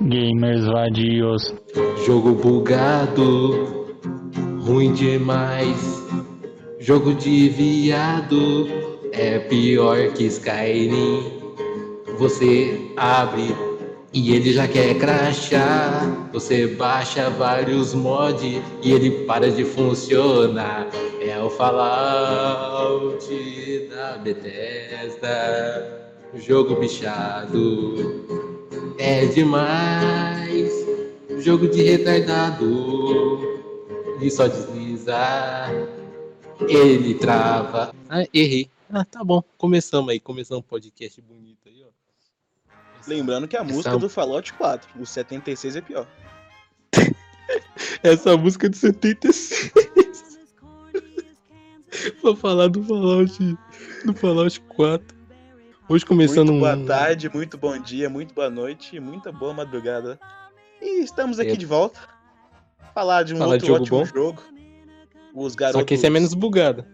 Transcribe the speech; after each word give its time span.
gamers 0.00 0.66
vadios. 0.66 1.54
Jogo 2.06 2.32
bugado, 2.32 3.86
ruim 4.64 4.92
demais. 4.92 6.00
Jogo 6.78 7.14
de 7.14 7.48
viado 7.50 8.66
é 9.12 9.38
pior 9.38 10.12
que 10.12 10.24
Skyrim. 10.24 11.40
Você 12.18 12.90
abre 12.96 13.54
e 14.12 14.34
ele 14.34 14.52
já 14.52 14.66
quer 14.66 14.94
crachar. 14.98 16.30
Você 16.32 16.66
baixa 16.66 17.28
vários 17.30 17.94
mods 17.94 18.62
e 18.82 18.92
ele 18.92 19.10
para 19.26 19.50
de 19.50 19.64
funcionar. 19.64 20.88
É 21.20 21.38
o 21.38 21.50
Fallout 21.50 23.28
da 23.90 24.16
Bethesda. 24.18 26.00
Jogo 26.34 26.76
bichado. 26.76 28.39
É 29.02 29.24
demais. 29.26 30.70
Jogo 31.38 31.66
de 31.68 31.82
retardado. 31.82 33.40
E 34.20 34.30
só 34.30 34.46
deslizar. 34.46 35.70
Ele 36.68 37.14
trava. 37.14 37.94
Ah, 38.10 38.24
errei. 38.34 38.68
Ah, 38.92 39.02
tá 39.04 39.24
bom. 39.24 39.42
Começamos 39.56 40.10
aí. 40.10 40.20
Começamos 40.20 40.62
um 40.62 40.68
podcast 40.68 41.18
bonito 41.22 41.66
aí, 41.66 41.82
ó. 41.82 41.88
Lembrando 43.08 43.48
que 43.48 43.56
a 43.56 43.64
música 43.64 43.88
Essa- 43.88 43.98
do 43.98 44.10
Fallout 44.10 44.52
4, 44.52 45.00
o 45.00 45.06
76 45.06 45.76
é 45.76 45.80
pior. 45.80 46.06
Essa 48.02 48.36
música 48.36 48.66
é 48.66 48.70
de 48.70 48.76
76. 48.76 49.72
Vou 52.22 52.36
falar 52.36 52.68
do 52.68 52.84
Fallout, 52.84 53.32
do 54.04 54.14
Fallout 54.14 54.60
4. 54.60 55.19
Hoje 55.90 56.06
começando 56.06 56.52
muito 56.52 56.60
boa 56.60 56.76
um... 56.76 56.86
tarde, 56.86 57.28
muito 57.28 57.58
bom 57.58 57.76
dia, 57.76 58.08
muito 58.08 58.32
boa 58.32 58.48
noite, 58.48 59.00
muita 59.00 59.32
boa 59.32 59.52
madrugada. 59.52 60.20
E 60.80 61.02
estamos 61.02 61.40
aqui 61.40 61.50
É. 61.50 61.56
de 61.56 61.66
volta. 61.66 61.98
Falar 62.94 63.24
de 63.24 63.34
um 63.34 63.38
Falar 63.38 63.54
outro 63.54 63.66
de 63.66 63.66
jogo 63.66 63.82
ótimo 63.82 63.98
bom. 63.98 64.06
jogo. 64.06 64.42
Os 65.34 65.56
garotos. 65.56 65.80
Só 65.80 65.84
que 65.84 65.94
esse 65.94 66.06
é 66.06 66.10
menos 66.10 66.32
bugado. 66.32 66.86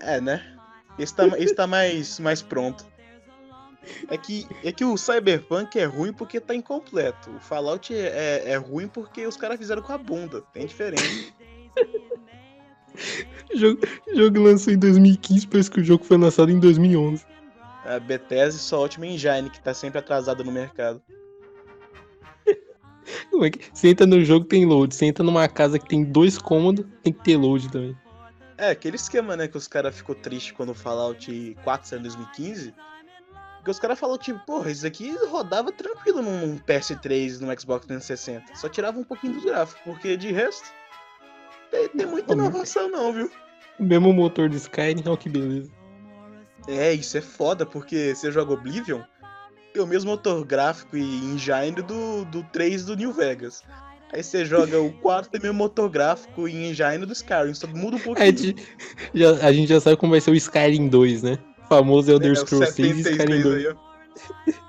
É, 0.00 0.20
né? 0.20 0.56
Esse 0.96 1.12
tá, 1.12 1.26
esse 1.38 1.56
tá 1.56 1.66
mais, 1.66 2.20
mais 2.20 2.40
pronto. 2.40 2.86
É 4.08 4.16
que, 4.16 4.46
é 4.62 4.70
que 4.70 4.84
o 4.84 4.96
Cyberpunk 4.96 5.76
é 5.80 5.84
ruim 5.84 6.12
porque 6.12 6.38
tá 6.38 6.54
incompleto. 6.54 7.32
O 7.32 7.40
Fallout 7.40 7.92
é, 7.92 8.44
é, 8.46 8.50
é 8.52 8.56
ruim 8.56 8.86
porque 8.86 9.26
os 9.26 9.36
caras 9.36 9.58
fizeram 9.58 9.82
com 9.82 9.92
a 9.92 9.98
bunda. 9.98 10.40
Tem 10.52 10.66
diferença. 10.66 11.32
O 13.52 13.58
jogo, 13.58 13.80
o 14.08 14.16
jogo 14.16 14.40
lançou 14.40 14.72
em 14.72 14.78
2015, 14.78 15.46
parece 15.46 15.70
que 15.70 15.80
o 15.80 15.84
jogo 15.84 16.04
foi 16.04 16.16
lançado 16.16 16.50
em 16.50 16.58
2011. 16.58 17.24
A 17.84 17.98
Bethesda 17.98 18.58
e 18.58 18.62
só 18.62 18.76
a 18.76 18.80
Ultima 18.82 19.06
Engine, 19.06 19.50
que 19.50 19.60
tá 19.60 19.74
sempre 19.74 19.98
atrasada 19.98 20.42
no 20.44 20.52
mercado. 20.52 21.02
Como 23.30 23.44
é 23.44 23.50
que... 23.50 23.64
Você 23.72 23.88
entra 23.88 24.06
no 24.06 24.24
jogo, 24.24 24.46
tem 24.46 24.64
load. 24.64 24.94
Você 24.94 25.06
entra 25.06 25.24
numa 25.24 25.48
casa 25.48 25.78
que 25.78 25.88
tem 25.88 26.04
dois 26.04 26.38
cômodos, 26.38 26.86
tem 27.02 27.12
que 27.12 27.22
ter 27.22 27.36
load 27.36 27.70
também. 27.70 27.96
É, 28.56 28.70
aquele 28.70 28.96
esquema, 28.96 29.36
né, 29.36 29.48
que 29.48 29.56
os 29.56 29.66
caras 29.66 29.96
ficou 29.96 30.14
triste 30.14 30.54
quando 30.54 30.70
o 30.70 30.74
Fallout 30.74 31.56
4 31.64 31.88
saiu 31.88 31.98
em 31.98 32.02
2015. 32.02 32.74
Porque 33.56 33.70
os 33.70 33.78
caras 33.78 33.98
falaram, 33.98 34.18
tipo, 34.18 34.38
porra, 34.44 34.70
isso 34.70 34.86
aqui 34.86 35.16
rodava 35.28 35.70
tranquilo 35.70 36.20
num 36.20 36.58
PS3, 36.58 37.40
no 37.40 37.60
Xbox 37.60 37.86
360. 37.86 38.56
Só 38.56 38.68
tirava 38.68 38.98
um 38.98 39.04
pouquinho 39.04 39.34
dos 39.34 39.44
gráficos, 39.44 39.80
porque 39.84 40.16
de 40.16 40.32
resto, 40.32 40.68
tem, 41.72 41.88
tem 41.88 42.06
muita 42.06 42.32
inovação 42.34 42.88
não, 42.88 43.12
viu? 43.12 43.28
O 43.80 43.82
mesmo 43.84 44.12
motor 44.12 44.48
do 44.48 44.56
Skyrim, 44.56 45.02
ó 45.06 45.16
que 45.16 45.28
beleza. 45.28 45.70
É, 46.68 46.92
isso 46.92 47.18
é 47.18 47.20
foda, 47.20 47.66
porque 47.66 48.14
você 48.14 48.30
joga 48.30 48.52
Oblivion, 48.52 49.00
tem 49.72 49.82
o 49.82 49.86
mesmo 49.86 50.10
motor 50.12 50.44
gráfico 50.44 50.96
e 50.96 51.02
engine 51.02 51.72
do, 51.82 52.24
do 52.26 52.44
3 52.52 52.84
do 52.84 52.94
New 52.94 53.12
Vegas. 53.12 53.62
Aí 54.12 54.22
você 54.22 54.44
joga 54.44 54.78
o 54.78 54.92
4, 55.00 55.30
tem 55.30 55.40
o 55.40 55.42
mesmo 55.44 55.56
motor 55.58 55.88
gráfico 55.90 56.46
e 56.46 56.54
engine 56.68 57.04
do 57.06 57.12
Skyrim, 57.14 57.54
só 57.54 57.66
muda 57.66 57.96
um 57.96 57.98
pouquinho. 58.00 58.28
É 58.28 58.30
de- 58.30 58.54
já- 59.14 59.46
a 59.46 59.52
gente 59.52 59.68
já 59.70 59.80
sabe 59.80 59.96
como 59.96 60.12
vai 60.12 60.20
ser 60.20 60.30
o 60.30 60.34
Skyrim 60.36 60.86
2, 60.88 61.22
né? 61.22 61.38
O 61.64 61.68
famoso 61.68 62.10
Elder 62.12 62.32
É, 62.32 62.34
Scrolls 62.36 62.72
6 62.74 62.98
e 62.98 63.02
76 63.02 63.16
Skyrim 63.18 63.42
2. 63.42 63.66
aí. 63.66 63.74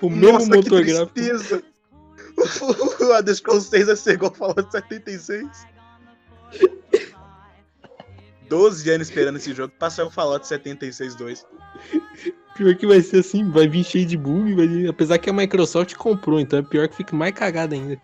O 0.00 0.08
mesmo 0.10 0.32
Nossa, 0.32 0.46
motor 0.46 0.84
que 0.84 0.92
gráfico. 0.92 1.72
O 3.04 3.12
Elder 3.12 3.34
Scrolls 3.34 3.68
6 3.68 3.86
vai 3.86 3.96
ser 3.96 4.14
igual 4.14 4.32
Fallout 4.34 4.70
76. 4.70 5.46
12 8.48 8.90
anos 8.90 9.08
esperando 9.08 9.36
esse 9.36 9.54
jogo 9.54 9.72
sair 9.90 10.04
o 10.04 10.10
Fallout 10.10 10.46
76 10.46 11.14
2. 11.14 11.46
Pior 12.54 12.76
que 12.76 12.86
vai 12.86 13.00
ser 13.00 13.20
assim, 13.20 13.50
vai 13.50 13.66
vir 13.66 13.82
cheio 13.82 14.04
de 14.04 14.16
bug, 14.16 14.54
vai... 14.54 14.86
apesar 14.86 15.18
que 15.18 15.30
a 15.30 15.32
Microsoft 15.32 15.94
comprou, 15.94 16.38
então 16.38 16.58
é 16.58 16.62
pior 16.62 16.86
que 16.86 16.96
fique 16.96 17.14
mais 17.14 17.32
cagada 17.32 17.74
ainda. 17.74 17.98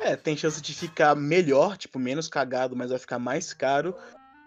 É, 0.00 0.16
tem 0.16 0.36
chance 0.36 0.60
de 0.62 0.72
ficar 0.72 1.14
melhor, 1.14 1.76
tipo, 1.76 1.98
menos 1.98 2.28
cagado, 2.28 2.74
mas 2.74 2.90
vai 2.90 2.98
ficar 2.98 3.18
mais 3.18 3.52
caro. 3.52 3.94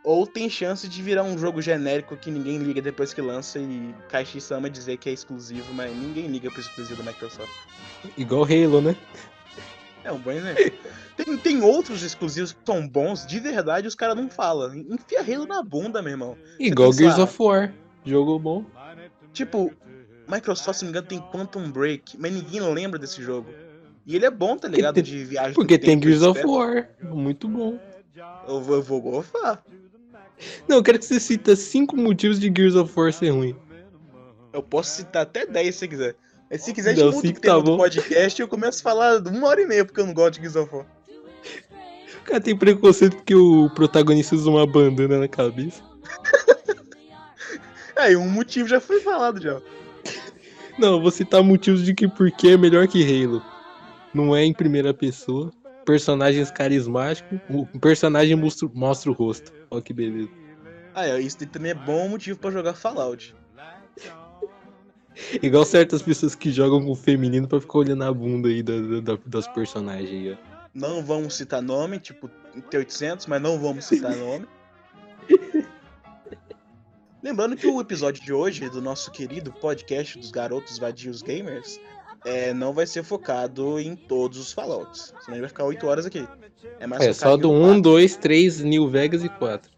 Ou 0.03 0.25
tem 0.25 0.49
chance 0.49 0.87
de 0.87 1.01
virar 1.01 1.23
um 1.23 1.37
jogo 1.37 1.61
genérico 1.61 2.15
que 2.15 2.31
ninguém 2.31 2.57
liga 2.57 2.81
depois 2.81 3.13
que 3.13 3.21
lança 3.21 3.59
e 3.59 3.93
Kaishi 4.07 4.39
Sama 4.39 4.69
dizer 4.69 4.97
que 4.97 5.09
é 5.09 5.13
exclusivo, 5.13 5.73
mas 5.73 5.95
ninguém 5.95 6.27
liga 6.27 6.49
pro 6.49 6.61
exclusivo 6.61 7.03
da 7.03 7.11
Microsoft. 7.11 7.51
Igual 8.17 8.45
Halo, 8.45 8.81
né? 8.81 8.95
É 10.03 10.11
um 10.11 10.17
bom 10.19 10.31
exemplo. 10.31 10.63
Tem, 11.19 11.37
tem 11.37 11.61
outros 11.61 12.01
exclusivos 12.01 12.53
que 12.53 12.59
são 12.65 12.87
bons, 12.87 13.27
de 13.27 13.41
verdade 13.41 13.85
os 13.85 13.93
caras 13.93 14.15
não 14.15 14.29
falam. 14.29 14.73
Enfia 14.73 15.19
Halo 15.19 15.45
na 15.45 15.61
bunda, 15.61 16.01
meu 16.01 16.11
irmão. 16.11 16.37
Igual 16.57 16.91
pensa- 16.91 16.99
Gears 17.03 17.19
of 17.19 17.35
War. 17.43 17.73
Jogo 18.05 18.39
bom. 18.39 18.63
Tipo, 19.33 19.69
Microsoft, 20.29 20.79
se 20.79 20.85
não 20.85 20.91
me 20.93 20.97
engano, 20.97 21.07
tem 21.07 21.19
Quantum 21.29 21.69
Break, 21.69 22.17
mas 22.17 22.31
ninguém 22.31 22.61
lembra 22.61 22.97
desse 22.97 23.21
jogo. 23.21 23.49
E 24.05 24.15
ele 24.15 24.25
é 24.25 24.31
bom, 24.31 24.55
tá 24.57 24.69
ligado? 24.69 24.95
tem- 24.95 25.03
De 25.03 25.25
viagem 25.25 25.53
Porque 25.53 25.77
tem 25.77 26.01
Gears 26.01 26.21
of. 26.21 26.41
War. 26.45 26.87
Muito 27.03 27.49
bom. 27.49 27.77
Eu 28.47 28.61
vou, 28.61 28.75
eu 28.77 28.81
vou 28.81 29.01
gofar. 29.01 29.61
Não, 30.69 30.77
eu 30.77 30.83
quero 30.83 30.99
que 30.99 31.05
você 31.05 31.19
cita 31.19 31.53
cinco 31.53 31.97
motivos 31.97 32.39
de 32.39 32.47
Gears 32.47 32.75
of 32.75 32.93
War 32.97 33.11
ser 33.11 33.31
ruim. 33.31 33.53
Eu 34.53 34.63
posso 34.63 34.91
citar 34.95 35.23
até 35.23 35.45
10 35.45 35.75
se 35.75 35.85
quiser. 35.85 36.15
Mas 36.49 36.63
se 36.63 36.73
quiser, 36.73 36.93
a 36.93 37.05
Não, 37.05 37.11
gente 37.11 37.37
o 37.37 37.39
tema 37.39 37.57
tá 37.57 37.63
do 37.63 37.77
podcast 37.77 38.41
e 38.41 38.43
eu 38.43 38.47
começo 38.47 38.79
a 38.79 38.83
falar 38.83 39.21
uma 39.27 39.47
hora 39.47 39.61
e 39.61 39.65
meia 39.67 39.85
porque 39.85 40.01
eu 40.01 40.05
não 40.05 40.13
gosto 40.13 40.41
de 40.41 40.47
War. 40.57 40.85
O 42.17 42.23
cara 42.23 42.41
tem 42.41 42.57
preconceito 42.57 43.17
porque 43.17 43.35
o 43.35 43.69
protagonista 43.69 44.35
usa 44.35 44.49
uma 44.49 44.65
bandana 44.65 45.19
na 45.19 45.27
cabeça. 45.27 45.83
Aí, 47.95 48.15
um 48.15 48.29
motivo 48.29 48.67
já 48.67 48.79
foi 48.79 49.01
falado 49.01 49.41
já. 49.41 49.61
Não, 50.77 51.01
vou 51.01 51.11
citar 51.11 51.43
motivos 51.43 51.83
de 51.83 51.93
que 51.93 52.07
porque 52.07 52.49
é 52.49 52.57
melhor 52.57 52.87
que 52.87 53.03
Halo. 53.03 53.43
Não 54.13 54.35
é 54.35 54.43
em 54.43 54.53
primeira 54.53 54.93
pessoa. 54.93 55.51
Personagens 55.85 56.49
carismáticos. 56.49 57.39
O 57.49 57.79
personagem 57.79 58.35
mostra, 58.35 58.69
mostra 58.73 59.11
o 59.11 59.13
rosto. 59.13 59.51
Olha 59.69 59.81
que 59.81 59.93
beleza. 59.93 60.29
Ah, 60.95 61.07
é, 61.07 61.19
isso 61.19 61.37
também 61.47 61.71
é 61.71 61.75
bom 61.75 62.07
motivo 62.07 62.39
pra 62.39 62.49
jogar 62.49 62.73
Fallout. 62.73 63.35
Igual 65.43 65.65
certas 65.65 66.01
pessoas 66.01 66.35
que 66.35 66.51
jogam 66.51 66.83
com 66.83 66.91
o 66.91 66.95
feminino 66.95 67.47
pra 67.47 67.59
ficar 67.61 67.79
olhando 67.79 68.03
a 68.03 68.13
bunda 68.13 68.47
aí 68.49 68.61
da, 68.63 68.79
da- 68.79 68.99
da- 69.15 69.21
das 69.25 69.47
personagens 69.47 70.09
aí, 70.09 70.33
ó. 70.33 70.59
Não 70.73 71.03
vamos 71.03 71.35
citar 71.35 71.61
nome, 71.61 71.99
tipo 71.99 72.29
T800, 72.71 73.25
mas 73.27 73.41
não 73.41 73.59
vamos 73.59 73.85
citar 73.85 74.15
nome. 74.17 74.45
Lembrando 77.21 77.57
que 77.57 77.67
o 77.67 77.81
episódio 77.81 78.23
de 78.23 78.31
hoje 78.31 78.69
do 78.69 78.81
nosso 78.81 79.11
querido 79.11 79.51
podcast 79.51 80.17
dos 80.17 80.31
garotos 80.31 80.77
vadios 80.79 81.21
gamers 81.21 81.79
é, 82.23 82.53
não 82.53 82.71
vai 82.71 82.87
ser 82.87 83.03
focado 83.03 83.77
em 83.79 83.95
todos 83.95 84.37
os 84.37 84.53
Fallouts. 84.53 85.13
Senão 85.21 85.35
ele 85.35 85.41
vai 85.41 85.49
ficar 85.49 85.65
8 85.65 85.85
horas 85.85 86.05
aqui. 86.05 86.25
É, 86.79 86.87
mais 86.87 87.01
É 87.03 87.11
só 87.11 87.35
do 87.35 87.49
em 87.51 87.63
1, 87.77 87.81
2, 87.81 88.15
3, 88.17 88.61
New 88.61 88.87
Vegas 88.89 89.23
e 89.23 89.29
4. 89.29 89.69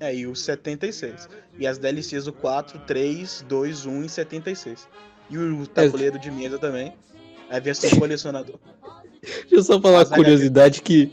É, 0.00 0.14
e 0.14 0.26
o 0.26 0.34
76. 0.36 1.28
E 1.58 1.66
as 1.66 1.78
DLCs 1.78 2.24
do 2.24 2.32
4, 2.32 2.78
3, 2.86 3.44
2, 3.48 3.86
1 3.86 4.04
e 4.04 4.08
76. 4.08 4.88
E 5.30 5.36
o 5.38 5.66
tabuleiro 5.66 6.18
de 6.18 6.30
mesa 6.30 6.58
também. 6.58 6.92
A 7.50 7.58
versão 7.58 7.90
colecionador. 7.98 8.56
Deixa 9.22 9.54
eu 9.56 9.62
só 9.62 9.80
falar 9.80 9.98
uma 10.06 10.14
curiosidade 10.14 10.80
que, 10.80 11.12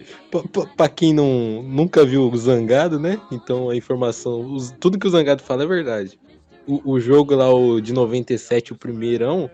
pra 0.78 0.88
quem 0.88 1.14
não, 1.14 1.64
nunca 1.64 2.06
viu 2.06 2.30
o 2.30 2.38
Zangado, 2.38 3.00
né? 3.00 3.20
Então 3.32 3.70
a 3.70 3.76
informação, 3.76 4.42
os- 4.54 4.72
tudo 4.80 5.00
que 5.00 5.08
o 5.08 5.10
Zangado 5.10 5.42
fala 5.42 5.64
é 5.64 5.68
verdade. 5.68 6.20
O, 6.68 6.92
o 6.94 7.00
jogo 7.00 7.34
lá, 7.36 7.52
o 7.52 7.82
de 7.82 7.92
97, 7.94 8.74
o 8.74 8.76
primeirão, 8.76 9.50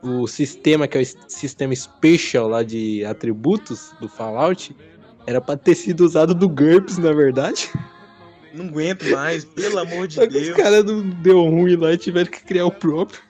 o 0.00 0.28
sistema, 0.28 0.86
que 0.86 0.96
é 0.96 1.02
o 1.02 1.04
sistema 1.28 1.74
special 1.74 2.46
lá 2.48 2.62
de 2.62 3.04
atributos 3.04 3.90
do 4.00 4.08
Fallout, 4.08 4.74
era 5.26 5.40
pra 5.40 5.56
ter 5.56 5.74
sido 5.74 6.02
usado 6.04 6.34
do 6.34 6.48
GURPS, 6.48 6.98
na 6.98 7.12
verdade. 7.12 7.68
Não 8.58 8.66
aguento 8.66 9.04
mais, 9.10 9.44
pelo 9.44 9.78
amor 9.78 10.06
de 10.08 10.14
Só 10.14 10.26
que 10.26 10.36
os 10.36 10.42
Deus. 10.42 10.56
caras 10.56 10.84
não 10.84 11.08
deu 11.08 11.42
ruim 11.44 11.76
lá 11.76 11.92
e 11.92 11.96
tiveram 11.96 12.30
que 12.30 12.42
criar 12.42 12.66
o 12.66 12.70
próprio. 12.70 13.20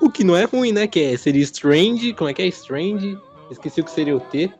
O 0.00 0.10
que 0.10 0.24
não 0.24 0.36
é 0.36 0.44
ruim, 0.44 0.72
né? 0.72 0.86
Que 0.86 1.00
é, 1.00 1.16
seria 1.16 1.42
Strange, 1.42 2.12
como 2.14 2.28
é 2.30 2.34
que 2.34 2.42
é? 2.42 2.46
Strange? 2.46 3.18
Esqueci 3.50 3.80
o 3.80 3.84
que 3.84 3.90
seria 3.90 4.16
o 4.16 4.20
T. 4.20 4.50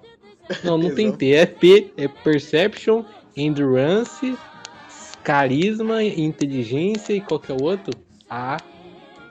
Não, 0.62 0.76
não 0.76 0.94
tem. 0.94 1.10
T. 1.10 1.32
É 1.32 1.46
P, 1.46 1.92
é 1.96 2.06
Perception, 2.06 3.04
Endurance, 3.36 4.36
Carisma, 5.22 6.02
Inteligência 6.02 7.14
e 7.14 7.20
qual 7.20 7.40
que 7.40 7.50
é 7.50 7.54
o 7.54 7.62
outro? 7.62 7.92
A. 8.28 8.58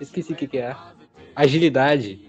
Esqueci 0.02 0.34
o 0.34 0.36
que, 0.36 0.48
que 0.48 0.58
é 0.58 0.72
A. 0.72 0.94
Agilidade. 1.36 2.20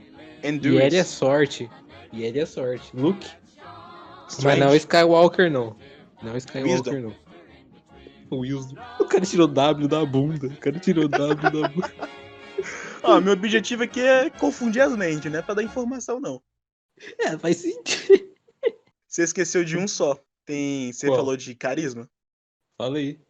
E 0.43 0.49
Endurance. 0.49 0.87
ele 0.87 0.97
é 0.97 1.05
sorte. 1.05 1.71
E 2.13 2.23
ele 2.25 2.39
é 2.41 2.47
sorte. 2.47 2.91
Luke. 2.95 3.27
Mas 4.27 4.39
Strange. 4.39 4.61
não 4.61 4.69
é 4.69 4.77
Skywalker, 4.77 5.51
não. 5.51 5.77
Não 6.23 6.35
é 6.35 6.39
Skywalker, 6.39 6.93
Wisdom. 6.93 7.09
não. 7.09 7.24
O 8.35 8.41
Wisdom. 8.41 8.77
O 8.99 9.05
cara 9.05 9.25
tirou 9.25 9.47
W 9.47 9.89
da 9.89 10.05
bunda. 10.05 10.47
O 10.49 10.57
cara 10.57 10.79
tirou 10.79 11.09
W 11.09 11.51
da 11.51 11.69
bunda. 11.69 11.93
Ó, 13.03 13.21
meu 13.21 13.35
objetivo 13.35 13.83
aqui 13.83 14.01
é 14.01 14.31
confundir 14.31 14.83
as 14.83 14.97
mentes, 14.97 15.31
não 15.31 15.39
é 15.39 15.43
pra 15.43 15.55
dar 15.55 15.63
informação, 15.63 16.19
não. 16.19 16.43
É, 17.19 17.37
faz 17.37 17.59
sentido. 17.59 18.33
Você 19.07 19.23
esqueceu 19.23 19.65
de 19.65 19.77
um 19.77 19.87
só. 19.87 20.19
Tem. 20.45 20.93
Você 20.93 21.07
Qual? 21.07 21.19
falou 21.19 21.37
de 21.37 21.55
carisma? 21.55 22.09
Fala 22.77 22.99
aí. 22.99 23.21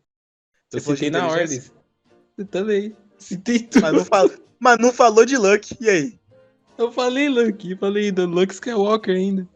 Eu 0.72 0.80
Você 0.80 0.92
de 0.92 0.96
citei 0.96 1.10
na 1.10 1.28
ordem. 1.28 1.60
Você 1.60 2.44
também. 2.50 2.96
Citei 3.18 3.58
tudo. 3.58 3.82
Mas 3.82 3.92
não, 3.92 4.04
fal... 4.04 4.30
Mas 4.58 4.78
não 4.78 4.92
falou 4.92 5.26
de 5.26 5.36
Luck. 5.36 5.76
E 5.80 5.90
aí? 5.90 6.18
Eu 6.78 6.90
falei 6.90 7.28
eu 7.28 7.78
Falei 7.78 8.10
do 8.10 8.26
Luke 8.26 8.54
Skywalker 8.54 9.14
ainda. 9.14 9.48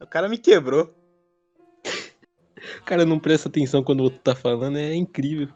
O 0.00 0.06
cara 0.06 0.28
me 0.28 0.36
quebrou. 0.36 0.92
O 2.80 2.84
cara 2.84 3.04
não 3.04 3.18
presta 3.18 3.48
atenção 3.48 3.82
quando 3.82 4.00
o 4.00 4.04
outro 4.04 4.18
tá 4.20 4.34
falando. 4.34 4.76
É 4.78 4.94
incrível. 4.94 5.48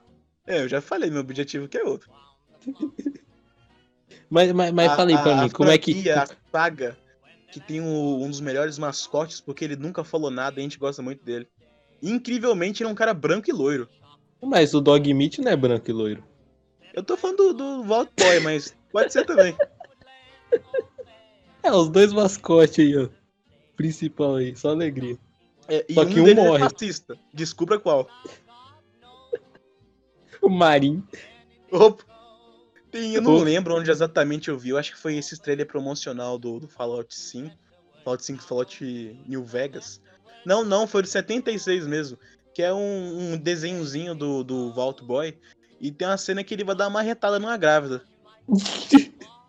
É, 0.46 0.62
eu 0.62 0.68
já 0.68 0.80
falei, 0.80 1.10
meu 1.10 1.20
objetivo 1.20 1.68
que 1.68 1.78
é 1.78 1.84
outro. 1.84 2.10
Mas, 4.28 4.52
mas, 4.52 4.72
mas 4.72 4.92
A- 4.92 4.96
falei 4.96 5.16
pra 5.16 5.32
a- 5.32 5.42
mim, 5.42 5.46
a 5.48 5.50
como 5.52 5.70
é 5.70 5.78
que. 5.78 6.08
A 6.10 6.26
saga 6.52 6.96
que 7.50 7.58
tem 7.58 7.80
o- 7.80 8.18
um 8.22 8.28
dos 8.28 8.40
melhores 8.40 8.78
mascotes, 8.78 9.40
porque 9.40 9.64
ele 9.64 9.74
nunca 9.74 10.04
falou 10.04 10.30
nada 10.30 10.58
e 10.58 10.60
a 10.60 10.62
gente 10.62 10.78
gosta 10.78 11.02
muito 11.02 11.24
dele. 11.24 11.48
Incrivelmente, 12.00 12.80
ele 12.82 12.88
é 12.88 12.92
um 12.92 12.94
cara 12.94 13.12
branco 13.12 13.50
e 13.50 13.52
loiro. 13.52 13.88
Mas 14.40 14.72
o 14.72 14.80
Dog 14.80 15.12
Meat 15.12 15.38
não 15.40 15.50
é 15.50 15.56
branco 15.56 15.90
e 15.90 15.92
loiro. 15.92 16.22
Eu 16.94 17.02
tô 17.02 17.16
falando 17.16 17.36
do, 17.38 17.54
do 17.54 17.82
Vault 17.84 18.10
Boy, 18.18 18.38
mas 18.40 18.76
pode 18.92 19.12
ser 19.12 19.24
também. 19.26 19.56
É, 21.62 21.70
os 21.72 21.90
dois 21.90 22.10
mascotes 22.12 22.78
aí, 22.78 22.96
ó. 22.96 23.08
Principal 23.76 24.36
aí, 24.36 24.56
só 24.56 24.70
alegria. 24.70 25.18
É, 25.70 25.86
Só 25.94 26.02
um 26.02 26.06
que 26.08 26.20
um 26.20 26.24
deles 26.24 26.44
morre. 26.44 26.64
é 26.64 26.68
fascista. 26.68 27.16
Descubra 27.32 27.78
qual. 27.78 28.08
O 30.42 30.48
Marim. 30.48 31.02
Opa. 31.70 32.02
Tem, 32.90 33.14
eu 33.14 33.22
não 33.22 33.36
Opa. 33.36 33.44
lembro 33.44 33.76
onde 33.76 33.90
exatamente 33.90 34.48
eu 34.48 34.58
vi. 34.58 34.70
Eu 34.70 34.78
acho 34.78 34.92
que 34.92 34.98
foi 34.98 35.16
esse 35.16 35.38
trailer 35.40 35.66
promocional 35.66 36.38
do, 36.38 36.58
do 36.60 36.66
Fallout 36.68 37.14
5. 37.14 37.54
Fallout 38.02 38.24
5, 38.24 38.42
Fallout 38.42 38.84
New 39.28 39.44
Vegas. 39.44 40.00
Não, 40.46 40.64
não, 40.64 40.86
foi 40.86 41.02
de 41.02 41.10
76 41.10 41.86
mesmo. 41.86 42.18
Que 42.54 42.62
é 42.62 42.72
um, 42.72 43.34
um 43.34 43.36
desenhozinho 43.36 44.14
do, 44.14 44.42
do 44.42 44.72
Vault 44.72 45.04
Boy. 45.04 45.36
E 45.78 45.90
tem 45.92 46.08
uma 46.08 46.16
cena 46.16 46.42
que 46.42 46.54
ele 46.54 46.64
vai 46.64 46.74
dar 46.74 46.88
uma 46.88 47.02
retada 47.02 47.38
numa 47.38 47.56
grávida. 47.58 48.02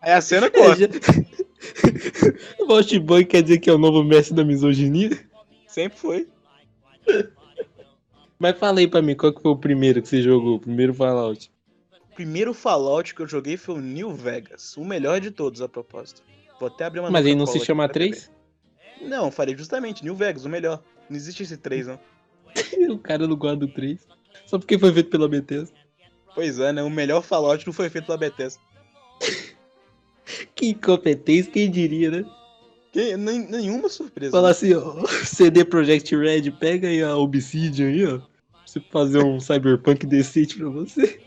Aí 0.01 0.12
a 0.15 0.21
cena 0.21 0.47
É, 0.47 0.50
corta. 0.50 0.81
já... 0.81 0.88
o 2.59 2.68
Vault 2.68 3.00
Boy 3.00 3.23
quer 3.25 3.41
dizer 3.44 3.59
que 3.59 3.69
é 3.69 3.73
o 3.73 3.77
novo 3.77 4.03
mestre 4.03 4.35
da 4.35 4.44
misoginia? 4.44 5.09
Sempre 5.71 5.97
foi. 5.97 6.27
Mas 8.38 8.57
fala 8.57 8.79
aí 8.79 8.88
pra 8.88 9.01
mim, 9.01 9.15
qual 9.15 9.33
que 9.33 9.41
foi 9.41 9.51
o 9.51 9.57
primeiro 9.57 10.01
que 10.01 10.07
você 10.07 10.21
jogou? 10.21 10.56
O 10.56 10.59
primeiro 10.59 10.94
Fallout? 10.94 11.51
O 12.12 12.15
primeiro 12.15 12.53
Fallout 12.53 13.15
que 13.15 13.21
eu 13.21 13.27
joguei 13.27 13.56
foi 13.56 13.75
o 13.75 13.81
New 13.81 14.13
Vegas. 14.13 14.75
O 14.75 14.83
melhor 14.83 15.19
de 15.21 15.31
todos, 15.31 15.62
a 15.62 15.69
propósito. 15.69 16.23
Vou 16.59 16.68
até 16.68 16.85
abrir 16.85 17.00
uma 17.00 17.09
Mas 17.09 17.25
aí 17.25 17.35
não 17.35 17.45
se 17.45 17.59
chama 17.59 17.85
pra 17.85 17.94
3? 17.94 18.31
beber. 19.00 19.09
Não, 19.09 19.31
falei 19.31 19.56
justamente, 19.56 20.03
New 20.03 20.15
Vegas, 20.15 20.44
o 20.44 20.50
melhor. 20.50 20.83
Não 21.09 21.15
existe 21.15 21.44
esse 21.44 21.57
3, 21.57 21.88
não. 21.88 22.00
o 22.94 23.00
cara 23.00 23.27
não 23.27 23.35
gosta 23.35 23.57
do 23.57 23.68
3. 23.68 24.07
Só 24.45 24.59
porque 24.59 24.77
foi 24.77 24.91
feito 24.91 25.09
pela 25.09 25.29
Bethesda. 25.29 25.73
Pois 26.35 26.59
é, 26.59 26.73
né? 26.73 26.83
O 26.83 26.89
melhor 26.89 27.21
Fallout 27.21 27.65
não 27.65 27.73
foi 27.73 27.89
feito 27.89 28.06
pela 28.06 28.18
Bethesda. 28.18 28.62
Que 30.56 30.69
incompetência, 30.69 31.51
quem 31.51 31.69
diria, 31.69 32.09
né? 32.09 32.25
Que- 32.91 33.15
nenhuma 33.15 33.88
surpresa. 33.89 34.31
Fala 34.31 34.49
assim, 34.49 34.73
ó, 34.73 34.95
CD 35.25 35.63
Projekt 35.63 36.15
Red, 36.15 36.51
pega 36.51 36.88
aí 36.88 37.01
a 37.01 37.15
Obsidian 37.15 37.88
aí, 37.88 38.05
ó. 38.05 38.19
Pra 38.19 38.27
você 38.65 38.79
fazer 38.91 39.23
um 39.23 39.39
cyberpunk 39.39 40.05
decente 40.05 40.57
pra 40.57 40.69
você. 40.69 41.19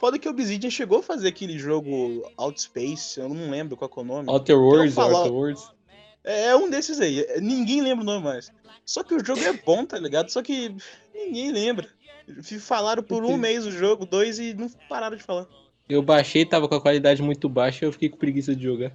Foda 0.00 0.18
que 0.18 0.26
o 0.26 0.30
Obsidian 0.30 0.70
chegou 0.70 1.00
a 1.00 1.02
fazer 1.02 1.28
aquele 1.28 1.58
jogo 1.58 2.24
Outspace, 2.36 3.20
eu 3.20 3.28
não 3.28 3.50
lembro 3.50 3.76
qual 3.76 3.90
é 3.94 4.00
o 4.00 4.04
nome. 4.04 4.30
Outer 4.30 4.56
Worlds, 4.56 4.94
Fallout. 4.94 5.16
Outer 5.28 5.32
Worlds. 5.32 5.68
É, 6.24 6.46
é 6.46 6.56
um 6.56 6.70
desses 6.70 7.00
aí, 7.00 7.20
é, 7.20 7.40
ninguém 7.40 7.82
lembra 7.82 8.02
o 8.02 8.06
nome 8.06 8.24
mais. 8.24 8.50
Só 8.84 9.02
que 9.02 9.14
o 9.14 9.24
jogo 9.24 9.40
é 9.40 9.52
bom, 9.52 9.84
tá 9.84 9.98
ligado? 9.98 10.30
Só 10.30 10.42
que 10.42 10.74
ninguém 11.14 11.52
lembra. 11.52 11.86
Falaram 12.60 13.02
por 13.02 13.24
um 13.24 13.36
mês 13.36 13.66
o 13.66 13.70
jogo, 13.70 14.06
dois 14.06 14.38
e 14.38 14.54
não 14.54 14.70
pararam 14.88 15.16
de 15.16 15.22
falar. 15.22 15.46
Eu 15.88 16.02
baixei, 16.02 16.44
tava 16.46 16.68
com 16.68 16.74
a 16.76 16.80
qualidade 16.80 17.20
muito 17.20 17.48
baixa 17.48 17.84
e 17.84 17.88
eu 17.88 17.92
fiquei 17.92 18.08
com 18.08 18.16
preguiça 18.16 18.54
de 18.54 18.62
jogar. 18.62 18.92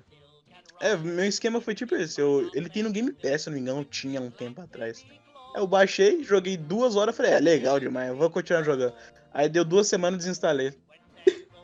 É, 0.85 0.95
meu 0.95 1.25
esquema 1.25 1.59
foi 1.59 1.73
tipo 1.73 1.95
esse. 1.95 2.21
Eu, 2.21 2.49
ele 2.53 2.69
tem 2.69 2.83
no 2.83 2.91
Game 2.91 3.11
Pass, 3.11 3.41
se 3.41 3.49
eu 3.49 3.51
não 3.51 3.55
me 3.55 3.61
engano, 3.61 3.83
tinha 3.83 4.21
um 4.21 4.29
tempo 4.29 4.61
atrás. 4.61 5.03
Aí 5.55 5.61
eu 5.61 5.65
baixei, 5.65 6.23
joguei 6.23 6.55
duas 6.57 6.95
horas, 6.95 7.15
falei, 7.17 7.31
é 7.31 7.39
legal 7.39 7.79
demais, 7.79 8.09
eu 8.09 8.15
vou 8.17 8.29
continuar 8.29 8.61
jogando. 8.61 8.93
Aí 9.33 9.49
deu 9.49 9.65
duas 9.65 9.87
semanas 9.87 10.17
e 10.17 10.27
desinstalei. 10.27 10.73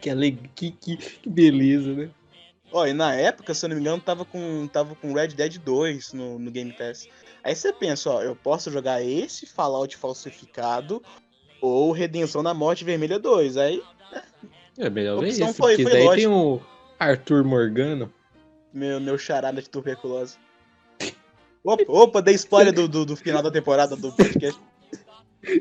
Que, 0.00 0.10
ale... 0.10 0.32
que, 0.54 0.70
que, 0.70 0.96
que 0.96 1.28
beleza, 1.28 1.92
né? 1.92 2.08
Ó, 2.70 2.86
e 2.86 2.92
na 2.92 3.14
época, 3.14 3.52
se 3.52 3.64
eu 3.64 3.68
não 3.68 3.74
me 3.76 3.82
engano, 3.82 4.00
tava 4.00 4.24
com, 4.24 4.68
tava 4.68 4.94
com 4.94 5.12
Red 5.12 5.28
Dead 5.28 5.58
2 5.58 6.12
no, 6.12 6.38
no 6.38 6.50
Game 6.52 6.72
Pass. 6.72 7.08
Aí 7.42 7.54
você 7.56 7.72
pensa, 7.72 8.08
ó, 8.10 8.22
eu 8.22 8.36
posso 8.36 8.70
jogar 8.70 9.02
esse 9.02 9.44
Fallout 9.44 9.96
falsificado 9.96 11.02
ou 11.60 11.90
Redenção 11.90 12.42
da 12.44 12.54
Morte 12.54 12.84
Vermelha 12.84 13.18
2. 13.18 13.56
Aí, 13.56 13.82
É 14.78 14.88
melhor 14.88 15.18
ver 15.20 15.30
opção 15.30 15.48
esse, 15.48 15.56
foi- 15.56 15.72
porque 15.76 15.82
foi 15.82 15.92
daí 15.92 16.04
lógica. 16.04 16.28
tem 16.28 16.28
o 16.28 16.60
Arthur 16.98 17.44
Morgano. 17.44 18.12
meu, 18.72 19.00
meu 19.00 19.18
charada 19.18 19.62
de 19.62 19.68
tuberculose. 19.68 20.36
Opa, 21.64 21.84
opa, 21.88 22.22
dei 22.22 22.34
spoiler 22.34 22.72
do, 22.72 22.88
do, 22.88 23.04
do 23.04 23.16
final 23.16 23.42
da 23.42 23.50
temporada 23.50 23.94
do 23.96 24.12
podcast. 24.12 24.58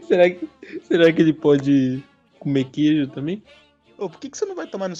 Será 0.07 0.30
que, 0.30 0.50
será 0.84 1.12
que 1.12 1.22
ele 1.22 1.34
pode 1.34 2.04
comer 2.39 2.66
queijo 2.66 3.07
também? 3.07 3.44
Ô, 3.98 4.10
por 4.10 4.19
que, 4.19 4.30
que 4.30 4.38
você 4.38 4.45
não 4.45 4.56
vai 4.56 4.68
tomar 4.68 4.88
no... 4.88 4.95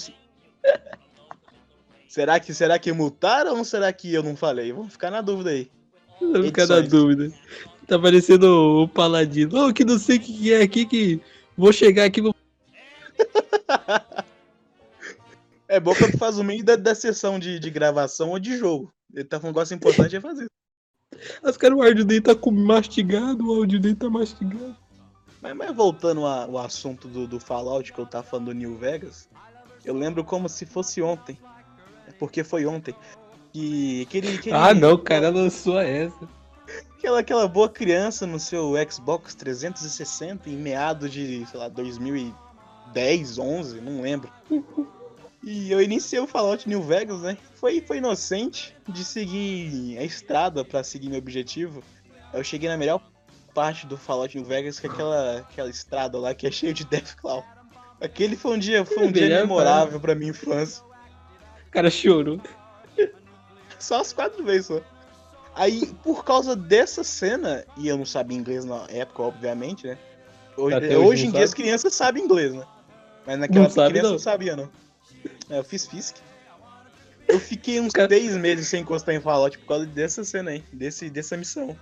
Será 2.08 2.40
que, 2.40 2.54
será 2.54 2.78
que 2.78 2.92
multaram 2.92 3.58
ou 3.58 3.64
será 3.64 3.92
que 3.92 4.12
eu 4.12 4.22
não 4.22 4.36
falei? 4.36 4.72
Vamos 4.72 4.92
ficar 4.92 5.10
na 5.10 5.20
dúvida 5.20 5.50
aí. 5.50 5.70
Vou 6.20 6.42
ficar 6.42 6.66
na 6.66 6.80
dúvida. 6.80 7.32
Tá 7.86 7.98
parecendo 7.98 8.82
o, 8.82 8.88
Paladino. 8.88 9.68
Ô, 9.68 9.72
que 9.72 9.84
não 9.84 9.98
sei 9.98 10.16
o 10.16 10.20
que 10.20 10.32
que 10.32 10.52
é 10.52 10.62
aqui 10.62 10.84
que. 10.84 11.20
Vou 11.56 11.72
chegar 11.72 12.04
aqui 12.04 12.20
vou... 12.20 12.34
É 15.68 15.78
bom 15.78 15.94
quando 15.94 16.16
faz 16.16 16.38
o 16.38 16.44
meio 16.44 16.64
da, 16.64 16.76
da 16.76 16.94
sessão 16.94 17.38
de, 17.38 17.58
de 17.58 17.70
gravação 17.70 18.30
ou 18.30 18.38
de 18.38 18.56
jogo. 18.56 18.90
Ele 19.14 19.24
tá 19.24 19.38
falando 19.38 19.54
um 19.54 19.58
negócio 19.58 19.74
importante 19.74 20.16
é 20.16 20.20
fazer. 20.20 20.46
Os 21.42 21.56
caras, 21.56 21.76
o 21.76 21.82
áudio 21.82 22.04
dele 22.04 22.20
tá 22.20 22.34
com- 22.34 22.50
mastigado, 22.50 23.46
o 23.46 23.54
áudio 23.54 23.78
dele 23.78 23.94
tá 23.96 24.08
mastigado. 24.08 24.76
Mas, 25.42 25.54
mas 25.54 25.74
voltando 25.76 26.24
ao 26.24 26.58
assunto 26.58 27.06
do, 27.06 27.26
do 27.26 27.38
Fallout 27.38 27.92
que 27.92 27.98
eu 27.98 28.06
tava 28.06 28.24
falando 28.24 28.46
do 28.46 28.54
New 28.54 28.76
Vegas, 28.76 29.28
eu 29.84 29.94
lembro 29.94 30.24
como 30.24 30.48
se 30.48 30.64
fosse 30.64 31.02
ontem. 31.02 31.38
Porque 32.18 32.42
foi 32.42 32.66
ontem. 32.66 32.94
Que 33.52 34.02
aquele, 34.02 34.36
aquele, 34.36 34.56
Ah, 34.56 34.74
não, 34.74 34.94
o 34.94 34.98
cara 34.98 35.28
lançou 35.28 35.78
essa. 35.78 36.28
Aquela, 36.96 37.20
aquela 37.20 37.46
boa 37.46 37.68
criança 37.68 38.26
no 38.26 38.40
seu 38.40 38.72
Xbox 38.90 39.34
360 39.34 40.50
em 40.50 40.56
meados 40.56 41.10
de, 41.12 41.46
sei 41.46 41.60
lá, 41.60 41.68
2010, 41.68 43.38
11, 43.38 43.80
não 43.80 44.00
lembro. 44.02 44.30
E 45.42 45.70
eu 45.70 45.80
iniciei 45.80 46.20
o 46.20 46.26
Fallout 46.26 46.68
New 46.68 46.82
Vegas, 46.82 47.22
né? 47.22 47.36
Foi, 47.54 47.80
foi 47.80 47.98
inocente 47.98 48.76
de 48.88 49.04
seguir 49.04 49.96
a 49.98 50.04
estrada 50.04 50.64
pra 50.64 50.82
seguir 50.82 51.08
meu 51.08 51.18
objetivo. 51.18 51.82
Eu 52.32 52.42
cheguei 52.42 52.68
na 52.68 52.76
melhor 52.76 53.00
parte 53.54 53.86
do 53.86 53.96
Fallout 53.96 54.36
New 54.36 54.46
Vegas, 54.46 54.78
que 54.80 54.86
é 54.86 54.90
aquela, 54.90 55.38
aquela 55.38 55.70
estrada 55.70 56.18
lá 56.18 56.34
que 56.34 56.46
é 56.46 56.50
cheia 56.50 56.72
de 56.74 56.84
Deathclaw. 56.84 57.44
Aquele 58.00 58.36
foi 58.36 58.56
um 58.56 58.58
dia, 58.58 58.84
foi 58.84 59.06
um 59.06 59.12
dia 59.12 59.24
Melhor 59.24 59.40
memorável 59.40 59.98
pra 60.00 60.14
minha 60.14 60.30
infância. 60.30 60.82
O 61.66 61.70
cara 61.70 61.90
chorou. 61.90 62.40
Só 63.78 64.00
as 64.00 64.12
quatro 64.12 64.44
vezes 64.44 64.66
só. 64.66 64.80
Aí, 65.54 65.86
por 66.02 66.24
causa 66.24 66.54
dessa 66.54 67.02
cena, 67.02 67.64
e 67.76 67.88
eu 67.88 67.96
não 67.96 68.04
sabia 68.04 68.36
inglês 68.36 68.64
na 68.64 68.86
época, 68.88 69.22
obviamente, 69.22 69.86
né? 69.86 69.98
Hoje, 70.56 70.76
hoje, 70.76 70.96
hoje 70.96 71.26
em 71.26 71.30
dia 71.30 71.44
as 71.44 71.50
sabe? 71.50 71.62
crianças 71.62 71.94
sabem 71.94 72.24
inglês, 72.24 72.54
né? 72.54 72.64
Mas 73.26 73.38
naquela 73.38 73.60
Não 73.60 73.66
época 73.66 73.88
criança 73.88 74.06
não. 74.06 74.12
não 74.12 74.18
sabia, 74.18 74.56
não. 74.56 74.70
É, 75.50 75.58
eu 75.58 75.64
fiz 75.64 75.86
FISC. 75.86 76.16
Eu 77.26 77.38
fiquei 77.38 77.80
uns 77.80 77.92
Cara- 77.92 78.08
três 78.08 78.36
meses 78.36 78.68
sem 78.68 78.82
encostar 78.82 79.14
em 79.14 79.20
Fallout 79.20 79.58
por 79.58 79.66
causa 79.66 79.86
dessa 79.86 80.24
cena 80.24 80.50
aí, 80.50 80.64
desse, 80.72 81.10
dessa 81.10 81.36
missão. 81.36 81.76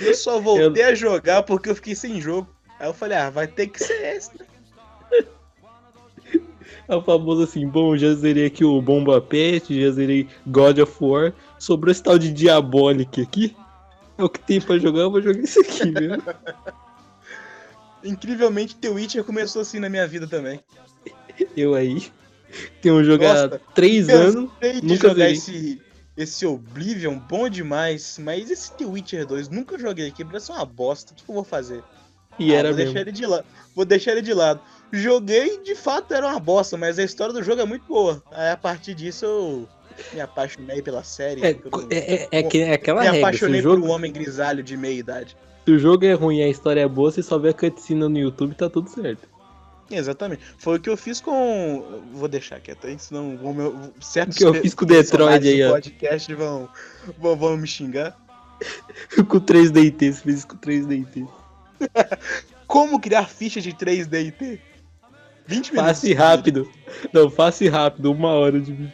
Eu 0.00 0.14
só 0.14 0.40
voltei 0.40 0.84
a 0.84 0.94
jogar 0.94 1.42
porque 1.42 1.68
eu 1.68 1.74
fiquei 1.74 1.94
sem 1.96 2.20
jogo. 2.20 2.48
Aí 2.78 2.88
eu 2.88 2.94
falei, 2.94 3.18
ah, 3.18 3.28
vai 3.28 3.46
ter 3.46 3.66
que 3.66 3.82
ser 3.82 4.16
esse, 4.16 4.30
né? 4.38 4.46
É 6.88 6.94
o 6.96 7.02
famoso 7.02 7.44
assim, 7.44 7.68
bom, 7.68 7.96
já 7.96 8.12
zerei 8.14 8.46
aqui 8.46 8.64
o 8.64 8.82
Bomba 8.82 9.20
Pet, 9.20 9.80
já 9.80 9.90
zerei 9.92 10.28
God 10.46 10.78
of 10.78 10.92
War, 11.00 11.32
sobrou 11.56 11.92
esse 11.92 12.02
tal 12.02 12.18
de 12.18 12.32
Diabolic 12.32 13.22
aqui. 13.22 13.56
É 14.18 14.24
o 14.24 14.28
que 14.28 14.40
tem 14.40 14.60
pra 14.60 14.76
jogar, 14.76 15.02
eu 15.02 15.10
vou 15.10 15.22
jogar 15.22 15.40
isso 15.40 15.60
aqui, 15.60 15.92
viu? 15.92 16.20
Incrivelmente, 18.02 18.74
The 18.74 18.88
Witcher 18.88 19.22
começou 19.22 19.62
assim 19.62 19.78
na 19.78 19.88
minha 19.88 20.06
vida 20.06 20.26
também. 20.26 20.60
Eu 21.56 21.74
aí. 21.74 22.06
Tem 22.82 22.90
um 22.90 23.02
jogo 23.04 23.24
há 23.26 23.48
três 23.74 24.08
anos. 24.08 24.50
Nunca 24.82 25.08
jogar 25.08 25.30
esse, 25.30 25.80
esse 26.16 26.44
Oblivion, 26.46 27.18
bom 27.18 27.48
demais. 27.48 28.18
Mas 28.20 28.50
esse 28.50 28.72
The 28.72 28.84
Witcher 28.84 29.26
2, 29.26 29.48
nunca 29.48 29.78
joguei 29.78 30.08
aqui, 30.08 30.24
parece 30.24 30.50
uma 30.50 30.64
bosta. 30.64 31.12
O 31.12 31.16
que 31.16 31.22
eu 31.28 31.34
vou 31.34 31.44
fazer? 31.44 31.82
E 32.38 32.52
Ah, 32.54 32.58
era 32.58 32.68
vou 32.68 32.76
mesmo. 32.78 32.92
deixar 32.94 33.00
ele 33.08 33.12
de 33.12 33.26
lado. 33.26 33.44
Vou 33.74 33.84
deixar 33.84 34.12
ele 34.12 34.22
de 34.22 34.34
lado. 34.34 34.60
Joguei, 34.92 35.62
de 35.62 35.74
fato 35.74 36.12
era 36.12 36.26
uma 36.26 36.40
bosta, 36.40 36.76
mas 36.76 36.98
a 36.98 37.04
história 37.04 37.32
do 37.32 37.42
jogo 37.42 37.60
é 37.60 37.64
muito 37.64 37.84
boa. 37.86 38.22
Aí 38.32 38.50
a 38.50 38.56
partir 38.56 38.94
disso 38.94 39.24
eu 39.24 39.68
me 40.12 40.20
apaixonei 40.20 40.82
pela 40.82 41.04
série. 41.04 41.44
É, 41.44 41.54
pelo- 41.54 41.86
é, 41.90 41.96
é, 42.14 42.28
é 42.32 42.42
que- 42.42 42.60
é 42.62 42.72
aquela 42.74 43.00
me 43.00 43.06
regra. 43.06 43.20
O, 43.20 43.28
apaixonei 43.28 43.60
jogo, 43.62 43.80
por 43.80 43.88
um 43.88 43.92
homem 43.92 44.10
grisalho 44.12 44.62
de 44.62 44.76
meia 44.76 44.98
idade. 44.98 45.36
se 45.64 45.70
o 45.70 45.78
jogo 45.78 46.04
é 46.04 46.14
ruim 46.14 46.38
e 46.38 46.42
a 46.42 46.48
história 46.48 46.80
é 46.80 46.88
boa, 46.88 47.12
você 47.12 47.22
só 47.22 47.38
vê 47.38 47.50
a 47.50 47.54
cutscene 47.54 48.00
no 48.08 48.18
YouTube 48.18 48.54
tá 48.56 48.68
tudo 48.68 48.88
certo. 48.90 49.28
Exatamente. 49.90 50.42
Foi 50.56 50.78
o 50.78 50.80
que 50.80 50.88
eu 50.88 50.96
fiz 50.96 51.20
com. 51.20 52.02
Vou 52.12 52.28
deixar 52.28 52.60
quieto 52.60 52.86
aí, 52.86 52.98
senão 52.98 53.36
vão 53.36 53.52
meu... 53.52 53.92
certos 54.00 54.36
O 54.36 54.38
que 54.38 54.44
eu 54.44 54.54
fiz 54.54 54.74
com 54.74 54.84
o 54.84 54.88
Detroit 54.88 55.46
aí, 55.46 55.62
ó. 55.64 55.72
podcast 55.72 56.34
vão, 56.34 56.68
vão, 57.18 57.36
vão 57.36 57.56
me 57.56 57.66
xingar. 57.66 58.16
com 59.28 59.40
3DT, 59.40 60.12
você 60.12 60.22
fez 60.22 60.44
com 60.44 60.56
3DT. 60.56 61.28
Como 62.66 63.00
criar 63.00 63.28
fichas 63.28 63.64
de 63.64 63.72
3D 63.72 64.26
e 64.26 64.30
T? 64.30 64.60
20 65.46 65.72
minutos. 65.72 65.74
Fácil 65.74 66.10
e 66.10 66.14
rápido. 66.14 66.70
Não, 67.12 67.28
fácil 67.28 67.66
e 67.66 67.68
rápido, 67.68 68.12
uma 68.12 68.28
hora 68.28 68.60
de 68.60 68.72
vídeo. 68.72 68.92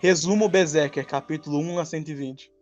Resumo 0.00 0.48
Berserker, 0.50 1.06
capítulo 1.06 1.58
1 1.58 1.78
a 1.78 1.84
120. 1.86 2.52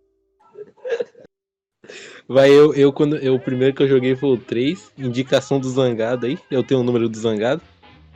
Vai, 2.28 2.50
eu, 2.50 2.72
eu, 2.74 2.92
quando, 2.92 3.16
eu, 3.16 3.34
o 3.34 3.40
primeiro 3.40 3.74
que 3.74 3.82
eu 3.82 3.88
joguei 3.88 4.14
foi 4.14 4.30
o 4.30 4.36
3, 4.36 4.92
indicação 4.96 5.58
do 5.58 5.68
Zangado 5.68 6.26
aí. 6.26 6.38
Eu 6.48 6.62
tenho 6.62 6.80
o 6.80 6.84
número 6.84 7.08
do 7.08 7.18
Zangado. 7.18 7.60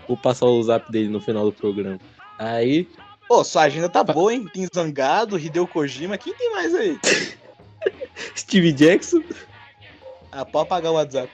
Vou 0.09 0.17
passar 0.17 0.47
o 0.47 0.63
zap 0.63 0.91
dele 0.91 1.09
no 1.09 1.21
final 1.21 1.45
do 1.45 1.53
programa. 1.53 1.99
Aí, 2.39 2.87
Ô, 3.29 3.43
sua 3.43 3.63
agenda 3.63 3.89
tá 3.89 4.05
boa, 4.05 4.33
hein? 4.33 4.47
Tem 4.53 4.69
Zangado, 4.73 5.39
Hideo 5.39 5.67
Kojima, 5.67 6.17
quem 6.17 6.33
tem 6.33 6.53
mais 6.53 6.75
aí? 6.75 6.99
Steve 8.37 8.73
Jackson, 8.73 9.23
Ah, 10.31 10.45
pode 10.45 10.69
pagar 10.69 10.91
o 10.91 10.95
WhatsApp. 10.95 11.31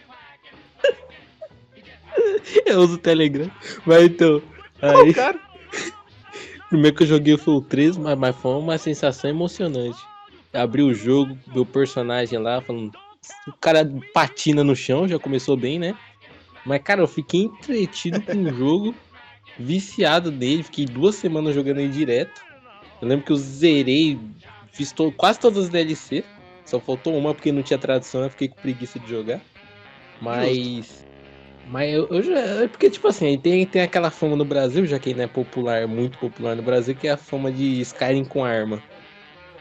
eu 2.65 2.81
uso 2.81 2.95
o 2.95 2.99
Telegram. 2.99 3.51
Mas 3.85 4.05
então, 4.05 4.43
aí, 4.81 5.13
cara. 5.13 5.39
o 6.65 6.69
primeiro 6.71 6.97
que 6.97 7.03
eu 7.03 7.09
joguei 7.09 7.37
foi 7.37 7.55
o 7.55 7.61
3, 7.61 7.99
mas, 7.99 8.19
mas 8.19 8.37
foi 8.37 8.53
uma 8.53 8.79
sensação 8.79 9.29
emocionante. 9.29 9.99
Abri 10.53 10.83
o 10.83 10.95
jogo, 10.95 11.39
meu 11.55 11.67
personagem 11.67 12.39
lá, 12.39 12.61
falando. 12.63 12.93
O 13.47 13.53
cara 13.53 13.89
patina 14.13 14.65
no 14.65 14.75
chão, 14.75 15.07
já 15.07 15.19
começou 15.19 15.57
bem, 15.57 15.79
né? 15.79 15.97
Mas, 16.65 16.83
cara, 16.83 17.01
eu 17.03 17.09
fiquei 17.09 17.43
entretido 17.43 18.23
com 18.23 18.43
o 18.45 18.53
jogo, 18.53 19.01
viciado 19.59 20.33
nele, 20.33 20.63
fiquei 20.65 20.87
duas 20.87 21.17
semanas 21.17 21.55
jogando 21.55 21.81
ele 21.81 21.91
direto. 21.91 22.47
Eu 23.01 23.09
lembro 23.09 23.25
que 23.27 23.33
eu 23.33 23.37
zerei, 23.37 24.21
fiz 24.73 24.93
to- 24.93 25.13
quase 25.13 25.41
todas 25.41 25.65
as 25.67 25.71
DLC, 25.71 26.31
só 26.65 26.81
faltou 26.81 27.17
uma 27.19 27.35
porque 27.35 27.53
não 27.53 27.63
tinha 27.63 27.79
tradução, 27.79 28.25
eu 28.25 28.31
fiquei 28.31 28.49
com 28.49 28.59
preguiça 28.59 29.01
de 29.01 29.09
jogar. 29.11 29.45
Mas. 30.21 31.07
Mas 31.65 31.93
eu, 31.95 32.09
eu 32.11 32.23
já. 32.23 32.39
É 32.65 32.69
porque, 32.69 32.91
tipo 32.91 33.07
assim, 33.09 33.41
tem, 33.41 33.67
tem 33.69 33.83
aquela 33.83 34.11
fama 34.11 34.37
no 34.37 34.45
Brasil, 34.45 34.87
já 34.87 34.99
que 34.99 35.11
ele 35.11 35.19
não 35.19 35.25
é 35.25 35.29
popular, 35.29 35.87
muito 35.89 36.19
popular 36.19 36.57
no 36.57 36.63
Brasil, 36.63 36.97
que 36.97 37.07
é 37.07 37.13
a 37.13 37.17
fama 37.17 37.53
de 37.53 37.81
Skyrim 37.83 38.25
com 38.25 38.45
arma. 38.45 38.85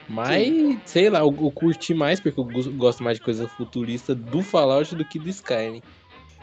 Mas, 0.08 0.54
sei 0.86 1.10
lá, 1.10 1.20
eu, 1.20 1.28
eu 1.28 1.52
curti 1.52 1.94
mais, 1.94 2.20
porque 2.20 2.40
eu 2.40 2.46
gosto 2.46 3.04
mais 3.04 3.18
de 3.18 3.22
coisa 3.24 3.48
futurista 3.48 4.14
do 4.16 4.44
Fallout 4.44 4.96
do 4.96 5.06
que 5.06 5.20
do 5.20 5.30
Skyrim. 5.30 5.84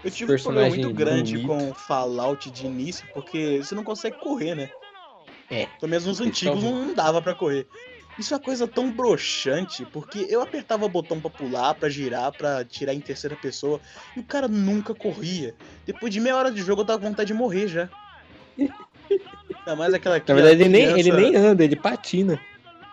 Eu 0.05 0.11
tive 0.11 0.35
um 0.35 0.39
problema 0.39 0.69
muito 0.69 0.93
grande 0.93 1.39
bonito. 1.39 1.49
com 1.49 1.75
Fallout 1.75 2.51
de 2.51 2.67
início, 2.67 3.07
porque 3.13 3.59
você 3.59 3.75
não 3.75 3.83
consegue 3.83 4.17
correr, 4.19 4.55
né? 4.55 4.71
É. 5.51 5.67
Pelo 5.81 5.91
menos 5.91 6.07
nos 6.07 6.21
é 6.21 6.25
antigos 6.25 6.63
não 6.63 6.95
dava 6.95 7.21
pra 7.21 7.35
correr. 7.35 7.67
Isso 8.19 8.35
é 8.35 8.37
uma 8.37 8.43
coisa 8.43 8.67
tão 8.67 8.91
broxante, 8.91 9.85
porque 9.87 10.27
eu 10.29 10.41
apertava 10.41 10.85
o 10.85 10.89
botão 10.89 11.21
pra 11.21 11.31
pular, 11.31 11.75
pra 11.75 11.89
girar, 11.89 12.33
pra 12.33 12.65
tirar 12.65 12.93
em 12.93 13.01
terceira 13.01 13.37
pessoa, 13.37 13.81
e 14.17 14.21
o 14.21 14.25
cara 14.25 14.49
nunca 14.49 14.93
corria. 14.93 15.55
Depois 15.87 16.13
de 16.13 16.21
meia 16.21 16.37
hora 16.37 16.51
de 16.51 16.61
jogo 16.61 16.83
eu 16.83 16.87
tava 16.87 16.99
com 16.99 17.09
vontade 17.09 17.29
de 17.29 17.35
morrer 17.35 17.69
já. 17.69 17.89
Ainda 18.59 19.77
mais 19.77 19.95
aquela 19.95 20.19
Na 20.19 20.35
verdade, 20.35 20.63
ele 20.63 20.69
nem, 20.69 20.99
ele 20.99 21.13
nem 21.13 21.37
anda, 21.37 21.63
ele 21.63 21.77
patina. 21.77 22.41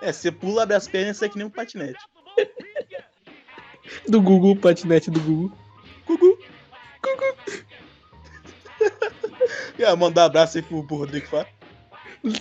É, 0.01 0.11
você 0.11 0.31
pula, 0.31 0.63
abre 0.63 0.75
as 0.75 0.87
pernas 0.87 1.17
e 1.17 1.19
sai 1.19 1.29
que 1.29 1.37
nem 1.37 1.47
um 1.47 1.49
patinete. 1.49 1.99
Do 4.07 4.21
Google, 4.21 4.51
o 4.51 4.55
patinete 4.55 5.09
do 5.09 5.19
Google. 5.21 5.51
Gugu. 6.05 6.34
Gugu. 7.15 7.35
ah, 9.87 9.95
mandar 9.95 10.25
abraço 10.25 10.57
aí 10.57 10.63
pro, 10.63 10.83
pro 10.85 10.97
Rodrigo 10.97 11.27
Fá. 11.27 11.45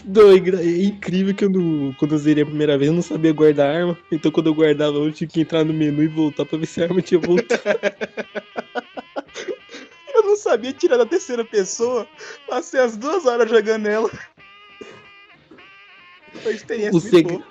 Não, 0.06 0.30
é 0.30 0.36
é 0.36 0.84
incrível 0.84 1.34
que 1.34 1.44
eu 1.44 1.50
não, 1.50 1.92
quando 1.98 2.12
eu 2.14 2.18
zerei 2.18 2.42
a 2.42 2.46
primeira 2.46 2.78
vez 2.78 2.88
eu 2.88 2.94
não 2.94 3.02
sabia 3.02 3.32
guardar 3.32 3.70
a 3.70 3.78
arma. 3.78 3.98
Então 4.10 4.30
quando 4.30 4.46
eu 4.46 4.54
guardava 4.54 4.96
eu 4.96 5.12
tinha 5.12 5.28
que 5.28 5.40
entrar 5.42 5.64
no 5.64 5.74
menu 5.74 6.02
e 6.02 6.08
voltar 6.08 6.46
pra 6.46 6.56
ver 6.58 6.66
se 6.66 6.80
a 6.80 6.84
arma 6.84 7.02
tinha 7.02 7.20
voltado. 7.20 7.62
Eu 10.14 10.22
não 10.22 10.36
sabia 10.36 10.72
tirar 10.72 10.96
da 10.96 11.04
terceira 11.06 11.44
pessoa. 11.44 12.06
Passei 12.48 12.80
as 12.80 12.96
duas 12.96 13.26
horas 13.26 13.50
jogando 13.50 13.86
ela. 13.86 14.10
Foi 16.42 16.54
experiência 16.54 16.96
O 16.96 17.00
seg- 17.00 17.42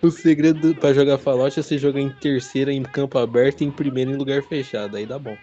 o 0.00 0.10
segredo 0.10 0.74
pra 0.76 0.92
jogar 0.92 1.18
Fallout 1.18 1.58
é 1.58 1.62
você 1.62 1.76
jogar 1.76 2.00
em 2.00 2.10
terceira 2.10 2.72
em 2.72 2.82
campo 2.82 3.18
aberto 3.18 3.62
e 3.62 3.64
em 3.64 3.70
primeira 3.70 4.10
em 4.10 4.16
lugar 4.16 4.42
fechado. 4.42 4.96
Aí 4.96 5.06
dá 5.06 5.18
bom. 5.18 5.36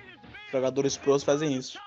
Jogadores 0.51 0.97
pros 0.97 1.23
fazem 1.23 1.53
isso. 1.57 1.79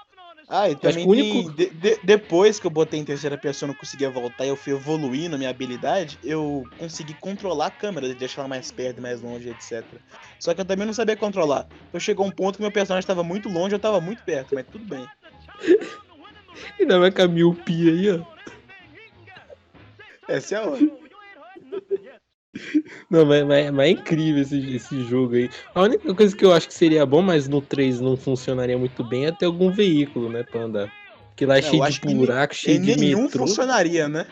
Ah, 0.48 0.68
e 0.68 0.76
também 0.76 1.06
o 1.06 1.08
único- 1.10 1.54
tem- 1.54 1.70
de- 1.70 1.74
de- 1.74 2.00
depois 2.02 2.60
que 2.60 2.66
eu 2.66 2.70
botei 2.70 3.00
em 3.00 3.04
terceira 3.04 3.36
pessoa 3.38 3.66
e 3.66 3.70
não 3.70 3.74
conseguia 3.74 4.10
voltar 4.10 4.44
e 4.44 4.48
eu 4.48 4.56
fui 4.56 4.74
evoluindo 4.74 5.34
a 5.34 5.38
minha 5.38 5.48
habilidade, 5.48 6.18
eu 6.22 6.66
consegui 6.76 7.14
controlar 7.14 7.66
a 7.66 7.70
câmera, 7.70 8.14
deixar 8.14 8.42
ela 8.42 8.48
mais 8.48 8.70
perto, 8.70 9.00
mais 9.00 9.22
longe, 9.22 9.48
etc. 9.48 9.82
Só 10.38 10.52
que 10.52 10.60
eu 10.60 10.64
também 10.66 10.86
não 10.86 10.92
sabia 10.92 11.16
controlar. 11.16 11.66
Então 11.88 11.98
chegou 11.98 12.26
um 12.26 12.30
ponto 12.30 12.56
que 12.56 12.62
meu 12.62 12.70
personagem 12.70 13.04
estava 13.04 13.24
muito 13.24 13.48
longe, 13.48 13.74
eu 13.74 13.78
estava 13.78 14.00
muito 14.02 14.22
perto, 14.22 14.54
mas 14.54 14.66
tudo 14.70 14.84
bem. 14.84 15.10
Ainda 16.78 16.98
vai 16.98 17.10
com 17.10 17.22
a 17.22 17.28
miopia 17.28 17.90
aí, 17.92 18.10
ó. 18.10 18.20
Essa 20.28 20.56
é 20.56 20.58
a 20.58 20.62
hora. 20.68 21.03
Não, 23.10 23.24
mas, 23.24 23.44
mas- 23.44 23.70
mas 23.70 23.86
é 23.86 23.90
incrível 23.90 24.42
esse, 24.42 24.76
esse 24.76 25.04
jogo 25.04 25.34
aí. 25.34 25.48
A 25.74 25.82
única 25.82 26.14
coisa 26.14 26.36
que 26.36 26.44
eu 26.44 26.52
acho 26.52 26.68
que 26.68 26.74
seria 26.74 27.04
bom, 27.06 27.22
mas 27.22 27.48
no 27.48 27.60
3 27.60 28.00
não 28.00 28.16
funcionaria 28.16 28.78
muito 28.78 29.02
bem, 29.04 29.26
é 29.26 29.32
ter 29.32 29.46
algum 29.46 29.70
veículo, 29.70 30.28
né, 30.30 30.42
pra 30.42 30.62
andar. 30.62 30.90
Porque 31.30 31.46
lá 31.46 31.56
é 31.56 31.58
eu 31.58 31.62
cheio 31.62 31.82
de 31.82 32.00
buraco, 32.00 32.54
E 32.54 32.56
cheio 32.58 32.80
de 32.80 32.96
nenhum 32.96 33.22
metrô. 33.22 33.44
funcionaria, 33.46 34.08
né? 34.08 34.26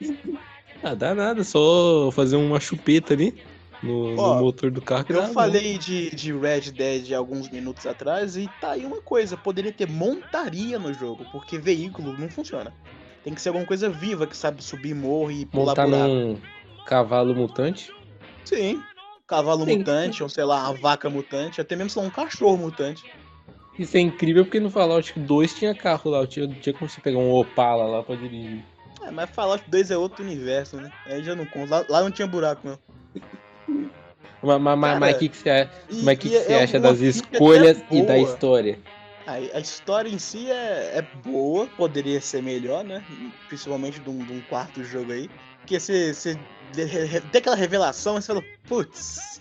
Ah, 0.82 0.94
dá 0.94 1.12
nada, 1.12 1.42
só 1.42 2.10
fazer 2.12 2.36
uma 2.36 2.60
chupeta 2.60 3.12
ali 3.12 3.34
no, 3.82 4.12
no 4.14 4.20
Ó, 4.20 4.36
motor 4.36 4.70
do 4.70 4.80
carro 4.80 5.04
Eu 5.08 5.22
bom. 5.22 5.34
falei 5.34 5.76
de, 5.76 6.10
de 6.10 6.32
Red 6.32 6.70
Dead 6.72 7.12
alguns 7.12 7.48
minutos 7.48 7.84
atrás 7.84 8.36
e 8.36 8.46
tá 8.60 8.72
aí 8.72 8.84
uma 8.86 9.00
coisa, 9.02 9.36
poderia 9.36 9.72
ter 9.72 9.88
montaria 9.88 10.78
no 10.78 10.92
jogo, 10.92 11.24
porque 11.32 11.58
veículo 11.58 12.16
não 12.16 12.30
funciona. 12.30 12.72
Tem 13.24 13.34
que 13.34 13.40
ser 13.42 13.48
alguma 13.48 13.66
coisa 13.66 13.88
viva 13.88 14.26
que 14.26 14.36
sabe 14.36 14.62
subir 14.62 14.94
morro 14.94 15.32
e 15.32 15.44
pular 15.46 15.74
Montar 15.74 15.86
buraco. 15.86 16.14
num 16.14 16.36
cavalo 16.88 17.34
mutante. 17.34 17.92
Sim. 18.44 18.84
Cavalo 19.26 19.66
Sim. 19.66 19.78
mutante, 19.78 20.22
ou 20.22 20.28
sei 20.28 20.44
lá, 20.44 20.62
uma 20.70 20.72
vaca 20.74 21.10
mutante, 21.10 21.60
até 21.60 21.76
mesmo 21.76 21.90
sei 21.90 22.00
lá, 22.02 22.08
um 22.08 22.10
cachorro 22.10 22.56
mutante. 22.56 23.06
Isso 23.78 23.96
é 23.96 24.00
incrível 24.00 24.44
porque 24.44 24.58
no 24.58 24.70
Fallout 24.70 25.12
2 25.20 25.54
tinha 25.54 25.74
carro 25.74 26.10
lá, 26.10 26.26
tinha, 26.26 26.48
tinha 26.54 26.72
como 26.74 26.88
você 26.88 27.00
pegar 27.00 27.18
um 27.18 27.30
Opala 27.30 27.84
lá 27.86 28.02
pra 28.02 28.16
dirigir. 28.16 28.64
É, 29.02 29.10
mas 29.10 29.30
Fallout 29.30 29.64
2 29.68 29.90
é 29.90 29.98
outro 29.98 30.24
universo, 30.24 30.80
né? 30.80 30.92
Aí 31.04 31.22
já 31.22 31.36
não 31.36 31.46
conta. 31.46 31.76
Lá, 31.76 31.86
lá 31.88 32.02
não 32.02 32.10
tinha 32.10 32.26
buraco, 32.26 32.66
não. 32.66 32.78
Mas, 34.40 34.60
mas, 34.60 34.78
mas, 34.78 34.80
Cara, 34.92 35.00
mas 35.00 35.16
que 35.18 35.28
que 35.28 35.36
você 35.36 35.50
acha, 35.50 35.70
E- 35.90 36.16
que 36.16 36.30
que 36.30 36.36
você 36.36 36.52
é 36.54 36.62
acha 36.62 36.76
uma 36.76 36.82
das 36.82 37.00
escolhas 37.00 37.84
e 37.90 38.06
da 38.06 38.18
história? 38.18 38.78
A, 39.26 39.34
a 39.34 39.60
história 39.60 40.08
em 40.08 40.18
si 40.18 40.50
é, 40.50 40.98
é 40.98 41.02
boa, 41.02 41.66
poderia 41.68 42.20
ser 42.20 42.42
melhor, 42.42 42.84
né? 42.84 43.04
Principalmente 43.46 44.00
de 44.00 44.08
um, 44.08 44.24
de 44.24 44.32
um 44.32 44.40
quarto 44.42 44.82
jogo 44.82 45.12
aí. 45.12 45.28
Porque 45.60 45.78
você, 45.78 46.14
tem 46.72 47.38
aquela 47.38 47.56
revelação 47.56 48.14
você 48.14 48.26
fala, 48.26 48.44
putz, 48.66 49.40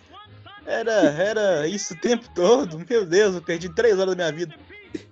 era, 0.66 0.92
era 0.92 1.68
isso 1.68 1.94
o 1.94 1.98
tempo 1.98 2.28
todo? 2.34 2.84
Meu 2.90 3.06
Deus, 3.06 3.36
eu 3.36 3.42
perdi 3.42 3.70
três 3.70 3.98
horas 3.98 4.16
da 4.16 4.16
minha 4.16 4.32
vida. 4.32 4.56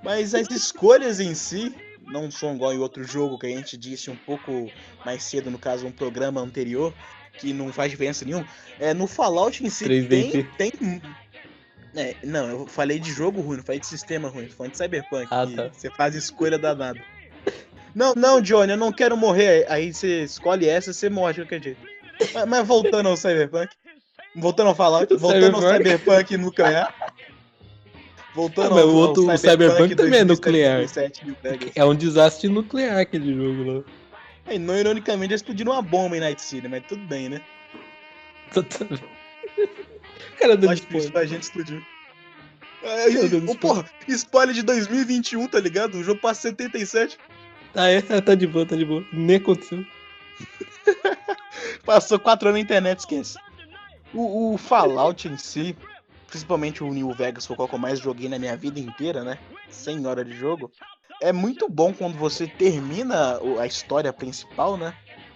Mas 0.03 0.33
as 0.33 0.49
escolhas 0.49 1.19
em 1.19 1.33
si 1.33 1.73
não 2.07 2.29
são 2.29 2.55
igual 2.55 2.73
em 2.73 2.79
outro 2.79 3.03
jogo 3.03 3.39
que 3.39 3.47
a 3.47 3.49
gente 3.49 3.77
disse 3.77 4.09
um 4.09 4.15
pouco 4.15 4.69
mais 5.05 5.23
cedo, 5.23 5.49
no 5.49 5.57
caso, 5.57 5.87
um 5.87 5.91
programa 5.91 6.41
anterior, 6.41 6.93
que 7.37 7.53
não 7.53 7.71
faz 7.71 7.91
diferença 7.91 8.25
nenhuma. 8.25 8.47
É, 8.79 8.93
no 8.93 9.07
Fallout 9.07 9.63
em 9.63 9.69
si 9.69 9.85
3D. 9.85 10.07
tem, 10.57 10.71
tem 10.71 11.01
é, 11.95 12.13
não, 12.23 12.49
eu 12.49 12.67
falei 12.67 12.99
de 12.99 13.11
jogo 13.11 13.39
ruim, 13.39 13.57
não 13.57 13.63
falei 13.63 13.79
de 13.79 13.87
sistema 13.87 14.27
ruim, 14.27 14.49
falei 14.49 14.71
de 14.71 14.77
Cyberpunk. 14.77 15.27
Ah, 15.31 15.47
tá. 15.47 15.69
Você 15.69 15.89
faz 15.89 16.13
escolha 16.13 16.57
danada. 16.57 16.99
Não, 17.93 18.13
não, 18.13 18.41
Johnny, 18.41 18.73
eu 18.73 18.77
não 18.77 18.91
quero 18.91 19.15
morrer. 19.15 19.65
Aí 19.69 19.93
você 19.93 20.23
escolhe 20.23 20.67
essa 20.67 20.91
você 20.91 21.09
morre 21.09 21.33
de 21.33 21.41
qualquer 21.41 21.63
jeito. 21.63 21.94
Mas, 22.33 22.45
mas 22.47 22.67
voltando 22.67 23.09
ao 23.09 23.17
Cyberpunk. 23.17 23.69
Voltando 24.35 24.67
ao 24.67 24.75
Fallout, 24.75 25.13
O 25.13 25.17
voltando 25.17 25.55
ao 25.55 25.61
Cyberpunk. 25.61 25.99
Cyberpunk 25.99 26.37
nuclear. 26.37 26.93
Voltando 28.33 28.67
Ah, 28.71 28.75
mas 28.75 28.83
ao, 28.83 28.89
o 28.89 28.95
outro- 28.95 29.29
ao 29.29 29.35
o 29.35 29.37
Cyberpunk 29.37 29.95
também 29.95 30.19
é 30.19 30.25
2007, 30.25 30.27
nuclear. 30.27 30.77
2007, 30.77 31.25
New 31.25 31.35
Vegas. 31.41 31.71
É 31.75 31.85
um 31.85 31.95
desastre 31.95 32.49
nuclear 32.49 32.97
aquele 32.99 33.33
jogo 33.33 33.71
lá. 33.71 33.83
E 34.53 34.59
não 34.59 34.77
ironicamente 34.77 35.31
eles 35.31 35.41
explodiram 35.41 35.71
uma 35.71 35.81
bomba 35.81 36.17
em 36.17 36.19
Night 36.19 36.41
City, 36.41 36.67
mas 36.67 36.83
tudo 36.87 37.01
bem, 37.05 37.29
né? 37.29 37.41
Cara, 40.39 40.55
dando 40.57 40.71
Acho 40.71 40.81
que 40.83 41.17
a 41.17 41.25
gente 41.25 41.43
explodiu. 41.43 41.81
É, 42.83 43.09
do 43.09 43.29
céu. 43.29 43.55
porra, 43.55 43.85
spoiler 44.07 44.53
de 44.53 44.61
2021, 44.61 45.47
tá 45.47 45.59
ligado? 45.59 45.95
O 45.97 46.03
jogo 46.03 46.19
passa 46.21 46.41
77. 46.49 47.17
Ah, 47.73 47.89
é? 47.89 48.03
Ah, 48.09 48.21
Tá 48.21 48.35
de 48.35 48.45
boa, 48.45 48.65
tá 48.65 48.75
de 48.75 48.85
boa. 48.85 49.03
Nem 49.11 49.37
aconteceu. 49.37 49.83
Passou 51.85 52.17
4 52.17 52.49
anos 52.49 52.59
na 52.59 52.63
internet, 52.63 52.99
esquece. 52.99 53.37
O, 54.11 54.53
o 54.53 54.57
Fallout 54.57 55.27
em 55.27 55.37
si, 55.37 55.77
principalmente 56.27 56.83
o 56.83 56.91
New 56.91 57.13
Vegas, 57.13 57.45
foi 57.45 57.53
o 57.53 57.57
qual 57.57 57.67
que 57.67 57.75
eu 57.75 57.79
mais 57.79 57.99
joguei 57.99 58.27
na 58.27 58.39
minha 58.39 58.57
vida 58.57 58.79
inteira, 58.79 59.23
né? 59.23 59.37
100 59.69 60.07
horas 60.07 60.25
de 60.25 60.35
jogo. 60.35 60.71
É 61.21 61.31
muito 61.31 61.69
bom 61.69 61.93
quando 61.93 62.17
você 62.17 62.47
termina 62.47 63.39
a 63.59 63.67
história 63.67 64.11
principal, 64.11 64.77
né? 64.77 64.95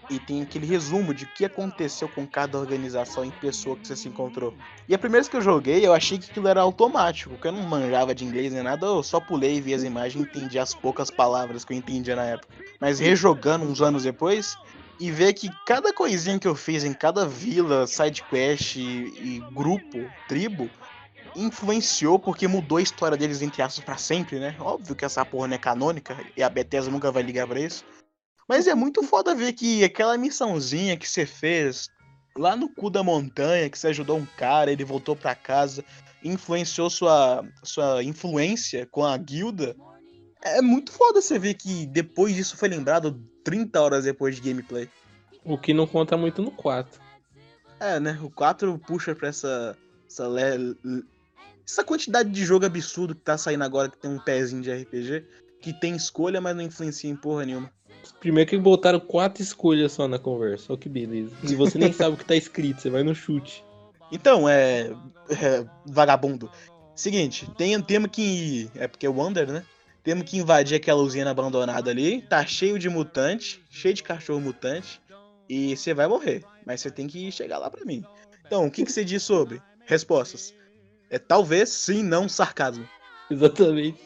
E 0.09 0.17
tem 0.17 0.41
aquele 0.41 0.65
resumo 0.65 1.13
de 1.13 1.25
o 1.25 1.27
que 1.27 1.45
aconteceu 1.45 2.09
com 2.09 2.25
cada 2.25 2.57
organização 2.57 3.23
e 3.23 3.31
pessoa 3.31 3.77
que 3.77 3.87
você 3.87 3.95
se 3.95 4.09
encontrou. 4.09 4.55
E 4.87 4.95
a 4.95 4.97
primeira 4.97 5.21
vez 5.21 5.29
que 5.29 5.37
eu 5.37 5.41
joguei, 5.41 5.85
eu 5.85 5.93
achei 5.93 6.17
que 6.17 6.31
aquilo 6.31 6.47
era 6.47 6.61
automático, 6.61 7.29
porque 7.29 7.47
eu 7.47 7.51
não 7.51 7.61
manjava 7.61 8.15
de 8.15 8.25
inglês 8.25 8.51
nem 8.51 8.63
nada, 8.63 8.87
eu 8.87 9.03
só 9.03 9.19
pulei 9.19 9.57
e 9.57 9.61
vi 9.61 9.73
as 9.75 9.83
imagens 9.83 10.15
e 10.15 10.27
entendi 10.27 10.57
as 10.57 10.73
poucas 10.73 11.11
palavras 11.11 11.63
que 11.63 11.73
eu 11.73 11.77
entendia 11.77 12.15
na 12.15 12.25
época. 12.25 12.51
Mas 12.79 12.97
rejogando 12.97 13.65
uns 13.65 13.83
anos 13.83 14.01
depois, 14.01 14.57
e 14.99 15.11
ver 15.11 15.33
que 15.33 15.49
cada 15.65 15.93
coisinha 15.93 16.37
que 16.37 16.47
eu 16.47 16.55
fiz 16.55 16.83
em 16.83 16.93
cada 16.93 17.25
vila, 17.25 17.87
side 17.87 18.23
quest 18.23 18.75
e, 18.75 19.37
e 19.37 19.39
grupo, 19.53 20.11
tribo, 20.27 20.69
influenciou 21.35 22.19
porque 22.19 22.47
mudou 22.47 22.77
a 22.77 22.81
história 22.81 23.17
deles 23.17 23.41
entre 23.41 23.61
aspas 23.61 23.83
pra 23.83 23.97
sempre, 23.97 24.39
né? 24.39 24.55
Óbvio 24.59 24.95
que 24.95 25.05
essa 25.05 25.25
porra 25.25 25.47
não 25.47 25.55
é 25.55 25.59
canônica 25.59 26.17
e 26.35 26.43
a 26.43 26.49
Bethesda 26.49 26.91
nunca 26.91 27.11
vai 27.11 27.23
ligar 27.23 27.47
pra 27.47 27.59
isso. 27.59 27.83
Mas 28.47 28.67
é 28.67 28.75
muito 28.75 29.03
foda 29.03 29.35
ver 29.35 29.53
que 29.53 29.83
aquela 29.83 30.17
missãozinha 30.17 30.97
que 30.97 31.07
você 31.07 31.25
fez 31.25 31.89
lá 32.37 32.55
no 32.55 32.67
cu 32.67 32.89
da 32.89 33.03
montanha, 33.03 33.69
que 33.69 33.77
você 33.77 33.87
ajudou 33.87 34.17
um 34.17 34.25
cara, 34.25 34.71
ele 34.71 34.83
voltou 34.83 35.15
pra 35.15 35.35
casa, 35.35 35.85
influenciou 36.23 36.89
sua, 36.89 37.45
sua 37.63 38.03
influência 38.03 38.87
com 38.87 39.05
a 39.05 39.15
guilda. 39.17 39.75
É 40.41 40.61
muito 40.61 40.91
foda 40.91 41.21
você 41.21 41.37
ver 41.37 41.55
que 41.55 41.85
depois 41.87 42.35
disso 42.35 42.55
foi 42.55 42.69
lembrado 42.69 43.19
30 43.43 43.81
horas 43.81 44.03
depois 44.05 44.35
de 44.35 44.41
gameplay. 44.41 44.89
O 45.43 45.57
que 45.57 45.73
não 45.73 45.85
conta 45.87 46.15
muito 46.15 46.41
no 46.41 46.51
4. 46.51 46.99
É, 47.79 47.99
né? 47.99 48.17
O 48.21 48.29
4 48.29 48.77
puxa 48.79 49.15
pra 49.15 49.29
essa. 49.29 49.77
Essa, 50.09 50.27
le- 50.27 50.75
essa 51.67 51.83
quantidade 51.83 52.29
de 52.29 52.43
jogo 52.45 52.65
absurdo 52.65 53.13
que 53.13 53.21
tá 53.21 53.37
saindo 53.37 53.63
agora, 53.63 53.89
que 53.89 53.97
tem 53.97 54.09
um 54.09 54.17
pezinho 54.19 54.61
de 54.61 54.71
RPG, 54.71 55.23
que 55.61 55.71
tem 55.73 55.95
escolha, 55.95 56.41
mas 56.41 56.55
não 56.55 56.63
influencia 56.63 57.09
em 57.09 57.15
porra 57.15 57.45
nenhuma. 57.45 57.71
Primeiro 58.19 58.49
que 58.49 58.57
botaram 58.57 58.99
quatro 58.99 59.43
escolhas 59.43 59.91
só 59.91 60.07
na 60.07 60.17
conversa. 60.17 60.65
Olha 60.73 60.79
que 60.79 60.89
beleza. 60.89 61.31
E 61.43 61.53
você 61.55 61.77
nem 61.77 61.91
sabe 61.93 62.15
o 62.15 62.17
que 62.17 62.25
tá 62.25 62.35
escrito, 62.35 62.81
você 62.81 62.89
vai 62.89 63.03
no 63.03 63.13
chute. 63.13 63.63
Então, 64.11 64.49
é. 64.49 64.91
é, 65.29 65.65
vagabundo. 65.85 66.49
Seguinte, 66.95 67.49
tem, 67.57 67.79
temos 67.81 68.09
que. 68.11 68.69
É 68.75 68.87
porque 68.87 69.05
é 69.05 69.09
Wonder, 69.09 69.47
né? 69.51 69.63
Temos 70.09 70.27
que 70.27 70.37
invadir 70.39 70.75
aquela 70.75 71.03
usina 71.03 71.29
abandonada 71.29 71.91
ali. 71.91 72.23
Tá 72.23 72.43
cheio 72.43 72.79
de 72.79 72.89
mutante, 72.89 73.63
cheio 73.69 73.93
de 73.93 74.01
cachorro 74.01 74.41
mutante. 74.41 74.99
E 75.47 75.77
você 75.77 75.93
vai 75.93 76.07
morrer. 76.07 76.43
Mas 76.65 76.81
você 76.81 76.89
tem 76.89 77.05
que 77.05 77.31
chegar 77.31 77.59
lá 77.59 77.69
pra 77.69 77.85
mim. 77.85 78.03
Então, 78.43 78.65
o 78.65 78.71
que, 78.71 78.83
que 78.83 78.91
você 78.91 79.05
diz 79.05 79.21
sobre? 79.21 79.61
Respostas. 79.85 80.51
É 81.11 81.19
talvez, 81.19 81.69
sim, 81.69 82.01
não, 82.01 82.27
sarcasmo. 82.27 82.89
Exatamente. 83.29 83.99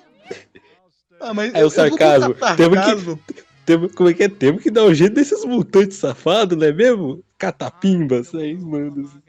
Ah, 1.21 1.33
mas 1.33 1.53
É 1.53 1.63
o 1.63 1.69
sarcasmo. 1.69 2.35
Temos 2.57 2.79
que-. 3.25 3.43
Temos, 3.65 3.95
como 3.95 4.09
é 4.09 4.13
que 4.13 4.23
é? 4.23 4.27
Temos 4.27 4.61
que 4.61 4.69
dar 4.69 4.83
um 4.83 4.93
jeito 4.93 5.13
desses 5.13 5.45
mutantes 5.45 5.95
safados, 5.99 6.57
não 6.57 6.67
é 6.67 6.73
mesmo? 6.73 7.23
Catapimbas, 7.37 8.35
aí 8.35 8.57
assim. 8.57 9.23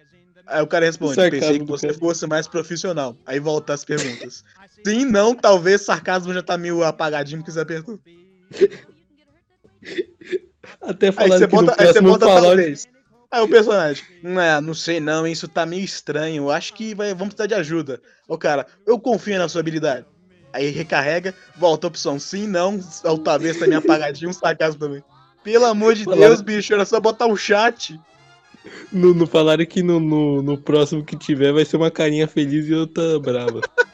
Aí 0.44 0.60
o 0.60 0.66
cara 0.66 0.86
responde, 0.86 1.14
pensei 1.30 1.60
que 1.60 1.64
você 1.64 1.86
cara. 1.86 1.98
fosse 2.00 2.26
mais 2.26 2.48
profissional. 2.48 3.16
Aí 3.24 3.38
volta 3.38 3.72
as 3.72 3.84
perguntas. 3.84 4.44
Sim, 4.86 5.04
não, 5.06 5.34
talvez, 5.34 5.82
sarcasmo 5.82 6.34
já 6.34 6.42
tá 6.42 6.58
meio 6.58 6.82
apagadinho 6.84 7.40
porque 7.40 7.52
você 7.52 7.60
apertou. 7.60 7.98
Até 10.80 11.06
Aí 11.06 11.12
falaram 11.12 11.38
você 11.38 11.46
que 11.46 11.54
bota, 11.54 11.74
aí 11.78 11.92
você 11.92 12.00
bota 12.00 12.26
talvez. 12.26 12.86
Aí 13.30 13.40
o 13.40 13.48
personagem, 13.48 14.04
não, 14.22 14.60
não 14.60 14.74
sei 14.74 15.00
não, 15.00 15.26
isso 15.26 15.48
tá 15.48 15.66
meio 15.66 15.82
estranho, 15.84 16.50
acho 16.50 16.72
que 16.72 16.94
vai, 16.94 17.08
vamos 17.14 17.34
precisar 17.34 17.46
de 17.48 17.54
ajuda. 17.54 18.00
O 18.28 18.38
cara, 18.38 18.66
eu 18.86 18.98
confio 18.98 19.38
na 19.38 19.48
sua 19.48 19.60
habilidade. 19.60 20.06
Aí 20.52 20.70
recarrega, 20.70 21.34
volta 21.56 21.86
a 21.86 21.88
opção 21.88 22.20
sim, 22.20 22.46
não, 22.46 22.78
ou 23.02 23.18
talvez 23.18 23.58
tá 23.58 23.66
meio 23.66 23.78
apagadinho, 23.80 24.30
um 24.30 24.32
sarcasmo 24.32 24.78
também. 24.78 25.02
Pelo 25.42 25.64
amor 25.64 25.94
de 25.94 26.04
Falaram- 26.04 26.28
Deus, 26.28 26.40
bicho, 26.42 26.72
era 26.72 26.84
só 26.84 27.00
botar 27.00 27.26
o 27.26 27.36
chat. 27.36 28.00
No, 28.92 29.12
no 29.12 29.26
falaram 29.26 29.66
que 29.66 29.82
no, 29.82 29.98
no, 29.98 30.40
no 30.40 30.56
próximo 30.56 31.04
que 31.04 31.16
tiver 31.16 31.52
vai 31.52 31.64
ser 31.64 31.76
uma 31.76 31.90
carinha 31.90 32.28
feliz 32.28 32.68
e 32.68 32.74
outra 32.74 33.18
brava. 33.18 33.60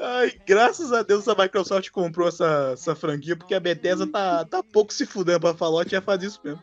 Ai, 0.00 0.32
graças 0.46 0.92
a 0.92 1.02
Deus 1.02 1.28
a 1.28 1.34
Microsoft 1.34 1.90
comprou 1.90 2.28
essa, 2.28 2.70
essa 2.72 2.94
franquia, 2.94 3.36
porque 3.36 3.54
a 3.54 3.60
Bethesda 3.60 4.06
tá, 4.06 4.44
tá 4.46 4.62
pouco 4.62 4.92
se 4.94 5.04
fudendo 5.04 5.40
pra 5.40 5.54
Fallout 5.54 5.90
e 5.92 5.94
ia 5.94 6.00
fazer 6.00 6.26
isso 6.26 6.40
mesmo. 6.42 6.62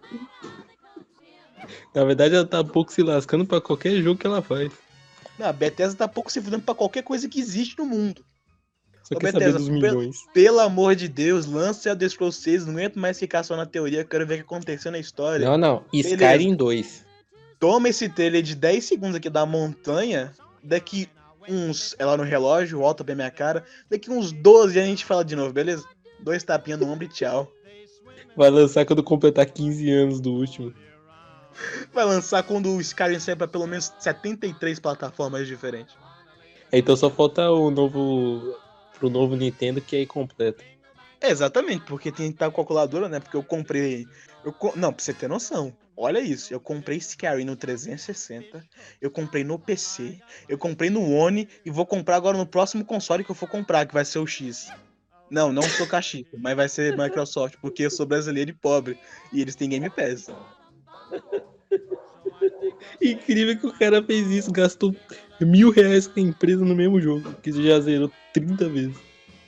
Na 1.93 2.03
verdade, 2.03 2.35
ela 2.35 2.45
tá 2.45 2.63
pouco 2.63 2.91
se 2.91 3.01
lascando 3.03 3.45
pra 3.45 3.59
qualquer 3.61 4.01
jogo 4.01 4.19
que 4.19 4.27
ela 4.27 4.41
faz. 4.41 4.71
Não, 5.37 5.47
a 5.47 5.53
Bethesda 5.53 5.95
tá 5.95 6.07
pouco 6.07 6.31
se 6.31 6.41
fudendo 6.41 6.63
pra 6.63 6.73
qualquer 6.75 7.03
coisa 7.03 7.27
que 7.29 7.39
existe 7.39 7.77
no 7.77 7.85
mundo. 7.85 8.23
Só 9.03 9.15
Ô, 9.15 9.19
quer 9.19 9.31
Bethesda, 9.33 9.59
saber 9.59 9.71
dos 9.71 9.81
pelo- 9.81 9.97
milhões. 9.99 10.17
Pelo 10.33 10.59
amor 10.59 10.95
de 10.95 11.07
Deus, 11.07 11.45
lance 11.45 11.87
a 11.89 11.95
The 11.95 12.09
Scrolls 12.09 12.41
6, 12.41 12.65
não 12.65 12.73
aguento 12.73 12.97
mais 12.99 13.19
ficar 13.19 13.43
só 13.43 13.55
na 13.55 13.65
teoria, 13.65 14.03
quero 14.03 14.25
ver 14.25 14.33
o 14.35 14.37
que 14.37 14.43
aconteceu 14.43 14.91
na 14.91 14.99
história. 14.99 15.47
Não, 15.47 15.57
não. 15.57 15.83
Beleza. 15.91 16.09
Skyrim 16.15 16.55
2. 16.55 17.05
Toma 17.59 17.89
esse 17.89 18.09
trailer 18.09 18.41
de 18.43 18.55
10 18.55 18.83
segundos 18.85 19.15
aqui 19.15 19.29
da 19.29 19.45
montanha, 19.45 20.31
daqui 20.63 21.09
uns. 21.47 21.95
É 21.97 22.05
lá 22.05 22.17
no 22.17 22.23
relógio, 22.23 22.79
volta 22.79 23.03
pra 23.03 23.15
minha 23.15 23.31
cara. 23.31 23.63
Daqui 23.89 24.09
uns 24.09 24.31
12 24.31 24.77
anos 24.77 24.87
a 24.87 24.89
gente 24.89 25.05
fala 25.05 25.23
de 25.23 25.35
novo, 25.35 25.53
beleza? 25.53 25.85
Dois 26.19 26.43
tapinhas 26.43 26.79
no 26.79 26.87
ombro 26.87 27.05
e 27.05 27.09
tchau. 27.09 27.51
Vai 28.35 28.49
lançar 28.49 28.85
quando 28.85 29.03
completar 29.03 29.45
15 29.45 29.91
anos 29.91 30.19
do 30.21 30.31
último. 30.31 30.73
Vai 31.93 32.05
lançar 32.05 32.43
quando 32.43 32.69
o 32.69 32.81
Skyrim 32.81 33.19
sair 33.19 33.35
pra 33.35 33.47
pelo 33.47 33.65
menos 33.65 33.91
73 33.99 34.79
plataformas 34.79 35.47
diferentes. 35.47 35.95
Então 36.71 36.95
só 36.95 37.09
falta 37.09 37.49
o 37.49 37.71
novo. 37.71 38.55
Pro 38.99 39.09
novo 39.09 39.35
Nintendo 39.35 39.79
que 39.79 39.95
aí 39.95 40.05
completa. 40.05 40.63
Exatamente, 41.21 41.85
porque 41.85 42.11
tem 42.11 42.27
que 42.27 42.35
estar 42.35 42.45
com 42.45 42.61
a 42.61 42.63
calculadora, 42.63 43.09
né? 43.09 43.19
Porque 43.19 43.35
eu 43.35 43.43
comprei. 43.43 44.05
Eu, 44.43 44.53
não, 44.75 44.93
pra 44.93 45.03
você 45.03 45.13
ter 45.13 45.27
noção. 45.27 45.75
Olha 45.99 46.19
isso, 46.19 46.53
eu 46.53 46.59
comprei 46.59 46.97
Skyrim 46.97 47.43
no 47.43 47.55
360, 47.55 48.63
eu 49.01 49.09
comprei 49.09 49.43
no 49.43 49.57
PC, 49.57 50.21
eu 50.47 50.55
comprei 50.55 50.91
no 50.91 51.11
One 51.11 51.49
e 51.65 51.71
vou 51.71 51.87
comprar 51.87 52.17
agora 52.17 52.37
no 52.37 52.45
próximo 52.45 52.85
console 52.85 53.23
que 53.23 53.31
eu 53.31 53.35
for 53.35 53.49
comprar, 53.49 53.83
que 53.87 53.95
vai 53.95 54.05
ser 54.05 54.19
o 54.19 54.27
X. 54.27 54.71
Não, 55.29 55.51
não 55.51 55.63
sou 55.63 55.87
cachico, 55.87 56.37
mas 56.37 56.55
vai 56.55 56.69
ser 56.69 56.95
Microsoft, 56.95 57.55
porque 57.59 57.83
eu 57.83 57.89
sou 57.89 58.05
brasileiro 58.05 58.51
e 58.51 58.53
pobre. 58.53 58.99
E 59.33 59.41
eles 59.41 59.55
têm 59.55 59.69
Game 59.69 59.89
Pass. 59.89 60.27
Incrível 63.01 63.59
que 63.59 63.67
o 63.67 63.73
cara 63.73 64.03
fez 64.03 64.27
isso, 64.27 64.51
gastou 64.51 64.95
mil 65.41 65.71
reais 65.71 66.05
com 66.05 66.19
a 66.19 66.23
empresa 66.23 66.63
no 66.63 66.75
mesmo 66.75 67.01
jogo, 67.01 67.33
que 67.41 67.51
já 67.51 67.79
zerou 67.79 68.11
30 68.33 68.69
vezes. 68.69 69.06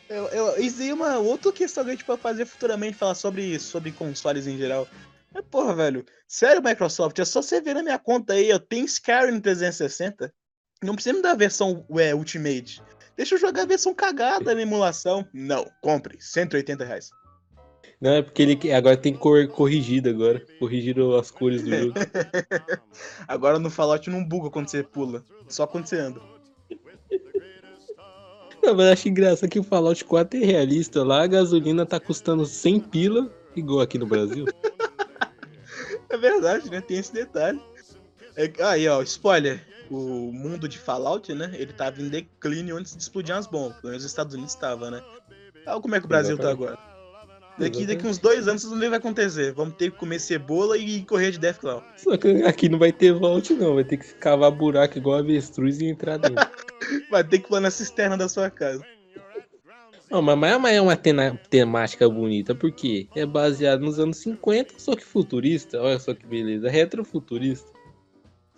Eu, 0.09 0.27
eu, 0.29 0.59
isso 0.59 0.81
aí 0.81 0.89
é 0.89 0.93
uma 0.93 1.19
outra 1.19 1.51
questão 1.51 1.83
que 1.83 1.91
a 1.91 1.93
gente 1.93 2.03
pode 2.03 2.21
fazer 2.21 2.45
futuramente, 2.45 2.97
falar 2.97 3.13
sobre, 3.13 3.59
sobre 3.59 3.91
consoles 3.91 4.47
em 4.47 4.57
geral. 4.57 4.87
Mas, 5.31 5.45
porra, 5.45 5.75
velho, 5.75 6.03
sério, 6.27 6.63
Microsoft, 6.63 7.19
é 7.19 7.25
só 7.25 7.41
você 7.41 7.61
ver 7.61 7.75
na 7.75 7.83
minha 7.83 7.99
conta 7.99 8.33
aí, 8.33 8.49
eu 8.49 8.59
tenho 8.59 8.85
Skyrim 8.85 9.33
no 9.33 9.41
360. 9.41 10.33
Não 10.81 10.95
precisa 10.95 11.15
me 11.15 11.21
dar 11.21 11.31
a 11.31 11.35
versão 11.35 11.85
é, 11.91 12.15
Ultimate. 12.15 12.81
Deixa 13.15 13.35
eu 13.35 13.39
jogar 13.39 13.63
a 13.63 13.67
versão 13.67 13.93
cagada 13.93 14.55
na 14.55 14.61
emulação. 14.61 15.27
Não, 15.31 15.69
compre, 15.81 16.17
180 16.19 16.83
reais. 16.83 17.11
Não, 18.01 18.13
é 18.13 18.21
porque 18.21 18.41
ele 18.41 18.73
agora 18.73 18.95
tem 18.95 19.13
cor 19.13 19.45
corrigida 19.49 20.09
agora. 20.09 20.43
Corrigiram 20.57 21.15
as 21.17 21.29
cores 21.29 21.61
do 21.61 21.69
jogo. 21.69 21.93
Agora 23.27 23.59
no 23.59 23.69
Fallout 23.69 24.09
não 24.09 24.23
buga 24.23 24.49
quando 24.49 24.69
você 24.69 24.81
pula, 24.81 25.23
só 25.49 25.67
quando 25.67 25.85
você 25.85 25.97
anda. 25.97 26.21
Não, 28.61 28.75
mas 28.75 28.85
eu 28.85 28.93
acho 28.93 29.09
engraçado 29.09 29.49
que 29.49 29.59
o 29.59 29.63
Fallout 29.63 30.03
4 30.03 30.41
é 30.41 30.45
realista. 30.45 31.03
Lá 31.03 31.23
a 31.23 31.27
gasolina 31.27 31.85
tá 31.85 31.99
custando 31.99 32.45
100 32.45 32.79
pila, 32.81 33.33
igual 33.55 33.81
aqui 33.81 33.97
no 33.97 34.07
Brasil. 34.07 34.45
É 36.11 36.17
verdade, 36.17 36.71
né? 36.71 36.81
Tem 36.81 36.97
esse 36.97 37.13
detalhe. 37.13 37.61
É- 38.35 38.51
aí, 38.63 38.87
ó, 38.87 39.01
spoiler. 39.03 39.63
O 39.91 40.31
mundo 40.31 40.67
de 40.67 40.77
Fallout, 40.77 41.33
né? 41.33 41.51
Ele 41.53 41.71
tava 41.71 42.01
em 42.01 42.09
declínio 42.09 42.77
antes 42.77 42.95
de 42.95 43.01
explodir 43.01 43.35
as 43.35 43.47
bombas. 43.47 43.77
Pelo 43.77 43.91
menos 43.91 44.03
os 44.03 44.11
Estados 44.11 44.33
Unidos 44.33 44.53
estavam, 44.53 44.91
né? 44.91 45.03
Olha 45.67 45.81
como 45.81 45.95
é 45.95 45.99
que 45.99 46.05
o 46.05 46.09
Brasil 46.09 46.35
tá 46.37 46.49
Exatamente. 46.49 46.73
agora. 46.73 46.89
Daqui, 47.59 47.85
daqui 47.85 48.07
uns 48.07 48.17
dois 48.17 48.47
anos 48.47 48.61
vocês 48.61 48.79
não 48.79 48.89
vai 48.89 48.97
acontecer. 48.97 49.51
Vamos 49.53 49.75
ter 49.75 49.91
que 49.91 49.97
comer 49.97 50.19
cebola 50.19 50.77
e 50.77 51.03
correr 51.03 51.31
de 51.31 51.39
Deathclaw. 51.39 51.83
Só 51.97 52.15
que 52.17 52.27
aqui 52.43 52.69
não 52.69 52.79
vai 52.79 52.91
ter 52.91 53.11
vault, 53.13 53.53
não. 53.53 53.75
Vai 53.75 53.83
ter 53.83 53.97
que 53.97 54.13
cavar 54.15 54.49
buraco 54.51 54.97
igual 54.97 55.19
avestruz 55.19 55.79
e 55.81 55.85
entrar 55.85 56.17
dentro. 56.17 56.35
Vai 57.09 57.23
ter 57.23 57.39
que 57.39 57.47
pular 57.47 57.61
na 57.61 57.71
cisterna 57.71 58.17
da 58.17 58.29
sua 58.29 58.49
casa. 58.49 58.85
Não, 60.09 60.21
mas, 60.21 60.59
mas 60.59 60.73
é 60.73 60.81
uma 60.81 60.95
temática 60.95 62.09
bonita, 62.09 62.55
porque 62.55 63.07
é 63.15 63.25
baseado 63.25 63.81
nos 63.81 63.99
anos 63.99 64.17
50, 64.17 64.73
só 64.77 64.95
que 64.95 65.05
futurista. 65.05 65.79
Olha 65.79 65.99
só 65.99 66.13
que 66.15 66.25
beleza. 66.25 66.67
Retrofuturista. 66.69 67.71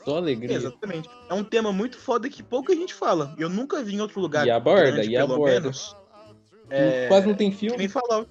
Só 0.05 0.17
alegria. 0.17 0.55
Exatamente. 0.55 1.09
É 1.29 1.33
um 1.33 1.43
tema 1.43 1.71
muito 1.73 1.97
foda 1.97 2.29
que 2.29 2.41
pouca 2.41 2.73
gente 2.73 2.93
fala. 2.93 3.35
Eu 3.37 3.49
nunca 3.49 3.83
vi 3.83 3.95
em 3.95 4.01
outro 4.01 4.19
lugar. 4.21 4.47
E 4.47 4.51
aborda, 4.51 4.91
grande, 4.91 5.09
e 5.09 5.17
aborda. 5.17 5.59
menos. 5.59 5.95
É, 6.69 7.07
Quase 7.07 7.27
não 7.27 7.35
tem 7.35 7.51
que 7.51 7.57
filme. 7.57 7.77
nem 7.77 7.89
falar. 7.89 8.25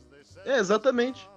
É, 0.47 0.59
exatamente. 0.59 1.29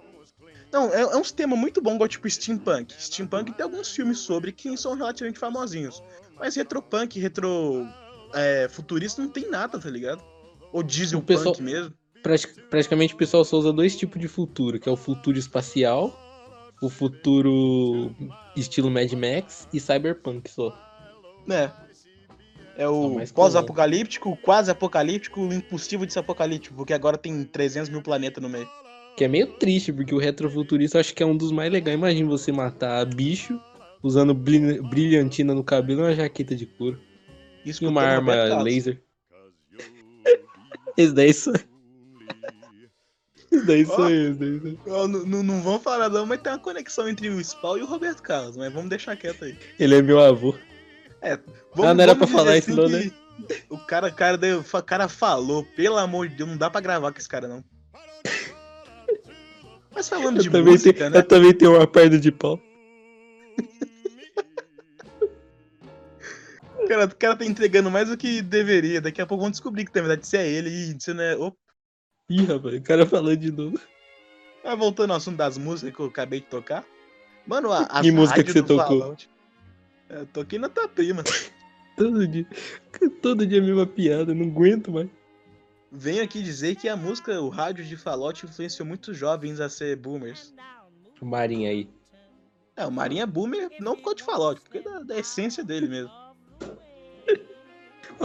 Não, 0.72 0.92
é, 0.92 1.02
é 1.02 1.16
uns 1.16 1.30
temas 1.30 1.58
muito 1.58 1.80
bons, 1.80 1.94
igual 1.94 2.08
tipo 2.08 2.28
steampunk. 2.28 2.94
Steampunk 2.98 3.52
tem 3.52 3.62
alguns 3.62 3.90
filmes 3.90 4.18
sobre 4.18 4.50
que 4.50 4.74
são 4.76 4.94
relativamente 4.94 5.38
famosinhos. 5.38 6.02
Mas 6.36 6.56
retropunk, 6.56 7.20
retro 7.20 7.86
é, 8.34 8.68
futurista 8.68 9.22
não 9.22 9.28
tem 9.28 9.48
nada, 9.50 9.78
tá 9.78 9.88
ligado? 9.90 10.22
Ou 10.72 10.82
diesel 10.82 11.18
O 11.18 11.22
pessoal- 11.22 11.54
punk 11.54 11.62
mesmo. 11.62 11.92
Prati- 12.22 12.48
praticamente 12.70 13.14
o 13.14 13.16
pessoal 13.16 13.44
só 13.44 13.58
usa 13.58 13.72
dois 13.72 13.94
tipos 13.96 14.20
de 14.20 14.28
futuro, 14.28 14.80
que 14.80 14.88
é 14.88 14.92
o 14.92 14.96
futuro 14.96 15.38
espacial, 15.38 16.18
o 16.82 16.88
futuro 16.88 18.14
estilo 18.56 18.90
Mad 18.90 19.12
Max 19.12 19.68
e 19.72 19.78
cyberpunk 19.78 20.50
só. 20.50 20.76
É. 21.50 21.70
É 22.76 22.88
o 22.88 23.20
pós-apocalíptico, 23.34 24.36
quase 24.42 24.70
apocalíptico, 24.70 25.40
o 25.40 25.52
impossível 25.52 26.04
de 26.04 26.12
ser 26.12 26.18
apocalíptico, 26.20 26.74
porque 26.74 26.92
agora 26.92 27.16
tem 27.16 27.44
300 27.44 27.88
mil 27.88 28.02
planetas 28.02 28.42
no 28.42 28.48
meio. 28.48 28.68
Que 29.16 29.24
é 29.24 29.28
meio 29.28 29.46
triste, 29.58 29.92
porque 29.92 30.12
o 30.14 30.18
retrofuturista 30.18 30.96
eu 30.96 31.00
acho 31.00 31.14
que 31.14 31.22
é 31.22 31.26
um 31.26 31.36
dos 31.36 31.52
mais 31.52 31.70
legais. 31.70 31.96
Imagina 31.96 32.28
você 32.28 32.50
matar 32.50 33.04
bicho 33.06 33.60
usando 34.02 34.34
brilha- 34.34 34.82
brilhantina 34.82 35.54
no 35.54 35.62
cabelo 35.62 36.00
e 36.00 36.04
uma 36.04 36.14
jaqueta 36.14 36.56
de 36.56 36.66
couro. 36.66 36.98
Isso 37.64 37.84
E 37.84 37.86
uma 37.86 38.02
arma 38.02 38.62
laser. 38.62 39.02
Esse 40.96 41.12
daí 41.12 41.32
sou 41.34 41.52
Esse 43.50 43.64
daí 43.66 43.84
sou 43.86 44.04
Ó. 44.04 44.08
eu, 44.10 44.30
esse 44.32 44.38
daí. 44.60 44.78
Não, 44.86 45.08
não, 45.42 45.62
vamos 45.62 45.82
falar 45.82 46.08
não, 46.08 46.24
mas 46.26 46.40
tem 46.40 46.52
uma 46.52 46.58
conexão 46.58 47.08
entre 47.08 47.28
o 47.28 47.42
Spawn 47.42 47.78
e 47.78 47.82
o 47.82 47.86
Roberto 47.86 48.22
Carlos, 48.22 48.56
mas 48.56 48.72
vamos 48.72 48.88
deixar 48.90 49.16
quieto 49.16 49.44
aí. 49.44 49.56
Ele 49.78 49.96
é 49.96 50.02
meu 50.02 50.20
avô. 50.20 50.54
Vamos, 51.74 51.90
Ah, 51.90 51.94
não 51.94 52.02
era 52.02 52.14
pra 52.14 52.26
falar 52.26 52.58
dizer 52.58 52.72
isso 52.72 52.80
não, 52.80 52.88
que 52.88 53.12
O 53.70 53.78
cara, 53.78 54.10
cara, 54.10 54.36
deu- 54.36 54.60
o 54.60 54.82
cara 54.82 55.08
falou, 55.08 55.64
pelo 55.74 55.96
amor 55.96 56.28
de 56.28 56.36
Deus, 56.36 56.50
não 56.50 56.56
dá 56.56 56.68
pra 56.70 56.80
gravar 56.80 57.10
com 57.12 57.18
esse 57.18 57.28
cara 57.28 57.48
não. 57.48 57.64
Mas 59.92 60.08
falando 60.08 60.40
de 60.40 60.46
Eu 60.48 60.52
também, 60.52 60.72
música, 60.72 60.92
tenho, 60.98 61.10
né? 61.10 61.18
eu 61.18 61.22
também 61.26 61.52
tenho 61.54 61.76
uma 61.76 61.86
perna 61.86 62.18
de 62.18 62.30
pau. 62.32 62.60
O 66.84 66.88
cara, 66.88 67.04
o 67.06 67.16
cara 67.16 67.36
tá 67.36 67.44
entregando 67.44 67.90
mais 67.90 68.08
do 68.08 68.16
que 68.16 68.42
deveria. 68.42 69.00
Daqui 69.00 69.20
a 69.22 69.26
pouco 69.26 69.42
vão 69.42 69.50
descobrir 69.50 69.84
que 69.86 69.94
na 69.94 70.02
verdade 70.06 70.26
isso 70.26 70.36
é 70.36 70.46
ele 70.48 70.68
e 70.70 70.96
isso 70.96 71.14
não 71.14 71.22
é. 71.24 71.36
Opa. 71.36 71.56
Ih, 72.30 72.44
rapaz, 72.44 72.74
o 72.74 72.82
cara 72.82 73.06
falando 73.06 73.36
de 73.36 73.50
novo. 73.52 73.78
Mas 74.64 74.78
voltando 74.78 75.10
ao 75.10 75.16
assunto 75.18 75.36
das 75.36 75.58
músicas 75.58 75.94
que 75.94 76.00
eu 76.00 76.06
acabei 76.06 76.40
de 76.40 76.46
tocar. 76.46 76.84
Mano, 77.46 77.70
a, 77.72 78.00
Que 78.00 78.10
música 78.10 78.42
que 78.42 78.52
você 78.52 78.62
do 78.62 78.68
tocou? 78.68 78.98
Fallout- 79.00 79.28
É, 80.08 80.20
Eu 80.20 80.26
toquei 80.26 80.58
na 80.58 80.68
tua 80.68 80.88
prima. 80.88 81.22
Todo 81.96 82.26
dia. 82.26 82.46
Todo 83.20 83.46
dia 83.46 83.60
a 83.60 83.64
mesma 83.64 83.86
piada, 83.86 84.34
não 84.34 84.46
aguento 84.46 84.90
mais. 84.90 85.08
Venho 85.92 86.24
aqui 86.24 86.42
dizer 86.42 86.74
que 86.76 86.88
a 86.88 86.96
música, 86.96 87.40
o 87.40 87.48
rádio 87.50 87.84
de 87.84 87.96
Fallout 87.96 88.44
influenciou 88.44 88.86
muitos 88.88 89.16
jovens 89.16 89.60
a 89.60 89.68
ser 89.68 89.96
boomers. 89.96 90.52
O 91.20 91.26
Marinho 91.26 91.68
aí. 91.70 91.88
É, 92.76 92.84
o 92.86 92.90
Marinho 92.90 93.22
é 93.22 93.26
boomer 93.26 93.68
não 93.78 93.94
por 93.94 94.02
causa 94.02 94.16
de 94.16 94.22
Fallout, 94.24 94.60
porque 94.60 94.78
é 94.78 94.82
da, 94.82 94.98
da 95.00 95.18
essência 95.18 95.62
dele 95.62 95.86
mesmo. 95.86 96.10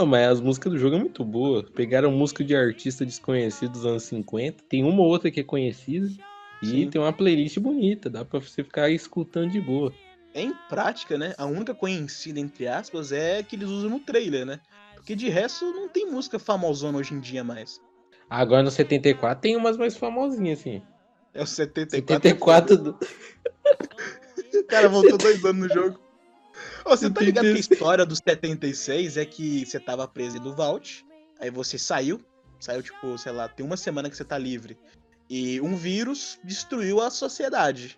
Não, 0.00 0.06
mas 0.06 0.26
as 0.30 0.40
músicas 0.40 0.72
do 0.72 0.78
jogo 0.78 0.96
é 0.96 0.98
muito 0.98 1.22
boa. 1.22 1.62
Pegaram 1.62 2.10
música 2.10 2.42
de 2.42 2.56
artista 2.56 3.04
desconhecido 3.04 3.72
dos 3.72 3.84
anos 3.84 4.04
50. 4.04 4.64
Tem 4.66 4.82
uma 4.82 5.02
ou 5.02 5.08
outra 5.08 5.30
que 5.30 5.40
é 5.40 5.44
conhecida. 5.44 6.08
E 6.62 6.66
Sim. 6.66 6.88
tem 6.88 6.98
uma 6.98 7.12
playlist 7.12 7.58
bonita. 7.58 8.08
Dá 8.08 8.24
pra 8.24 8.40
você 8.40 8.64
ficar 8.64 8.88
escutando 8.88 9.50
de 9.50 9.60
boa. 9.60 9.92
Em 10.34 10.54
prática, 10.70 11.18
né, 11.18 11.34
a 11.36 11.44
única 11.44 11.74
conhecida, 11.74 12.40
entre 12.40 12.66
aspas, 12.66 13.12
é 13.12 13.42
que 13.42 13.56
eles 13.56 13.68
usam 13.68 13.90
no 13.90 14.00
trailer, 14.00 14.46
né? 14.46 14.60
Porque 14.94 15.14
de 15.14 15.28
resto 15.28 15.66
não 15.66 15.86
tem 15.86 16.10
música 16.10 16.38
famosona 16.38 16.96
hoje 16.96 17.12
em 17.12 17.20
dia 17.20 17.44
mais. 17.44 17.78
Agora 18.30 18.62
no 18.62 18.70
74 18.70 19.42
tem 19.42 19.54
umas 19.54 19.76
mais 19.76 19.98
famosinhas, 19.98 20.60
assim. 20.60 20.80
É 21.34 21.42
o 21.42 21.46
74. 21.46 22.14
74 22.14 22.76
do... 22.78 22.98
O 24.60 24.64
cara 24.64 24.88
voltou 24.88 25.18
dois 25.18 25.44
anos 25.44 25.68
no 25.68 25.74
jogo. 25.74 26.00
Você 26.84 27.10
tá 27.10 27.20
ligado 27.20 27.44
que 27.44 27.50
a 27.50 27.56
76. 27.56 27.70
história 27.70 28.06
dos 28.06 28.20
76 28.26 29.16
é 29.16 29.24
que 29.24 29.64
você 29.64 29.78
tava 29.78 30.06
preso 30.08 30.38
no 30.38 30.54
Vault, 30.54 31.04
aí 31.38 31.50
você 31.50 31.78
saiu, 31.78 32.20
saiu 32.58 32.82
tipo, 32.82 33.16
sei 33.18 33.32
lá, 33.32 33.48
tem 33.48 33.64
uma 33.64 33.76
semana 33.76 34.10
que 34.10 34.16
você 34.16 34.24
tá 34.24 34.38
livre. 34.38 34.78
E 35.28 35.60
um 35.60 35.76
vírus 35.76 36.38
destruiu 36.42 37.00
a 37.00 37.10
sociedade. 37.10 37.96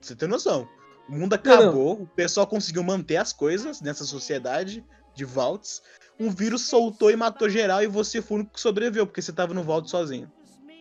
Você 0.00 0.14
tem 0.14 0.28
noção? 0.28 0.68
O 1.08 1.12
mundo 1.12 1.32
acabou, 1.32 2.02
o 2.02 2.06
pessoal 2.06 2.46
conseguiu 2.46 2.82
manter 2.82 3.16
as 3.16 3.32
coisas 3.32 3.80
nessa 3.80 4.04
sociedade 4.04 4.84
de 5.14 5.24
Vaults. 5.24 5.82
Um 6.20 6.30
vírus 6.30 6.62
soltou 6.62 7.10
e 7.10 7.16
matou 7.16 7.48
geral 7.48 7.82
e 7.82 7.86
você 7.86 8.20
foi 8.20 8.36
o 8.36 8.40
único 8.40 8.54
que 8.54 8.60
sobreviveu, 8.60 9.06
porque 9.06 9.22
você 9.22 9.32
tava 9.32 9.54
no 9.54 9.62
Vault 9.62 9.88
sozinho. 9.88 10.30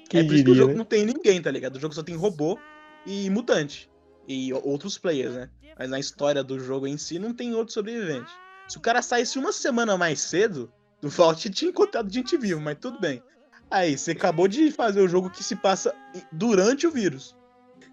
Quem 0.10 0.22
é 0.22 0.24
por 0.24 0.34
isso 0.34 0.44
que 0.44 0.50
o 0.50 0.54
diria, 0.54 0.56
jogo 0.56 0.72
né? 0.74 0.78
não 0.78 0.86
tem 0.86 1.06
ninguém, 1.06 1.42
tá 1.42 1.50
ligado? 1.50 1.78
O 1.78 1.80
jogo 1.80 1.94
só 1.94 2.04
tem 2.04 2.16
robô 2.16 2.60
e 3.06 3.30
mutante. 3.30 3.90
E 4.28 4.54
o- 4.54 4.62
outros 4.68 4.98
players, 4.98 5.34
né? 5.36 5.50
Mas 5.78 5.90
na 5.90 6.00
história 6.00 6.44
do 6.44 6.60
jogo 6.60 6.86
em 6.88 6.98
si 6.98 7.18
não 7.20 7.34
tem 7.34 7.54
outro 7.54 7.74
sobrevivente. 7.74 8.32
Se 8.68 8.78
o 8.78 8.82
cara 8.82 9.02
saísse 9.02 9.40
uma 9.40 9.52
semana 9.54 9.98
mais 9.98 10.20
cedo, 10.20 10.72
do 11.02 11.10
Vault 11.10 11.50
tinha 11.52 11.70
encontrado 11.70 12.12
gente 12.12 12.36
viva, 12.38 12.60
mas 12.60 12.78
tudo 12.80 13.00
bem. 13.00 13.22
Aí, 13.70 13.98
você 13.98 14.12
acabou 14.12 14.48
de 14.48 14.72
fazer 14.72 15.02
o 15.02 15.08
jogo 15.10 15.30
que 15.30 15.44
se 15.44 15.56
passa 15.56 15.94
durante 16.32 16.88
o 16.88 16.92
vírus. 16.92 17.36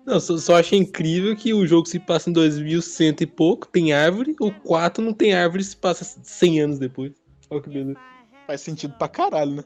Não, 0.06 0.20
só, 0.20 0.36
só 0.36 0.56
achei 0.58 0.78
incrível 0.78 1.34
que 1.34 1.52
o 1.54 1.66
jogo 1.66 1.86
se 1.88 1.98
passa 1.98 2.30
em 2.30 2.32
2100 2.32 3.16
e 3.20 3.26
pouco, 3.26 3.66
tem 3.66 3.92
árvore. 3.92 4.36
O 4.40 4.52
4 4.52 5.02
não 5.02 5.12
tem 5.12 5.34
árvore 5.34 5.62
e 5.62 5.66
se 5.66 5.76
passa 5.76 6.04
100 6.22 6.60
anos 6.60 6.78
depois. 6.78 7.12
Olha 7.50 7.60
que 7.62 7.70
beleza. 7.70 7.98
Faz 8.46 8.60
sentido 8.60 8.94
pra 8.98 9.08
caralho, 9.08 9.52
né? 9.56 9.64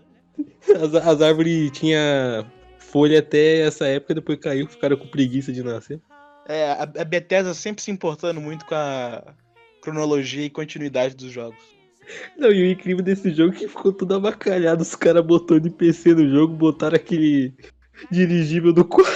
As, 0.83 0.94
as 0.94 1.20
árvores 1.20 1.70
tinha 1.72 2.46
folha 2.78 3.18
até 3.18 3.61
essa 3.61 3.87
época, 3.87 4.14
depois 4.14 4.38
caiu, 4.38 4.66
ficaram 4.68 4.96
com 4.96 5.09
preguiça 5.09 5.52
de 5.52 5.62
nascer. 5.62 6.00
É, 6.48 6.72
a, 6.72 6.87
Bethesda 7.04 7.52
sempre 7.52 7.82
se 7.82 7.90
importando 7.90 8.40
muito 8.40 8.64
com 8.64 8.74
a 8.74 9.22
cronologia 9.82 10.44
e 10.44 10.50
continuidade 10.50 11.14
dos 11.14 11.30
jogos. 11.30 11.58
Não, 12.38 12.50
e 12.50 12.62
o 12.62 12.70
incrível 12.70 13.04
desse 13.04 13.30
jogo 13.30 13.54
é 13.54 13.58
que 13.58 13.68
ficou 13.68 13.92
tudo 13.92 14.14
abacalhado. 14.14 14.82
Os 14.82 14.94
caras 14.94 15.24
botou 15.24 15.61
de 15.61 15.68
PC 15.68 16.14
no 16.14 16.26
jogo, 16.28 16.54
botaram 16.54 16.96
aquele 16.96 17.52
dirigível 18.11 18.72
do 18.72 18.82
4, 18.82 19.12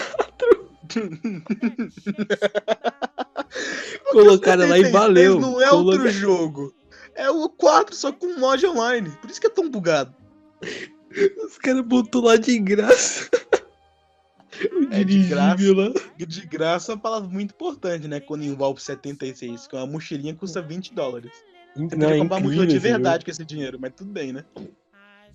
colocaram 4.12 4.68
lá 4.68 4.78
e 4.78 4.84
76 4.84 4.92
valeu. 4.92 5.40
Não 5.40 5.60
é 5.60 5.68
Coloca- 5.70 5.96
outro 5.96 6.10
jogo. 6.10 6.74
É 7.14 7.30
o 7.30 7.48
4, 7.48 7.94
só 7.94 8.12
com 8.12 8.38
mod 8.38 8.66
online. 8.66 9.10
Por 9.20 9.30
isso 9.30 9.40
que 9.40 9.46
é 9.46 9.50
tão 9.50 9.70
bugado. 9.70 10.14
Os 11.46 11.58
caras 11.58 11.84
botou 11.84 12.24
lá 12.24 12.36
de 12.36 12.58
graça. 12.58 13.28
O 14.72 14.88
É 14.92 15.04
de 15.04 15.26
dirigível 15.26 15.74
lá. 15.74 15.92
De 16.16 16.46
graça 16.46 16.92
é 16.92 16.94
uma 16.94 17.00
palavra 17.00 17.28
muito 17.28 17.52
importante, 17.52 18.06
né? 18.06 18.20
Quando 18.20 18.44
envolve 18.44 18.80
76, 18.80 19.66
que 19.66 19.76
é 19.76 19.78
uma 19.78 19.86
mochilinha 19.86 20.34
custa 20.34 20.60
20 20.60 20.94
dólares. 20.94 21.32
Você 21.74 21.96
Não, 21.96 22.08
podia 22.08 22.16
é 22.16 22.18
comprar 22.18 22.40
mochila 22.40 22.66
de 22.66 22.78
verdade 22.78 23.24
com 23.24 23.30
esse 23.30 23.44
dinheiro, 23.44 23.78
mas 23.80 23.92
tudo 23.96 24.10
bem, 24.10 24.32
né? 24.32 24.44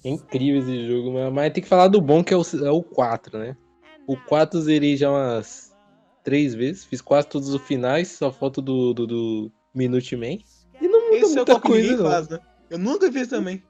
É 0.04 0.10
incrível 0.10 0.62
esse 0.62 0.88
jogo, 0.88 1.12
mas, 1.12 1.34
mas 1.34 1.54
tem 1.54 1.64
que 1.64 1.70
falar 1.70 1.88
do 1.88 2.00
bom 2.00 2.24
que 2.24 2.34
é 2.34 2.38
o, 2.38 2.44
é 2.64 2.72
o 2.72 2.84
4, 2.84 3.40
né? 3.40 3.58
O 4.06 4.16
4 4.16 4.60
eu 4.60 4.64
zerei 4.64 4.96
já 4.96 5.10
umas 5.10 5.76
três 6.24 6.54
vezes, 6.54 6.86
fiz 6.86 7.02
quase 7.02 7.28
todos 7.28 7.50
os 7.50 7.62
finais, 7.62 8.10
só 8.10 8.32
falta 8.32 8.62
do, 8.62 8.94
do, 8.94 9.08
do 9.08 9.52
Minute 9.74 10.16
Man. 10.16 10.38
E 10.80 10.88
não 10.88 11.06
muda 11.06 11.16
Esse 11.16 11.24
é 11.24 11.28
o 11.28 11.36
muita 11.36 11.54
qual 11.54 11.62
que 11.62 11.68
coisa, 11.68 11.98
não. 11.98 12.12
faz, 12.12 12.30
né? 12.30 12.40
Eu 12.70 12.78
nunca 12.78 13.12
fiz 13.12 13.28
também. 13.28 13.64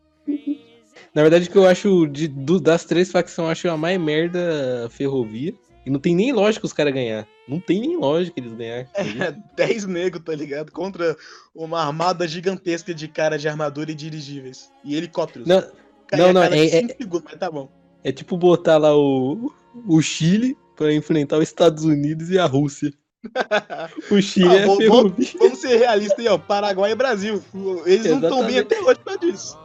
Na 1.13 1.21
verdade, 1.21 1.47
o 1.47 1.51
que 1.51 1.57
eu 1.57 1.65
acho 1.67 2.07
de, 2.07 2.27
do- 2.27 2.59
das 2.59 2.85
três 2.85 3.11
facções, 3.11 3.45
eu 3.47 3.51
acho 3.51 3.69
a 3.69 3.77
mais 3.77 3.99
merda 3.99 4.85
a 4.85 4.89
ferrovia. 4.89 5.53
E 5.85 5.89
não 5.89 5.99
tem 6.01 6.13
nem 6.13 6.33
lógica 6.33 6.65
os 6.65 6.73
caras 6.73 6.93
ganhar. 6.93 7.25
Não 7.47 7.61
tem 7.61 7.79
nem 7.79 7.95
lógica 7.97 8.37
eles 8.39 8.51
ganhar. 8.53 8.87
É 8.93 9.33
10 9.55 9.85
negros, 9.85 10.21
tá 10.23 10.35
ligado? 10.35 10.69
Contra 10.71 11.15
uma 11.55 11.79
armada 11.81 12.27
gigantesca 12.27 12.93
de 12.93 13.07
caras 13.07 13.41
de 13.41 13.47
armadura 13.47 13.89
e 13.91 13.95
dirigíveis. 13.95 14.69
E 14.83 14.95
helicópteros. 14.97 15.47
Não, 15.47 15.61
Cai 16.07 16.19
não, 16.19 16.33
não, 16.33 16.43
é- 16.43 16.67
cinco 16.67 16.93
segundos, 16.97 17.23
mas 17.31 17.39
tá 17.39 17.49
bom. 17.49 17.69
é 18.03 18.11
tipo 18.11 18.35
botar 18.37 18.77
lá 18.77 18.93
o, 18.97 19.51
o 19.87 20.01
Chile 20.01 20.57
pra 20.75 20.93
enfrentar 20.93 21.37
os 21.37 21.43
Estados 21.47 21.83
Unidos 21.85 22.29
e 22.31 22.37
a 22.37 22.45
Rússia. 22.45 22.91
O 24.11 24.21
Chile 24.21 24.47
Ah, 24.49 24.55
é 24.59 24.65
vou- 24.65 24.77
ferrovia. 24.77 25.27
Vamos 25.39 25.59
ser 25.59 25.77
realistas 25.77 26.19
aí, 26.19 26.27
ó. 26.27 26.37
Paraguai 26.37 26.91
e 26.91 26.95
Brasil. 26.95 27.41
Eles 27.85 28.05
não 28.05 28.15
estão 28.19 28.45
bem 28.45 28.57
Exatamente. 28.57 28.59
até 28.59 28.81
hoje 28.81 28.99
pra 29.03 29.15
disso. 29.15 29.57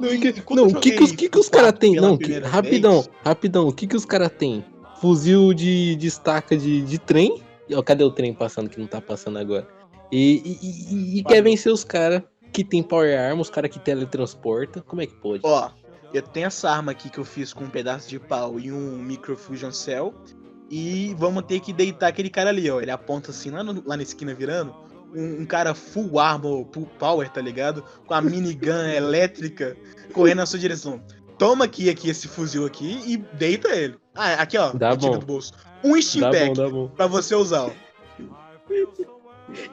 Não, 0.00 0.08
não, 0.56 0.66
o 0.68 0.80
que, 0.80 0.90
que, 0.92 1.02
os, 1.02 1.12
que, 1.12 1.28
que 1.28 1.38
os 1.38 1.48
caras 1.48 1.72
têm? 1.78 1.94
Não, 1.96 2.16
que- 2.16 2.38
rapidão, 2.40 3.02
vez- 3.02 3.10
rapidão. 3.24 3.68
O 3.68 3.72
que, 3.72 3.86
que 3.86 3.96
os 3.96 4.04
caras 4.04 4.30
têm? 4.36 4.64
Fuzil 5.00 5.52
de, 5.54 5.94
de 5.96 6.06
estaca 6.06 6.56
de, 6.56 6.82
de 6.82 6.98
trem. 6.98 7.40
Ó, 7.72 7.82
cadê 7.82 8.04
o 8.04 8.10
trem 8.10 8.32
passando 8.34 8.68
que 8.68 8.78
não 8.80 8.86
tá 8.86 9.00
passando 9.00 9.38
agora? 9.38 9.66
E, 10.10 10.42
e- 10.44 10.58
e- 10.62 11.18
e- 11.18 11.24
quer 11.24 11.42
vencer 11.42 11.72
os 11.72 11.84
caras 11.84 12.22
que 12.52 12.62
tem 12.64 12.82
power 12.82 13.18
arm, 13.18 13.40
os 13.40 13.50
caras 13.50 13.70
que 13.70 13.78
teletransporta. 13.78 14.80
Como 14.82 15.02
é 15.02 15.06
que 15.06 15.14
pode? 15.14 15.40
Ó, 15.44 15.70
eu 16.12 16.22
tenho 16.22 16.46
essa 16.46 16.70
arma 16.70 16.92
aqui 16.92 17.08
que 17.10 17.18
eu 17.18 17.24
fiz 17.24 17.52
com 17.52 17.64
um 17.64 17.70
pedaço 17.70 18.08
de 18.08 18.18
pau 18.20 18.58
e 18.60 18.70
um 18.70 18.98
microfusion 18.98 19.72
cell. 19.72 20.14
E 20.70 21.14
vamos 21.18 21.42
ter 21.44 21.60
que 21.60 21.72
deitar 21.72 22.08
aquele 22.08 22.30
cara 22.30 22.50
ali, 22.50 22.70
ó. 22.70 22.80
Ele 22.80 22.90
aponta 22.90 23.30
assim 23.30 23.50
lá, 23.50 23.62
no, 23.62 23.82
lá 23.86 23.96
na 23.96 24.02
esquina 24.02 24.34
virando. 24.34 24.74
Um, 25.14 25.42
um, 25.42 25.46
cara 25.46 25.74
full 25.74 26.18
armor, 26.18 26.66
full 26.72 26.86
power, 26.98 27.28
tá 27.28 27.40
ligado? 27.40 27.84
Com 28.06 28.14
a 28.14 28.20
minigun 28.20 28.84
elétrica 28.90 29.76
correndo 30.12 30.38
na 30.38 30.46
sua 30.46 30.58
direção. 30.58 31.00
Toma 31.38 31.64
aqui, 31.64 31.88
aqui 31.90 32.10
esse 32.10 32.28
fuzil 32.28 32.66
aqui 32.66 33.00
e 33.06 33.16
deita 33.16 33.68
ele. 33.68 33.96
Ah, 34.14 34.34
aqui 34.34 34.56
ó, 34.56 34.72
dá 34.72 34.94
bom. 34.94 35.18
do 35.18 35.26
bolso. 35.26 35.52
Um 35.82 36.00
Steam 36.00 36.22
dá 36.22 36.30
Pack 36.30 36.46
bom, 36.46 36.52
dá 36.54 36.68
bom. 36.68 36.88
pra 36.88 37.06
você 37.06 37.34
usar, 37.34 37.64
ó. 37.64 37.70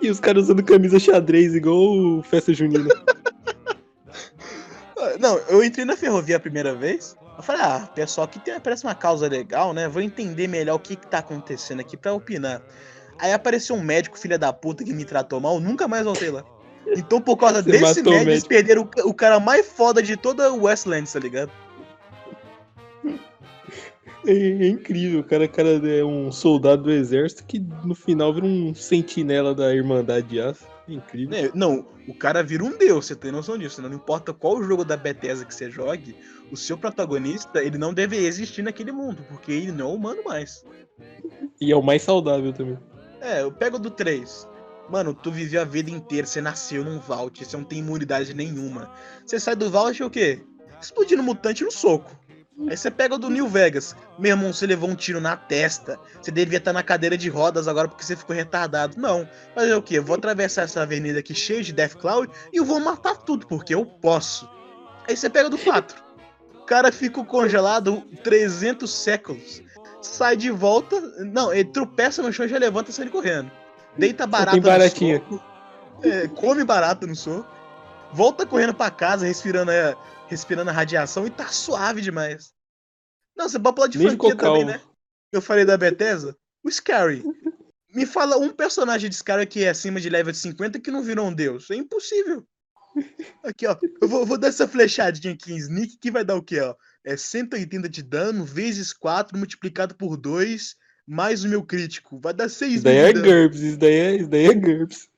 E 0.01 0.09
os 0.09 0.19
caras 0.19 0.43
usando 0.43 0.63
camisa 0.63 0.99
xadrez 0.99 1.55
igual 1.55 2.21
festa 2.23 2.53
junina. 2.53 2.89
Não, 5.19 5.37
eu 5.49 5.63
entrei 5.63 5.85
na 5.85 5.95
ferrovia 5.95 6.37
a 6.37 6.39
primeira 6.39 6.75
vez. 6.75 7.15
Eu 7.37 7.43
falei, 7.43 7.61
ah, 7.61 7.89
pessoal, 7.95 8.25
aqui 8.25 8.39
tem, 8.39 8.59
parece 8.59 8.83
uma 8.83 8.93
causa 8.93 9.27
legal, 9.27 9.73
né? 9.73 9.87
Vou 9.87 10.01
entender 10.01 10.47
melhor 10.47 10.75
o 10.75 10.79
que, 10.79 10.95
que 10.95 11.07
tá 11.07 11.19
acontecendo 11.19 11.79
aqui 11.79 11.97
pra 11.97 12.13
opinar. 12.13 12.61
Aí 13.21 13.31
apareceu 13.31 13.75
um 13.75 13.83
médico, 13.83 14.17
filha 14.17 14.37
da 14.37 14.51
puta, 14.51 14.83
que 14.83 14.91
me 14.91 15.05
tratou 15.05 15.39
mal, 15.39 15.59
nunca 15.59 15.87
mais 15.87 16.03
voltei 16.03 16.31
lá. 16.31 16.43
Então, 16.87 17.21
por 17.21 17.37
causa 17.37 17.61
Você 17.61 17.69
desse 17.69 18.01
médico, 18.01 18.29
eles 18.29 18.43
perderam 18.43 18.89
o, 18.97 19.09
o 19.09 19.13
cara 19.13 19.39
mais 19.39 19.67
foda 19.67 20.01
de 20.01 20.17
toda 20.17 20.51
o 20.51 20.63
Westland, 20.63 21.07
tá 21.13 21.19
ligado? 21.19 21.51
É, 24.25 24.31
é 24.33 24.67
incrível, 24.67 25.19
o 25.19 25.23
cara, 25.23 25.47
cara 25.47 25.69
é 25.69 26.03
um 26.03 26.31
soldado 26.31 26.83
do 26.83 26.91
exército 26.91 27.43
que 27.45 27.59
no 27.83 27.93
final 27.93 28.33
vira 28.33 28.45
um 28.45 28.73
sentinela 28.73 29.53
da 29.53 29.73
Irmandade 29.73 30.27
de 30.27 30.41
Aço. 30.41 30.65
É 30.89 30.93
incrível. 30.93 31.37
É, 31.37 31.51
Não, 31.53 31.85
o 32.07 32.13
cara 32.15 32.41
vira 32.41 32.63
um 32.63 32.75
deus, 32.75 33.05
você 33.05 33.15
tem 33.15 33.31
noção 33.31 33.55
disso, 33.55 33.83
né? 33.83 33.87
Não 33.87 33.95
importa 33.95 34.33
qual 34.33 34.63
jogo 34.63 34.83
da 34.83 34.97
Bethesda 34.97 35.45
que 35.45 35.53
você 35.53 35.69
jogue, 35.69 36.15
o 36.51 36.57
seu 36.57 36.75
protagonista, 36.75 37.63
ele 37.63 37.77
não 37.77 37.93
deve 37.93 38.17
existir 38.17 38.63
naquele 38.63 38.91
mundo, 38.91 39.23
porque 39.29 39.51
ele 39.51 39.71
não 39.71 39.91
é 39.91 39.93
humano 39.93 40.23
mais. 40.23 40.65
E 41.59 41.71
é 41.71 41.75
o 41.75 41.83
mais 41.83 42.01
saudável 42.01 42.51
também. 42.51 42.77
É, 43.21 43.43
eu 43.43 43.51
pego 43.51 43.77
do 43.77 43.91
3. 43.91 44.47
Mano, 44.89 45.13
tu 45.13 45.31
viveu 45.31 45.61
a 45.61 45.65
vida 45.65 45.89
inteira, 45.89 46.27
você 46.27 46.41
nasceu 46.41 46.83
num 46.83 46.99
Vault, 46.99 47.45
você 47.45 47.55
não 47.55 47.63
tem 47.63 47.79
imunidade 47.79 48.33
nenhuma. 48.33 48.91
Você 49.25 49.39
sai 49.39 49.55
do 49.55 49.69
Vault 49.69 50.03
o 50.03 50.09
quê? 50.09 50.43
Explodindo 50.81 51.23
mutante 51.23 51.63
no 51.63 51.71
soco. 51.71 52.19
Aí 52.67 52.75
você 52.75 52.91
pega 52.91 53.15
o 53.15 53.17
do 53.17 53.29
New 53.29 53.47
Vegas. 53.47 53.95
Meu 54.19 54.31
irmão, 54.31 54.51
você 54.51 54.67
levou 54.67 54.89
um 54.89 54.95
tiro 54.95 55.21
na 55.21 55.35
testa. 55.37 55.99
Você 56.21 56.31
devia 56.31 56.57
estar 56.57 56.73
na 56.73 56.83
cadeira 56.83 57.17
de 57.17 57.29
rodas 57.29 57.67
agora 57.67 57.87
porque 57.87 58.03
você 58.03 58.15
ficou 58.15 58.35
retardado. 58.35 58.99
Não. 58.99 59.27
Fazer 59.55 59.73
o 59.73 59.81
quê? 59.81 59.97
Eu 59.97 60.03
vou 60.03 60.15
atravessar 60.15 60.63
essa 60.63 60.81
avenida 60.81 61.19
aqui 61.19 61.33
cheia 61.33 61.63
de 61.63 61.73
Death 61.73 61.95
Cloud 61.95 62.31
e 62.51 62.57
eu 62.57 62.65
vou 62.65 62.79
matar 62.79 63.15
tudo, 63.17 63.47
porque 63.47 63.73
eu 63.73 63.85
posso. 63.85 64.49
Aí 65.07 65.15
você 65.15 65.29
pega 65.29 65.49
do 65.49 65.57
4. 65.57 66.03
O 66.55 66.65
cara 66.65 66.91
fica 66.91 67.23
congelado 67.23 68.01
300 68.23 68.91
séculos. 68.91 69.61
Sai 70.01 70.35
de 70.35 70.49
volta. 70.49 70.99
Não, 71.23 71.53
ele 71.53 71.69
tropeça 71.69 72.21
no 72.21 72.33
chão 72.33 72.45
e 72.45 72.49
já 72.49 72.57
levanta 72.57 72.89
e 72.89 72.93
sai 72.93 73.09
correndo. 73.09 73.51
Deita 73.97 74.25
barata 74.25 74.57
no 74.57 74.89
soco. 74.89 75.43
É, 76.03 76.27
come 76.27 76.63
barata 76.63 77.05
no 77.05 77.15
soco. 77.15 77.49
Volta 78.13 78.45
correndo 78.45 78.73
pra 78.73 78.91
casa, 78.91 79.25
respirando 79.25 79.71
a, 79.71 79.95
respirando 80.27 80.69
a 80.69 80.73
radiação 80.73 81.25
e 81.25 81.29
tá 81.29 81.47
suave 81.47 82.01
demais. 82.01 82.53
Não, 83.35 83.47
você 83.47 83.59
pode 83.59 83.75
pular 83.75 83.87
de 83.87 83.97
Nem 83.97 84.07
franquia 84.09 84.35
também, 84.35 84.65
né? 84.65 84.81
Eu 85.31 85.41
falei 85.41 85.63
da 85.63 85.77
Bethesda. 85.77 86.35
O 86.63 86.69
Scary. 86.69 87.23
Me 87.93 88.05
fala 88.05 88.37
um 88.37 88.49
personagem 88.49 89.09
de 89.09 89.15
Scary 89.15 89.45
que 89.45 89.63
é 89.63 89.69
acima 89.69 89.99
de 89.99 90.09
level 90.09 90.31
de 90.31 90.37
50 90.37 90.79
que 90.79 90.91
não 90.91 91.03
virou 91.03 91.27
um 91.27 91.33
deus. 91.33 91.69
É 91.71 91.75
impossível. 91.75 92.45
Aqui, 93.43 93.65
ó. 93.67 93.77
Eu 94.01 94.07
vou, 94.07 94.25
vou 94.25 94.37
dar 94.37 94.49
essa 94.49 94.67
flechadinha 94.67 95.33
aqui 95.33 95.53
em 95.53 95.57
Sneak 95.57 95.97
que 95.97 96.11
vai 96.11 96.23
dar 96.23 96.35
o 96.35 96.43
quê, 96.43 96.59
ó? 96.59 96.75
É 97.05 97.17
180 97.17 97.89
de 97.89 98.03
dano 98.03 98.45
vezes 98.45 98.93
4 98.93 99.37
multiplicado 99.37 99.95
por 99.95 100.17
2 100.17 100.75
mais 101.07 101.43
o 101.43 101.49
meu 101.49 101.63
crítico. 101.63 102.19
Vai 102.19 102.33
dar 102.33 102.47
6 102.49 102.75
Isso 102.75 102.83
daí 102.83 102.97
é 102.97 103.13
GURPS, 103.13 103.59
isso 103.61 103.77
daí 103.77 103.93
é, 103.93 104.15
isso 104.15 104.29
daí 104.29 104.45
é 104.45 104.53
GURPS. 104.53 105.09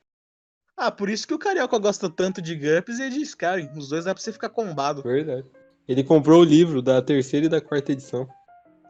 Ah, 0.75 0.89
por 0.91 1.09
isso 1.09 1.27
que 1.27 1.33
o 1.33 1.39
Carioca 1.39 1.77
gosta 1.77 2.09
tanto 2.09 2.41
de 2.41 2.55
GURPS 2.55 2.99
e 2.99 3.09
de 3.09 3.21
Skyrim. 3.21 3.69
Os 3.77 3.89
dois 3.89 4.05
dá 4.05 4.13
pra 4.13 4.23
você 4.23 4.31
ficar 4.31 4.49
combado. 4.49 5.03
Verdade. 5.03 5.45
Ele 5.87 6.03
comprou 6.03 6.41
o 6.41 6.45
livro 6.45 6.81
da 6.81 7.01
terceira 7.01 7.45
e 7.45 7.49
da 7.49 7.61
quarta 7.61 7.91
edição. 7.91 8.27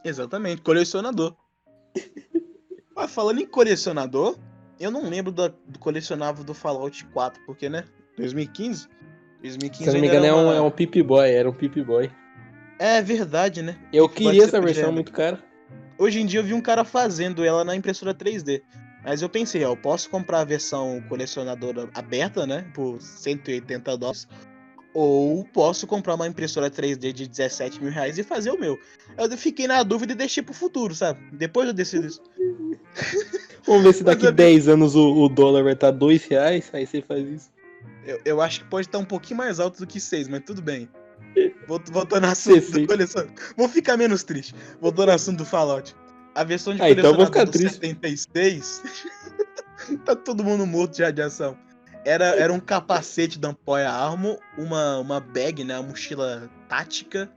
Exatamente, 0.04 0.62
colecionador. 0.62 1.34
ah, 2.96 3.08
falando 3.08 3.40
em 3.40 3.46
colecionador, 3.46 4.38
eu 4.78 4.90
não 4.90 5.08
lembro 5.08 5.32
do, 5.32 5.48
do 5.66 5.78
colecionável 5.78 6.44
do 6.44 6.54
Fallout 6.54 7.04
4, 7.06 7.42
porque, 7.44 7.68
né? 7.68 7.84
2015? 8.16 8.88
2015 9.42 9.84
Se 9.84 9.94
não 9.94 10.00
me 10.00 10.06
engano, 10.06 10.26
é 10.26 10.32
um, 10.32 10.44
uma- 10.44 10.54
é 10.54 10.60
um 10.60 10.70
Pip 10.70 11.02
Boy, 11.02 11.30
era 11.30 11.50
um 11.50 11.52
Pip 11.52 11.82
Boy. 11.82 12.10
É 12.84 13.00
verdade, 13.00 13.62
né? 13.62 13.78
Eu 13.90 14.06
queria 14.10 14.32
que 14.34 14.42
essa 14.42 14.60
versão 14.60 14.92
muito 14.92 15.10
cara. 15.10 15.42
Hoje 15.98 16.20
em 16.20 16.26
dia 16.26 16.40
eu 16.40 16.44
vi 16.44 16.52
um 16.52 16.60
cara 16.60 16.84
fazendo 16.84 17.42
ela 17.42 17.64
na 17.64 17.74
impressora 17.74 18.12
3D. 18.12 18.60
Mas 19.02 19.22
eu 19.22 19.28
pensei, 19.28 19.64
ó, 19.64 19.70
eu 19.70 19.76
posso 19.76 20.10
comprar 20.10 20.40
a 20.40 20.44
versão 20.44 21.02
colecionadora 21.08 21.88
aberta, 21.94 22.46
né? 22.46 22.66
Por 22.74 23.00
180 23.00 23.96
dólares. 23.96 24.28
Ou 24.92 25.46
posso 25.46 25.86
comprar 25.86 26.14
uma 26.14 26.26
impressora 26.28 26.70
3D 26.70 27.10
de 27.10 27.26
17 27.26 27.82
mil 27.82 27.90
reais 27.90 28.18
e 28.18 28.22
fazer 28.22 28.50
o 28.50 28.60
meu. 28.60 28.78
Eu 29.16 29.30
fiquei 29.38 29.66
na 29.66 29.82
dúvida 29.82 30.12
e 30.12 30.16
deixei 30.16 30.42
pro 30.42 30.52
futuro, 30.52 30.94
sabe? 30.94 31.20
Depois 31.32 31.66
eu 31.66 31.72
decido 31.72 32.06
isso. 32.06 32.20
Vamos 33.66 33.82
ver 33.82 33.94
se 33.94 34.04
daqui 34.04 34.26
é- 34.26 34.32
10 34.32 34.68
anos 34.68 34.94
o, 34.94 35.24
o 35.24 35.28
dólar 35.30 35.64
vai 35.64 35.72
estar 35.72 35.90
2 35.90 36.22
reais, 36.26 36.68
aí 36.74 36.86
você 36.86 37.00
faz 37.00 37.26
isso. 37.26 37.50
Eu, 38.04 38.20
eu 38.26 38.40
acho 38.42 38.60
que 38.60 38.66
pode 38.68 38.86
estar 38.88 38.98
um 38.98 39.06
pouquinho 39.06 39.38
mais 39.38 39.58
alto 39.58 39.78
do 39.78 39.86
que 39.86 39.98
6, 39.98 40.28
mas 40.28 40.42
tudo 40.44 40.60
bem. 40.60 40.86
Voltando 41.66 42.24
ao 42.24 42.30
assunto 42.30 42.70
do 42.70 42.86
coleção. 42.86 43.26
Vou 43.56 43.68
ficar 43.68 43.96
menos 43.96 44.22
triste. 44.22 44.54
Voltando 44.80 45.10
ao 45.10 45.14
assunto 45.16 45.38
do 45.38 45.44
Fallout. 45.44 45.94
A 46.34 46.44
versão 46.44 46.74
de 46.74 46.82
Ah, 46.82 46.90
então 46.90 47.14
vou 47.14 47.26
ficar 47.26 47.44
do 47.44 47.52
triste. 47.52 47.74
76. 47.74 48.82
tá 50.04 50.16
todo 50.16 50.44
mundo 50.44 50.66
morto 50.66 50.96
de 50.96 51.02
radiação. 51.02 51.56
Era, 52.04 52.26
era 52.36 52.52
um 52.52 52.60
capacete 52.60 53.38
da 53.38 53.48
Ampoia 53.48 53.90
Armor, 53.90 54.38
uma, 54.58 54.98
uma 54.98 55.20
bag, 55.20 55.64
né? 55.64 55.78
Uma 55.78 55.88
mochila 55.88 56.50
tática, 56.68 57.30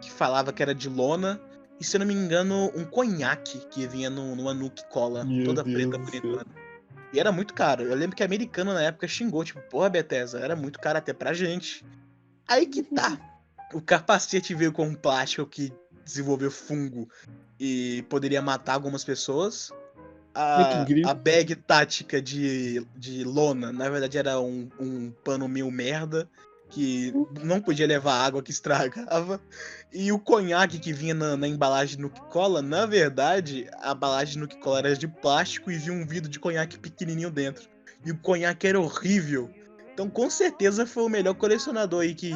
que 0.00 0.10
falava 0.10 0.52
que 0.52 0.62
era 0.62 0.74
de 0.74 0.88
lona. 0.88 1.40
E 1.78 1.84
se 1.84 1.96
eu 1.96 2.00
não 2.00 2.06
me 2.06 2.14
engano, 2.14 2.70
um 2.74 2.84
conhaque 2.84 3.58
que 3.70 3.86
vinha 3.86 4.10
no, 4.10 4.34
numa 4.34 4.52
nuke 4.52 4.82
cola, 4.90 5.24
Meu 5.24 5.44
toda 5.44 5.62
Deus 5.62 5.88
preta. 5.88 6.46
E 7.12 7.18
era 7.18 7.32
muito 7.32 7.54
caro. 7.54 7.84
Eu 7.84 7.96
lembro 7.96 8.16
que 8.16 8.22
americano 8.22 8.72
na 8.72 8.82
época 8.82 9.08
xingou, 9.08 9.44
tipo, 9.44 9.60
porra, 9.62 9.88
Bethesda, 9.88 10.38
era 10.40 10.54
muito 10.54 10.78
caro 10.78 10.98
até 10.98 11.12
pra 11.12 11.32
gente. 11.32 11.84
Aí 12.46 12.66
que 12.66 12.82
tá. 12.82 13.18
O 13.72 13.80
capacete 13.80 14.54
veio 14.54 14.72
com 14.72 14.86
um 14.86 14.94
plástico 14.94 15.46
que 15.46 15.72
desenvolveu 16.04 16.50
fungo 16.50 17.08
e 17.58 18.04
poderia 18.08 18.42
matar 18.42 18.74
algumas 18.74 19.04
pessoas. 19.04 19.70
A, 20.34 20.84
a 21.06 21.14
bag 21.14 21.54
tática 21.56 22.22
de, 22.22 22.86
de 22.96 23.24
lona, 23.24 23.72
na 23.72 23.88
verdade, 23.88 24.16
era 24.16 24.40
um, 24.40 24.68
um 24.78 25.10
pano 25.24 25.48
meio 25.48 25.70
merda 25.70 26.28
que 26.70 27.12
não 27.42 27.60
podia 27.60 27.86
levar 27.86 28.24
água 28.24 28.42
que 28.42 28.50
estragava. 28.50 29.40
E 29.92 30.12
o 30.12 30.18
conhaque 30.18 30.78
que 30.78 30.92
vinha 30.92 31.14
na, 31.14 31.36
na 31.36 31.48
embalagem 31.48 31.98
no 31.98 32.08
que 32.08 32.20
cola, 32.22 32.62
na 32.62 32.86
verdade, 32.86 33.68
a 33.80 33.92
embalagem 33.92 34.38
no 34.38 34.48
que 34.48 34.56
cola 34.58 34.78
era 34.78 34.96
de 34.96 35.08
plástico 35.08 35.70
e 35.70 35.76
vinha 35.76 35.92
um 35.92 36.06
vidro 36.06 36.30
de 36.30 36.38
conhaque 36.38 36.78
pequenininho 36.78 37.30
dentro. 37.30 37.68
E 38.04 38.12
o 38.12 38.18
conhaque 38.18 38.68
era 38.68 38.80
horrível. 38.80 39.50
Então, 39.92 40.08
com 40.08 40.30
certeza, 40.30 40.86
foi 40.86 41.02
o 41.02 41.08
melhor 41.08 41.34
colecionador 41.34 42.02
aí 42.02 42.14
que, 42.14 42.32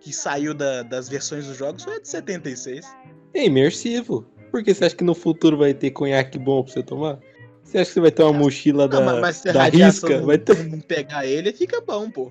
que 0.00 0.12
saiu 0.12 0.54
da- 0.54 0.82
das 0.82 1.08
versões 1.08 1.46
dos 1.46 1.56
jogos. 1.56 1.82
Foi 1.84 1.96
a 1.96 2.00
de 2.00 2.08
76. 2.08 2.86
É 3.34 3.44
imersivo. 3.44 4.26
Por 4.50 4.62
que 4.62 4.72
você 4.72 4.84
acha 4.86 4.96
que 4.96 5.04
no 5.04 5.14
futuro 5.14 5.56
vai 5.58 5.74
ter 5.74 5.90
conhaque 5.90 6.38
bom 6.38 6.62
pra 6.62 6.72
você 6.72 6.82
tomar? 6.82 7.18
Você 7.62 7.78
acha 7.78 7.88
que 7.88 7.94
você 7.94 8.00
vai 8.00 8.10
ter 8.12 8.22
uma 8.22 8.32
mochila 8.32 8.86
da, 8.88 8.98
Ah, 8.98 9.20
mas, 9.20 9.36
se 9.38 9.48
a 9.48 9.52
da 9.52 9.64
risca? 9.64 10.18
não, 10.20 10.26
Vai 10.26 10.38
ter, 10.38 10.68
não 10.68 10.80
pegar 10.80 11.26
ele, 11.26 11.52
fica 11.52 11.80
bom, 11.80 12.08
pô. 12.10 12.30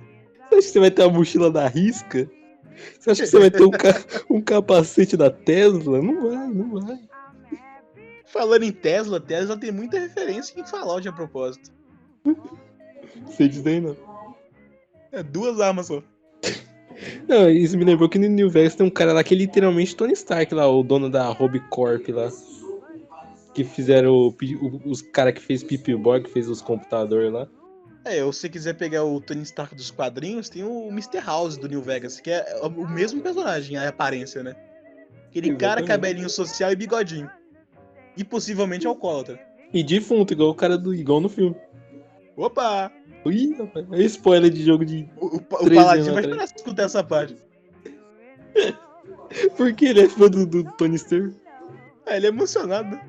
você 0.50 0.56
acha 0.56 0.62
que 0.68 0.74
você 0.74 0.80
vai 0.80 0.92
ter 0.92 1.04
uma 1.04 1.12
mochila 1.18 1.52
da 1.52 1.68
risca? 1.68 2.30
Você 3.00 3.12
acha 3.12 3.24
que 3.24 3.30
você 3.30 3.40
vai 3.40 3.52
ter 3.52 3.64
um, 3.64 3.70
ca- 3.72 4.04
um 4.30 4.42
capacete 4.42 5.16
da 5.18 5.30
Tesla? 5.30 6.02
Não 6.02 6.30
vai, 6.30 6.48
não 6.48 6.80
vai. 6.82 7.00
Falando 8.26 8.64
em 8.64 8.72
Tesla, 8.72 9.20
Tesla 9.20 9.58
tem 9.58 9.72
muita 9.72 10.00
referência 10.00 10.60
em 10.60 10.66
Fallout 10.66 11.08
a 11.08 11.12
propósito. 11.14 11.70
Sei 13.36 13.48
disso 13.48 13.64
daí 13.64 13.80
não. 13.80 13.96
É 15.12 15.22
duas 15.24 15.60
armas 15.62 15.88
só. 15.88 16.02
Não, 17.28 17.50
isso 17.50 17.78
me 17.78 17.84
lembrou 17.86 18.08
que 18.10 18.18
no 18.20 18.28
New 18.28 18.50
Vegas 18.50 18.76
tem 18.76 18.86
um 18.86 18.90
cara 18.90 19.14
lá 19.14 19.24
que 19.24 19.34
é 19.34 19.38
literalmente 19.38 19.96
Tony 19.96 20.14
Stark 20.14 20.54
lá, 20.54 20.68
o 20.70 20.84
dono 20.84 21.10
da 21.10 21.28
Hobby 21.30 21.60
Corp 21.70 22.08
lá. 22.10 22.30
Que 23.54 23.64
fizeram 23.64 24.12
o, 24.12 24.28
o- 24.30 24.82
os 24.90 25.02
cara 25.02 25.32
que 25.32 25.42
fez 25.42 25.64
Pipi 25.64 25.96
Boy, 25.96 26.22
que 26.22 26.30
fez 26.30 26.50
os 26.50 26.62
computadores 26.62 27.32
lá. 27.32 27.48
É, 28.04 28.24
ou 28.24 28.32
se 28.32 28.42
você 28.42 28.50
quiser 28.50 28.74
pegar 28.76 29.04
o 29.04 29.20
Tony 29.20 29.42
Stark 29.44 29.74
dos 29.74 29.90
quadrinhos, 29.90 30.48
tem 30.50 30.64
o 30.64 30.90
Mr. 30.90 31.20
House 31.26 31.58
do 31.58 31.68
New 31.68 31.82
Vegas, 31.82 32.20
que 32.20 32.30
é 32.30 32.46
o 32.62 32.88
mesmo 32.88 33.22
personagem, 33.22 33.78
a 33.78 33.90
aparência, 33.90 34.44
né? 34.44 34.56
Aquele 35.30 35.56
cara, 35.56 35.82
cabelinho 35.84 36.30
social 36.30 36.72
e 36.72 36.76
bigodinho. 36.76 37.30
E 38.16 38.24
possivelmente 38.24 38.86
alcoólatra. 38.86 39.40
E 39.74 39.84
defunto, 39.84 40.32
igual 40.34 40.50
o 40.52 40.56
cara 40.56 40.78
do 40.78 40.94
igual 40.94 41.20
no 41.20 41.28
filme. 41.28 41.56
Opa! 42.38 42.92
Ih, 43.26 43.56
rapaz, 43.58 43.86
é 43.92 44.02
spoiler 44.04 44.52
de 44.52 44.64
jogo 44.64 44.86
de. 44.86 45.10
O, 45.18 45.26
o, 45.28 45.36
o 45.38 45.40
13 45.66 45.76
Paladino 45.76 46.14
vai 46.14 46.24
você 46.24 46.56
escutar 46.56 46.84
essa 46.84 47.04
parte. 47.04 47.36
Porque 49.58 49.86
ele 49.86 50.02
é 50.02 50.10
fã 50.10 50.30
do, 50.30 50.46
do 50.46 50.64
Tony 50.74 50.96
Stark. 50.96 51.36
Ah, 52.06 52.16
ele 52.18 52.28
é 52.28 52.30
emocionado. 52.30 52.90
né? 52.96 53.02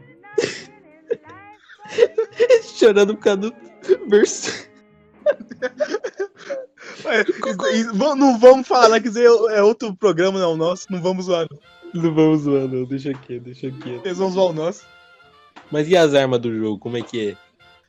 Chorando 2.77 3.15
por 3.15 3.23
causa 3.23 3.39
do 3.41 3.55
verso. 4.09 4.67
Vamos- 7.95 8.19
não 8.19 8.39
vamos 8.39 8.67
falar 8.67 9.01
que 9.01 9.09
isso 9.09 9.19
aí 9.19 9.25
é 9.25 9.63
outro 9.63 9.95
programa, 9.95 10.39
não, 10.39 10.57
nosso. 10.57 10.87
Não 10.91 11.01
vamos 11.01 11.27
zoar, 11.27 11.47
não. 11.51 12.03
Não 12.03 12.15
vamos 12.15 12.43
zoar, 12.43 12.67
não. 12.69 12.85
Deixa 12.85 13.11
aqui, 13.11 13.39
deixa 13.39 13.69
aqui. 13.69 14.01
Eles 14.05 14.19
vão 14.19 14.31
zoar 14.31 14.47
o 14.47 14.53
nosso. 14.53 14.85
Mas 15.71 15.89
e 15.89 15.97
as 15.97 16.15
armas 16.15 16.41
do 16.41 16.55
jogo? 16.57 16.79
Como 16.79 16.97
é 16.97 17.03
que 17.03 17.31
é? 17.31 17.37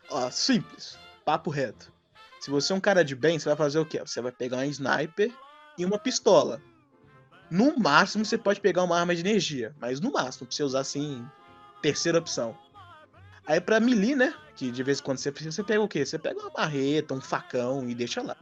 Ó, 0.10 0.30
simples. 0.30 0.98
Papo 1.28 1.50
reto. 1.50 1.92
Se 2.40 2.50
você 2.50 2.72
é 2.72 2.76
um 2.78 2.80
cara 2.80 3.04
de 3.04 3.14
bem, 3.14 3.38
você 3.38 3.50
vai 3.50 3.58
fazer 3.58 3.80
o 3.80 3.86
quê? 3.86 4.00
Você 4.00 4.22
vai 4.22 4.32
pegar 4.32 4.60
um 4.60 4.64
sniper 4.64 5.30
e 5.78 5.84
uma 5.84 6.00
pistola. 6.00 6.62
No 7.52 7.78
máximo, 7.78 8.24
você 8.24 8.38
pode 8.38 8.62
pegar 8.62 8.82
uma 8.84 8.98
arma 8.98 9.14
de 9.14 9.20
energia. 9.20 9.76
Mas 9.78 10.00
no 10.00 10.10
máximo, 10.10 10.48
pra 10.48 10.56
você 10.56 10.64
usar 10.64 10.80
assim, 10.80 11.28
terceira 11.82 12.18
opção. 12.18 12.58
Aí 13.46 13.60
pra 13.60 13.78
melee, 13.78 14.16
né? 14.16 14.34
Que 14.56 14.72
de 14.72 14.82
vez 14.82 15.02
em 15.02 15.04
quando 15.04 15.18
você 15.18 15.30
precisa, 15.30 15.54
você 15.54 15.64
pega 15.66 15.82
o 15.82 15.88
quê? 15.90 16.06
Você 16.06 16.18
pega 16.18 16.40
uma 16.40 16.52
marreta, 16.56 17.14
um 17.14 17.20
facão 17.20 17.90
e 17.90 17.94
deixa 17.94 18.22
lá. 18.22 18.38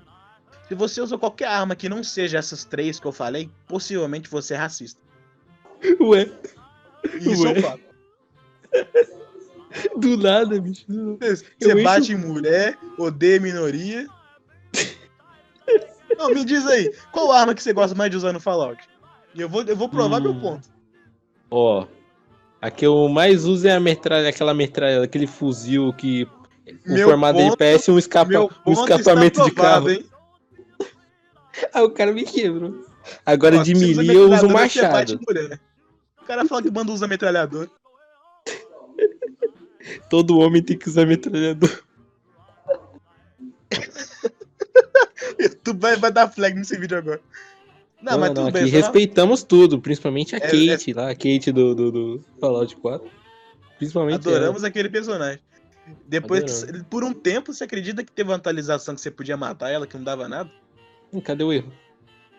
Se 0.68 0.76
você 0.76 1.02
usa 1.02 1.18
qualquer 1.18 1.48
arma 1.48 1.76
que 1.76 1.90
não 1.90 2.04
seja 2.04 2.38
essas 2.38 2.66
três 2.66 3.00
que 3.00 3.08
eu 3.08 3.12
falei, 3.12 3.50
possivelmente 3.66 4.30
você 4.30 4.54
é 4.54 4.58
racista. 4.58 5.02
Ué, 6.00 6.32
Isso 7.20 7.48
é 7.48 7.50
Ué. 7.50 7.58
um 7.58 7.62
fato. 7.64 7.84
do 10.00 10.18
nada, 10.18 10.60
bicho. 10.60 10.86
Você 11.20 11.44
Eu 11.60 11.84
bate 11.84 12.12
em 12.14 12.16
mulher, 12.18 12.78
odeia 12.98 13.40
minoria. 13.40 14.08
Não, 16.18 16.30
me 16.30 16.46
diz 16.46 16.66
aí, 16.68 16.94
qual 17.12 17.32
arma 17.32 17.54
que 17.54 17.62
você 17.62 17.74
gosta 17.74 17.96
mais 17.96 18.10
de 18.12 18.18
usar 18.18 18.32
no 18.32 18.40
Fallout? 18.40 18.82
E 19.34 19.42
eu 19.42 19.50
vou, 19.50 19.64
eu 19.64 19.76
vou 19.76 19.90
provar 19.90 20.22
meu 20.22 20.32
Hum. 20.32 20.40
ponto. 20.40 20.70
Ó, 21.52 21.86
a 22.62 22.72
que 22.72 22.86
eu 22.86 23.08
mais 23.10 23.46
uso 23.46 23.68
é 23.68 23.72
a 23.74 23.80
metralha, 23.80 24.30
aquela 24.30 24.54
metralha, 24.54 25.04
aquele 25.04 25.28
fuzil 25.28 25.92
que 25.94 26.24
o 26.88 26.94
Meu 26.94 27.10
formato 27.10 27.38
dele 27.38 27.50
ponto- 27.50 27.58
parece 27.60 27.92
um, 27.92 27.98
escapa, 28.00 28.30
Meu 28.30 28.50
um 28.66 28.72
escapamento 28.74 29.44
de 29.44 29.52
carro. 29.52 29.90
hein? 29.90 30.06
Ah, 31.74 31.84
o 31.84 31.90
cara 31.92 32.12
me 32.12 32.24
quebrou. 32.24 32.86
Agora 33.26 33.58
Ó, 33.58 33.64
de 33.64 33.76
melee 33.76 34.16
eu 34.16 34.32
uso 34.32 34.48
bate 34.48 34.80
machado. 34.80 35.20
O 36.22 36.26
cara 36.26 36.46
fala 36.46 36.62
que 36.64 36.72
manda 36.72 36.92
usa 36.92 37.08
metralhador. 37.08 37.70
Todo 40.10 40.40
homem 40.40 40.62
tem 40.62 40.78
que 40.78 40.88
usar 40.90 41.06
metralhador. 41.06 41.84
Tu 45.64 45.78
vai, 45.78 45.96
vai 45.96 46.12
dar 46.12 46.30
flag 46.30 46.56
nesse 46.56 46.78
vídeo 46.78 46.98
agora. 46.98 47.22
Não, 48.02 48.20
mas 48.20 48.30
tudo 48.30 48.48
aqui 48.50 48.52
bem. 48.52 48.68
respeitamos 48.68 49.44
tudo, 49.44 49.80
principalmente 49.80 50.36
a 50.36 50.38
É, 50.38 50.42
Kate 50.42 50.94
lá, 50.94 51.10
a 51.10 51.16
Kate 51.16 51.52
do, 51.52 51.74
do, 51.74 51.92
do 51.92 52.26
Fallout 52.40 52.76
4. 52.78 53.10
Principalmente 53.78 54.28
ela. 54.28 54.38
Adoramos 54.38 54.64
aquele 54.64 54.90
personagem. 54.90 55.40
Depois, 56.08 56.64
que, 56.64 56.84
por 56.84 57.04
um 57.04 57.14
tempo, 57.14 57.54
você 57.54 57.64
acredita 57.64 58.04
que 58.04 58.12
teve 58.12 58.30
uma 58.30 58.36
atualização 58.36 58.96
que 58.96 59.02
você 59.02 59.12
podia 59.12 59.38
matar 59.38 59.70
ela, 59.72 59.86
que 59.86 59.96
não 59.98 60.04
dava 60.04 60.28
nada? 60.28 60.50
Hum, 61.12 61.22
Cadê 61.22 61.44
o 61.44 61.54
erro? 61.54 61.72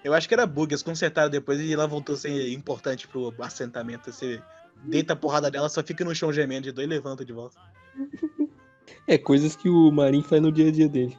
Eu 0.05 0.15
acho 0.15 0.29
que 0.29 0.35
era 0.35 0.47
bug, 0.47 0.73
eles 0.73 0.83
consertaram 0.83 1.31
depois 1.31 1.61
e 1.61 1.73
ela 1.73 1.87
voltou 1.87 2.15
a 2.15 2.19
ser 2.19 2.53
importante 2.53 3.09
pro 3.09 3.35
assentamento. 3.41 4.13
Você 4.13 4.41
deita 4.85 5.13
a 5.13 5.17
porrada 5.17 5.51
dela, 5.51 5.69
só 5.69 5.83
fica 5.83 6.05
no 6.05 6.15
chão 6.15 6.33
gemendo 6.33 6.63
de 6.65 6.73
dor 6.73 6.83
e 6.85 6.87
levanta 6.87 7.25
de 7.25 7.33
volta. 7.33 7.57
É 9.07 9.17
coisas 9.19 9.55
que 9.57 9.69
o 9.69 9.91
Marin 9.91 10.23
faz 10.23 10.41
no 10.43 10.51
dia 10.53 10.69
a 10.69 10.73
dia 10.73 10.89
dele. 10.89 11.17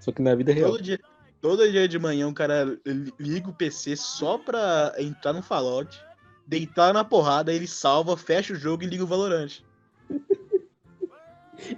Só 0.00 0.12
que 0.12 0.22
na 0.22 0.34
vida 0.34 0.52
real. 0.52 0.70
Todo 0.70 0.82
dia, 0.82 1.00
todo 1.40 1.70
dia 1.70 1.88
de 1.88 1.98
manhã 1.98 2.28
o 2.28 2.34
cara 2.34 2.64
li- 2.86 3.12
liga 3.18 3.48
o 3.50 3.54
PC 3.54 3.96
só 3.96 4.38
pra 4.38 4.92
entrar 4.98 5.32
no 5.32 5.42
Fallout, 5.42 5.98
deitar 6.46 6.92
na 6.94 7.04
porrada, 7.04 7.52
ele 7.52 7.66
salva, 7.66 8.16
fecha 8.16 8.52
o 8.52 8.56
jogo 8.56 8.82
e 8.84 8.86
liga 8.86 9.02
o 9.04 9.06
Valorant. 9.06 9.60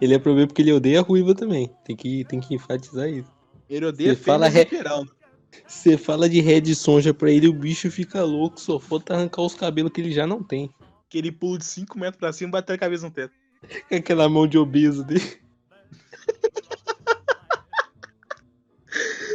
Ele 0.01 0.12
é 0.14 0.18
problema 0.18 0.47
porque 0.49 0.61
ele 0.61 0.73
odeia 0.73 0.99
a 0.99 1.03
ruiva 1.03 1.35
também. 1.35 1.71
Tem 1.85 1.94
que, 1.97 2.25
tem 2.25 2.40
que 2.40 2.55
enfatizar 2.55 3.09
isso. 3.09 3.31
Ele 3.71 3.87
odeia 3.87 4.14
Você 4.14 4.23
fala 4.23 4.49
re- 4.49 4.66
geral. 4.68 5.07
Você 5.66 5.97
fala 5.97 6.29
de 6.29 6.40
Red 6.40 6.75
Sonja 6.75 7.14
pra 7.14 7.31
ele, 7.31 7.49
o 7.49 7.53
bicho 7.53 7.90
fica 7.90 8.23
louco, 8.25 8.61
só 8.61 8.79
falta 8.79 9.14
arrancar 9.14 9.42
os 9.42 9.55
cabelos 9.55 9.92
que 9.92 10.01
ele 10.01 10.11
já 10.12 10.27
não 10.27 10.42
tem. 10.42 10.68
Que 11.09 11.18
ele 11.18 11.33
pula 11.33 11.59
de 11.59 11.64
5 11.64 11.99
metros 11.99 12.18
pra 12.18 12.33
cima 12.33 12.49
e 12.49 12.53
bate 12.53 12.73
a 12.73 12.79
cabeça 12.79 13.07
no 13.07 13.11
teto. 13.11 13.33
Aquela 13.90 14.29
mão 14.29 14.47
de 14.47 14.59
obeso 14.59 15.05
dele. 15.05 15.23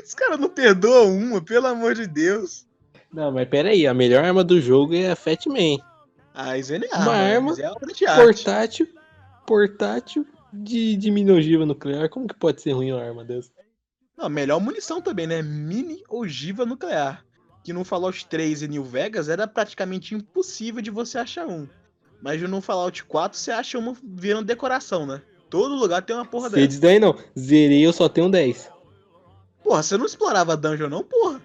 Os 0.05 0.13
caras 0.13 0.39
não 0.39 0.49
perdoam 0.49 1.17
uma, 1.17 1.41
pelo 1.41 1.67
amor 1.67 1.95
de 1.95 2.05
Deus. 2.05 2.65
Não, 3.11 3.31
mas 3.31 3.47
pera 3.47 3.69
aí, 3.69 3.87
a 3.87 3.93
melhor 3.93 4.23
arma 4.23 4.43
do 4.43 4.59
jogo 4.59 4.95
é 4.95 5.11
a 5.11 5.15
Fat 5.15 5.45
Man. 5.47 5.77
Ah, 6.33 6.57
isso 6.57 6.73
é 6.73 6.77
Uma 6.77 7.13
arma, 7.13 7.55
né? 7.55 7.63
arma 7.63 7.77
é 8.01 8.07
arte. 8.07 8.09
Portátil, 8.23 8.87
portátil 9.45 10.25
de, 10.51 10.97
de 10.97 11.11
mini 11.11 11.31
ogiva 11.31 11.65
nuclear. 11.65 12.09
Como 12.09 12.27
que 12.27 12.33
pode 12.33 12.61
ser 12.61 12.71
ruim 12.71 12.91
uma 12.91 13.03
arma 13.03 13.23
dessa? 13.23 13.51
Não, 14.17 14.29
melhor 14.29 14.59
munição 14.59 15.01
também, 15.01 15.27
né? 15.27 15.41
Mini 15.41 16.03
ogiva 16.09 16.65
nuclear. 16.65 17.23
Que 17.63 17.71
no 17.73 17.83
Fallout 17.83 18.25
3 18.27 18.61
e 18.63 18.67
New 18.67 18.83
Vegas 18.83 19.29
era 19.29 19.47
praticamente 19.47 20.13
impossível 20.13 20.81
de 20.81 20.91
você 20.91 21.17
achar 21.17 21.47
um. 21.47 21.67
Mas 22.21 22.41
no 22.41 22.61
Fallout 22.61 23.03
4 23.05 23.37
você 23.37 23.51
acha 23.51 23.77
uma 23.77 23.95
virando 24.03 24.45
decoração, 24.45 25.05
né? 25.05 25.21
Todo 25.49 25.75
lugar 25.75 26.01
tem 26.01 26.15
uma 26.15 26.25
porra 26.25 26.49
dessa. 26.49 26.67
disso 26.67 26.81
daí 26.81 26.99
não. 26.99 27.15
Zerei, 27.37 27.85
eu 27.85 27.93
só 27.93 28.09
tenho 28.09 28.29
10. 28.29 28.69
Porra, 29.63 29.81
você 29.83 29.97
não 29.97 30.05
explorava 30.05 30.57
dungeon 30.57 30.89
não, 30.89 31.03
porra? 31.03 31.41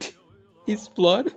Exploro. 0.66 1.30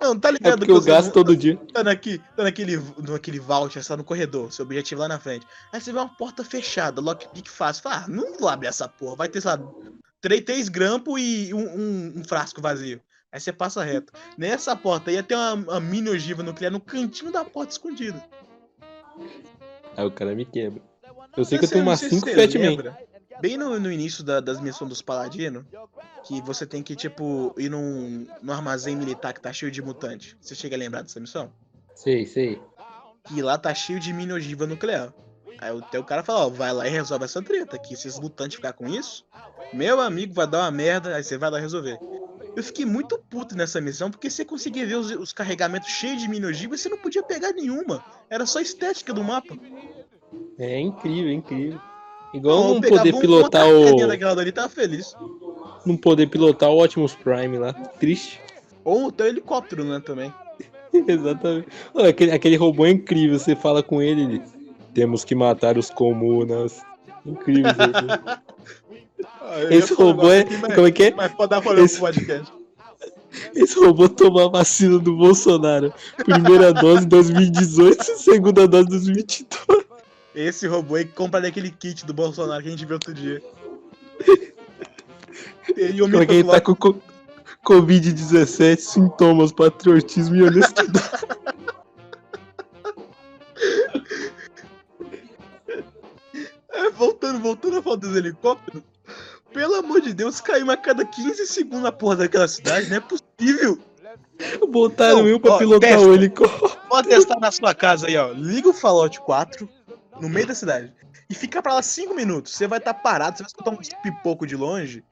Não, 0.00 0.18
tá 0.18 0.28
É 0.28 0.32
ligado 0.32 0.58
porque 0.58 0.72
eu 0.72 0.80
você 0.80 0.88
gasto 0.90 1.12
todo 1.12 1.36
dia. 1.36 1.56
tá, 1.72 1.82
naquele, 1.84 2.18
tá 2.36 2.42
naquele, 2.44 2.82
naquele 2.98 3.38
vault, 3.40 3.80
você 3.80 3.88
tá 3.88 3.96
no 3.96 4.04
corredor, 4.04 4.52
seu 4.52 4.64
objetivo 4.64 5.00
lá 5.00 5.08
na 5.08 5.18
frente. 5.20 5.46
Aí 5.72 5.80
você 5.80 5.92
vê 5.92 5.98
uma 5.98 6.08
porta 6.16 6.44
fechada, 6.44 7.00
lockpick 7.00 7.48
fácil. 7.48 7.82
Fala, 7.84 8.04
ah, 8.04 8.08
não 8.08 8.36
vou 8.38 8.48
abrir 8.48 8.68
essa 8.68 8.88
porra. 8.88 9.16
Vai 9.16 9.28
ter, 9.28 9.40
sei 9.40 9.50
lá, 9.50 9.60
três, 10.20 10.42
três 10.44 10.68
grampos 10.68 11.20
e 11.20 11.52
um, 11.54 11.60
um- 11.60 12.12
um 12.18 12.24
frasco 12.24 12.60
vazio. 12.60 13.00
Aí 13.30 13.38
você 13.40 13.52
passa 13.52 13.82
reto. 13.84 14.12
Nessa 14.36 14.74
porta 14.74 15.12
ia 15.12 15.22
ter 15.22 15.34
uma, 15.34 15.54
uma 15.54 15.80
mini 15.80 16.08
ogiva 16.08 16.42
nuclear 16.42 16.72
no 16.72 16.80
cantinho 16.80 17.30
da 17.30 17.44
porta 17.44 17.72
escondida. 17.72 18.22
Aí 19.96 20.04
o 20.06 20.10
cara 20.10 20.34
me 20.34 20.44
quebra. 20.44 20.80
Eu 21.36 21.44
sei 21.44 21.58
que 21.58 21.64
eu 21.66 21.68
tenho 21.68 21.82
umas 21.84 22.00
sei 22.00 22.08
se 22.08 22.14
5 22.16 22.26
você 22.30 22.34
Fat 22.34 22.54
Man. 22.54 22.60
lembra, 22.60 22.98
Bem 23.40 23.56
no, 23.56 23.78
no 23.78 23.92
início 23.92 24.24
da- 24.24 24.40
das 24.40 24.60
missões 24.60 24.88
dos 24.88 25.00
paladinos, 25.02 25.64
que 26.26 26.40
você 26.42 26.66
tem 26.66 26.82
que, 26.82 26.96
tipo, 26.96 27.54
ir 27.56 27.68
num, 27.68 28.26
num 28.42 28.52
armazém 28.52 28.96
militar 28.96 29.32
que 29.32 29.40
tá 29.40 29.52
cheio 29.52 29.70
de 29.70 29.80
mutante. 29.80 30.36
Você 30.40 30.56
chega 30.56 30.74
a 30.74 30.78
lembrar 30.78 31.02
dessa 31.02 31.20
missão? 31.20 31.52
Sei, 31.94 32.26
sei. 32.26 32.60
que 33.24 33.40
lá 33.42 33.56
tá 33.58 33.72
cheio 33.74 34.00
de 34.00 34.12
mini 34.12 34.32
ogiva 34.32 34.66
nuclear. 34.66 35.12
Aí 35.60 35.70
o 35.72 35.82
teu 35.82 36.02
cara 36.02 36.22
fala, 36.24 36.46
ó, 36.46 36.48
vai 36.48 36.72
lá 36.72 36.86
e 36.86 36.90
resolve 36.90 37.26
essa 37.26 37.42
treta, 37.42 37.78
que 37.78 37.94
se 37.94 38.08
esses 38.08 38.18
mutantes 38.18 38.56
ficar 38.56 38.72
com 38.72 38.88
isso, 38.88 39.24
meu 39.72 40.00
amigo 40.00 40.32
vai 40.32 40.46
dar 40.46 40.60
uma 40.60 40.70
merda, 40.70 41.14
aí 41.14 41.22
você 41.22 41.36
vai 41.36 41.50
lá 41.50 41.58
resolver. 41.60 41.98
Eu 42.58 42.64
fiquei 42.64 42.84
muito 42.84 43.16
puto 43.30 43.56
nessa 43.56 43.80
missão, 43.80 44.10
porque 44.10 44.28
você 44.28 44.44
conseguia 44.44 44.84
ver 44.84 44.96
os, 44.96 45.12
os 45.12 45.32
carregamentos 45.32 45.90
cheios 45.90 46.20
de 46.20 46.28
mini 46.28 46.44
ogiva 46.44 46.74
e 46.74 46.78
você 46.78 46.88
não 46.88 46.98
podia 46.98 47.22
pegar 47.22 47.52
nenhuma. 47.52 48.04
Era 48.28 48.44
só 48.46 48.58
estética 48.58 49.14
do 49.14 49.22
mapa. 49.22 49.56
É 50.58 50.80
incrível, 50.80 51.30
é 51.30 51.34
incrível. 51.34 51.80
Igual 52.34 52.74
não 52.74 52.80
pegava 52.80 53.02
poder 53.02 53.14
um- 53.14 53.20
pilotar 53.20 53.68
o. 53.68 54.06
daquela 54.08 54.34
dali, 54.34 54.50
tava 54.50 54.68
feliz. 54.68 55.14
Não 55.86 55.96
poder 55.96 56.26
pilotar 56.26 56.68
o 56.68 56.82
Optimus 56.82 57.14
Prime 57.14 57.58
lá. 57.58 57.72
Triste. 57.72 58.40
Ou 58.82 59.06
o 59.06 59.12
teu 59.12 59.26
helicóptero, 59.26 59.84
né, 59.84 60.02
também. 60.04 60.34
Exatamente. 61.06 61.68
Aquele, 61.94 62.32
aquele 62.32 62.56
robô 62.56 62.86
é 62.86 62.90
incrível. 62.90 63.38
Você 63.38 63.54
fala 63.54 63.84
com 63.84 64.02
ele, 64.02 64.22
ele. 64.22 64.42
Temos 64.92 65.24
que 65.24 65.36
matar 65.36 65.78
os 65.78 65.90
comunas. 65.90 66.82
Incrível 67.24 67.70
esse 69.70 69.94
robô. 69.94 70.30
É. 70.30 70.44
mas- 70.44 70.74
Como 70.74 70.86
é 70.86 70.90
que 70.92 71.02
é? 71.04 71.14
Mas 71.14 71.32
pode 71.32 71.50
dar 71.50 71.60
problema 71.60 71.86
Esse- 71.86 71.96
pro 71.96 72.06
podcast. 72.06 72.52
Esse 73.54 73.78
robô 73.78 74.08
tomou 74.08 74.46
a 74.46 74.50
vacina 74.50 74.98
do 74.98 75.14
Bolsonaro. 75.16 75.92
Primeira 76.16 76.72
dose 76.72 77.04
em 77.04 77.08
2018, 77.08 78.02
segunda 78.16 78.66
dose 78.66 78.86
em 78.86 78.90
2022. 78.90 79.84
Esse 80.34 80.66
robô 80.66 80.94
aí 80.96 81.04
que 81.04 81.12
compra 81.12 81.40
daquele 81.40 81.70
kit 81.70 82.06
do 82.06 82.14
Bolsonaro 82.14 82.62
que 82.62 82.68
a 82.68 82.70
gente 82.70 82.84
viu 82.86 82.94
outro 82.94 83.12
dia. 83.12 83.42
E 85.76 86.00
o 86.02 86.06
Como 86.10 86.22
é 86.22 86.26
que 86.26 86.32
ele 86.34 86.44
tá 86.48 86.60
com 86.60 86.74
co- 86.74 86.96
Covid-17, 87.64 88.78
sintomas, 88.78 89.52
patriotismo 89.52 90.36
e 90.36 90.42
honestidade. 90.42 90.92
É, 96.70 96.90
voltando, 96.90 97.40
voltando 97.40 97.78
a 97.78 97.82
falar 97.82 97.96
dos 97.96 98.14
helicópteros. 98.16 98.82
Pelo 99.52 99.76
amor 99.76 100.00
de 100.00 100.12
Deus, 100.12 100.40
caiu 100.40 100.70
a 100.70 100.76
cada 100.76 101.04
15 101.04 101.46
segundos 101.46 101.82
na 101.82 101.92
porra 101.92 102.16
daquela 102.16 102.46
cidade, 102.48 102.88
não 102.90 102.96
é 102.96 103.00
possível. 103.00 103.78
Botaram 104.68 105.18
Não, 105.18 105.28
eu 105.28 105.40
pra 105.40 105.54
ó, 105.54 105.58
pilotar 105.58 105.90
testa. 105.90 106.06
o 106.06 106.14
helicóptero. 106.14 106.76
Pode 106.88 107.08
testar 107.08 107.40
na 107.40 107.50
sua 107.50 107.74
casa 107.74 108.06
aí, 108.06 108.16
ó. 108.16 108.30
Liga 108.32 108.68
o 108.68 108.72
Fallout 108.72 109.20
4 109.20 109.68
no 110.20 110.28
meio 110.28 110.46
da 110.46 110.54
cidade. 110.54 110.92
E 111.28 111.34
fica 111.34 111.60
pra 111.60 111.74
lá 111.74 111.82
5 111.82 112.14
minutos. 112.14 112.54
Você 112.54 112.66
vai 112.66 112.78
estar 112.78 112.94
parado, 112.94 113.36
você 113.36 113.42
vai 113.42 113.48
escutar 113.48 113.70
um 113.70 114.02
pipoco 114.02 114.46
de 114.46 114.54
longe. 114.56 115.04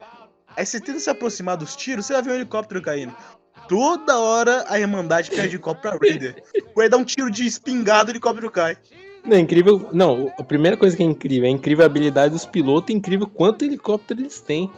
Aí 0.57 0.64
você 0.64 0.80
tenta 0.80 1.01
se 1.01 1.11
aproximar 1.11 1.57
dos 1.57 1.74
tiros, 1.76 2.07
você 2.07 2.12
vai 2.14 2.22
ver 2.22 2.30
um 2.30 2.34
helicóptero 2.34 2.80
caindo. 2.80 3.14
Toda 3.68 4.18
hora 4.18 4.64
a 4.68 4.78
Irmandade 4.78 5.30
perde 5.30 5.59
copo 5.59 5.82
pra 5.82 5.99
Raider. 6.01 6.43
O 6.74 6.78
Raider 6.78 6.91
dá 6.91 6.97
um 6.97 7.05
tiro 7.05 7.30
de 7.30 7.45
espingarda 7.45 8.11
e 8.11 8.12
o 8.12 8.14
helicóptero 8.14 8.51
cai. 8.51 8.76
Não, 9.26 9.36
é 9.36 9.40
incrível. 9.40 9.88
Não, 9.92 10.32
a 10.38 10.42
primeira 10.42 10.76
coisa 10.76 10.96
que 10.96 11.02
é 11.02 11.06
incrível 11.06 11.46
é 11.46 11.48
a 11.48 11.52
incrível 11.52 11.84
habilidade 11.84 12.32
dos 12.32 12.46
pilotos 12.46 12.90
e 12.90 12.96
incrível 12.96 13.26
quanto 13.26 13.64
helicóptero 13.64 14.20
eles 14.20 14.40
têm. 14.40 14.70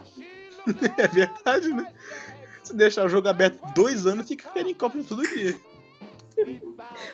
É 0.97 1.07
verdade, 1.07 1.69
né? 1.69 1.87
Se 2.63 2.75
deixar 2.75 3.05
o 3.05 3.09
jogo 3.09 3.27
aberto 3.27 3.59
dois 3.73 4.05
anos, 4.05 4.27
fica 4.27 4.47
helicóptero 4.55 5.03
todo 5.03 5.27
dia. 5.27 5.55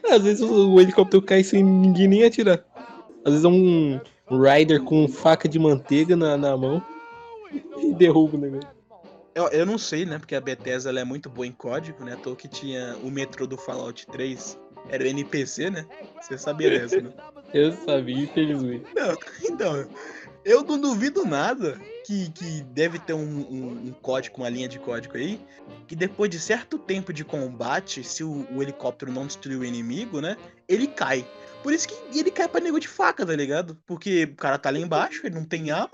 Às 0.09 0.23
vezes 0.23 0.41
o, 0.41 0.79
helicóptero 0.79 1.21
cai 1.21 1.43
sem 1.43 1.63
ninguém 1.63 2.07
nem 2.07 2.25
atirar. 2.25 2.65
Às 3.23 3.31
vezes 3.31 3.45
é 3.45 3.47
um 3.47 3.99
rider 4.29 4.81
com 4.83 5.07
faca 5.07 5.47
de 5.47 5.57
manteiga 5.57 6.15
na, 6.15 6.36
na 6.36 6.57
mão 6.57 6.83
e 7.81 7.93
derruba 7.93 8.36
o 8.36 8.39
negócio. 8.39 8.69
Eu, 9.33 9.47
eu 9.49 9.65
não 9.65 9.77
sei, 9.77 10.05
né? 10.05 10.17
Porque 10.17 10.36
a 10.36 10.41
Bethesda 10.41 10.97
é 10.97 11.03
muito 11.03 11.29
boa 11.29 11.45
em 11.45 11.51
código, 11.51 12.03
né? 12.03 12.17
Toa 12.21 12.36
que 12.36 12.47
tinha 12.47 12.95
o 13.03 13.11
metrô 13.11 13.45
do 13.45 13.57
Fallout 13.57 14.07
3, 14.07 14.57
era 14.89 15.03
o 15.03 15.07
NPC, 15.07 15.69
né? 15.69 15.86
Você 16.21 16.38
sabia 16.38 16.69
dessa, 16.79 17.01
né? 17.01 17.11
Eu 17.53 17.73
sabia, 17.73 18.23
infelizmente. 18.23 18.86
Não, 18.95 19.17
então, 19.43 19.88
eu 20.43 20.63
não 20.63 20.79
duvido 20.79 21.25
nada 21.25 21.79
que, 22.05 22.29
que 22.31 22.61
deve 22.65 22.99
ter 22.99 23.13
um, 23.13 23.19
um, 23.19 23.88
um 23.88 23.91
código, 24.01 24.38
uma 24.38 24.49
linha 24.49 24.67
de 24.67 24.77
código 24.77 25.17
aí, 25.17 25.39
que 25.88 25.95
depois 25.95 26.29
de 26.29 26.39
certo 26.39 26.77
tempo 26.77 27.11
de 27.11 27.25
combate, 27.25 28.03
se 28.03 28.23
o, 28.23 28.47
o 28.53 28.61
helicóptero 28.61 29.11
não 29.11 29.25
destruir 29.25 29.57
o 29.57 29.65
inimigo, 29.65 30.21
né? 30.21 30.38
Ele 30.67 30.88
cai. 30.88 31.27
Por 31.63 31.73
isso 31.73 31.88
que 31.88 32.19
ele 32.19 32.29
cai 32.29 32.47
pra 32.47 32.61
nego 32.61 32.79
de 32.79 32.88
faca, 32.88 33.25
tá 33.25 33.36
ligado? 33.36 33.75
Porque 33.88 34.25
o 34.25 34.36
cara 34.36 34.59
tá 34.59 34.69
lá 34.69 34.77
embaixo, 34.77 35.25
ele 35.25 35.33
não 35.33 35.45
tem 35.45 35.71
arma, 35.71 35.89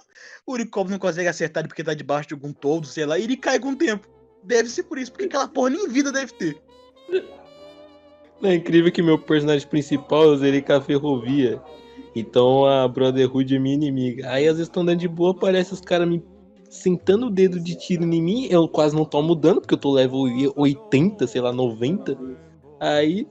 o 0.46 0.58
helicóptero 0.58 0.92
não 0.92 1.00
consegue 1.00 1.30
acertar 1.30 1.62
ele 1.62 1.70
porque 1.70 1.84
tá 1.84 1.94
debaixo 1.94 2.28
de 2.28 2.34
algum 2.34 2.52
toldo, 2.52 2.88
sei 2.88 3.06
lá, 3.06 3.18
e 3.18 3.24
ele 3.24 3.38
cai 3.38 3.58
com 3.58 3.70
o 3.70 3.76
tempo. 3.78 4.06
Deve 4.44 4.68
ser 4.68 4.84
por 4.84 4.98
isso, 4.98 5.14
porque 5.14 5.26
aquela 5.26 5.48
porra 5.48 5.70
nem 5.70 5.88
vida 5.88 6.12
deve 6.12 6.34
ter. 6.34 6.62
É 8.44 8.56
incrível 8.56 8.92
que 8.92 9.02
meu 9.02 9.20
personagem 9.20 9.68
principal 9.68 10.24
eu 10.24 10.38
zerei 10.38 10.62
com 10.62 10.74
a 10.74 10.82
ferrovia. 10.82 11.62
Então 12.16 12.66
a 12.66 12.88
Brotherhood 12.88 13.56
é 13.56 13.60
minha 13.60 13.76
inimiga. 13.76 14.30
Aí 14.30 14.48
às 14.48 14.54
vezes 14.54 14.68
estão 14.68 14.84
andando 14.84 15.00
de 15.00 15.08
boa, 15.08 15.34
parece 15.34 15.74
os 15.74 15.82
caras 15.82 16.08
me 16.08 16.24
sentando 16.70 17.28
o 17.28 17.30
dedo 17.30 17.60
de 17.60 17.76
tiro 17.76 18.04
em 18.04 18.22
mim. 18.22 18.48
Eu 18.50 18.68
quase 18.68 18.96
não 18.96 19.06
tomo 19.06 19.36
dano, 19.36 19.62
porque 19.62 19.74
eu 19.74 19.80
tô 19.80 19.92
level 19.92 20.22
80, 20.56 21.28
sei 21.28 21.42
lá, 21.42 21.52
90. 21.54 22.18
Aí 22.80 23.28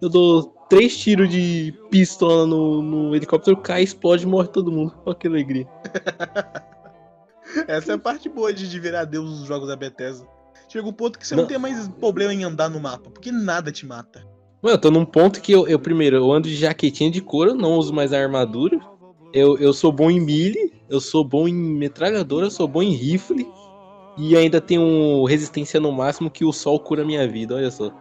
eu 0.00 0.08
dou 0.08 0.54
três 0.68 0.96
tiros 0.96 1.28
de 1.28 1.74
pistola 1.90 2.46
no, 2.46 2.82
no 2.82 3.16
helicóptero, 3.16 3.56
cai, 3.56 3.82
explode 3.82 4.24
e 4.24 4.26
morre 4.26 4.48
todo 4.48 4.72
mundo. 4.72 4.94
Olha 5.04 5.16
que 5.16 5.26
alegria. 5.26 5.66
Essa 7.66 7.92
é 7.92 7.94
a 7.94 7.98
parte 7.98 8.28
boa 8.28 8.52
de, 8.52 8.68
de 8.68 8.78
virar 8.78 9.04
Deus 9.04 9.38
dos 9.38 9.46
jogos 9.46 9.68
da 9.68 9.76
Bethesda. 9.76 10.26
Chega 10.68 10.86
um 10.88 10.92
ponto 10.92 11.18
que 11.18 11.26
você 11.26 11.34
não, 11.34 11.44
Não. 11.44 11.48
tem 11.48 11.58
mais 11.58 11.88
problema 11.88 12.34
em 12.34 12.44
andar 12.44 12.68
no 12.68 12.80
mapa, 12.80 13.08
porque 13.10 13.30
nada 13.30 13.70
te 13.70 13.86
mata. 13.86 14.26
Mano, 14.62 14.74
eu 14.74 14.80
tô 14.80 14.90
num 14.90 15.04
ponto 15.04 15.40
que 15.40 15.52
eu, 15.52 15.68
eu, 15.68 15.78
primeiro, 15.78 16.16
eu 16.16 16.32
ando 16.32 16.48
de 16.48 16.56
jaquetinha 16.56 17.10
de 17.10 17.20
couro, 17.20 17.54
não 17.54 17.76
uso 17.76 17.92
mais 17.92 18.12
a 18.12 18.18
armadura. 18.18 18.78
Eu, 19.32 19.58
eu 19.58 19.72
sou 19.72 19.92
bom 19.92 20.10
em 20.10 20.20
melee, 20.20 20.72
eu 20.88 21.00
sou 21.00 21.22
bom 21.22 21.46
em 21.46 21.54
metralhadora, 21.54 22.46
eu 22.46 22.50
sou 22.50 22.66
bom 22.66 22.82
em 22.82 22.92
rifle. 22.92 23.46
E 24.16 24.34
ainda 24.34 24.60
tenho 24.60 25.24
resistência 25.24 25.78
no 25.78 25.92
máximo 25.92 26.30
que 26.30 26.44
o 26.44 26.52
sol 26.52 26.80
cura 26.80 27.04
minha 27.04 27.28
vida, 27.28 27.54
olha 27.54 27.70
só. 27.70 27.92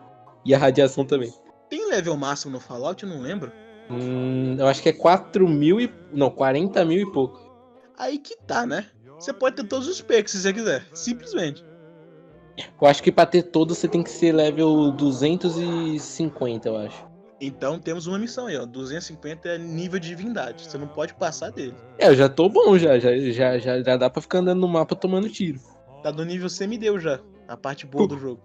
E 0.46 0.56
a 0.56 0.58
radiação 0.58 1.04
também. 1.04 1.34
Tem 1.70 1.90
level 1.90 2.16
máximo 2.16 2.54
no 2.54 2.60
Fallout? 2.60 3.04
Eu 3.04 3.10
não 3.10 3.22
lembro. 3.22 3.52
Hum, 3.90 4.56
eu 4.58 4.66
acho 4.68 4.82
que 4.82 4.90
é 4.90 4.94
4 4.94 5.48
mil 5.48 5.80
e. 5.80 5.92
Não, 6.14 6.30
40 6.30 6.86
mil 6.86 7.02
e 7.02 7.12
pouco. 7.12 7.44
Aí 7.98 8.18
que 8.18 8.36
tá, 8.48 8.66
né? 8.66 8.86
Você 9.20 9.34
pode 9.34 9.58
ter 9.58 9.68
todos 9.68 9.88
os 9.88 10.02
perks 10.02 10.32
se 10.34 10.42
você 10.42 10.54
quiser. 10.54 10.86
Simplesmente. 10.94 11.66
Eu 12.82 12.88
acho 12.88 13.04
que 13.04 13.12
pra 13.12 13.26
ter 13.26 13.44
todos 13.44 13.78
você 13.78 13.88
tem 13.88 14.02
que 14.02 14.10
ser 14.10 14.32
level 14.32 14.92
250, 14.92 16.68
eu 16.68 16.78
acho. 16.78 17.06
Então 17.40 17.78
temos 17.78 18.08
uma 18.08 18.18
missão 18.18 18.48
aí, 18.48 18.58
ó. 18.58 18.66
250 18.66 19.50
é 19.50 19.58
nível 19.58 20.00
de 20.00 20.08
divindade. 20.08 20.66
Você 20.66 20.78
não 20.78 20.88
pode 20.88 21.14
passar 21.14 21.52
dele. 21.52 21.76
É, 22.00 22.08
eu 22.08 22.16
já 22.16 22.30
tô 22.30 22.48
bom 22.48 22.78
já, 22.78 22.98
já, 22.98 23.18
já, 23.18 23.60
já, 23.60 23.82
já 23.82 23.98
dá 23.98 24.10
pra 24.10 24.22
ficar 24.22 24.40
andando 24.40 24.62
no 24.62 24.68
mapa 24.68 24.96
tomando 24.96 25.30
tiro. 25.30 25.60
Tá 26.02 26.12
do 26.12 26.24
nível 26.24 26.50
semideu 26.50 27.00
já. 27.00 27.20
A 27.48 27.58
parte 27.58 27.86
boa 27.86 28.08
do 28.08 28.18
jogo. 28.18 28.42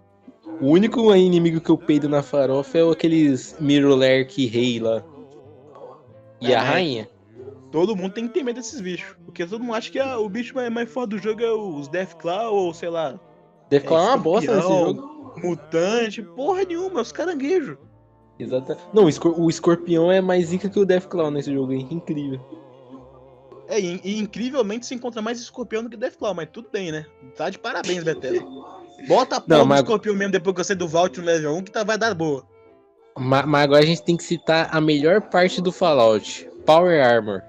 O 0.59 0.67
único 0.67 1.13
inimigo 1.15 1.61
que 1.61 1.69
eu 1.69 1.77
peido 1.77 2.09
na 2.09 2.21
farofa 2.21 2.77
é 2.77 2.91
aqueles 2.91 3.55
Mirrorlerk 3.59 4.45
Rei 4.45 4.79
lá. 4.79 5.03
E 6.41 6.51
É, 6.51 6.55
a 6.55 6.61
rainha? 6.61 7.07
Todo 7.71 7.95
mundo 7.95 8.13
tem 8.13 8.27
que 8.27 8.33
ter 8.33 8.43
medo 8.43 8.57
desses 8.57 8.81
bichos. 8.81 9.15
Porque 9.23 9.45
todo 9.45 9.63
mundo 9.63 9.75
acha 9.75 9.89
que 9.89 9.99
ah, 9.99 10.19
o 10.19 10.27
bicho 10.27 10.53
mais, 10.53 10.69
mais 10.71 10.91
forte 10.91 11.11
do 11.11 11.17
jogo 11.17 11.41
é 11.41 11.51
os 11.51 11.87
Deathclaw 11.87 12.53
ou 12.53 12.73
sei 12.73 12.89
lá, 12.89 13.19
Deve 13.71 13.83
ficar 13.85 13.95
uma 14.01 14.17
bosta 14.17 14.53
nesse 14.55 14.67
jogo. 14.67 15.31
mutante. 15.43 16.21
Porra 16.21 16.63
nenhuma, 16.63 16.99
é 16.99 17.01
os 17.01 17.11
caranguejos. 17.11 17.77
Exato. 18.37 18.77
Não, 18.93 19.05
o, 19.05 19.09
escor- 19.09 19.39
o 19.39 19.49
escorpião 19.49 20.11
é 20.11 20.19
mais 20.21 20.47
zica 20.47 20.69
que 20.69 20.79
o 20.79 20.85
Deathclaw 20.85 21.31
nesse 21.31 21.53
jogo, 21.53 21.71
hein? 21.73 21.87
Incrível. 21.89 22.39
É, 23.67 23.79
e, 23.79 24.01
e 24.03 24.19
incrivelmente 24.19 24.85
se 24.85 24.93
encontra 24.93 25.21
mais 25.21 25.39
escorpião 25.39 25.83
do 25.83 25.89
que 25.89 25.95
Deathclaw, 25.95 26.33
mas 26.33 26.49
tudo 26.51 26.67
bem, 26.71 26.91
né? 26.91 27.05
Tá 27.37 27.49
de 27.49 27.57
parabéns, 27.57 28.03
Bethesda. 28.03 28.45
Bota 29.07 29.37
a 29.37 29.41
porra 29.41 29.57
Não, 29.57 29.59
do 29.65 29.69
mas- 29.69 29.79
escorpião 29.81 30.15
mesmo 30.15 30.33
depois 30.33 30.53
que 30.55 30.59
eu 30.61 30.65
sair 30.65 30.75
do 30.75 30.87
Vault 30.87 31.17
no 31.19 31.25
level 31.25 31.55
1 31.55 31.63
que 31.63 31.71
tá, 31.71 31.83
vai 31.83 31.97
dar 31.97 32.13
boa. 32.13 32.43
Ma- 33.17 33.45
Mas, 33.45 33.63
agora 33.63 33.81
a 33.83 33.85
gente 33.85 34.03
tem 34.03 34.17
que 34.17 34.23
citar 34.23 34.69
a 34.71 34.81
melhor 34.81 35.21
parte 35.21 35.61
do 35.61 35.71
Fallout: 35.71 36.49
Power 36.65 37.05
Armor. 37.05 37.41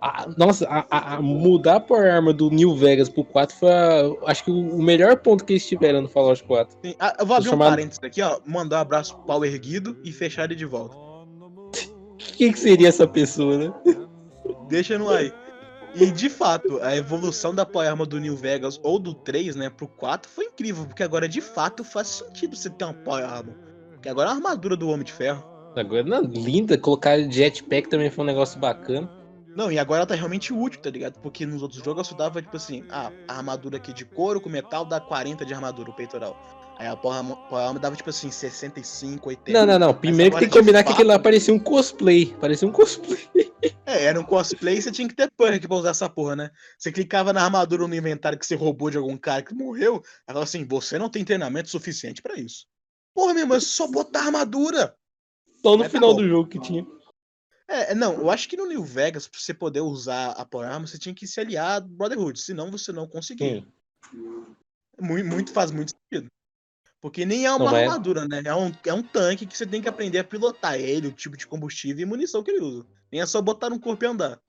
Ah, 0.00 0.28
nossa, 0.36 0.64
a, 0.68 0.86
a- 0.90 1.14
a 1.16 1.22
mudar 1.22 1.76
a 1.76 1.80
Power 1.80 2.14
Armor 2.14 2.32
do 2.32 2.50
New 2.50 2.76
Vegas 2.76 3.08
pro 3.08 3.24
4 3.24 3.56
foi, 3.56 3.68
a- 3.72 4.02
acho 4.26 4.44
que, 4.44 4.50
o 4.50 4.80
melhor 4.80 5.16
ponto 5.16 5.44
que 5.44 5.54
eles 5.54 5.66
tiveram 5.66 6.02
no 6.02 6.08
Fallout 6.08 6.42
4. 6.44 6.76
Sim, 6.84 6.94
ah, 7.00 7.16
eu 7.18 7.26
vou 7.26 7.36
abrir 7.36 7.48
um 7.48 7.50
chamado- 7.50 7.70
parênteses 7.70 8.00
aqui, 8.02 8.22
ó. 8.22 8.38
Mandar 8.46 8.78
um 8.78 8.80
abraço 8.80 9.16
pro 9.16 9.24
pau 9.24 9.44
erguido 9.44 9.96
e 10.04 10.12
fechar 10.12 10.44
ele 10.44 10.54
de 10.54 10.64
volta. 10.64 10.96
Quem 12.36 12.52
que 12.52 12.58
seria 12.60 12.88
essa 12.88 13.06
pessoa, 13.08 13.58
né? 13.58 13.72
Deixa 14.68 14.96
no 14.98 15.10
aí. 15.10 15.32
E 15.96 16.06
de 16.12 16.28
fato, 16.28 16.78
a 16.82 16.94
evolução 16.94 17.52
da 17.52 17.66
Power 17.66 17.88
Armor 17.88 18.06
do 18.06 18.20
New 18.20 18.36
Vegas 18.36 18.78
ou 18.84 18.98
do 19.00 19.14
3, 19.14 19.56
né, 19.56 19.68
pro 19.70 19.88
4 19.88 20.30
foi 20.30 20.44
incrível, 20.44 20.84
porque 20.86 21.02
agora 21.02 21.28
de 21.28 21.40
fato 21.40 21.82
faz 21.82 22.06
sentido 22.08 22.54
você 22.54 22.70
ter 22.70 22.84
uma 22.84 22.94
Power 22.94 23.24
Armor. 23.24 23.54
Porque 23.94 24.08
agora 24.08 24.28
é 24.28 24.32
a 24.32 24.36
armadura 24.36 24.76
do 24.76 24.88
Homem 24.90 25.04
de 25.04 25.12
Ferro. 25.12 25.42
Agora, 25.74 26.02
não, 26.04 26.22
linda, 26.22 26.78
colocar 26.78 27.18
jetpack 27.30 27.88
também 27.88 28.10
foi 28.10 28.24
um 28.24 28.26
negócio 28.28 28.60
bacana. 28.60 29.10
Não, 29.56 29.72
e 29.72 29.78
agora 29.78 30.00
ela 30.00 30.06
tá 30.06 30.14
realmente 30.14 30.52
útil, 30.52 30.80
tá 30.80 30.90
ligado? 30.90 31.20
Porque 31.20 31.44
nos 31.44 31.62
outros 31.62 31.82
jogos 31.82 31.98
eu 31.98 32.04
só 32.04 32.16
dava, 32.16 32.40
tipo 32.40 32.56
assim, 32.56 32.84
ah, 32.90 33.10
a 33.26 33.38
armadura 33.38 33.76
aqui 33.76 33.92
de 33.92 34.04
couro 34.04 34.40
com 34.40 34.48
metal 34.48 34.84
dá 34.84 35.00
40 35.00 35.44
de 35.44 35.54
armadura, 35.54 35.90
o 35.90 35.94
peitoral. 35.94 36.36
Aí 36.78 36.86
a 36.86 36.94
Power 36.94 37.16
Armor 37.16 37.80
dava, 37.80 37.96
tipo 37.96 38.08
assim, 38.08 38.30
65, 38.30 39.28
80. 39.28 39.58
Não, 39.58 39.66
não, 39.66 39.78
não. 39.86 39.94
Primeiro 39.94 40.32
que 40.36 40.40
tem 40.40 40.48
que 40.48 40.54
de 40.54 40.60
combinar 40.60 40.84
que 40.84 40.92
aquele 40.92 41.08
lá 41.08 41.18
parecia 41.18 41.52
um 41.52 41.58
cosplay. 41.58 42.36
Parecia 42.40 42.68
um 42.68 42.70
cosplay. 42.70 43.18
É, 43.84 44.04
era 44.04 44.20
um 44.20 44.22
cosplay 44.22 44.76
e 44.76 44.82
você 44.82 44.92
tinha 44.92 45.08
que 45.08 45.14
ter 45.14 45.28
perk 45.36 45.66
pra 45.66 45.76
usar 45.76 45.90
essa 45.90 46.08
porra, 46.08 46.36
né? 46.36 46.50
Você 46.78 46.92
clicava 46.92 47.32
na 47.32 47.42
armadura 47.42 47.88
no 47.88 47.94
inventário 47.94 48.38
que 48.38 48.46
você 48.46 48.54
roubou 48.54 48.90
de 48.90 48.96
algum 48.96 49.16
cara 49.16 49.42
que 49.42 49.52
morreu, 49.52 49.94
ela 49.94 50.02
falava 50.26 50.44
assim, 50.44 50.64
você 50.64 50.98
não 50.98 51.08
tem 51.08 51.24
treinamento 51.24 51.68
suficiente 51.68 52.22
pra 52.22 52.36
isso. 52.38 52.66
Porra, 53.12 53.34
meu 53.34 53.42
irmão, 53.42 53.56
é 53.56 53.60
só 53.60 53.88
botar 53.88 54.26
armadura. 54.26 54.94
Só 55.60 55.76
no 55.76 55.82
tá 55.82 55.90
final 55.90 56.14
bom. 56.14 56.22
do 56.22 56.28
jogo 56.28 56.48
que 56.48 56.60
tinha. 56.60 56.86
É, 57.68 57.92
é, 57.92 57.94
não, 57.94 58.14
eu 58.14 58.30
acho 58.30 58.48
que 58.48 58.56
no 58.56 58.66
New 58.66 58.82
Vegas, 58.82 59.28
pra 59.28 59.38
você 59.38 59.52
poder 59.52 59.82
usar 59.82 60.30
a 60.30 60.44
Power 60.44 60.80
você 60.80 60.98
tinha 60.98 61.14
que 61.14 61.26
se 61.26 61.38
aliar 61.38 61.76
a 61.76 61.80
Brotherhood, 61.80 62.40
senão 62.40 62.70
você 62.70 62.92
não 62.92 63.06
conseguia. 63.06 63.62
Muito, 64.98 65.28
muito 65.28 65.52
faz 65.52 65.70
muito 65.70 65.92
sentido. 65.92 66.28
Porque 67.00 67.24
nem 67.24 67.44
é 67.46 67.52
uma 67.52 67.70
Não, 67.70 67.76
armadura, 67.76 68.26
né? 68.26 68.42
É 68.44 68.54
um, 68.54 68.72
é 68.86 68.92
um 68.92 69.02
tanque 69.02 69.46
que 69.46 69.56
você 69.56 69.66
tem 69.66 69.80
que 69.80 69.88
aprender 69.88 70.18
a 70.18 70.24
pilotar 70.24 70.74
ele, 70.80 71.06
o 71.06 71.12
tipo 71.12 71.36
de 71.36 71.46
combustível 71.46 72.02
e 72.02 72.06
munição 72.06 72.42
que 72.42 72.50
ele 72.50 72.60
usa. 72.64 72.84
Nem 73.12 73.20
é 73.20 73.26
só 73.26 73.40
botar 73.40 73.70
no 73.70 73.78
corpo 73.78 74.04
e 74.04 74.08
andar. 74.08 74.40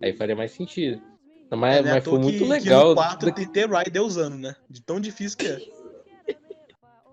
Aí 0.00 0.12
faria 0.16 0.34
mais 0.34 0.52
sentido. 0.52 1.02
Não, 1.50 1.58
mas, 1.58 1.84
né? 1.84 1.90
À 1.90 1.94
mas 1.96 2.04
foi 2.04 2.18
muito 2.18 2.32
que- 2.38 2.44
que 2.44 2.48
legal. 2.48 2.88
no 2.90 2.94
4 2.94 3.32
tem 3.34 3.46
ter 3.46 3.68
Rider 3.68 4.02
usando, 4.02 4.36
né? 4.38 4.56
De 4.70 4.80
tão 4.80 4.98
difícil 4.98 5.36
que 5.36 5.46
é. 5.46 5.60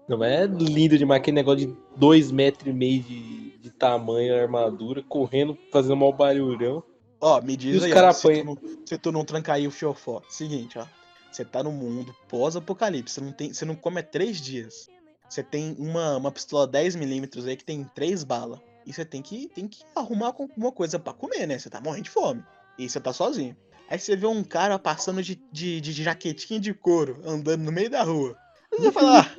Não, 0.07 0.23
é 0.23 0.45
lindo 0.45 0.97
demais 0.97 1.21
aquele 1.21 1.35
negócio 1.35 1.67
de 1.67 1.77
dois 1.95 2.31
metros 2.31 2.67
e 2.67 2.73
meio 2.73 3.03
de, 3.03 3.50
de 3.61 3.69
tamanho, 3.69 4.35
armadura, 4.35 5.03
correndo, 5.03 5.57
fazendo 5.71 5.95
mal 5.95 6.11
barulhão. 6.11 6.83
Ó, 7.19 7.39
me 7.41 7.53
E 7.53 7.57
diz 7.57 7.77
os 7.77 7.83
aí, 7.83 7.91
cara 7.91 8.09
ó, 8.09 8.13
se, 8.13 8.27
tu 8.27 8.43
não, 8.43 8.57
se 8.85 8.97
tu 8.97 9.11
não 9.11 9.23
trancar 9.23 9.55
aí 9.57 9.67
o 9.67 9.71
fiofó. 9.71 10.21
Seguinte, 10.27 10.79
ó. 10.79 10.85
Você 11.31 11.45
tá 11.45 11.63
no 11.63 11.71
mundo 11.71 12.13
pós-apocalipse. 12.27 13.13
Você 13.13 13.21
não, 13.21 13.31
tem, 13.31 13.53
você 13.53 13.63
não 13.63 13.75
come 13.75 13.99
há 13.99 14.03
três 14.03 14.41
dias. 14.41 14.89
Você 15.29 15.41
tem 15.41 15.75
uma, 15.79 16.17
uma 16.17 16.31
pistola 16.31 16.67
10mm 16.67 17.47
aí 17.47 17.55
que 17.55 17.63
tem 17.63 17.83
três 17.95 18.23
balas. 18.23 18.59
E 18.85 18.91
você 18.91 19.05
tem 19.05 19.21
que, 19.21 19.47
tem 19.49 19.67
que 19.67 19.83
arrumar 19.95 20.27
alguma 20.27 20.71
coisa 20.71 20.99
pra 20.99 21.13
comer, 21.13 21.45
né? 21.47 21.57
Você 21.57 21.69
tá 21.69 21.79
morrendo 21.79 22.03
de 22.03 22.09
fome. 22.09 22.43
E 22.77 22.89
você 22.89 22.99
tá 22.99 23.13
sozinho. 23.13 23.55
Aí 23.89 23.99
você 23.99 24.15
vê 24.15 24.25
um 24.25 24.43
cara 24.43 24.79
passando 24.79 25.21
de, 25.21 25.35
de, 25.51 25.79
de 25.79 26.03
jaquetinha 26.03 26.59
de 26.59 26.73
couro, 26.73 27.21
andando 27.25 27.61
no 27.61 27.71
meio 27.71 27.89
da 27.89 28.03
rua. 28.03 28.35
Aí 28.73 28.79
Você 28.79 28.89
vai 28.89 28.91
falar, 28.91 29.37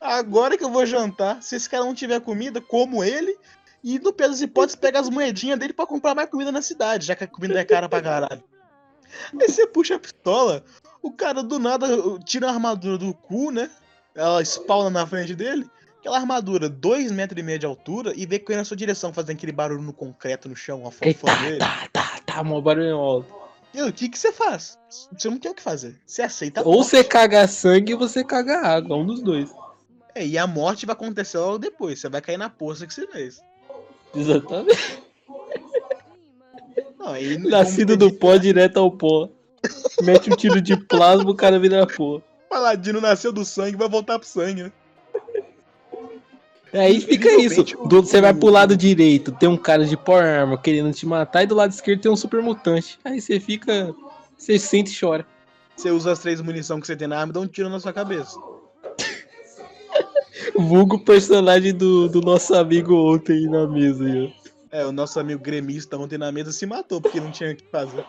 ah, 0.00 0.16
agora 0.16 0.56
que 0.56 0.64
eu 0.64 0.70
vou 0.70 0.86
jantar, 0.86 1.42
se 1.42 1.54
esse 1.54 1.68
cara 1.68 1.84
não 1.84 1.94
tiver 1.94 2.20
comida, 2.20 2.60
como 2.60 3.04
ele. 3.04 3.36
E 3.82 3.98
no 3.98 4.12
pior 4.12 4.28
das 4.28 4.40
hipóteses, 4.40 4.76
pega 4.76 5.00
as 5.00 5.08
moedinhas 5.08 5.58
dele 5.58 5.72
pra 5.72 5.86
comprar 5.86 6.14
mais 6.14 6.28
comida 6.28 6.52
na 6.52 6.62
cidade, 6.62 7.06
já 7.06 7.14
que 7.14 7.24
a 7.24 7.28
comida 7.28 7.58
é 7.58 7.64
cara 7.64 7.88
pra 7.88 8.02
caralho. 8.02 8.42
Aí 9.40 9.48
você 9.48 9.66
puxa 9.66 9.96
a 9.96 9.98
pistola, 9.98 10.62
o 11.02 11.10
cara 11.10 11.42
do 11.42 11.58
nada 11.58 11.86
tira 12.24 12.48
a 12.48 12.52
armadura 12.52 12.98
do 12.98 13.12
cu, 13.14 13.50
né? 13.50 13.70
ela 14.14 14.44
spawna 14.44 14.90
na 14.90 15.06
frente 15.06 15.34
dele, 15.34 15.66
aquela 15.98 16.18
armadura, 16.18 16.68
2 16.68 17.12
metros 17.12 17.40
e 17.40 17.42
meio 17.42 17.58
de 17.58 17.66
altura, 17.66 18.12
e 18.16 18.26
vê 18.26 18.38
que 18.38 18.54
na 18.54 18.64
sua 18.64 18.76
direção 18.76 19.12
fazendo 19.12 19.36
aquele 19.36 19.52
barulho 19.52 19.82
no 19.82 19.92
concreto 19.92 20.48
no 20.48 20.56
chão, 20.56 20.78
Eita, 20.78 20.88
afofando 20.88 21.46
ele. 21.46 21.58
tá, 21.58 21.88
tá, 21.92 22.20
tá, 22.24 22.44
mó 22.44 22.60
barulho 22.60 22.96
alto. 22.96 23.40
E 23.72 23.82
o 23.82 23.92
que 23.92 24.08
que 24.08 24.18
você 24.18 24.32
faz? 24.32 24.76
Você 25.16 25.30
não 25.30 25.38
tem 25.38 25.50
o 25.50 25.54
que 25.54 25.62
fazer. 25.62 26.00
Você 26.04 26.22
aceita 26.22 26.60
a 26.60 26.64
Ou 26.64 26.82
você 26.82 27.04
caga 27.04 27.46
sangue 27.46 27.94
ou 27.94 28.00
você 28.00 28.24
caga 28.24 28.58
água, 28.66 28.96
um 28.96 29.06
dos 29.06 29.22
dois. 29.22 29.54
É, 30.12 30.26
e 30.26 30.36
a 30.36 30.44
morte 30.44 30.86
vai 30.86 30.94
acontecer 30.94 31.38
logo 31.38 31.58
depois. 31.58 32.00
Você 32.00 32.08
vai 32.08 32.20
cair 32.20 32.36
na 32.36 32.50
poça 32.50 32.84
que 32.84 32.92
você 32.92 33.06
fez. 33.06 33.40
Exatamente. 34.14 35.00
Não, 36.98 37.50
Nascido 37.50 37.96
do 37.96 38.12
pó 38.12 38.36
direto 38.36 38.78
ao 38.78 38.90
pó. 38.90 39.28
Mete 40.02 40.32
um 40.32 40.36
tiro 40.36 40.60
de 40.60 40.76
plasma, 40.76 41.30
o 41.30 41.34
cara 41.34 41.58
vira 41.58 41.86
pó. 41.86 42.20
Paladino 42.48 43.00
nasceu 43.00 43.32
do 43.32 43.44
sangue, 43.44 43.76
vai 43.76 43.88
voltar 43.88 44.18
pro 44.18 44.26
sangue, 44.28 44.64
né? 44.64 44.72
Aí 46.72 47.00
fica 47.00 47.28
isso. 47.40 47.64
Do- 47.86 48.02
Você 48.02 48.20
vai 48.20 48.32
pro 48.32 48.48
lado 48.48 48.76
direito, 48.76 49.32
tem 49.32 49.48
um 49.48 49.56
cara 49.56 49.84
de 49.84 49.96
Power 49.96 50.24
Armor 50.24 50.58
querendo 50.60 50.92
te 50.92 51.04
matar, 51.04 51.42
e 51.42 51.46
do 51.46 51.54
lado 51.54 51.72
esquerdo 51.72 52.00
tem 52.00 52.10
um 52.10 52.16
super 52.16 52.42
mutante. 52.42 52.98
Aí 53.04 53.20
você 53.20 53.40
fica. 53.40 53.94
Você 54.38 54.58
sente 54.58 54.92
e 54.94 54.98
chora. 54.98 55.26
Você 55.76 55.90
usa 55.90 56.12
as 56.12 56.18
três 56.20 56.40
munições 56.40 56.80
que 56.80 56.86
você 56.86 56.96
tem 56.96 57.08
na 57.08 57.18
arma 57.18 57.30
e 57.30 57.34
dá 57.34 57.40
um 57.40 57.46
tiro 57.46 57.68
na 57.68 57.80
sua 57.80 57.92
cabeça. 57.92 58.38
Vulgo 60.56 60.98
personagem 60.98 61.74
do, 61.74 62.08
do 62.08 62.20
nosso 62.20 62.54
amigo 62.54 62.94
ontem 62.94 63.48
na 63.48 63.66
mesa 63.66 64.04
ó. 64.04 64.50
É, 64.72 64.86
o 64.86 64.92
nosso 64.92 65.18
amigo 65.18 65.42
gremista 65.42 65.96
ontem 65.96 66.16
na 66.18 66.30
mesa 66.30 66.52
se 66.52 66.64
matou 66.64 67.00
porque 67.00 67.20
não 67.20 67.30
tinha 67.32 67.52
o 67.52 67.56
que 67.56 67.64
fazer. 67.70 68.04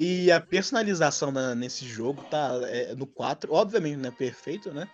E 0.00 0.30
a 0.30 0.40
personalização 0.40 1.30
na- 1.32 1.54
nesse 1.54 1.84
jogo 1.86 2.22
tá 2.30 2.58
é, 2.64 2.94
no 2.94 3.06
4, 3.06 3.52
obviamente 3.52 3.96
não 3.96 4.08
é 4.08 4.12
perfeito, 4.12 4.72
né? 4.72 4.88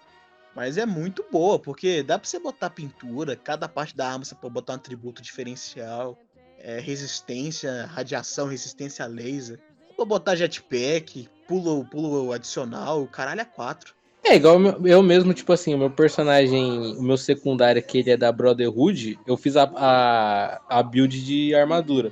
Mas 0.55 0.77
é 0.77 0.87
muito 0.87 1.25
boa, 1.33 1.59
porque 1.59 2.03
dá 2.03 2.19
pra 2.19 2.29
você 2.29 2.39
botar 2.39 2.71
pintura, 2.71 3.35
cada 3.37 3.69
parte 3.69 3.97
da 3.97 4.09
arma 4.09 4.25
você 4.25 4.35
pode 4.35 4.55
botar 4.55 4.75
um 4.75 4.77
atributo 4.77 5.21
diferencial, 5.21 6.17
é, 6.59 6.79
resistência, 6.79 7.87
radiação, 7.87 8.47
resistência 8.47 9.05
a 9.05 9.09
laser. 9.09 9.59
Pra 9.97 10.05
botar 10.05 10.37
jetpack, 10.37 11.29
pulo, 11.49 11.85
pulo 11.85 12.33
adicional, 12.33 13.07
caralho 13.09 13.41
é 13.41 13.45
4. 13.45 13.95
É, 14.25 14.37
igual 14.37 14.59
eu 14.87 15.03
mesmo, 15.03 15.35
tipo 15.35 15.53
assim, 15.53 15.75
o 15.75 15.79
meu 15.79 15.91
personagem, 15.91 16.97
o 16.97 17.03
meu 17.03 17.17
secundário, 17.17 17.83
que 17.83 17.99
ele 17.99 18.11
é 18.11 18.17
da 18.17 18.33
Brotherhood, 18.33 19.19
eu 19.27 19.37
fiz 19.37 19.55
a, 19.55 19.71
a, 19.77 20.61
a 20.67 20.83
build 20.83 21.23
de 21.23 21.55
armadura. 21.55 22.11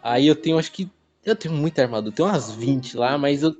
Aí 0.00 0.28
eu 0.28 0.36
tenho, 0.36 0.58
acho 0.58 0.70
que. 0.70 0.88
Eu 1.24 1.34
tenho 1.34 1.52
muita 1.52 1.82
armadura, 1.82 2.14
tenho 2.14 2.28
umas 2.28 2.52
20 2.52 2.96
lá, 2.96 3.18
mas 3.18 3.42
eu, 3.42 3.54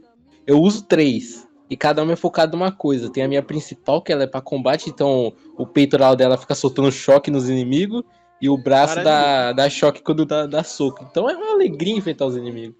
eu 0.46 0.60
uso 0.60 0.84
três. 0.84 1.46
E 1.68 1.76
cada 1.76 2.02
uma 2.02 2.12
é 2.12 2.16
focada 2.16 2.56
numa 2.56 2.72
coisa. 2.72 3.10
Tem 3.10 3.24
a 3.24 3.28
minha 3.28 3.42
principal, 3.42 4.00
que 4.00 4.12
ela 4.12 4.22
é 4.22 4.26
pra 4.26 4.40
combate, 4.40 4.88
então 4.88 5.32
o 5.56 5.66
peitoral 5.66 6.14
dela 6.14 6.38
fica 6.38 6.54
soltando 6.54 6.90
choque 6.92 7.30
nos 7.30 7.48
inimigos. 7.48 8.02
E 8.40 8.48
o 8.48 8.56
braço 8.56 9.02
dá, 9.02 9.52
dá 9.52 9.68
choque 9.68 10.00
quando 10.00 10.24
dá, 10.24 10.46
dá 10.46 10.64
soco. 10.64 11.06
Então 11.10 11.28
é 11.28 11.36
uma 11.36 11.52
alegria 11.52 11.94
enfrentar 11.94 12.24
os 12.24 12.36
inimigos. 12.36 12.76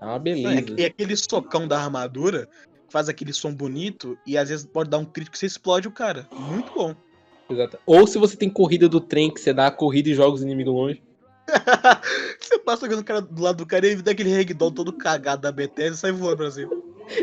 É 0.00 0.04
uma 0.04 0.18
beleza. 0.18 0.74
E 0.76 0.84
aquele 0.84 1.16
socão 1.16 1.68
da 1.68 1.78
armadura 1.78 2.48
faz 2.94 3.08
aquele 3.08 3.32
som 3.32 3.52
bonito 3.52 4.16
e 4.24 4.38
às 4.38 4.50
vezes 4.50 4.64
pode 4.64 4.88
dar 4.88 4.98
um 4.98 5.04
crítico 5.04 5.32
que 5.32 5.38
você 5.40 5.46
explode 5.46 5.88
o 5.88 5.90
cara. 5.90 6.28
Muito 6.30 6.72
bom. 6.72 6.94
Exato. 7.50 7.76
Ou 7.84 8.06
se 8.06 8.18
você 8.18 8.36
tem 8.36 8.48
corrida 8.48 8.88
do 8.88 9.00
trem, 9.00 9.34
que 9.34 9.40
você 9.40 9.52
dá 9.52 9.66
a 9.66 9.70
corrida 9.72 10.10
e 10.10 10.14
joga 10.14 10.36
os 10.36 10.42
inimigos 10.42 10.72
longe. 10.72 11.02
você 12.38 12.56
passa 12.60 12.86
jogando 12.86 13.00
o 13.00 13.04
cara 13.04 13.20
do 13.20 13.42
lado 13.42 13.56
do 13.56 13.66
cara 13.66 13.84
e 13.84 13.90
ele 13.90 14.02
dá 14.02 14.12
aquele 14.12 14.32
ragdoll 14.32 14.70
todo 14.70 14.92
cagado 14.92 15.42
da 15.42 15.50
Bethesda 15.50 15.96
e 15.96 15.98
sai 15.98 16.12
voando 16.12 16.36
pra 16.36 16.52
cima. 16.52 16.70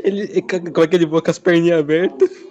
Ele, 0.03 0.41
como 0.41 0.83
é 0.83 0.87
que 0.87 0.95
ele 0.97 1.05
voa 1.05 1.21
com 1.21 1.31
as 1.31 1.39
perninhas 1.39 1.79
abertas? 1.79 2.29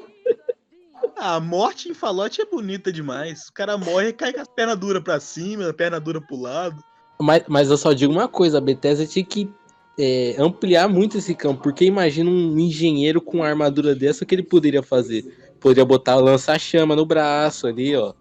Ah, 1.23 1.35
a 1.35 1.41
morte 1.41 1.91
em 1.91 1.93
Fallout 1.93 2.41
é 2.41 2.47
bonita 2.47 2.91
demais. 2.91 3.49
O 3.49 3.53
cara 3.53 3.77
morre 3.77 4.09
e 4.09 4.12
cai 4.14 4.33
com 4.33 4.41
as 4.41 4.49
pernas 4.49 4.79
duras 4.79 5.03
pra 5.03 5.21
cima, 5.21 5.68
a 5.68 5.75
perna 5.75 6.01
dura 6.01 6.18
pro 6.18 6.41
lado. 6.41 6.83
Mas, 7.21 7.45
mas 7.47 7.68
eu 7.68 7.77
só 7.77 7.93
digo 7.93 8.11
uma 8.11 8.27
coisa, 8.27 8.57
a 8.57 8.61
Bethesda 8.62 9.05
tinha 9.07 9.23
que 9.23 9.53
é, 9.99 10.34
ampliar 10.38 10.88
muito 10.88 11.18
esse 11.18 11.34
campo, 11.34 11.62
porque 11.62 11.84
imagina 11.84 12.30
um 12.30 12.59
engenheiro 12.59 13.20
com 13.20 13.38
uma 13.38 13.49
armadura 13.49 13.95
dessa, 13.95 14.24
o 14.24 14.26
que 14.26 14.34
ele 14.34 14.43
poderia 14.43 14.82
fazer? 14.82 15.55
Poderia 15.61 15.84
botar 15.84 16.16
lança-chama 16.16 16.97
no 16.97 17.05
braço 17.05 17.66
ali, 17.66 17.95
ó. 17.95 18.14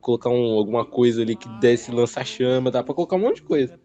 Colocar 0.00 0.30
um, 0.30 0.54
alguma 0.54 0.84
coisa 0.84 1.22
ali 1.22 1.36
que 1.36 1.48
desse 1.60 1.90
lança-chama, 1.90 2.70
dá 2.70 2.82
pra 2.82 2.94
colocar 2.94 3.16
um 3.16 3.20
monte 3.20 3.36
de 3.36 3.42
coisa. 3.42 3.78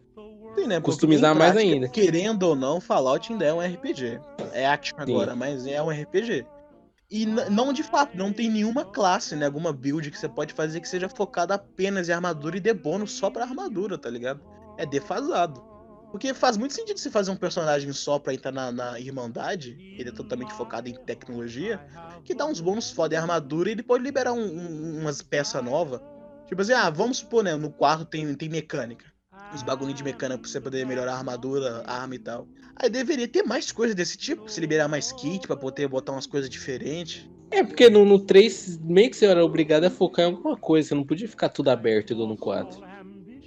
Sim, 0.56 0.68
né? 0.68 0.80
Customizar 0.80 1.36
em 1.36 1.40
mais 1.40 1.54
prática, 1.54 1.74
ainda. 1.74 1.90
Querendo 1.90 2.44
ou 2.44 2.56
não, 2.56 2.80
Fallout 2.80 3.32
ainda 3.32 3.46
é 3.46 3.54
um 3.54 3.60
RPG. 3.60 4.20
É 4.54 4.68
action 4.68 4.96
Sim. 4.98 5.12
agora, 5.12 5.36
mas 5.36 5.66
é 5.66 5.82
um 5.82 5.90
RPG. 5.90 6.46
E 7.10 7.26
não 7.26 7.74
de 7.74 7.84
fato, 7.84 8.16
não 8.18 8.32
tem 8.32 8.50
nenhuma 8.50 8.86
classe, 8.86 9.36
né? 9.36 9.46
Alguma 9.46 9.74
build 9.74 10.10
que 10.10 10.18
você 10.18 10.30
pode 10.30 10.54
fazer 10.54 10.80
que 10.80 10.88
seja 10.88 11.10
focada 11.10 11.56
apenas 11.56 12.08
em 12.08 12.14
armadura 12.14 12.56
e 12.56 12.62
dê 12.62 12.74
bônus 12.74 13.12
só 13.12 13.30
pra 13.30 13.44
armadura, 13.44 13.98
tá 13.98 14.10
ligado? 14.10 14.40
É 14.78 14.86
defasado. 14.86 15.71
Porque 16.12 16.34
faz 16.34 16.58
muito 16.58 16.74
sentido 16.74 16.98
você 16.98 17.10
fazer 17.10 17.32
um 17.32 17.36
personagem 17.36 17.92
só 17.94 18.20
pra 18.20 18.34
entrar 18.34 18.52
na, 18.52 18.72
na 18.72 19.00
Irmandade, 19.00 19.78
ele 19.98 20.10
é 20.10 20.12
totalmente 20.12 20.54
focado 20.54 20.90
em 20.90 20.94
tecnologia, 21.06 21.80
que 22.26 22.36
dá 22.36 22.46
uns 22.46 22.60
bônus 22.60 22.92
foda 22.92 23.16
em 23.16 23.18
armadura 23.18 23.70
e 23.70 23.72
ele 23.74 23.84
pode 23.84 24.04
liberar 24.04 24.34
um- 24.34 24.40
um- 24.40 25.00
umas 25.02 25.22
peças 25.22 25.64
novas. 25.64 26.00
Tipo 26.48 26.62
assim, 26.62 26.74
ah, 26.74 26.90
vamos 26.90 27.18
supor, 27.18 27.44
né? 27.44 27.56
No 27.56 27.72
quarto 27.72 28.06
tem, 28.06 28.34
tem 28.36 28.50
mecânica 28.50 29.12
os 29.54 29.64
bagulho 29.64 29.94
de 29.94 30.04
mecânica 30.04 30.40
pra 30.40 30.50
você 30.50 30.62
poder 30.62 30.86
melhorar 30.86 31.14
a 31.14 31.18
armadura, 31.18 31.84
a 31.86 32.02
arma 32.02 32.16
e 32.16 32.20
tal. 32.20 32.48
Aí 32.76 32.90
deveria 32.90 33.28
ter 33.28 33.44
mais 33.44 33.72
coisas 33.72 33.96
desse 33.96 34.18
tipo, 34.18 34.50
se 34.50 34.62
liberar 34.62 34.88
mais 34.88 35.12
kit 35.12 35.46
pra 35.46 35.58
poder 35.58 35.88
botar 35.88 36.14
umas 36.14 36.26
coisas 36.26 36.50
diferentes. 36.50 37.30
É, 37.52 37.62
porque 37.64 37.90
no, 37.90 38.06
no 38.06 38.18
3, 38.20 38.78
meio 38.78 39.10
que 39.10 39.18
você 39.18 39.26
era 39.26 39.44
obrigado 39.44 39.84
a 39.84 39.90
focar 39.90 40.26
em 40.26 40.34
alguma 40.34 40.56
coisa, 40.56 40.90
você 40.90 40.96
não 40.96 41.04
podia 41.04 41.28
ficar 41.28 41.50
tudo 41.50 41.70
aberto 41.70 42.12
igual 42.12 42.28
no 42.30 42.38
4. 42.38 42.82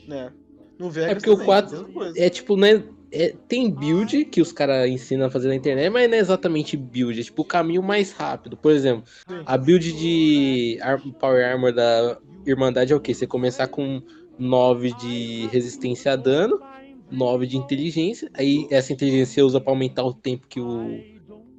né? 0.06 0.30
No 0.78 0.90
Vegas 0.90 1.14
porque 1.14 1.30
o 1.30 1.32
também, 1.34 1.46
4 1.46 1.72
mesma 1.72 1.92
coisa. 1.92 2.18
É 2.18 2.30
tipo, 2.30 2.56
né? 2.56 2.82
é- 3.14 3.32
tem 3.48 3.70
build 3.70 4.24
que 4.24 4.40
os 4.40 4.52
caras 4.52 4.90
ensinam 4.90 5.26
a 5.26 5.30
fazer 5.30 5.46
na 5.48 5.54
internet, 5.54 5.88
mas 5.88 6.08
não 6.10 6.16
é 6.16 6.20
exatamente 6.20 6.76
build, 6.76 7.20
é 7.20 7.22
tipo 7.22 7.42
o 7.42 7.44
caminho 7.44 7.82
mais 7.82 8.10
rápido. 8.12 8.56
Por 8.56 8.72
exemplo, 8.72 9.04
a 9.46 9.56
build 9.56 9.92
de 9.92 10.78
Power 11.18 11.46
Armor 11.46 11.72
da 11.72 12.18
Irmandade 12.44 12.92
é 12.92 12.96
o 12.96 13.00
quê? 13.00 13.14
Você 13.14 13.26
começar 13.26 13.68
com 13.68 14.02
9 14.36 14.92
de 14.92 15.46
resistência 15.52 16.12
a 16.12 16.16
dano, 16.16 16.60
9 17.08 17.46
de 17.46 17.56
inteligência, 17.56 18.28
aí 18.34 18.66
essa 18.68 18.92
inteligência 18.92 19.34
você 19.34 19.42
usa 19.42 19.60
pra 19.60 19.72
aumentar 19.72 20.02
o 20.02 20.12
tempo 20.12 20.48
que 20.48 20.60
o, 20.60 21.04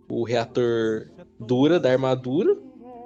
o 0.09 0.23
reator 0.25 1.07
dura 1.39 1.79
da 1.79 1.89
armadura, 1.91 2.53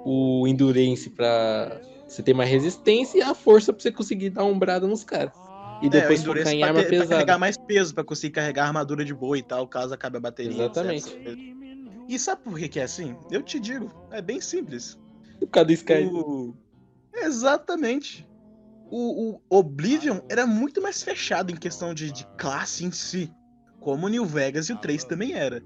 o 0.04 0.46
Endurance 0.48 1.08
pra 1.10 1.80
você 2.08 2.20
ter 2.22 2.34
mais 2.34 2.50
resistência 2.50 3.18
e 3.18 3.22
a 3.22 3.32
força 3.34 3.72
pra 3.72 3.80
você 3.80 3.92
conseguir 3.92 4.30
dar 4.30 4.44
umbrada 4.44 4.88
nos 4.88 5.04
caras. 5.04 5.49
E 5.82 5.88
depois 5.88 6.20
é, 6.20 6.24
focar 6.24 6.48
em 6.52 6.62
arma 6.62 6.80
ter- 6.80 6.88
pra 6.88 6.90
pesada. 6.90 7.10
carregar 7.10 7.38
mais 7.38 7.56
peso, 7.56 7.94
pra 7.94 8.04
conseguir 8.04 8.32
carregar 8.34 8.66
armadura 8.66 9.04
de 9.04 9.14
boa 9.14 9.38
e 9.38 9.42
tal, 9.42 9.66
caso 9.66 9.94
acabe 9.94 10.16
a 10.18 10.20
bateria. 10.20 10.52
Exatamente. 10.64 11.08
etc. 11.10 11.38
E 12.08 12.18
sabe 12.18 12.42
por 12.42 12.58
que 12.58 12.68
que 12.68 12.80
é 12.80 12.82
assim? 12.82 13.16
Eu 13.30 13.40
te 13.42 13.58
digo, 13.60 13.90
é 14.10 14.20
bem 14.20 14.40
simples. 14.40 14.98
Por 15.38 15.48
causa 15.48 15.66
do 15.66 15.72
Sky. 15.72 16.04
O- 16.12 16.54
Exatamente. 17.14 18.28
O, 18.90 19.36
o 19.36 19.40
Oblivion 19.58 20.18
era 20.28 20.46
muito 20.46 20.82
mais 20.82 21.02
fechado 21.02 21.52
em 21.52 21.56
questão 21.56 21.94
de, 21.94 22.10
de 22.10 22.26
classe 22.36 22.84
em 22.84 22.90
si. 22.90 23.32
Como 23.78 24.06
o 24.06 24.08
New 24.08 24.26
Vegas 24.26 24.68
e 24.68 24.72
o 24.72 24.76
3 24.76 25.04
também 25.04 25.32
era. 25.32 25.62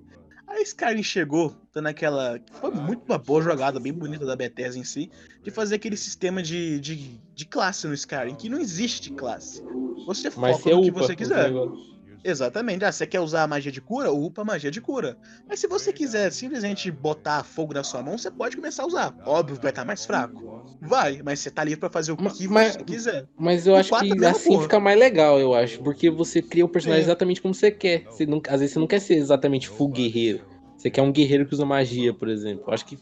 A 0.47 0.61
Skyrim 0.61 1.03
chegou, 1.03 1.55
dando 1.73 1.89
aquela. 1.89 2.41
Foi 2.61 2.71
muito 2.71 3.03
uma 3.07 3.19
boa 3.19 3.43
jogada, 3.43 3.81
bem 3.81 3.93
bonita 3.93 4.25
da 4.25 4.37
Bethesda 4.37 4.79
em 4.79 4.85
si, 4.85 5.11
de 5.43 5.51
fazer 5.51 5.77
aquele 5.77 5.97
sistema 5.97 6.43
de, 6.43 6.79
de, 6.81 7.19
de 7.35 7.47
classe 7.47 7.87
no 7.87 7.95
Skyrim, 7.95 8.35
que 8.35 8.49
não 8.49 8.59
existe 8.61 9.11
classe. 9.11 9.63
Você 10.07 10.31
Mas 10.37 10.59
foca 10.59 10.63
você 10.63 10.75
no 10.75 10.83
que 10.83 10.91
upa. 10.91 11.01
você 11.01 11.17
quiser. 11.17 11.45
negócios. 11.51 11.94
Exatamente. 12.25 12.85
Ah, 12.85 12.91
você 12.91 13.07
quer 13.07 13.20
usar 13.20 13.43
a 13.43 13.47
magia 13.47 13.70
de 13.70 13.81
cura? 13.81 14.11
Upa 14.11 14.41
a 14.43 14.45
magia 14.45 14.70
de 14.70 14.81
cura. 14.81 15.16
Mas 15.47 15.61
se 15.61 15.66
você 15.68 15.93
quiser 15.93 16.33
simplesmente 16.33 16.91
botar 16.91 17.45
fogo 17.45 17.75
na 17.75 17.85
sua 17.85 18.03
mão, 18.03 18.16
você 18.16 18.31
pode 18.31 18.57
começar 18.57 18.85
a 18.85 18.87
usar. 18.87 19.14
Óbvio, 19.27 19.59
vai 19.61 19.70
estar 19.70 19.85
mais 19.85 20.07
fraco. 20.07 20.64
Vai, 20.81 21.20
mas 21.22 21.41
você 21.41 21.51
tá 21.51 21.62
livre 21.62 21.81
pra 21.81 21.91
fazer 21.91 22.12
o 22.12 22.16
que 22.16 22.49
mas- 22.49 22.72
você 22.75 22.83
quiser. 22.85 23.27
Mas 23.39 23.66
eu 23.66 23.75
O 23.75 23.77
acho 23.77 23.95
é 23.95 24.01
que 24.01 24.25
assim 24.25 24.49
porra. 24.51 24.62
fica 24.62 24.81
mais 24.81 24.99
legal, 24.99 25.39
eu 25.39 25.53
acho. 25.55 25.83
Porque 25.83 26.09
você 26.11 26.41
cria 26.41 26.64
o 26.64 26.68
personagem 26.68 27.03
É. 27.03 27.05
exatamente 27.07 27.43
como 27.43 27.53
você 27.53 27.70
quer. 27.70 28.05
Você 28.07 28.25
não, 28.25 28.41
às 28.49 28.61
vezes 28.61 28.72
você 28.72 28.79
não 28.79 28.87
quer 28.87 29.01
ser 29.01 29.14
exatamente 29.16 29.68
full 29.68 29.89
guerreiro. 29.89 30.45
Você 30.79 30.91
quer 30.91 31.03
um 31.03 31.12
guerreiro 31.12 31.47
que 31.47 31.55
usa 31.55 31.64
magia, 31.64 32.12
por 32.14 32.29
exemplo. 32.29 32.64
Eu 32.66 32.72
acho 32.75 32.85
que. 32.87 32.99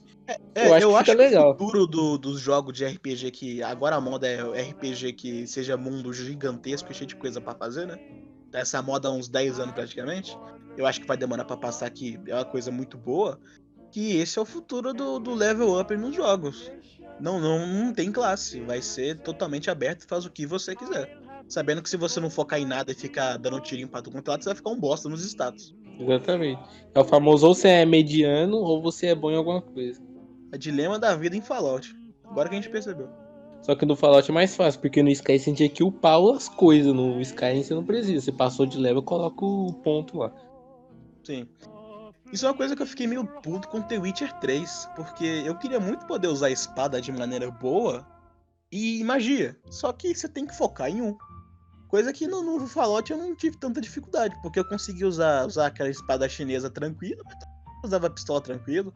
É, 0.55 0.69
Eu 0.69 0.75
acho 0.75 0.89
que 0.89 0.99
fica 1.11 1.15
legal. 1.15 1.51
o 1.51 1.59
futuro 1.59 1.87
do- 1.87 2.17
dos 2.19 2.41
jogos 2.41 2.73
de 2.77 2.85
RPG 2.85 3.31
que 3.33 3.63
agora 3.63 3.97
a 3.97 4.01
moda 4.01 4.27
é 4.29 4.41
RPG 4.71 5.13
que 5.13 5.47
seja 5.49 5.77
mundo 5.77 6.13
gigantesco 6.13 6.91
e 6.93 6.95
cheio 6.95 7.09
de 7.09 7.17
coisa 7.17 7.41
pra 7.41 7.55
fazer, 7.55 7.87
né? 7.87 7.99
Essa 8.53 8.83
moda 8.83 9.09
há 9.09 9.13
uns 9.13 9.29
10 9.29 9.61
anos 9.61 9.75
praticamente. 9.75 10.37
Eu 10.77 10.87
acho 10.87 11.01
que 11.01 11.07
vai 11.07 11.17
demorar 11.17 11.45
pra 11.45 11.57
passar 11.57 11.87
aqui. 11.87 12.19
É 12.27 12.35
uma 12.35 12.45
coisa 12.45 12.71
muito 12.71 12.97
boa. 12.97 13.39
Que 13.91 14.17
esse 14.17 14.39
é 14.39 14.43
o 14.43 14.47
futuro 14.47 14.93
do, 14.93 15.19
do 15.19 15.35
level 15.35 15.79
up 15.79 15.95
nos 15.97 16.15
jogos. 16.15 16.71
Não, 17.21 17.39
não, 17.39 17.67
não 17.67 17.93
tem 17.93 18.11
classe. 18.11 18.61
Vai 18.61 18.81
ser 18.81 19.19
totalmente 19.19 19.71
aberto 19.71 20.03
e 20.03 20.07
faz 20.07 20.25
o 20.25 20.31
que 20.31 20.47
você 20.47 20.75
quiser. 20.75 21.19
Sabendo 21.49 21.83
que 21.83 21.91
se 21.91 21.97
você 21.97 22.19
não 22.19 22.31
focar 22.31 22.59
em 22.59 22.65
nada 22.65 22.93
e 22.93 22.95
ficar 22.95 23.37
dando 23.37 23.61
tirinho 23.61 23.89
pra 23.89 24.01
tudo 24.01 24.15
quanto 24.15 24.29
é 24.29 24.31
lado, 24.31 24.43
você 24.43 24.49
vai 24.49 24.57
ficar 24.57 24.71
um 24.71 24.81
bosta 24.81 25.09
nos 25.09 25.25
status. 25.25 25.75
Exatamente. 25.99 26.63
É 26.95 27.01
o 27.01 27.05
famoso 27.05 27.47
ou 27.47 27.55
você 27.55 27.69
é 27.69 27.85
mediano 27.85 28.57
ou 28.57 28.81
você 28.81 29.09
é 29.09 29.15
bom 29.15 29.31
em 29.31 29.37
alguma 29.37 29.61
coisa. 29.61 30.01
É 30.51 30.59
dilema 30.59 30.99
da 30.99 31.15
vida 31.15 31.37
em 31.37 31.43
Fallout. 31.43 31.95
Agora 32.25 32.49
que 32.49 32.55
a 32.55 32.61
gente 32.61 32.71
percebeu. 32.71 33.09
Só 33.63 33.77
que 33.77 33.87
no 33.87 33.95
Fallout 33.95 34.29
é 34.29 34.35
mais 34.35 34.57
fácil, 34.57 34.81
porque 34.81 35.03
no 35.03 35.09
Sky 35.09 35.39
você 35.39 35.53
tinha 35.55 35.69
que 35.69 35.85
upar 35.85 36.21
as 36.35 36.49
coisas. 36.49 36.93
No 36.93 37.21
Sky 37.21 37.63
você 37.63 37.73
não 37.73 37.85
precisa. 37.85 38.21
Você 38.21 38.33
passou 38.33 38.67
de 38.67 38.77
level, 38.77 39.03
coloca 39.03 39.45
o 39.45 39.73
ponto 39.73 40.19
lá. 40.19 40.33
Sim. 41.23 41.47
Isso 42.33 42.47
é 42.47 42.49
uma 42.49 42.57
coisa 42.57 42.75
que 42.75 42.83
eu 42.83 42.87
fiquei 42.87 43.07
meio 43.07 43.25
puto 43.25 43.69
com 43.69 43.81
The 43.83 43.99
Witcher 43.99 44.33
3, 44.41 44.89
porque 44.97 45.43
eu 45.45 45.57
queria 45.59 45.79
muito 45.79 46.07
poder 46.07 46.29
usar 46.29 46.47
a 46.47 46.51
espada 46.51 47.01
de 47.01 47.13
maneira 47.13 47.51
boa 47.51 48.07
e 48.71 49.05
magia. 49.05 49.57
Só 49.71 49.93
que 49.93 50.15
você 50.15 50.29
tem 50.29 50.47
que 50.47 50.57
focar 50.57 50.89
em 50.89 51.03
um. 51.03 51.17
Coisa 51.89 52.11
que 52.11 52.27
no, 52.27 52.43
no 52.43 52.67
Fallout 52.67 53.13
eu 53.13 53.19
não 53.19 53.37
tive 53.37 53.59
tanta 53.59 53.83
dificuldade, 53.83 54.35
porque 54.41 54.59
eu 54.59 54.65
consegui 54.65 55.05
usar, 55.05 55.47
usar 55.47 55.67
aquela 55.67 55.91
espada 55.91 56.27
chinesa 56.27 56.71
tranquilo, 56.71 57.23
mas 57.27 57.37
usava 57.85 58.07
a 58.07 58.11
pistola 58.11 58.41
tranquilo. 58.41 58.93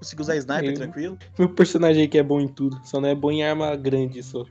Consegui 0.00 0.22
usar 0.22 0.36
sniper 0.36 0.70
Eu- 0.70 0.74
tranquilo. 0.74 1.18
Meu 1.38 1.48
personagem 1.50 2.04
aqui 2.04 2.18
é 2.18 2.22
bom 2.22 2.40
em 2.40 2.48
tudo, 2.48 2.80
só 2.84 3.00
não 3.00 3.08
é 3.08 3.14
bom 3.14 3.30
em 3.30 3.44
arma 3.44 3.76
grande 3.76 4.22
só. 4.22 4.44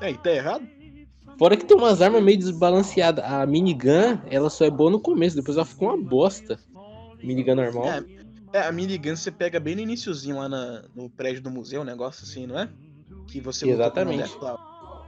É, 0.00 0.10
e 0.10 0.18
tá 0.18 0.30
errado? 0.30 0.66
Fora 1.38 1.56
que 1.56 1.64
tem 1.64 1.76
umas 1.76 2.02
armas 2.02 2.22
meio 2.22 2.36
desbalanceadas. 2.36 3.24
A 3.24 3.46
minigun, 3.46 4.18
ela 4.28 4.50
só 4.50 4.64
é 4.64 4.70
boa 4.70 4.90
no 4.90 4.98
começo, 5.00 5.36
depois 5.36 5.56
ela 5.56 5.64
fica 5.64 5.84
uma 5.84 5.96
bosta. 5.96 6.58
Minigun 7.22 7.54
normal. 7.54 7.86
É, 7.86 8.04
é, 8.54 8.62
a 8.66 8.72
minigun 8.72 9.14
você 9.14 9.30
pega 9.30 9.60
bem 9.60 9.76
no 9.76 9.82
iniciozinho 9.82 10.36
lá 10.36 10.48
na- 10.48 10.82
no 10.94 11.08
prédio 11.08 11.40
do 11.40 11.50
museu, 11.50 11.82
um 11.82 11.84
negócio 11.84 12.24
assim, 12.24 12.46
não 12.46 12.58
é? 12.58 12.68
Que 13.28 13.40
você 13.40 13.68
Exatamente. 13.70 14.18
Deathclaw. 14.18 14.58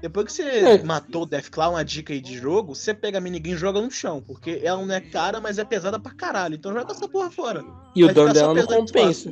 Depois 0.01 0.27
que 0.27 0.33
você 0.33 0.43
É. 0.43 0.83
matou 0.83 1.23
o 1.23 1.27
Deathclaw, 1.27 1.73
uma 1.73 1.85
dica 1.85 2.13
aí 2.13 2.21
de 2.21 2.37
jogo, 2.39 2.75
você 2.75 2.95
pega 2.95 3.19
a 3.19 3.21
minigun 3.21 3.51
e 3.51 3.57
joga 3.57 3.81
no 3.81 3.91
chão, 3.91 4.23
porque 4.27 4.61
ela 4.63 4.85
não 4.85 4.95
é 4.95 5.01
cara, 5.01 5.41
mas 5.41 5.59
é 5.59 5.65
pesada 5.65 5.99
pra 5.99 6.13
caralho. 6.13 6.55
Então 6.55 6.73
joga 6.73 6.93
essa 6.93 7.09
porra 7.09 7.31
fora. 7.31 7.65
e 7.95 8.03
o 8.03 8.07
vai 8.07 8.15
dano 8.15 8.29
ficar 8.29 8.41
só 8.41 8.55
dela 8.55 8.67
não 8.71 8.87
compensa. 8.87 9.31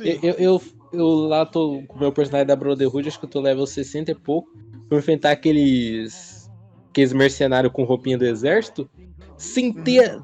Eu, 0.00 0.18
eu, 0.22 0.34
eu, 0.34 0.62
eu 0.92 1.06
lá 1.28 1.44
tô 1.46 1.82
com 1.86 1.96
o 1.96 2.00
meu 2.00 2.12
personagem 2.12 2.46
da 2.46 2.56
Brotherhood, 2.56 3.08
acho 3.08 3.18
que 3.18 3.26
eu 3.26 3.30
tô 3.30 3.40
level 3.40 3.66
60 3.66 4.10
e 4.10 4.14
pouco. 4.14 4.50
Vou 4.88 4.98
enfrentar 4.98 5.30
aqueles. 5.32 6.50
Aqueles 6.90 7.12
mercenários 7.12 7.72
com 7.72 7.84
roupinha 7.84 8.16
do 8.16 8.24
exército. 8.24 8.88
Sem 9.36 9.72
ter 9.72 10.20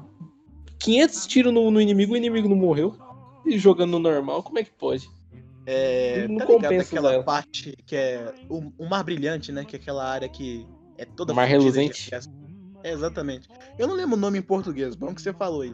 500 0.79 1.27
tiros 1.27 1.53
no, 1.53 1.69
no 1.69 1.81
inimigo, 1.81 2.13
o 2.13 2.17
inimigo 2.17 2.47
não 2.47 2.55
morreu. 2.55 2.95
E 3.45 3.57
jogando 3.57 3.91
no 3.91 3.99
normal, 3.99 4.41
como 4.41 4.59
é 4.59 4.63
que 4.63 4.71
pode? 4.71 5.09
É, 5.73 6.27
não 6.27 6.37
tá 6.37 6.45
ligado 6.45 6.63
compensa 6.63 6.89
aquela 6.89 7.13
ela. 7.13 7.23
parte 7.23 7.73
que 7.85 7.95
é 7.95 8.33
o, 8.49 8.73
o 8.77 8.89
mar 8.89 9.03
brilhante, 9.03 9.53
né? 9.53 9.63
Que 9.63 9.77
é 9.77 9.79
aquela 9.79 10.05
área 10.05 10.27
que 10.27 10.67
é 10.97 11.05
toda 11.05 11.33
Mar 11.33 11.45
reluzente. 11.47 12.11
É, 12.83 12.91
exatamente. 12.91 13.47
Eu 13.79 13.87
não 13.87 13.95
lembro 13.95 14.17
o 14.17 14.19
nome 14.19 14.37
em 14.37 14.41
português, 14.41 14.95
bom 14.95 15.15
que 15.15 15.21
você 15.21 15.31
falou 15.31 15.61
aí. 15.61 15.73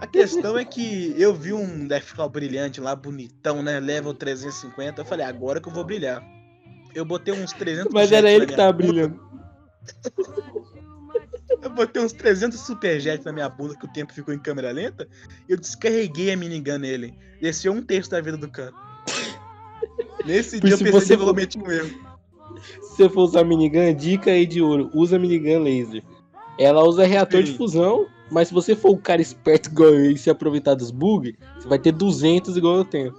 A 0.00 0.06
questão 0.06 0.56
é 0.56 0.64
que 0.64 1.14
eu 1.18 1.34
vi 1.34 1.52
um 1.52 1.88
Deathclaw 1.88 2.28
brilhante 2.28 2.80
lá, 2.80 2.94
bonitão, 2.94 3.62
né? 3.62 3.80
Level 3.80 4.14
350. 4.14 5.00
Eu 5.00 5.04
falei, 5.04 5.26
agora 5.26 5.60
que 5.60 5.68
eu 5.68 5.72
vou 5.72 5.84
brilhar. 5.84 6.22
Eu 6.94 7.04
botei 7.04 7.34
uns 7.34 7.52
300 7.52 7.92
Mas 7.92 8.12
era 8.12 8.22
na 8.28 8.32
ele 8.32 8.46
que 8.46 8.54
minha 8.54 8.56
tava 8.56 8.72
bunda. 8.72 8.86
brilhando. 8.92 9.26
Eu 11.62 11.70
botei 11.70 12.02
uns 12.02 12.12
300 12.12 12.60
superjets 12.60 13.24
na 13.24 13.32
minha 13.32 13.48
bunda 13.48 13.76
que 13.76 13.86
o 13.86 13.92
tempo 13.92 14.12
ficou 14.12 14.32
em 14.32 14.38
câmera 14.38 14.70
lenta. 14.70 15.08
E 15.48 15.52
eu 15.52 15.58
descarreguei 15.58 16.32
a 16.32 16.36
minigun 16.36 16.78
nele. 16.78 17.14
Desceu 17.40 17.72
um 17.72 17.82
terço 17.82 18.10
da 18.10 18.20
vida 18.20 18.36
do 18.36 18.48
cara. 18.50 18.72
Nesse 20.24 20.60
Por 20.60 20.66
dia 20.66 20.74
eu 20.74 20.78
se 20.78 20.84
percebi 20.84 21.06
você 21.06 21.16
for- 21.18 21.26
cometi 21.26 21.58
um 21.58 21.70
erro. 21.70 21.90
Se 22.82 22.96
você 22.96 23.08
for 23.08 23.22
usar 23.22 23.44
minigun, 23.44 23.94
dica 23.94 24.30
aí 24.30 24.46
de 24.46 24.60
ouro: 24.62 24.90
usa 24.94 25.18
minigun 25.18 25.62
laser. 25.62 26.02
Ela 26.58 26.82
usa 26.84 27.04
reator 27.04 27.42
de 27.42 27.50
Sim. 27.50 27.56
fusão, 27.58 28.08
mas 28.30 28.48
se 28.48 28.54
você 28.54 28.74
for 28.74 28.92
um 28.92 29.00
cara 29.00 29.20
esperto 29.20 29.68
igual 29.68 29.90
eu 29.90 30.10
e 30.10 30.16
se 30.18 30.30
aproveitar 30.30 30.74
dos 30.74 30.90
bugs, 30.90 31.34
você 31.58 31.68
vai 31.68 31.78
ter 31.78 31.92
200 31.92 32.56
igual 32.56 32.76
eu 32.76 32.84
tenho. 32.84 33.14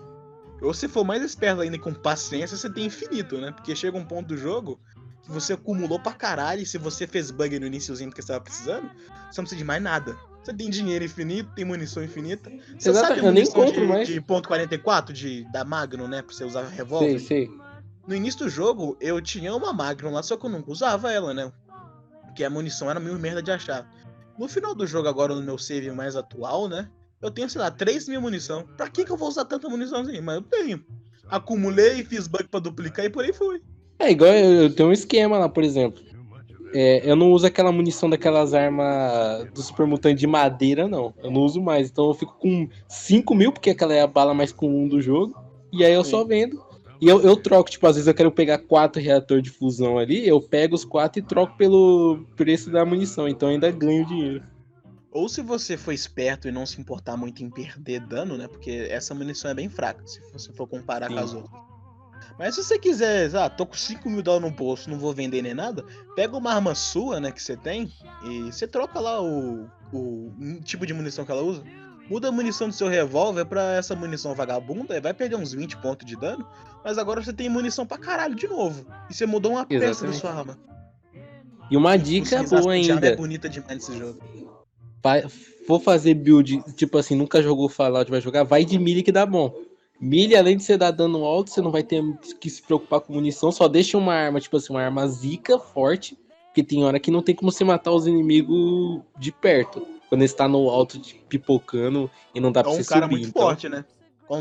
Ou 0.59 0.73
se 0.73 0.87
for 0.87 1.03
mais 1.03 1.21
esperto 1.21 1.61
ainda 1.61 1.75
e 1.75 1.79
com 1.79 1.93
paciência, 1.93 2.57
você 2.57 2.67
tem 2.67 2.85
infinito, 2.85 3.37
né? 3.37 3.51
Porque 3.51 3.75
chega 3.75 3.95
um 3.95 4.03
ponto 4.05 4.29
do 4.29 4.37
jogo 4.37 4.79
que 5.23 5.29
você 5.31 5.53
acumulou 5.53 5.99
pra 5.99 6.13
caralho. 6.13 6.63
E 6.63 6.65
se 6.65 6.79
você 6.79 7.05
fez 7.05 7.29
bug 7.29 7.59
no 7.59 7.67
iníciozinho 7.67 8.09
que 8.11 8.19
você 8.19 8.29
tava 8.29 8.41
precisando, 8.43 8.89
você 9.29 9.39
não 9.39 9.43
precisa 9.43 9.57
de 9.57 9.63
mais 9.63 9.83
nada. 9.83 10.17
Você 10.43 10.53
tem 10.53 10.69
dinheiro 10.69 11.03
infinito, 11.03 11.49
tem 11.55 11.65
munição 11.65 12.03
infinita. 12.03 12.49
Você 12.77 12.89
Exato, 12.89 13.07
sabe 13.07 13.25
eu 13.25 13.31
nem 13.31 13.45
compro 13.45 13.81
de, 13.81 13.87
mais. 13.87 14.07
de 14.07 14.21
ponto 14.21 14.47
.44 14.47 15.11
de, 15.11 15.43
da 15.51 15.65
Magnum, 15.65 16.07
né? 16.07 16.21
Pra 16.21 16.33
você 16.33 16.45
usar 16.45 16.67
revólver? 16.67 17.19
Sei, 17.19 17.47
sei. 17.47 17.51
No 18.07 18.15
início 18.15 18.45
do 18.45 18.49
jogo, 18.49 18.95
eu 19.01 19.21
tinha 19.21 19.53
uma 19.53 19.73
Magnum 19.73 20.11
lá, 20.11 20.23
só 20.23 20.37
que 20.37 20.45
eu 20.45 20.49
nunca 20.49 20.71
usava 20.71 21.11
ela, 21.11 21.33
né? 21.33 21.51
Porque 22.23 22.43
a 22.43 22.49
munição 22.49 22.89
era 22.89 22.99
meio 22.99 23.19
merda 23.19 23.41
de 23.41 23.51
achar. 23.51 23.89
No 24.37 24.47
final 24.47 24.73
do 24.73 24.87
jogo, 24.87 25.09
agora 25.09 25.35
no 25.35 25.41
meu 25.41 25.57
save 25.57 25.91
mais 25.91 26.15
atual, 26.15 26.69
né? 26.69 26.87
Eu 27.21 27.31
tenho, 27.31 27.49
sei 27.49 27.59
lá, 27.59 27.71
3 27.71 28.07
mil 28.07 28.21
munição. 28.21 28.63
Pra 28.77 28.87
que, 28.89 29.03
que 29.03 29.11
eu 29.11 29.17
vou 29.17 29.27
usar 29.27 29.45
tanta 29.45 29.67
munição 29.67 30.01
assim? 30.01 30.21
Mas 30.21 30.35
eu 30.35 30.41
tenho. 30.43 30.85
Acumulei, 31.27 32.05
fiz 32.05 32.27
bug 32.27 32.45
pra 32.45 32.59
duplicar 32.59 33.05
e 33.05 33.09
por 33.09 33.25
aí 33.25 33.33
foi. 33.33 33.61
É 33.99 34.11
igual 34.11 34.31
eu, 34.31 34.63
eu 34.63 34.73
tenho 34.73 34.89
um 34.89 34.93
esquema 34.93 35.37
lá, 35.37 35.49
por 35.49 35.63
exemplo. 35.63 36.01
É, 36.79 37.01
eu 37.03 37.15
não 37.15 37.31
uso 37.31 37.47
aquela 37.47 37.71
munição 37.71 38.07
daquelas 38.07 38.53
armas 38.53 39.49
do 39.51 39.63
super 39.63 39.87
mutante 39.87 40.19
de 40.19 40.27
madeira, 40.27 40.87
não. 40.87 41.11
Eu 41.23 41.31
não 41.31 41.41
uso 41.41 41.59
mais. 41.59 41.89
Então 41.89 42.05
eu 42.05 42.13
fico 42.13 42.37
com 42.37 42.69
5 42.87 43.33
mil, 43.33 43.51
porque 43.51 43.71
aquela 43.71 43.95
é 43.95 44.01
a 44.01 44.05
bala 44.05 44.31
mais 44.31 44.51
comum 44.51 44.87
do 44.87 45.01
jogo. 45.01 45.35
E 45.73 45.83
aí 45.83 45.91
eu 45.91 46.03
Sim. 46.03 46.11
só 46.11 46.23
vendo. 46.23 46.63
E 47.01 47.07
eu, 47.07 47.19
eu 47.21 47.35
troco, 47.35 47.71
tipo, 47.71 47.87
às 47.87 47.95
vezes 47.95 48.07
eu 48.07 48.13
quero 48.13 48.31
pegar 48.31 48.59
quatro 48.59 49.01
reatores 49.01 49.43
de 49.43 49.49
fusão 49.49 49.97
ali, 49.97 50.27
eu 50.27 50.39
pego 50.39 50.75
os 50.75 50.85
quatro 50.85 51.19
e 51.19 51.23
troco 51.23 51.57
pelo 51.57 52.23
preço 52.35 52.69
da 52.69 52.85
munição. 52.85 53.27
Então 53.27 53.49
eu 53.49 53.53
ainda 53.55 53.71
ganho 53.71 54.05
dinheiro. 54.05 54.43
Ou 55.11 55.27
se 55.27 55.41
você 55.41 55.77
for 55.77 55.93
esperto 55.93 56.47
e 56.47 56.51
não 56.51 56.67
se 56.67 56.79
importar 56.79 57.17
muito 57.17 57.43
em 57.43 57.49
perder 57.49 58.01
dano, 58.01 58.37
né? 58.37 58.47
Porque 58.47 58.85
essa 58.87 59.15
munição 59.15 59.49
é 59.49 59.55
bem 59.55 59.67
fraca, 59.67 60.05
se 60.05 60.21
você 60.31 60.53
for 60.53 60.67
comparar 60.67 61.07
com 61.07 61.15
Sim. 61.15 61.23
as 61.23 61.33
outras. 61.33 61.76
Mas 62.37 62.53
se 62.55 62.63
você 62.63 62.77
quiser, 62.77 63.35
ah, 63.35 63.49
tô 63.49 63.65
com 63.65 63.75
5 63.75 64.09
mil 64.09 64.21
dólares 64.21 64.49
no 64.49 64.55
bolso, 64.55 64.89
não 64.89 64.99
vou 64.99 65.13
vender 65.13 65.41
nem 65.41 65.53
nada, 65.55 65.83
pega 66.15 66.37
uma 66.37 66.53
arma 66.53 66.75
sua, 66.75 67.19
né, 67.19 67.31
que 67.31 67.41
você 67.41 67.57
tem, 67.57 67.91
e 68.23 68.51
você 68.51 68.67
troca 68.67 68.99
lá 68.99 69.21
o, 69.21 69.67
o 69.91 70.31
tipo 70.63 70.85
de 70.85 70.93
munição 70.93 71.25
que 71.25 71.31
ela 71.31 71.41
usa. 71.41 71.63
Muda 72.09 72.29
a 72.29 72.31
munição 72.31 72.69
do 72.69 72.73
seu 72.73 72.87
revólver 72.87 73.43
pra 73.45 73.73
essa 73.73 73.95
munição 73.95 74.33
vagabunda, 74.35 74.95
e 74.95 75.01
vai 75.01 75.13
perder 75.13 75.35
uns 75.35 75.51
20 75.51 75.77
pontos 75.77 76.05
de 76.05 76.15
dano, 76.15 76.47
mas 76.83 76.97
agora 76.97 77.21
você 77.21 77.33
tem 77.33 77.49
munição 77.49 77.85
pra 77.85 77.97
caralho 77.97 78.35
de 78.35 78.47
novo. 78.47 78.85
E 79.09 79.13
você 79.13 79.25
mudou 79.25 79.53
uma 79.53 79.65
peça 79.65 79.81
da 79.83 79.89
Exatamente. 79.89 80.19
sua 80.19 80.31
arma. 80.31 80.57
E 81.69 81.75
uma 81.75 81.97
dica 81.97 82.21
Customização 82.21 82.61
boa 82.61 82.73
arma 82.73 82.93
ainda. 82.93 83.07
É 83.07 83.15
bonita 83.15 83.49
demais 83.49 83.73
nesse 83.73 83.97
jogo. 83.97 84.19
Fa- 85.03 85.27
for 85.65 85.81
fazer 85.81 86.13
build, 86.13 86.63
tipo 86.75 86.97
assim, 86.97 87.13
nunca 87.15 87.41
jogou 87.41 87.67
Fallout, 87.67 88.09
vai 88.09 88.21
jogar, 88.21 88.43
vai 88.43 88.63
de 88.63 88.79
milha 88.79 89.03
que 89.03 89.11
dá 89.11 89.25
bom. 89.25 89.53
Milha, 89.99 90.39
além 90.39 90.57
de 90.57 90.63
você 90.63 90.77
dar 90.77 90.91
dano 90.91 91.23
alto, 91.25 91.49
você 91.49 91.61
não 91.61 91.71
vai 91.71 91.83
ter 91.83 92.03
que 92.39 92.49
se 92.49 92.61
preocupar 92.61 93.01
com 93.01 93.13
munição, 93.13 93.51
só 93.51 93.67
deixa 93.67 93.97
uma 93.97 94.13
arma, 94.13 94.39
tipo 94.39 94.55
assim, 94.57 94.71
uma 94.71 94.81
arma 94.83 95.07
zica, 95.07 95.57
forte, 95.57 96.17
porque 96.47 96.63
tem 96.63 96.83
hora 96.83 96.99
que 96.99 97.09
não 97.09 97.21
tem 97.23 97.33
como 97.33 97.51
você 97.51 97.63
matar 97.63 97.91
os 97.91 98.05
inimigos 98.05 99.01
de 99.17 99.31
perto. 99.31 99.85
Quando 100.09 100.21
eles 100.21 100.33
tá 100.33 100.47
no 100.47 100.69
alto, 100.69 100.97
de- 100.99 101.15
pipocando, 101.27 102.09
e 102.33 102.39
não 102.39 102.51
dá 102.51 102.59
É 102.61 102.63
pra 102.63 102.71
um 102.71 102.75
você 102.75 102.83
cara 102.85 103.05
subir. 103.05 103.11
muito 103.15 103.29
então, 103.29 103.41
forte, 103.41 103.67
né? 103.67 103.83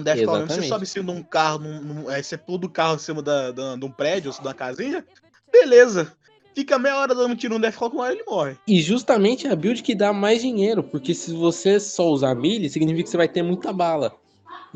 Deve 0.02 0.24
falar 0.24 0.40
mesmo, 0.40 0.54
você 0.54 0.68
sobe 0.68 0.82
em 0.82 0.86
cima 0.86 1.12
de 1.12 1.18
um 1.20 1.22
carro, 1.22 1.58
num, 1.60 1.80
num- 1.80 2.08
aí 2.08 2.22
você 2.22 2.36
pula 2.36 2.58
do 2.58 2.68
carro 2.68 2.96
em 2.96 2.98
cima 2.98 3.22
da, 3.22 3.50
da- 3.52 3.76
de 3.76 3.84
um 3.84 3.90
prédio, 3.90 4.30
ou 4.30 4.36
de 4.36 4.46
uma 4.46 4.54
casinha, 4.54 5.04
beleza. 5.50 6.12
Fica 6.54 6.78
meia 6.78 6.96
hora 6.98 7.14
dando 7.14 7.36
tiro 7.36 7.54
no 7.54 7.60
Deathclaw, 7.60 7.90
com 7.90 7.96
uma 7.98 8.04
hora 8.04 8.14
ele 8.14 8.24
morre. 8.26 8.56
E 8.66 8.80
justamente 8.80 9.46
é 9.46 9.50
a 9.50 9.56
build 9.56 9.82
que 9.82 9.94
dá 9.94 10.12
mais 10.12 10.40
dinheiro, 10.40 10.82
porque 10.82 11.14
se 11.14 11.32
você 11.32 11.78
só 11.78 12.08
usar 12.08 12.34
milha, 12.34 12.68
significa 12.68 13.04
que 13.04 13.10
você 13.10 13.16
vai 13.16 13.28
ter 13.28 13.42
muita 13.42 13.72
bala. 13.72 14.14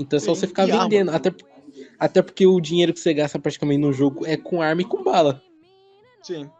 Então 0.01 0.17
é 0.17 0.21
só 0.21 0.35
Sim, 0.35 0.41
você 0.41 0.47
ficar 0.47 0.63
arma. 0.63 0.83
vendendo. 0.83 1.11
Até, 1.11 1.33
até 1.99 2.23
porque 2.23 2.47
o 2.47 2.61
dinheiro 2.61 2.93
que 2.93 3.01
você 3.01 3.13
gasta 3.13 3.39
praticamente 3.39 3.81
no 3.81 3.93
jogo 3.93 4.27
é 4.27 4.37
com 4.37 4.63
arma 4.63 4.81
e 4.81 4.85
com 4.85 5.05
bala. 5.05 5.43
Sim. 6.23 6.51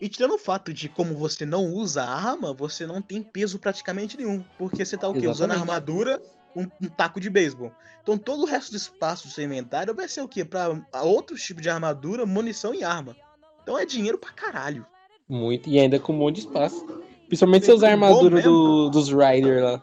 E 0.00 0.08
tirando 0.08 0.34
o 0.34 0.38
fato 0.38 0.72
de 0.72 0.88
como 0.88 1.14
você 1.14 1.44
não 1.44 1.66
usa 1.66 2.04
arma, 2.04 2.52
você 2.52 2.86
não 2.86 3.00
tem 3.00 3.22
peso 3.22 3.58
praticamente 3.58 4.16
nenhum. 4.16 4.44
Porque 4.58 4.84
você 4.84 4.96
tá 4.96 5.08
o 5.08 5.12
quê? 5.12 5.26
Usando 5.26 5.50
Exatamente. 5.50 5.60
armadura, 5.60 6.22
um, 6.54 6.68
um 6.82 6.88
taco 6.88 7.18
de 7.18 7.28
beisebol. 7.30 7.72
Então 8.02 8.16
todo 8.16 8.42
o 8.42 8.46
resto 8.46 8.70
do 8.70 8.76
espaço 8.76 9.26
do 9.26 9.32
seu 9.32 9.44
inventário 9.44 9.94
vai 9.94 10.08
ser 10.08 10.20
o 10.20 10.28
quê? 10.28 10.44
Pra 10.44 10.70
outros 11.02 11.42
tipos 11.42 11.62
de 11.62 11.70
armadura, 11.70 12.26
munição 12.26 12.74
e 12.74 12.84
arma. 12.84 13.16
Então 13.62 13.78
é 13.78 13.84
dinheiro 13.84 14.18
pra 14.18 14.30
caralho. 14.30 14.86
Muito, 15.28 15.68
e 15.70 15.78
ainda 15.78 15.98
com 15.98 16.12
um 16.12 16.18
monte 16.18 16.36
de 16.36 16.40
espaço. 16.42 16.84
Principalmente 17.26 17.64
se 17.64 17.72
usar 17.72 17.88
a 17.88 17.92
armadura 17.92 18.42
do, 18.42 18.90
dos 18.90 19.08
Rider 19.08 19.64
lá. 19.64 19.82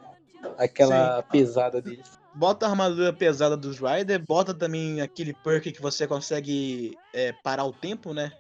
Aquela 0.58 1.24
pesada 1.24 1.82
deles. 1.82 2.21
Bota 2.34 2.66
a 2.66 2.70
armadura 2.70 3.12
pesada 3.12 3.58
dos 3.58 3.78
Rider, 3.80 4.24
bota 4.26 4.54
também 4.54 5.02
aquele 5.02 5.34
perk 5.34 5.72
que 5.72 5.82
você 5.82 6.08
consegue 6.08 6.98
é, 7.14 7.34
parar 7.34 7.66
o 7.66 7.74
tempo, 7.74 8.14
né? 8.14 8.32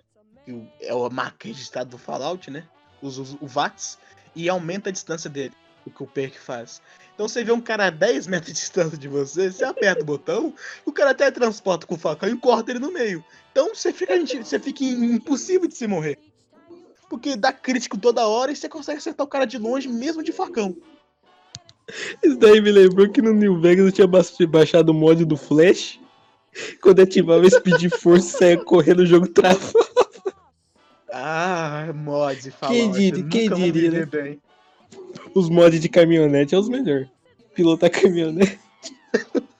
Que 0.45 0.53
o- 0.53 0.67
é 0.79 0.91
a 0.91 1.09
marca 1.09 1.47
registrada 1.47 1.89
do 1.89 1.97
Fallout, 1.97 2.49
né? 2.49 2.63
Os, 3.01 3.17
os- 3.17 3.35
o 3.41 3.47
VATS, 3.47 3.97
e 4.35 4.47
aumenta 4.47 4.89
a 4.89 4.93
distância 4.93 5.29
dele, 5.29 5.53
o 5.85 5.91
que 5.91 6.03
o 6.03 6.07
perk 6.07 6.39
faz. 6.39 6.81
Então 7.13 7.27
você 7.27 7.43
vê 7.43 7.51
um 7.51 7.59
cara 7.59 7.87
a 7.87 7.89
10 7.89 8.27
metros 8.27 8.53
de 8.53 8.59
distância 8.59 8.97
de 8.97 9.07
você, 9.09 9.51
você 9.51 9.65
aperta 9.65 10.01
o 10.01 10.05
botão, 10.05 10.53
o 10.85 10.91
cara 10.91 11.11
até 11.11 11.29
transporta 11.29 11.85
com 11.85 11.95
o 11.95 11.99
facão 11.99 12.29
e 12.29 12.37
corta 12.37 12.71
ele 12.71 12.79
no 12.79 12.91
meio. 12.93 13.23
Então 13.51 13.75
você 13.75 13.91
fica, 13.91 14.17
você 14.17 14.57
fica 14.57 14.83
impossível 14.85 15.67
de 15.67 15.75
se 15.75 15.85
morrer. 15.85 16.17
Porque 17.09 17.35
dá 17.35 17.51
crítico 17.51 17.97
toda 17.97 18.25
hora 18.25 18.53
e 18.53 18.55
você 18.55 18.69
consegue 18.69 18.99
acertar 18.99 19.25
o 19.25 19.29
cara 19.29 19.45
de 19.45 19.57
longe 19.57 19.89
mesmo 19.89 20.23
de 20.23 20.31
facão. 20.31 20.73
Isso 22.23 22.37
daí 22.37 22.61
me 22.61 22.71
lembrou 22.71 23.09
que 23.09 23.21
no 23.21 23.33
New 23.33 23.59
Vegas 23.59 23.85
eu 23.85 23.91
tinha 23.91 24.07
ba- 24.07 24.21
baixado 24.49 24.89
o 24.89 24.93
mod 24.93 25.23
do 25.25 25.37
Flash. 25.37 25.99
Quando 26.81 27.01
ativava 27.01 27.45
esse 27.45 27.59
pedir 27.61 27.89
força, 27.89 28.37
saia 28.39 28.57
correndo 28.63 28.99
o 28.99 29.05
jogo 29.05 29.27
trava. 29.27 29.71
Ah, 31.13 31.91
mods 31.93 32.45
e 32.45 32.51
falar. 32.51 32.73
Quem 32.73 32.91
diria- 32.91 33.23
quem 33.27 33.49
diria, 33.49 33.91
né? 33.91 34.05
Bem. 34.05 34.41
Os 35.35 35.49
mods 35.49 35.79
de 35.79 35.89
caminhonete 35.89 36.55
é 36.55 36.57
os 36.57 36.69
melhores. 36.69 37.07
Pilotar 37.53 37.89
caminhonete. 37.89 38.59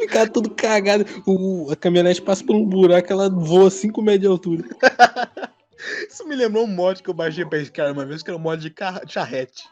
Ficar 0.00 0.28
tudo 0.30 0.50
cagado. 0.50 1.04
O, 1.26 1.70
a 1.70 1.76
caminhonete 1.76 2.20
passa 2.20 2.44
por 2.44 2.54
um 2.54 2.64
buraco, 2.64 3.12
ela 3.12 3.28
voa 3.30 3.70
5 3.70 4.02
metros 4.02 4.20
de 4.22 4.26
altura. 4.26 4.64
Isso 6.08 6.26
me 6.26 6.36
lembrou 6.36 6.64
um 6.64 6.68
mod 6.68 7.02
que 7.02 7.10
eu 7.10 7.14
baixei 7.14 7.44
pra 7.44 7.58
esse 7.58 7.70
cara 7.70 7.92
uma 7.92 8.04
vez, 8.04 8.22
que 8.22 8.30
era 8.30 8.36
um 8.36 8.42
mod 8.42 8.62
de 8.62 8.74
charrete. 9.08 9.62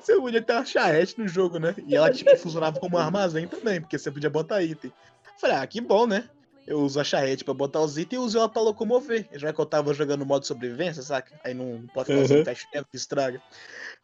Você 0.00 0.14
podia 0.16 0.42
ter 0.42 0.52
uma 0.52 0.64
charrete 0.64 1.18
no 1.18 1.28
jogo, 1.28 1.58
né? 1.58 1.74
E 1.86 1.94
ela, 1.94 2.10
tipo, 2.10 2.34
funcionava 2.36 2.78
como 2.78 2.96
um 2.96 3.00
armazém 3.00 3.46
também, 3.46 3.80
porque 3.80 3.98
você 3.98 4.10
podia 4.10 4.30
botar 4.30 4.62
item. 4.62 4.92
Falei, 5.40 5.56
ah, 5.56 5.66
que 5.66 5.80
bom, 5.80 6.06
né? 6.06 6.28
Eu 6.66 6.80
uso 6.80 7.00
a 7.00 7.04
charrete 7.04 7.44
pra 7.44 7.54
botar 7.54 7.80
os 7.80 7.96
itens 7.96 8.20
e 8.20 8.24
uso 8.24 8.38
ela 8.38 8.48
pra 8.48 8.60
locomover. 8.60 9.26
Já 9.32 9.52
que 9.52 9.60
eu 9.60 9.66
tava 9.66 9.94
jogando 9.94 10.26
modo 10.26 10.46
sobrevivência, 10.46 11.02
saca? 11.02 11.38
Aí 11.42 11.54
não 11.54 11.86
pode 11.94 12.08
fazer 12.08 12.34
Uhum. 12.34 12.40
um 12.40 12.44
teste 12.44 12.70
tempo 12.70 12.88
que 12.90 12.96
estraga. 12.96 13.42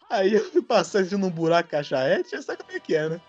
Aí 0.09 0.35
eu 0.35 0.45
fui 0.51 0.63
passando 0.63 1.19
num 1.19 1.31
buraco 1.31 1.71
com 1.71 1.77
a 1.77 1.83
charrete, 1.83 2.31
já 2.31 2.43
sabe 2.43 2.63
como 2.63 2.77
é 2.77 2.81
que 2.81 2.95
é, 2.95 3.09
né? 3.09 3.21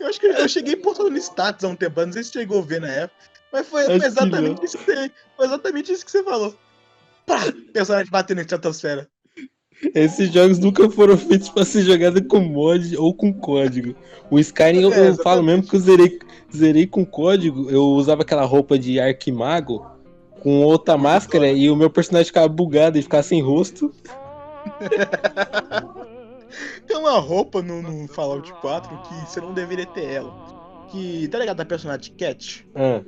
Eu 0.00 0.06
acho 0.08 0.18
que 0.18 0.26
eu 0.26 0.48
cheguei 0.48 0.76
postando 0.76 1.10
no 1.10 1.16
status 1.16 1.64
há 1.64 1.68
um 1.68 1.76
tempo, 1.76 2.04
não 2.04 2.12
sei 2.12 2.24
se 2.24 2.32
chegou 2.32 2.60
a 2.60 2.64
ver 2.64 2.80
na 2.80 2.88
época. 2.88 3.22
Mas 3.52 3.68
foi, 3.68 3.84
foi 3.84 4.06
exatamente 4.06 4.64
isso 4.64 4.78
que 4.78 4.84
você, 4.84 5.12
foi 5.36 5.46
exatamente 5.46 5.92
isso 5.92 6.04
que 6.04 6.10
você 6.10 6.22
falou. 6.22 6.58
Pá! 7.26 7.52
Personagem 7.72 8.10
batendo 8.10 8.38
em 8.38 8.42
estratosfera. 8.42 9.08
Esses 9.94 10.32
jogos 10.32 10.58
nunca 10.58 10.88
foram 10.88 11.18
feitos 11.18 11.48
pra 11.48 11.64
ser 11.64 11.82
jogado 11.82 12.22
com 12.24 12.40
mod 12.40 12.96
ou 12.96 13.12
com 13.12 13.32
código. 13.32 13.94
O 14.30 14.38
Skyrim 14.38 14.82
eu, 14.82 14.92
É, 14.92 15.08
eu 15.08 15.16
falo 15.16 15.42
mesmo 15.42 15.64
que 15.64 15.74
eu 15.74 15.80
zerei, 15.80 16.20
zerei 16.54 16.86
com 16.86 17.04
código. 17.04 17.68
Eu 17.68 17.84
usava 17.86 18.22
aquela 18.22 18.44
roupa 18.44 18.78
de 18.78 19.00
arquimago 19.00 19.84
com 20.40 20.62
outra 20.62 20.96
máscara 20.96 21.50
e 21.50 21.68
o 21.68 21.76
meu 21.76 21.90
personagem 21.90 22.26
ficava 22.26 22.48
bugado 22.48 22.98
e 22.98 23.02
ficava 23.02 23.22
sem 23.22 23.42
rosto. 23.42 23.92
Tem 26.86 26.96
uma 26.96 27.18
roupa 27.18 27.62
no, 27.62 27.82
no 27.82 28.08
Fallout 28.08 28.52
4 28.54 29.02
que 29.02 29.30
você 29.30 29.40
não 29.40 29.52
deveria 29.52 29.86
ter 29.86 30.04
ela. 30.04 30.86
Que, 30.90 31.28
tá 31.28 31.38
ligado? 31.38 31.60
A 31.60 31.64
personagem 31.64 32.12
Cat. 32.14 32.66
Ah, 32.74 33.00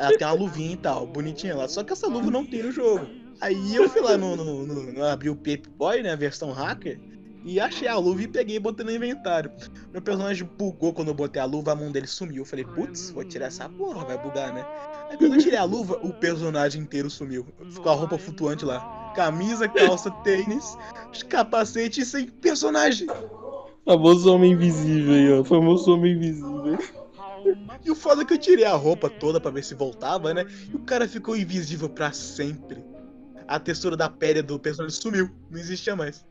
Ela 0.00 0.16
tem 0.16 0.26
uma 0.26 0.32
luvinha 0.32 0.72
e 0.72 0.76
tal, 0.78 1.06
bonitinha 1.06 1.54
lá. 1.54 1.68
Só 1.68 1.84
que 1.84 1.92
essa 1.92 2.08
luva 2.08 2.30
não 2.30 2.44
tem 2.44 2.62
no 2.62 2.72
jogo. 2.72 3.06
Aí 3.38 3.76
eu 3.76 3.86
fui 3.88 4.00
lá 4.00 4.16
no, 4.16 4.34
no, 4.34 4.66
no, 4.66 4.92
no 4.92 5.04
abri 5.04 5.28
o 5.28 5.36
Pape 5.36 5.68
Boy, 5.76 6.02
né? 6.02 6.12
A 6.12 6.16
versão 6.16 6.52
hacker. 6.52 6.98
E 7.44 7.60
achei 7.60 7.86
a 7.86 7.98
luva 7.98 8.22
e 8.22 8.28
peguei 8.28 8.56
e 8.56 8.60
botei 8.60 8.84
no 8.84 8.92
inventário. 8.92 9.50
Meu 9.92 10.00
personagem 10.00 10.48
bugou 10.58 10.94
quando 10.94 11.08
eu 11.08 11.14
botei 11.14 11.40
a 11.40 11.44
luva, 11.44 11.72
a 11.72 11.74
mão 11.74 11.92
dele 11.92 12.06
sumiu. 12.06 12.42
Eu 12.42 12.44
falei, 12.46 12.64
putz, 12.64 13.10
vou 13.10 13.24
tirar 13.24 13.46
essa 13.46 13.68
porra, 13.68 14.06
vai 14.06 14.16
bugar, 14.16 14.54
né? 14.54 14.64
Aí 15.10 15.18
quando 15.18 15.34
eu 15.34 15.40
tirei 15.40 15.58
a 15.58 15.64
luva, 15.64 15.98
o 16.02 16.14
personagem 16.14 16.80
inteiro 16.80 17.10
sumiu. 17.10 17.46
Ficou 17.70 17.92
a 17.92 17.94
roupa 17.94 18.16
flutuante 18.16 18.64
lá. 18.64 19.12
Camisa, 19.14 19.68
calça, 19.68 20.10
tênis, 20.22 20.78
capacete 21.28 22.00
e 22.00 22.06
sem 22.06 22.26
personagem. 22.26 23.06
famoso 23.84 24.34
homem 24.34 24.52
invisível 24.52 25.14
aí, 25.14 25.32
ó. 25.32 25.44
Famoso 25.44 25.92
homem 25.92 26.12
invisível. 26.12 26.78
E 27.84 27.90
o 27.90 27.94
foda 27.94 28.22
é 28.22 28.24
que 28.24 28.34
eu 28.34 28.38
tirei 28.38 28.64
a 28.64 28.74
roupa 28.74 29.08
toda 29.08 29.40
pra 29.40 29.50
ver 29.50 29.64
se 29.64 29.74
voltava, 29.74 30.34
né? 30.34 30.44
E 30.72 30.76
o 30.76 30.80
cara 30.80 31.08
ficou 31.08 31.36
invisível 31.36 31.88
pra 31.88 32.12
sempre. 32.12 32.84
A 33.48 33.58
textura 33.58 33.96
da 33.96 34.08
pele 34.08 34.42
do 34.42 34.58
personagem 34.58 34.96
sumiu, 34.96 35.30
não 35.50 35.58
existia 35.58 35.96
mais. 35.96 36.24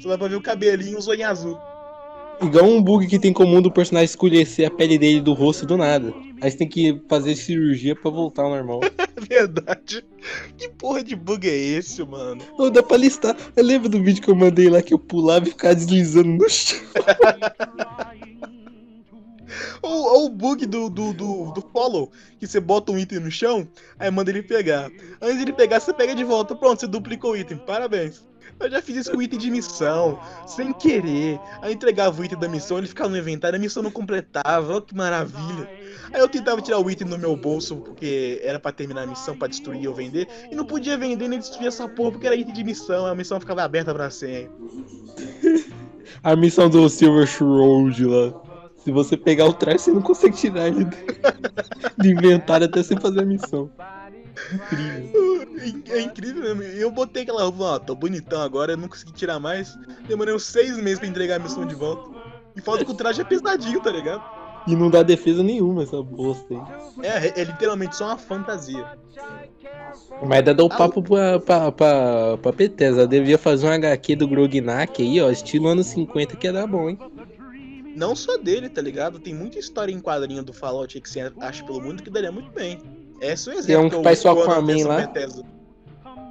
Só 0.00 0.08
dá 0.10 0.18
pra 0.18 0.28
ver 0.28 0.36
o 0.36 0.42
cabelinho 0.42 0.92
e 0.92 0.96
o 0.96 1.00
zoinho 1.00 1.28
azul. 1.28 1.58
Igual 2.42 2.64
um 2.64 2.82
bug 2.82 3.06
que 3.06 3.18
tem 3.18 3.32
comum 3.32 3.60
do 3.60 3.70
personagem 3.70 4.06
escurecer 4.06 4.66
a 4.66 4.70
pele 4.70 4.98
dele 4.98 5.20
do 5.20 5.34
rosto 5.34 5.66
do 5.66 5.76
nada. 5.76 6.12
Aí 6.40 6.50
você 6.50 6.56
tem 6.56 6.68
que 6.68 7.00
fazer 7.06 7.36
cirurgia 7.36 7.94
pra 7.94 8.10
voltar 8.10 8.42
ao 8.42 8.50
normal. 8.50 8.80
É 9.20 9.20
verdade. 9.20 10.02
Que 10.56 10.68
porra 10.70 11.04
de 11.04 11.14
bug 11.14 11.46
é 11.46 11.54
esse, 11.54 12.02
mano? 12.02 12.42
Ô, 12.56 12.70
dá 12.70 12.82
pra 12.82 12.96
listar. 12.96 13.36
Eu 13.54 13.62
lembro 13.62 13.88
do 13.88 14.02
vídeo 14.02 14.22
que 14.22 14.30
eu 14.30 14.34
mandei 14.34 14.70
lá 14.70 14.80
que 14.80 14.94
eu 14.94 14.98
pulava 14.98 15.46
e 15.46 15.50
ficava 15.50 15.74
deslizando 15.74 16.30
no 16.30 16.48
chão. 16.48 16.78
Ou, 19.82 20.14
ou 20.14 20.26
o 20.26 20.28
bug 20.28 20.66
do, 20.66 20.88
do, 20.88 21.12
do, 21.12 21.52
do 21.52 21.60
follow, 21.72 22.10
que 22.38 22.46
você 22.46 22.60
bota 22.60 22.92
um 22.92 22.98
item 22.98 23.20
no 23.20 23.30
chão, 23.30 23.68
aí 23.98 24.10
manda 24.10 24.30
ele 24.30 24.42
pegar. 24.42 24.90
Antes 25.20 25.36
de 25.36 25.42
ele 25.42 25.52
pegar, 25.52 25.80
você 25.80 25.92
pega 25.92 26.14
de 26.14 26.24
volta. 26.24 26.54
Pronto, 26.54 26.80
você 26.80 26.86
duplicou 26.86 27.32
o 27.32 27.36
item. 27.36 27.58
Parabéns. 27.58 28.30
Eu 28.60 28.70
já 28.70 28.82
fiz 28.82 28.96
isso 28.96 29.10
com 29.10 29.22
item 29.22 29.38
de 29.38 29.50
missão, 29.50 30.20
sem 30.46 30.70
querer. 30.74 31.40
Aí 31.62 31.72
entregava 31.72 32.20
o 32.20 32.24
item 32.24 32.38
da 32.38 32.46
missão, 32.46 32.76
ele 32.76 32.86
ficava 32.86 33.08
no 33.08 33.16
inventário, 33.16 33.56
a 33.56 33.58
missão 33.58 33.82
não 33.82 33.90
completava. 33.90 34.74
Olha 34.74 34.82
que 34.82 34.94
maravilha. 34.94 35.66
Aí 36.12 36.20
eu 36.20 36.28
tentava 36.28 36.60
tirar 36.60 36.78
o 36.78 36.90
item 36.90 37.08
do 37.08 37.18
meu 37.18 37.34
bolso, 37.34 37.76
porque 37.76 38.38
era 38.44 38.60
pra 38.60 38.70
terminar 38.70 39.04
a 39.04 39.06
missão, 39.06 39.34
pra 39.34 39.48
destruir 39.48 39.88
ou 39.88 39.94
vender. 39.94 40.28
E 40.50 40.54
não 40.54 40.66
podia 40.66 40.98
vender 40.98 41.26
nem 41.26 41.38
destruir 41.38 41.68
essa 41.68 41.88
porra, 41.88 42.12
porque 42.12 42.26
era 42.26 42.36
item 42.36 42.52
de 42.52 42.62
missão. 42.62 43.06
A 43.06 43.14
missão 43.14 43.40
ficava 43.40 43.62
aberta 43.62 43.94
pra 43.94 44.10
sempre. 44.10 44.50
A 46.22 46.36
missão 46.36 46.68
do 46.68 46.86
Silver 46.88 47.26
Shroud 47.26 48.04
lá. 48.04 48.49
Se 48.84 48.90
você 48.90 49.16
pegar 49.16 49.46
o 49.46 49.52
traje, 49.52 49.78
você 49.80 49.92
não 49.92 50.00
consegue 50.02 50.36
tirar 50.36 50.68
ele 50.68 50.84
do- 50.84 52.06
inventário 52.06 52.66
até 52.66 52.82
você 52.82 52.96
fazer 52.96 53.20
a 53.20 53.26
missão. 53.26 53.70
Incrível. 54.52 55.46
É 55.90 56.00
incrível 56.00 56.42
mesmo. 56.56 56.62
Eu 56.62 56.90
botei 56.90 57.22
aquela 57.22 57.42
roupa, 57.42 57.62
ó, 57.62 57.78
tô 57.78 57.94
bonitão 57.94 58.40
agora, 58.40 58.72
eu 58.72 58.76
não 58.78 58.88
consegui 58.88 59.12
tirar 59.12 59.38
mais. 59.38 59.78
Demorei 60.08 60.34
uns 60.34 60.44
seis 60.44 60.76
meses 60.78 60.98
pra 60.98 61.08
entregar 61.08 61.36
a 61.36 61.38
missão 61.38 61.66
de 61.66 61.74
volta. 61.74 62.10
E 62.56 62.60
falta 62.60 62.84
que 62.84 62.90
o 62.90 62.94
traje 62.94 63.20
é 63.20 63.24
pesadinho, 63.24 63.80
tá 63.80 63.90
ligado? 63.90 64.22
E 64.66 64.74
não 64.74 64.90
dá 64.90 65.02
defesa 65.02 65.42
nenhuma 65.42 65.82
essa 65.82 66.02
bosta 66.02 66.46
aí. 66.54 67.06
É, 67.06 67.40
é 67.40 67.44
literalmente 67.44 67.96
só 67.96 68.06
uma 68.06 68.18
fantasia. 68.18 68.86
Mas 70.26 70.44
dá 70.44 70.52
dar 70.52 70.64
o 70.64 70.68
papo 70.68 71.02
pra, 71.02 71.38
pra, 71.40 71.72
pra, 71.72 72.36
pra 72.38 72.52
Bethesda. 72.52 73.06
Devia 73.06 73.38
fazer 73.38 73.66
um 73.66 73.72
HQ 73.72 74.16
do 74.16 74.28
Grognak 74.28 75.02
aí, 75.02 75.20
ó, 75.20 75.30
estilo 75.30 75.68
anos 75.68 75.86
50, 75.86 76.36
que 76.36 76.46
ia 76.46 76.52
dar 76.52 76.66
bom, 76.66 76.90
hein? 76.90 76.98
Não 77.96 78.14
só 78.14 78.36
dele, 78.38 78.68
tá 78.68 78.80
ligado? 78.80 79.18
Tem 79.18 79.34
muita 79.34 79.58
história 79.58 79.92
em 79.92 80.00
quadrinho 80.00 80.42
do 80.42 80.52
Fallout 80.52 81.00
que 81.00 81.08
você 81.08 81.32
acha 81.40 81.64
pelo 81.64 81.80
mundo 81.80 82.02
que 82.02 82.10
daria 82.10 82.30
muito 82.32 82.50
bem. 82.50 82.78
Esse 83.20 83.48
é 83.50 83.52
um 83.52 83.58
exemplo. 83.58 83.66
Tem 83.90 83.98
um 83.98 83.98
que 84.00 84.04
faz 84.04 84.18
só 84.20 84.32
uso 84.34 84.44
com 84.44 84.52
a 84.52 84.60
versão 84.60 84.88
lá. 84.88 84.96
Bethesda. 85.06 85.42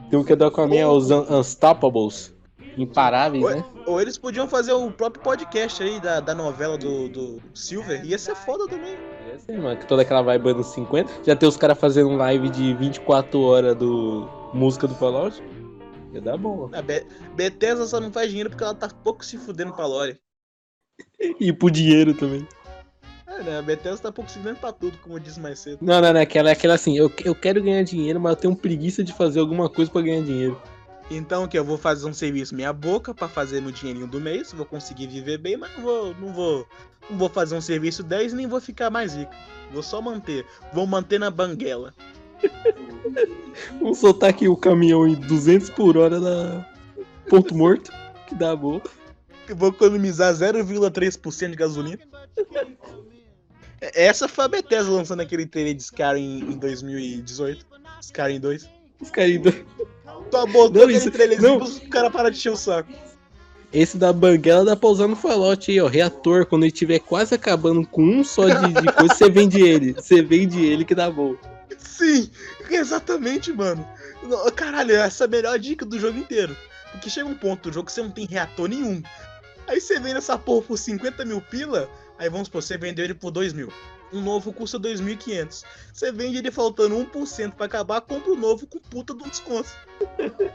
Tem 0.10 0.20
o 0.20 0.24
que 0.24 0.36
dá 0.36 0.50
com 0.50 0.62
a 0.62 0.68
minha, 0.68 0.90
os 0.90 1.12
Un- 1.12 1.26
Unstoppables. 1.40 2.34
Imparáveis, 2.78 3.44
Ué, 3.44 3.56
né? 3.56 3.66
Ou 3.86 4.00
eles 4.00 4.18
podiam 4.18 4.48
fazer 4.48 4.72
o 4.72 4.90
próprio 4.92 5.22
podcast 5.22 5.84
aí 5.84 6.00
da, 6.00 6.20
da 6.22 6.34
novela 6.34 6.78
do, 6.78 7.10
do 7.10 7.42
Silver. 7.54 8.06
Ia 8.06 8.18
ser 8.18 8.36
foda 8.36 8.68
também. 8.68 8.96
Ia 9.28 9.38
ser, 9.40 9.58
mano, 9.60 9.78
que 9.78 9.86
toda 9.86 10.02
aquela 10.04 10.22
vibe 10.22 10.52
anos 10.52 10.68
50. 10.68 11.12
Já 11.26 11.36
tem 11.36 11.50
os 11.50 11.58
caras 11.58 11.78
fazendo 11.78 12.10
um 12.10 12.16
live 12.16 12.50
de 12.50 12.74
24 12.76 13.40
horas 13.42 13.76
do 13.76 14.30
música 14.54 14.88
do 14.88 14.96
Fallout. 14.96 15.44
Ia 16.14 16.22
dar 16.22 16.38
bom. 16.38 16.70
A 16.74 16.82
Be 16.82 17.06
Bethesda 17.36 17.86
só 17.86 18.00
não 18.00 18.12
faz 18.12 18.30
dinheiro 18.30 18.50
porque 18.50 18.64
ela 18.64 18.74
tá 18.74 18.90
pouco 19.04 19.26
se 19.26 19.38
fudendo 19.38 19.74
pra 19.74 19.86
Lore. 19.86 20.18
E 21.40 21.52
pro 21.52 21.70
dinheiro 21.70 22.14
também. 22.14 22.48
É, 23.28 23.44
né? 23.44 23.60
A 23.60 23.62
Bethesda 23.62 24.04
tá 24.04 24.12
pouco 24.12 24.30
se 24.30 24.38
fudendo 24.38 24.58
pra 24.58 24.72
tudo, 24.72 24.98
como 25.00 25.16
eu 25.16 25.20
disse 25.20 25.40
mais 25.40 25.60
cedo. 25.60 25.80
Não, 25.82 26.02
não, 26.02 26.14
não. 26.14 26.22
Aquela, 26.22 26.52
aquela 26.52 26.76
assim, 26.76 26.98
eu, 26.98 27.12
eu 27.24 27.36
quero 27.36 27.62
ganhar 27.62 27.84
dinheiro, 27.84 28.20
mas 28.20 28.32
eu 28.32 28.38
tenho 28.38 28.56
preguiça 28.56 29.04
de 29.04 29.14
fazer 29.14 29.40
alguma 29.40 29.70
coisa 29.70 29.92
pra 29.92 30.02
ganhar 30.02 30.24
dinheiro. 30.24 30.60
Então 31.12 31.48
que 31.48 31.58
eu 31.58 31.66
vou 31.66 31.78
fazer 31.78 32.08
um 32.08 32.14
serviço 32.14 32.54
meia 32.54 32.72
boca 32.72 33.16
pra 33.16 33.28
fazer 33.28 33.62
meu 33.62 33.72
dinheirinho 33.72 34.06
do 34.06 34.22
mês, 34.22 34.54
vou 34.54 34.66
conseguir 34.66 35.08
viver 35.08 35.40
bem, 35.40 35.58
mas 35.58 35.76
não 35.76 35.84
vou, 35.84 36.16
não 36.20 36.32
vou, 36.32 36.68
não 37.10 37.18
vou 37.18 37.30
fazer 37.30 37.56
um 37.56 37.62
serviço 37.62 38.04
10 38.04 38.34
nem 38.34 38.46
vou 38.46 38.62
ficar 38.62 38.92
mais 38.92 39.16
rico. 39.16 39.34
Vou 39.72 39.82
só 39.82 40.02
manter, 40.02 40.46
vou 40.72 40.86
manter 40.86 41.20
na 41.20 41.32
banguela. 41.32 41.96
Vamos 43.82 43.98
soltar 43.98 44.30
aqui 44.30 44.48
o 44.48 44.56
caminhão 44.56 45.08
em 45.08 45.16
200 45.16 45.72
por 45.72 45.98
hora 45.98 46.20
na 46.20 46.66
Ponto 47.28 47.56
Morto, 47.56 47.92
que 48.28 48.36
dá 48.36 48.56
bom. 48.56 48.80
Vou 49.56 49.70
economizar 49.70 50.34
0,3% 50.34 51.50
de 51.52 51.56
gasolina. 51.56 52.00
Essa 53.82 54.28
foi 54.28 54.46
a 54.46 54.48
Bethesda 54.48 54.92
lançando 54.92 55.22
aquele 55.22 55.46
trailer 55.46 55.74
de 55.74 55.82
Skyrim 55.84 56.40
em 56.52 56.58
2018. 56.58 57.66
Skyrim 58.02 58.40
2. 58.40 58.70
Os 59.02 59.10
caras 59.10 59.32
ainda... 59.32 59.52
Tu 59.52 60.48
botou 60.48 60.84
Não, 60.84 60.90
isso- 60.90 61.10
trailerzinho 61.12 61.58
não. 61.60 61.64
os 61.66 61.80
caras 61.80 62.12
param 62.12 62.30
de 62.30 62.38
encher 62.38 62.52
o 62.52 62.58
saco. 62.58 62.92
Esse 63.72 63.98
da 63.98 64.12
Banguela 64.12 64.66
dá 64.66 64.76
pra 64.76 64.90
usar 64.90 65.08
no 65.08 65.16
Fallout 65.16 65.70
aí, 65.72 65.80
ó. 65.80 65.88
Reator, 65.88 66.46
quando 66.46 66.64
ele 66.64 66.72
estiver 66.74 67.00
quase 67.00 67.36
acabando 67.36 67.86
com 67.88 68.04
um 68.04 68.24
só 68.24 68.48
de, 68.50 68.74
de 68.82 68.92
coisa, 68.94 69.14
você 69.16 69.30
vende 69.30 69.62
ele. 69.62 69.94
Você 69.94 70.22
vende 70.22 70.60
ele 70.66 70.84
que 70.84 70.94
dá 70.96 71.10
bom. 71.10 71.36
Sim, 71.78 72.30
exatamente, 72.70 73.54
mano. 73.54 73.88
No- 74.24 74.52
Caralho, 74.52 74.92
essa 74.96 75.24
é 75.24 75.28
a 75.28 75.30
melhor 75.30 75.58
dica 75.60 75.86
do 75.86 76.00
jogo 76.00 76.18
inteiro. 76.18 76.56
Porque 76.92 77.10
chega 77.10 77.28
um 77.28 77.36
ponto 77.36 77.70
do 77.70 77.74
jogo 77.74 77.86
que 77.86 77.92
você 77.92 78.02
não 78.02 78.10
tem 78.12 78.26
reator 78.26 78.68
nenhum. 78.68 79.02
Aí 79.70 79.80
você 79.80 80.00
vende 80.00 80.18
essa 80.18 80.36
porra 80.36 80.64
por 80.64 80.78
50 80.80 81.24
mil 81.26 81.40
pila, 81.40 81.88
aí 82.18 82.28
vamos 82.28 82.48
supor, 82.48 82.64
você 82.64 82.76
vendeu 82.76 83.06
ele 83.06 83.14
por 83.14 83.30
2 83.30 83.54
mil. 83.54 83.72
Um 84.12 84.20
novo 84.20 84.52
custa 84.52 84.80
2.500. 84.80 85.64
Você 85.94 86.12
vende 86.12 86.40
ele 86.40 86.50
faltando 86.50 86.96
1% 86.96 87.52
pra 87.52 87.68
acabar, 87.68 88.02
compra 88.02 88.32
o 88.32 88.36
novo 88.36 88.66
com 88.66 88.80
puta 88.80 89.14
de 89.14 89.24
um 89.24 89.30
desconto. 89.30 89.70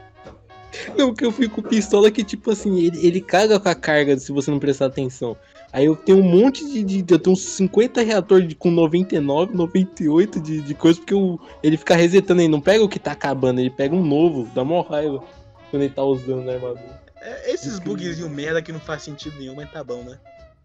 Não, 0.97 1.13
que 1.13 1.25
eu 1.25 1.31
fico 1.31 1.63
pistola 1.63 2.11
que, 2.11 2.25
tipo 2.25 2.51
assim, 2.51 2.77
ele, 2.81 3.07
ele 3.07 3.21
caga 3.21 3.57
com 3.57 3.69
a 3.69 3.75
carga 3.75 4.19
se 4.19 4.33
você 4.33 4.51
não 4.51 4.59
prestar 4.59 4.87
atenção. 4.87 5.37
Aí 5.71 5.85
eu 5.85 5.95
tenho 5.95 6.17
um 6.17 6.21
monte 6.21 6.65
de. 6.69 6.83
de 6.83 7.13
eu 7.13 7.17
tenho 7.17 7.33
uns 7.33 7.43
50 7.43 8.01
reatores 8.01 8.53
com 8.59 8.69
99, 8.69 9.55
98 9.55 10.41
de, 10.41 10.59
de 10.59 10.73
coisa, 10.73 10.99
porque 10.99 11.13
eu, 11.13 11.39
ele 11.63 11.77
fica 11.77 11.95
resetando 11.95 12.41
aí. 12.41 12.49
Não 12.49 12.59
pega 12.59 12.83
o 12.83 12.89
que 12.89 12.99
tá 12.99 13.13
acabando, 13.13 13.61
ele 13.61 13.69
pega 13.69 13.95
um 13.95 14.03
novo, 14.03 14.49
dá 14.53 14.65
mó 14.65 14.81
raiva 14.81 15.23
quando 15.71 15.83
ele 15.83 15.93
tá 15.93 16.03
usando 16.03 16.43
na 16.43 16.51
armadura. 16.51 17.04
É, 17.25 17.51
esses 17.51 17.79
bugzinhos 17.79 18.29
merda 18.29 18.61
que 18.61 18.71
não 18.71 18.79
faz 18.79 19.01
sentido 19.01 19.37
nenhum, 19.39 19.55
mas 19.55 19.71
tá 19.71 19.83
bom, 19.83 20.03
né? 20.03 20.19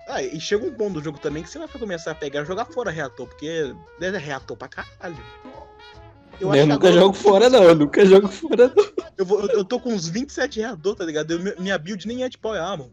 Ah, 0.07 0.23
e 0.23 0.39
chega 0.39 0.67
um 0.67 0.75
ponto 0.75 0.95
do 0.95 1.03
jogo 1.03 1.19
também 1.19 1.43
que 1.43 1.49
você 1.49 1.59
vai 1.59 1.69
começar 1.69 2.11
a 2.11 2.15
pegar 2.15 2.43
e 2.43 2.45
jogar 2.45 2.67
fora 2.67 2.91
reator, 2.91 3.27
porque 3.27 3.73
é 4.01 4.11
reator 4.11 4.57
pra 4.57 4.69
caralho. 4.69 5.17
Eu, 6.39 6.55
eu 6.55 6.67
nunca 6.67 6.93
jogo 6.93 7.15
fora, 7.15 7.49
não. 7.49 7.63
Eu 7.63 7.75
nunca 7.75 8.05
jogo 8.05 8.29
fora, 8.29 8.73
não. 8.75 9.07
Eu, 9.17 9.25
vou, 9.25 9.41
eu 9.47 9.65
tô 9.65 9.79
com 9.79 9.91
uns 9.91 10.09
27 10.09 10.61
reator, 10.61 10.95
tá 10.95 11.05
ligado? 11.05 11.31
Eu, 11.31 11.55
minha 11.59 11.79
build 11.79 12.07
nem 12.07 12.25
é 12.25 12.29
de 12.29 12.37
Power 12.37 12.61
Armor. 12.61 12.89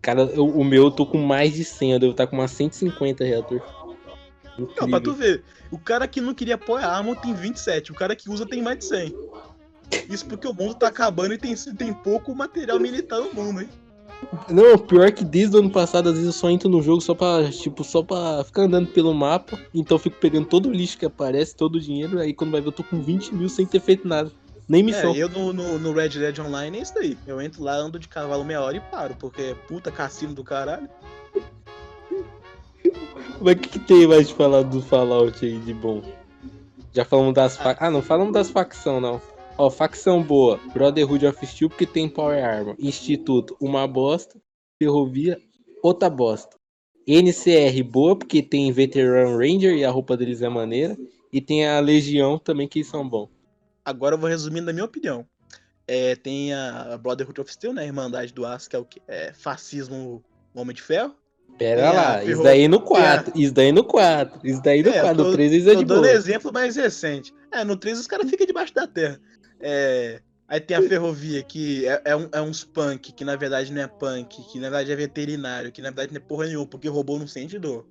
Cara, 0.00 0.22
eu, 0.22 0.46
o 0.46 0.64
meu 0.64 0.84
eu 0.84 0.90
tô 0.90 1.04
com 1.04 1.18
mais 1.18 1.54
de 1.54 1.64
100, 1.64 1.92
eu 1.92 1.98
devo 1.98 2.12
estar 2.12 2.24
tá 2.24 2.30
com 2.30 2.36
umas 2.36 2.50
150 2.50 3.24
reator. 3.24 3.62
Incrível. 4.58 4.74
Não, 4.80 4.90
pra 4.90 5.00
tu 5.00 5.12
ver, 5.14 5.42
o 5.70 5.78
cara 5.78 6.06
que 6.06 6.20
não 6.20 6.34
queria 6.34 6.58
Power 6.58 6.84
Armor 6.84 7.16
tem 7.16 7.34
27, 7.34 7.92
o 7.92 7.94
cara 7.94 8.14
que 8.14 8.30
usa 8.30 8.46
tem 8.46 8.62
mais 8.62 8.78
de 8.78 8.84
100. 8.84 9.14
Isso 10.08 10.26
porque 10.26 10.46
o 10.46 10.54
mundo 10.54 10.74
tá 10.74 10.88
acabando 10.88 11.34
e 11.34 11.38
tem, 11.38 11.54
tem 11.54 11.92
pouco 11.92 12.34
material 12.34 12.78
militar 12.78 13.20
no 13.20 13.32
mundo, 13.32 13.60
hein? 13.60 13.68
Não, 14.48 14.76
pior 14.76 15.10
que 15.12 15.24
desde 15.24 15.56
o 15.56 15.60
ano 15.60 15.70
passado, 15.70 16.08
às 16.08 16.14
vezes 16.14 16.26
eu 16.26 16.32
só 16.32 16.50
entro 16.50 16.68
no 16.68 16.82
jogo 16.82 17.00
só 17.00 17.14
pra, 17.14 17.50
tipo, 17.50 17.82
só 17.82 18.02
pra 18.02 18.44
ficar 18.44 18.62
andando 18.62 18.88
pelo 18.88 19.14
mapa. 19.14 19.58
Então 19.74 19.94
eu 19.94 19.98
fico 19.98 20.16
pegando 20.16 20.46
todo 20.46 20.68
o 20.68 20.72
lixo 20.72 20.98
que 20.98 21.06
aparece, 21.06 21.54
todo 21.54 21.76
o 21.76 21.80
dinheiro. 21.80 22.18
Aí 22.18 22.34
quando 22.34 22.50
vai 22.50 22.60
ver, 22.60 22.68
eu 22.68 22.72
tô 22.72 22.84
com 22.84 23.00
20 23.00 23.34
mil 23.34 23.48
sem 23.48 23.66
ter 23.66 23.80
feito 23.80 24.06
nada. 24.06 24.30
Nem 24.68 24.82
missão. 24.82 25.14
É, 25.14 25.18
eu 25.18 25.28
no, 25.28 25.52
no, 25.52 25.78
no, 25.78 25.92
Red 25.92 26.10
Dead 26.10 26.38
Online 26.38 26.78
é 26.78 26.82
isso 26.82 26.94
daí. 26.94 27.18
Eu 27.26 27.40
entro 27.40 27.62
lá, 27.62 27.74
ando 27.74 27.98
de 27.98 28.06
cavalo 28.06 28.44
meia 28.44 28.60
hora 28.60 28.76
e 28.76 28.80
paro, 28.80 29.16
porque 29.18 29.42
é 29.42 29.54
puta 29.54 29.90
cassino 29.90 30.34
do 30.34 30.44
caralho. 30.44 30.88
Mas 33.40 33.54
o 33.54 33.58
que, 33.58 33.68
que, 33.68 33.78
tem 33.80 34.06
mais 34.06 34.28
de 34.28 34.34
falar 34.34 34.62
do 34.62 34.82
Fallout 34.82 35.44
aí 35.44 35.58
de 35.58 35.74
bom? 35.74 36.02
Já 36.92 37.04
falamos 37.04 37.34
das 37.34 37.58
ah. 37.60 37.76
Ah, 37.80 37.90
não 37.90 38.02
falamos 38.02 38.32
das 38.32 38.50
facções, 38.50 39.02
não. 39.02 39.20
Ó, 39.60 39.68
facção 39.68 40.22
boa, 40.22 40.58
Brotherhood 40.72 41.26
of 41.26 41.46
Steel, 41.46 41.68
porque 41.68 41.84
tem 41.84 42.08
Power 42.08 42.42
Armor. 42.42 42.76
Instituto, 42.78 43.54
uma 43.60 43.86
bosta. 43.86 44.40
Ferrovia, 44.82 45.38
outra 45.82 46.08
bosta. 46.08 46.56
NCR, 47.06 47.82
boa, 47.84 48.16
porque 48.16 48.42
tem 48.42 48.72
Veteran 48.72 49.36
Ranger 49.36 49.76
e 49.76 49.84
a 49.84 49.90
roupa 49.90 50.16
deles 50.16 50.40
é 50.40 50.48
maneira. 50.48 50.96
E 51.30 51.42
tem 51.42 51.68
a 51.68 51.78
Legião 51.78 52.38
também, 52.38 52.66
que 52.66 52.82
são 52.82 53.06
bons. 53.06 53.28
Agora 53.84 54.14
eu 54.14 54.18
vou 54.18 54.30
resumindo 54.30 54.64
da 54.64 54.72
minha 54.72 54.86
opinião. 54.86 55.26
É, 55.86 56.16
tem 56.16 56.54
a 56.54 56.96
Brotherhood 56.96 57.42
of 57.42 57.52
Steel, 57.52 57.74
né? 57.74 57.84
Irmandade 57.84 58.32
do 58.32 58.46
Aço, 58.46 58.70
que 58.70 58.76
é 58.76 58.78
o 58.78 58.84
que? 58.86 59.02
É 59.06 59.34
fascismo 59.34 60.24
Homem 60.54 60.74
de 60.74 60.80
Ferro. 60.80 61.14
Pera 61.58 61.92
lá, 61.92 62.24
isso 62.24 62.42
daí 62.42 62.66
no 62.66 62.80
4, 62.80 63.38
isso 63.38 63.52
daí 63.52 63.72
no 63.72 63.84
4, 63.84 64.40
isso 64.42 64.62
daí 64.62 64.82
no 64.82 64.90
4, 64.90 65.08
é, 65.08 65.12
no 65.12 65.32
3 65.32 65.52
é 65.52 65.74
de 65.74 65.84
boa. 65.84 65.84
dando 65.84 66.06
exemplo 66.06 66.50
mais 66.50 66.76
recente. 66.76 67.34
É, 67.52 67.62
no 67.62 67.76
3 67.76 67.98
os 67.98 68.06
caras 68.06 68.30
ficam 68.30 68.46
debaixo 68.46 68.72
da 68.72 68.86
terra. 68.86 69.20
É, 69.60 70.20
aí 70.48 70.60
tem 70.60 70.76
a 70.76 70.82
ferrovia, 70.82 71.42
que 71.42 71.86
é, 71.86 72.02
é, 72.06 72.16
um, 72.16 72.28
é 72.32 72.40
uns 72.40 72.64
punk, 72.64 73.12
que 73.12 73.24
na 73.24 73.36
verdade 73.36 73.72
não 73.72 73.82
é 73.82 73.86
punk, 73.86 74.42
que 74.50 74.58
na 74.58 74.70
verdade 74.70 74.92
é 74.92 74.96
veterinário, 74.96 75.72
que 75.72 75.82
na 75.82 75.90
verdade 75.90 76.12
não 76.12 76.20
é 76.20 76.24
porra 76.24 76.46
nenhuma, 76.46 76.66
porque 76.66 76.88
roubou 76.88 77.18
não 77.18 77.26
sente 77.26 77.58
dor. 77.58 77.86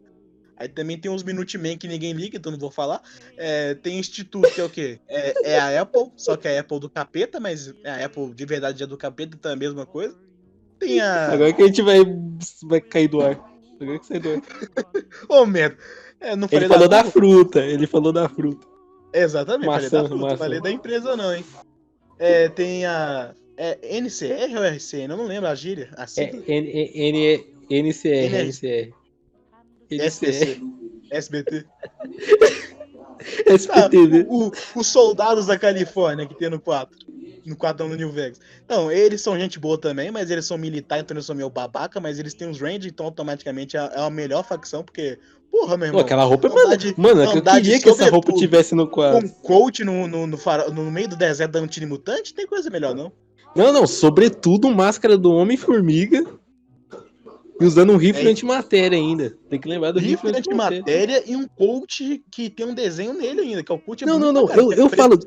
Aí 0.59 0.67
também 0.67 0.97
tem 0.97 1.09
uns 1.09 1.24
Minutemen 1.24 1.78
que 1.78 1.88
ninguém 1.88 2.11
liga, 2.11 2.38
então 2.38 2.51
não 2.51 2.59
vou 2.59 2.70
falar. 2.70 3.01
É, 3.38 3.76
tem 3.76 3.97
Instituto, 3.97 4.53
que 4.53 4.59
é 4.59 4.63
o 4.63 4.70
quê? 4.70 4.99
É, 5.07 5.53
é, 5.53 5.59
a 5.59 5.82
Apple, 5.82 6.11
só 6.17 6.36
que 6.36 6.49
é 6.49 6.57
a 6.57 6.61
Apple 6.61 6.82
do 6.82 6.89
capeta, 6.89 7.39
mas 7.39 7.74
a 7.86 8.03
Apple 8.03 8.34
de 8.34 8.45
verdade 8.45 8.84
é 8.84 8.86
do 8.86 8.97
capeta, 8.97 9.38
então 9.38 9.51
é 9.51 9.53
a 9.53 9.57
mesma 9.57 9.86
coisa. 9.86 10.17
Tem 10.78 10.99
a. 10.99 11.32
Agora 11.32 11.53
que 11.53 11.61
a 11.61 11.65
gente 11.65 11.82
vai, 11.82 11.99
vai 12.63 12.82
cair 12.82 13.07
do 13.07 13.22
ar. 13.22 13.39
Agora 13.80 13.99
que 13.99 14.05
sai 14.05 14.20
do 14.20 14.32
ar. 14.34 14.41
Ô, 15.30 15.45
merda. 15.45 15.78
É, 16.20 16.34
ele 16.34 16.67
falou 16.67 16.89
da, 16.89 17.03
da 17.03 17.09
fruta, 17.09 17.65
ele 17.65 17.88
falou 17.88 18.11
da 18.11 18.28
fruta. 18.28 18.67
Exatamente, 19.14 19.68
maçã, 19.68 19.89
falei 19.89 20.01
da 20.03 20.07
fruta, 20.07 20.38
falei 20.38 20.62
da 20.62 20.72
empresa 20.72 21.16
não, 21.16 21.34
hein? 21.34 21.43
É, 22.18 22.49
tem 22.49 22.86
a. 22.86 23.34
É 23.57 23.97
NCR 23.99 24.55
ou 24.55 24.64
RCN? 24.64 25.12
Eu 25.12 25.18
não 25.18 25.26
lembro 25.26 25.49
a 25.49 25.55
gíria. 25.55 25.89
A 25.97 26.05
é, 26.18 26.32
N, 26.47 26.91
N, 26.95 27.45
NCR, 27.70 28.45
NCR. 28.45 28.93
SBT. 29.89 30.62
SBT. 31.12 31.66
Os 34.76 34.88
soldados 34.88 35.47
da 35.47 35.57
Califórnia 35.57 36.26
que 36.26 36.36
tem 36.36 36.49
no 36.49 36.60
4. 36.60 36.97
No 37.45 37.55
4 37.55 37.88
no 37.88 37.95
New 37.95 38.12
Vegas. 38.12 38.39
Não, 38.68 38.91
eles 38.91 39.22
são 39.22 39.38
gente 39.38 39.60
boa 39.60 39.78
também, 39.78 40.12
mas 40.12 40.30
eles 40.30 40.45
são 40.45 40.57
militares, 40.57 41.03
então 41.03 41.16
eles 41.16 41.26
são 41.26 41.36
meio 41.36 41.49
babaca, 41.49 41.99
mas 41.99 42.20
eles 42.20 42.34
têm 42.34 42.49
os 42.49 42.62
range, 42.62 42.89
então 42.89 43.07
automaticamente 43.07 43.76
é, 43.76 43.80
é 43.80 43.99
a 43.99 44.10
melhor 44.10 44.43
facção, 44.43 44.84
porque 44.84 45.18
Porra, 45.52 45.78
meu 45.78 45.88
irmão. 45.88 46.00
Pô, 46.00 46.06
aquela 46.06 46.24
roupa 46.24 46.47
é 46.47 46.52
mano, 46.52 46.78
de, 46.78 46.93
mano, 46.97 47.24
eu 47.24 47.41
queria 47.41 47.80
que 47.80 47.89
essa 47.89 48.10
roupa 48.10 48.32
tivesse 48.34 48.76
no 48.76 48.88
quadro. 48.88 49.22
Com 49.22 49.30
coach 49.41 49.84
no, 49.84 50.08
no, 50.08 50.28
no, 50.28 50.38
faro, 50.38 50.72
no 50.72 50.89
meio 50.91 51.10
do 51.10 51.16
deserto 51.16 51.52
dando 51.52 51.68
tiro 51.68 51.88
mutante, 51.88 52.34
tem 52.34 52.47
coisa 52.47 52.70
melhor, 52.70 52.95
não? 52.95 53.12
Não, 53.56 53.74
não, 53.74 53.88
sobretudo 53.88 54.70
máscara 54.70 55.18
do 55.18 55.32
Homem-Formiga. 55.32 56.24
E 57.60 57.66
usando 57.66 57.91
um 57.91 57.97
rifle 57.97 58.28
é. 58.28 58.32
antimatéria 58.32 58.97
ainda. 58.97 59.38
Tem 59.50 59.60
que 59.60 59.68
lembrar 59.68 59.91
do 59.91 60.00
rifle, 60.00 60.32
rifle 60.32 60.38
antimatéria 60.38 61.24
e 61.26 61.36
um 61.36 61.45
coach 61.45 62.24
que 62.32 62.50
tem 62.50 62.66
um 62.66 62.74
desenho 62.74 63.14
nele 63.14 63.41
ainda, 63.41 63.64
que 63.64 63.72
é 63.72 63.76
o 63.76 63.80
coach 63.80 64.04
é 64.04 64.08
Não, 64.08 64.18
não, 64.18 64.32
não, 64.32 64.47
cara, 64.47 64.62
eu, 64.62 64.72
é 64.72 64.80
eu 64.80 64.89
falo. 64.89 65.20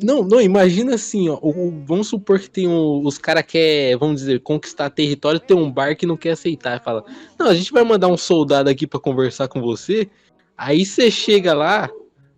Não, 0.00 0.22
não, 0.22 0.40
imagina 0.40 0.94
assim, 0.94 1.28
ó. 1.28 1.38
O, 1.42 1.82
vamos 1.84 2.08
supor 2.08 2.38
que 2.38 2.48
tem 2.48 2.68
um, 2.68 3.04
os 3.04 3.18
caras 3.18 3.42
que 3.42 3.52
quer, 3.52 3.96
vamos 3.96 4.20
dizer, 4.20 4.40
conquistar 4.40 4.90
território, 4.90 5.40
tem 5.40 5.56
um 5.56 5.70
bar 5.70 5.96
que 5.96 6.06
não 6.06 6.16
quer 6.16 6.32
aceitar. 6.32 6.82
Fala, 6.82 7.04
não, 7.38 7.48
a 7.48 7.54
gente 7.54 7.72
vai 7.72 7.82
mandar 7.82 8.08
um 8.08 8.16
soldado 8.16 8.70
aqui 8.70 8.86
para 8.86 9.00
conversar 9.00 9.48
com 9.48 9.60
você. 9.60 10.08
Aí 10.56 10.84
você 10.84 11.10
chega 11.10 11.52
lá, 11.52 11.90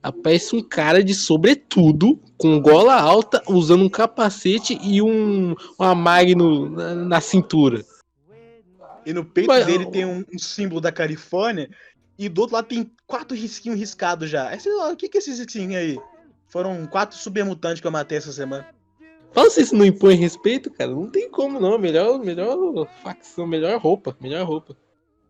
aparece 0.03 0.57
um 0.57 0.63
cara 0.63 1.05
de 1.05 1.15
sobretudo, 1.15 2.19
com 2.37 2.61
gola 2.61 2.95
alta, 2.95 3.43
usando 3.47 3.85
um 3.85 3.89
capacete 3.89 4.79
e 4.83 5.03
um 5.03 5.55
uma 5.79 5.95
magno 5.95 6.71
na, 6.71 6.95
na 6.95 7.21
cintura. 7.21 7.85
E 9.05 9.13
no 9.13 9.25
peito 9.25 9.49
Mas, 9.49 9.67
dele 9.67 9.87
tem 9.87 10.05
um, 10.05 10.25
um, 10.33 10.39
símbolo 10.39 10.81
da 10.81 10.93
Califórnia. 10.93 11.71
E 12.19 12.29
do 12.29 12.43
outro 12.43 12.57
lado 12.57 12.67
tem 12.67 12.91
quatro 13.07 13.37
risquinhos 13.37 13.79
riscados 13.79 14.29
já. 14.29 14.49
Aí 14.49 14.61
você 14.61 14.69
o 14.71 14.97
que, 14.97 15.09
que 15.09 15.17
é 15.17 15.21
esses 15.21 15.39
risquinhos 15.39 15.77
aí? 15.77 15.99
Foram 16.51 16.87
quatro 16.87 17.17
supermutantes 17.17 17.81
que 17.81 17.87
eu 17.87 17.91
matei 17.91 18.19
essa 18.19 18.33
semana. 18.33 18.69
Fala 19.33 19.49
se 19.49 19.63
isso 19.63 19.77
não 19.77 19.85
impõe 19.85 20.17
respeito, 20.17 20.71
cara. 20.71 20.91
Não 20.91 21.09
tem 21.09 21.31
como, 21.31 21.61
não. 21.61 21.79
Melhor, 21.79 22.19
melhor 22.19 22.89
facção, 23.03 23.47
melhor 23.47 23.81
roupa, 23.81 24.17
melhor 24.21 24.45
roupa. 24.45 24.77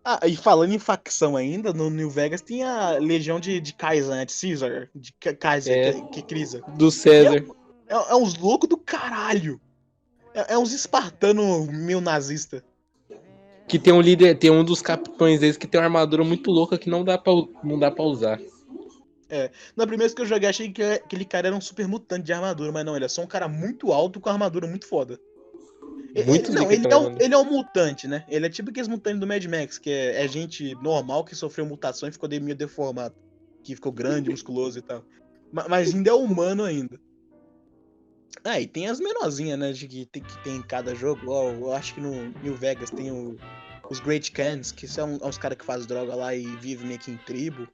Ah, 0.03 0.21
e 0.27 0.35
falando 0.35 0.73
em 0.73 0.79
facção 0.79 1.37
ainda, 1.37 1.75
no 1.75 1.91
New 1.91 2.09
Vegas 2.09 2.41
tem 2.41 2.65
a 2.65 2.93
legião 2.93 3.39
de, 3.39 3.61
de 3.61 3.75
Kaiser, 3.75 4.11
né? 4.11 4.25
De 4.25 4.35
Caesar. 4.35 4.89
De 4.95 5.13
Kaiser, 5.13 5.77
é, 5.77 5.93
que, 5.93 6.03
que 6.09 6.23
crisa. 6.23 6.63
Do 6.77 6.91
César. 6.91 7.45
É, 7.87 7.95
é, 7.95 8.13
é 8.13 8.17
uns 8.17 8.37
loucos 8.39 8.69
do 8.69 8.79
caralho. 8.79 9.61
É, 10.35 10.55
é 10.55 10.59
uns 10.59 10.73
espartanos 10.73 11.69
meio 11.69 12.01
nazista. 12.01 12.65
Que 13.69 13.79
tem 13.79 13.93
um 13.93 14.01
líder, 14.01 14.39
tem 14.39 14.51
um 14.51 14.65
dos 14.65 14.81
capitães 14.81 15.39
deles 15.39 15.59
que 15.59 15.67
tem 15.67 15.79
uma 15.79 15.87
armadura 15.87 16.25
muito 16.25 16.51
louca 16.51 16.79
que 16.79 16.89
não 16.89 17.05
dá 17.05 17.19
pra, 17.19 17.33
não 17.63 17.79
dá 17.79 17.91
pra 17.91 18.03
usar. 18.05 18.41
É, 19.31 19.51
na 19.77 19.87
primeira 19.87 20.05
vez 20.05 20.15
que 20.15 20.23
eu 20.23 20.27
joguei, 20.27 20.49
achei 20.49 20.71
que 20.73 20.83
aquele 20.83 21.25
cara 21.25 21.47
era 21.47 21.57
um 21.57 21.61
super 21.61 21.87
mutante 21.87 22.25
de 22.25 22.33
armadura, 22.33 22.73
mas 22.73 22.85
não, 22.85 22.97
ele 22.97 23.05
é 23.05 23.09
só 23.09 23.23
um 23.23 23.27
cara 23.27 23.49
muito 23.49 23.93
alto 23.93 24.21
com 24.21 24.29
armadura 24.29 24.67
muito 24.67 24.87
foda. 24.87 25.21
Muito 26.27 26.51
ele, 26.51 26.59
não, 26.59 26.73
ele 26.73 26.93
é, 26.93 26.97
um, 26.97 27.17
ele 27.21 27.35
é 27.35 27.39
um 27.39 27.45
mutante, 27.45 28.09
né? 28.09 28.25
Ele 28.29 28.47
é 28.47 28.51
tipo 28.51 28.71
aqueles 28.71 28.89
mutantes 28.89 29.21
do 29.21 29.27
Mad 29.27 29.45
Max, 29.45 29.79
que 29.79 29.91
é, 29.91 30.25
é 30.25 30.29
gente 30.29 30.75
normal 30.83 31.25
que 31.25 31.37
sofreu 31.37 31.65
mutação 31.65 32.09
e 32.09 32.13
ficou 32.13 32.29
meio 32.29 32.57
deformado. 32.57 33.15
Que 33.63 33.77
ficou 33.77 33.93
grande, 33.93 34.29
musculoso 34.31 34.81
e 34.81 34.83
tal. 34.83 35.05
Mas, 35.53 35.69
mas 35.69 35.95
ainda 35.95 36.11
é 36.11 36.15
humano 36.15 36.65
ainda. 36.65 36.99
Ah, 38.43 38.61
e 38.61 38.67
tem 38.67 38.89
as 38.89 38.99
menorzinhas, 38.99 39.59
né? 39.59 39.73
De 39.73 39.87
que 39.87 40.07
tem, 40.07 40.23
que 40.23 40.43
tem 40.43 40.57
em 40.57 40.63
cada 40.63 40.95
jogo. 40.95 41.21
Oh, 41.27 41.51
eu 41.51 41.73
acho 41.73 41.95
que 41.95 42.01
no 42.01 42.31
New 42.43 42.57
Vegas 42.57 42.91
tem 42.91 43.13
o, 43.13 43.37
os 43.89 44.01
Great 44.01 44.33
Cans, 44.33 44.73
que 44.73 44.89
são 44.89 45.19
uns 45.23 45.39
caras 45.39 45.59
que 45.59 45.65
fazem 45.65 45.87
droga 45.87 46.15
lá 46.15 46.35
e 46.35 46.45
vivem 46.57 46.89
meio 46.89 46.99
que 46.99 47.11
em 47.13 47.17
tribo. 47.19 47.69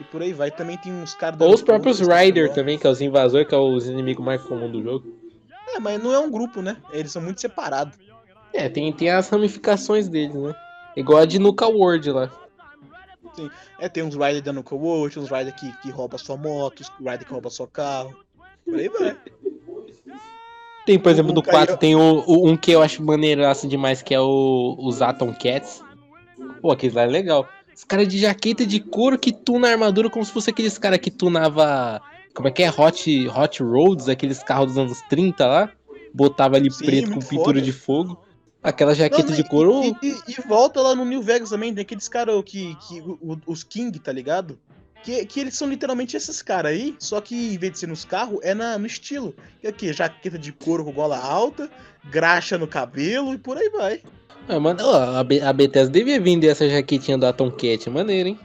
E 0.00 0.04
por 0.04 0.22
aí 0.22 0.32
vai. 0.32 0.50
Também 0.50 0.76
tem 0.76 0.92
uns 0.92 1.14
caras. 1.14 1.40
Ou 1.40 1.54
os 1.54 1.62
próprios 1.62 2.00
Rider 2.00 2.52
também, 2.52 2.78
que 2.78 2.86
é 2.86 2.90
os 2.90 3.00
invasores, 3.00 3.46
que 3.46 3.54
é 3.54 3.58
os 3.58 3.86
inimigos 3.86 4.24
mais 4.24 4.42
comuns 4.42 4.72
do 4.72 4.82
jogo. 4.82 5.14
É, 5.74 5.78
mas 5.78 6.02
não 6.02 6.12
é 6.12 6.18
um 6.18 6.30
grupo, 6.30 6.60
né? 6.60 6.76
Eles 6.92 7.12
são 7.12 7.22
muito 7.22 7.40
separados. 7.40 7.96
É, 8.52 8.68
tem, 8.68 8.92
tem 8.92 9.10
as 9.10 9.28
ramificações 9.28 10.08
deles, 10.08 10.34
né? 10.34 10.54
Igual 10.96 11.22
a 11.22 11.24
de 11.24 11.38
Nuka 11.38 11.66
World 11.66 12.10
lá. 12.10 12.30
Sim. 13.34 13.50
É, 13.80 13.88
tem 13.88 14.02
uns 14.04 14.14
Rider 14.14 14.42
da 14.42 14.52
Nuka 14.52 14.76
World, 14.76 15.18
uns 15.18 15.30
Rider 15.30 15.54
que, 15.54 15.72
que 15.78 15.90
rouba 15.90 16.18
sua 16.18 16.36
moto, 16.36 16.80
uns 16.80 16.90
Rider 16.98 17.26
que 17.26 17.32
rouba 17.32 17.50
seu 17.50 17.66
carro. 17.66 18.16
Por 18.64 18.76
aí 18.76 18.88
vai. 18.88 19.16
Tem, 20.86 20.98
por 20.98 21.10
exemplo, 21.10 21.32
do 21.32 21.42
4 21.42 21.76
tem 21.78 21.96
o, 21.96 22.22
o, 22.26 22.48
um 22.48 22.56
que 22.56 22.70
eu 22.70 22.82
acho 22.82 23.02
maneiraço 23.02 23.66
demais, 23.66 24.02
que 24.02 24.14
é 24.14 24.20
o, 24.20 24.76
os 24.78 25.00
Atom 25.02 25.32
Cats. 25.32 25.82
Pô, 26.60 26.70
aquele 26.70 26.94
lá 26.94 27.02
é 27.02 27.06
legal. 27.06 27.48
Os 27.76 27.84
caras 27.84 28.06
de 28.08 28.18
jaqueta 28.18 28.64
de 28.64 28.80
couro 28.80 29.18
que 29.18 29.32
tuna 29.32 29.68
a 29.68 29.72
armadura 29.72 30.08
como 30.08 30.24
se 30.24 30.30
fosse 30.32 30.50
aqueles 30.50 30.78
caras 30.78 30.98
que 30.98 31.10
tunava 31.10 32.00
Como 32.34 32.48
é 32.48 32.50
que 32.50 32.62
é? 32.62 32.70
Hot, 32.70 33.28
Hot 33.28 33.62
Roads, 33.62 34.08
aqueles 34.08 34.42
carros 34.42 34.68
dos 34.68 34.78
anos 34.78 35.00
30 35.08 35.46
lá. 35.46 35.70
Botava 36.12 36.56
ali 36.56 36.70
Sim, 36.70 36.84
preto 36.86 37.10
com 37.12 37.18
pintura 37.20 37.44
foda. 37.58 37.60
de 37.62 37.72
fogo. 37.72 38.24
Aquela 38.62 38.94
jaqueta 38.94 39.28
Não, 39.28 39.36
de 39.36 39.44
couro. 39.48 39.82
E, 40.02 40.06
e- 40.08 40.16
e 40.28 40.48
volta 40.48 40.80
lá 40.80 40.94
no 40.94 41.04
New 41.04 41.22
Vegas 41.22 41.50
também, 41.50 41.74
tem 41.74 41.82
aqueles 41.82 42.08
caras 42.08 42.40
que, 42.46 42.74
que 42.88 43.02
os 43.46 43.62
King, 43.62 43.98
tá 43.98 44.10
ligado? 44.12 44.58
Que, 45.02 45.26
que 45.26 45.38
eles 45.38 45.54
são 45.54 45.68
literalmente 45.68 46.16
esses 46.16 46.40
caras 46.40 46.72
aí, 46.72 46.96
só 46.98 47.20
que 47.20 47.52
em 47.54 47.58
vez 47.58 47.74
de 47.74 47.78
ser 47.80 47.88
nos 47.88 48.06
carros, 48.06 48.38
é 48.42 48.54
na, 48.54 48.78
no 48.78 48.86
estilo. 48.86 49.34
Que 49.60 49.66
é 49.66 49.70
o 49.70 49.72
quê? 49.74 49.92
Jaqueta 49.92 50.38
de 50.38 50.50
couro 50.50 50.82
com 50.82 50.92
gola 50.92 51.18
alta, 51.18 51.70
graxa 52.10 52.56
no 52.56 52.66
cabelo 52.66 53.34
e 53.34 53.38
por 53.38 53.58
aí 53.58 53.68
vai. 53.68 54.00
Ah, 54.48 54.60
mano, 54.60 54.80
ó, 54.84 55.16
a, 55.18 55.24
Be- 55.24 55.40
a 55.40 55.52
Bethesda 55.52 55.90
devia 55.90 56.20
vender 56.20 56.48
essa 56.48 56.68
jaquetinha 56.68 57.16
da 57.16 57.32
Tomcat, 57.32 57.88
maneiro, 57.88 58.28
hein? 58.30 58.38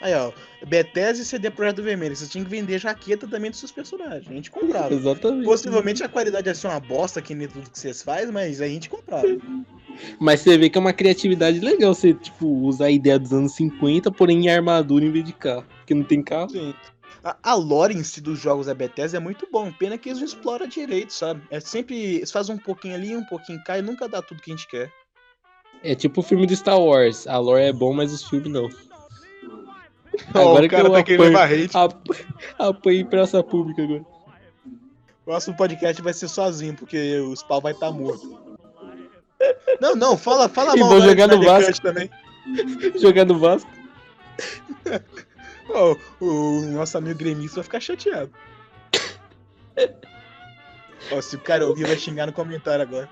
Aí, 0.00 0.14
ó, 0.14 0.32
Bethesda 0.66 1.22
e 1.22 1.26
CD 1.26 1.50
Projeto 1.50 1.82
Vermelho, 1.82 2.16
vocês 2.16 2.30
tinham 2.30 2.44
que 2.44 2.50
vender 2.50 2.78
jaqueta 2.78 3.28
também 3.28 3.50
dos 3.50 3.60
seus 3.60 3.70
personagens. 3.70 4.26
A 4.28 4.32
gente 4.32 4.50
comprava. 4.50 4.92
Exatamente. 4.94 5.44
Possivelmente 5.44 6.02
a 6.02 6.08
qualidade 6.08 6.48
ia 6.48 6.54
ser 6.54 6.68
uma 6.68 6.80
bosta 6.80 7.20
que 7.22 7.34
nem 7.34 7.46
tudo 7.46 7.70
que 7.70 7.78
vocês 7.78 8.02
fazem, 8.02 8.32
mas 8.32 8.60
a 8.60 8.66
gente 8.66 8.88
comprava. 8.90 9.26
Mas 10.18 10.40
você 10.40 10.56
vê 10.56 10.70
que 10.70 10.78
é 10.78 10.80
uma 10.80 10.92
criatividade 10.94 11.60
legal 11.60 11.92
você, 11.94 12.14
tipo, 12.14 12.46
usar 12.46 12.86
a 12.86 12.90
ideia 12.90 13.18
dos 13.18 13.30
anos 13.30 13.54
50, 13.54 14.10
porém 14.10 14.46
em 14.46 14.48
armadura 14.48 15.04
em 15.04 15.12
vez 15.12 15.22
de 15.22 15.34
carro. 15.34 15.66
Porque 15.80 15.92
não 15.92 16.02
tem 16.02 16.22
carro. 16.22 16.48
Sim. 16.48 16.72
A, 17.22 17.36
a 17.42 17.54
lore 17.54 17.94
em 17.94 18.02
si 18.02 18.22
dos 18.22 18.38
jogos 18.40 18.66
da 18.66 18.74
Bethesda 18.74 19.18
é 19.18 19.20
muito 19.20 19.46
bom. 19.52 19.70
Pena 19.70 19.98
que 19.98 20.08
eles 20.08 20.18
não 20.18 20.26
exploram 20.26 20.66
direito, 20.66 21.12
sabe? 21.12 21.42
É 21.50 21.60
sempre. 21.60 21.94
Eles 22.16 22.32
fazem 22.32 22.54
um 22.54 22.58
pouquinho 22.58 22.94
ali, 22.94 23.14
um 23.14 23.22
pouquinho 23.24 23.62
cá 23.64 23.78
e 23.78 23.82
nunca 23.82 24.08
dá 24.08 24.22
tudo 24.22 24.40
que 24.40 24.50
a 24.50 24.56
gente 24.56 24.66
quer. 24.66 24.90
É 25.82 25.94
tipo 25.94 26.20
o 26.20 26.22
filme 26.22 26.46
do 26.46 26.54
Star 26.54 26.78
Wars. 26.78 27.26
A 27.26 27.38
lore 27.38 27.64
é 27.64 27.72
bom, 27.72 27.92
mas 27.92 28.12
os 28.12 28.22
filmes 28.22 28.50
não. 28.50 28.68
Ó, 30.34 30.40
Agora 30.40 30.66
o 30.66 30.68
cara 30.68 30.84
que 30.84 30.90
tá 30.90 31.02
querendo 31.02 31.22
levar 31.24 31.52
hate. 31.52 31.76
Ap- 31.76 32.26
Apanhei 32.58 33.00
em 33.00 33.06
praça 33.06 33.42
pública 33.42 33.82
agora. 33.82 34.02
O 34.02 35.24
próximo 35.24 35.56
podcast 35.56 36.02
vai 36.02 36.12
ser 36.12 36.28
sozinho, 36.28 36.74
porque 36.74 37.16
os 37.20 37.42
pau 37.42 37.60
vai 37.60 37.72
estar 37.72 37.86
tá 37.86 37.92
morto. 37.92 38.40
Não, 39.80 39.94
não, 39.96 40.16
fala, 40.16 40.48
fala 40.48 40.76
E 40.76 40.80
mal 40.80 40.88
vou 40.88 41.00
do 41.00 41.06
jogar 41.08 41.26
no 41.28 41.42
Vasco. 41.42 41.82
Também. 41.82 42.10
Jogar 43.00 43.24
no 43.24 43.38
Vasco. 43.38 43.70
O 46.20 46.60
nosso 46.72 46.98
amigo 46.98 47.18
gremista 47.18 47.56
vai 47.56 47.64
ficar 47.64 47.80
chateado. 47.80 48.30
Ó, 51.10 51.20
se 51.20 51.36
o 51.36 51.40
cara 51.40 51.66
ouvir, 51.66 51.86
vai 51.86 51.96
xingar 51.96 52.26
no 52.26 52.32
comentário 52.32 52.82
agora. 52.82 53.08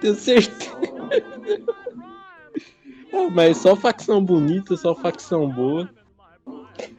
Tenho 0.00 0.14
certeza. 0.14 0.70
Ah, 3.12 3.28
Mas 3.30 3.56
só 3.58 3.74
facção 3.74 4.22
bonita, 4.24 4.76
só 4.76 4.94
facção 4.94 5.48
boa. 5.48 5.88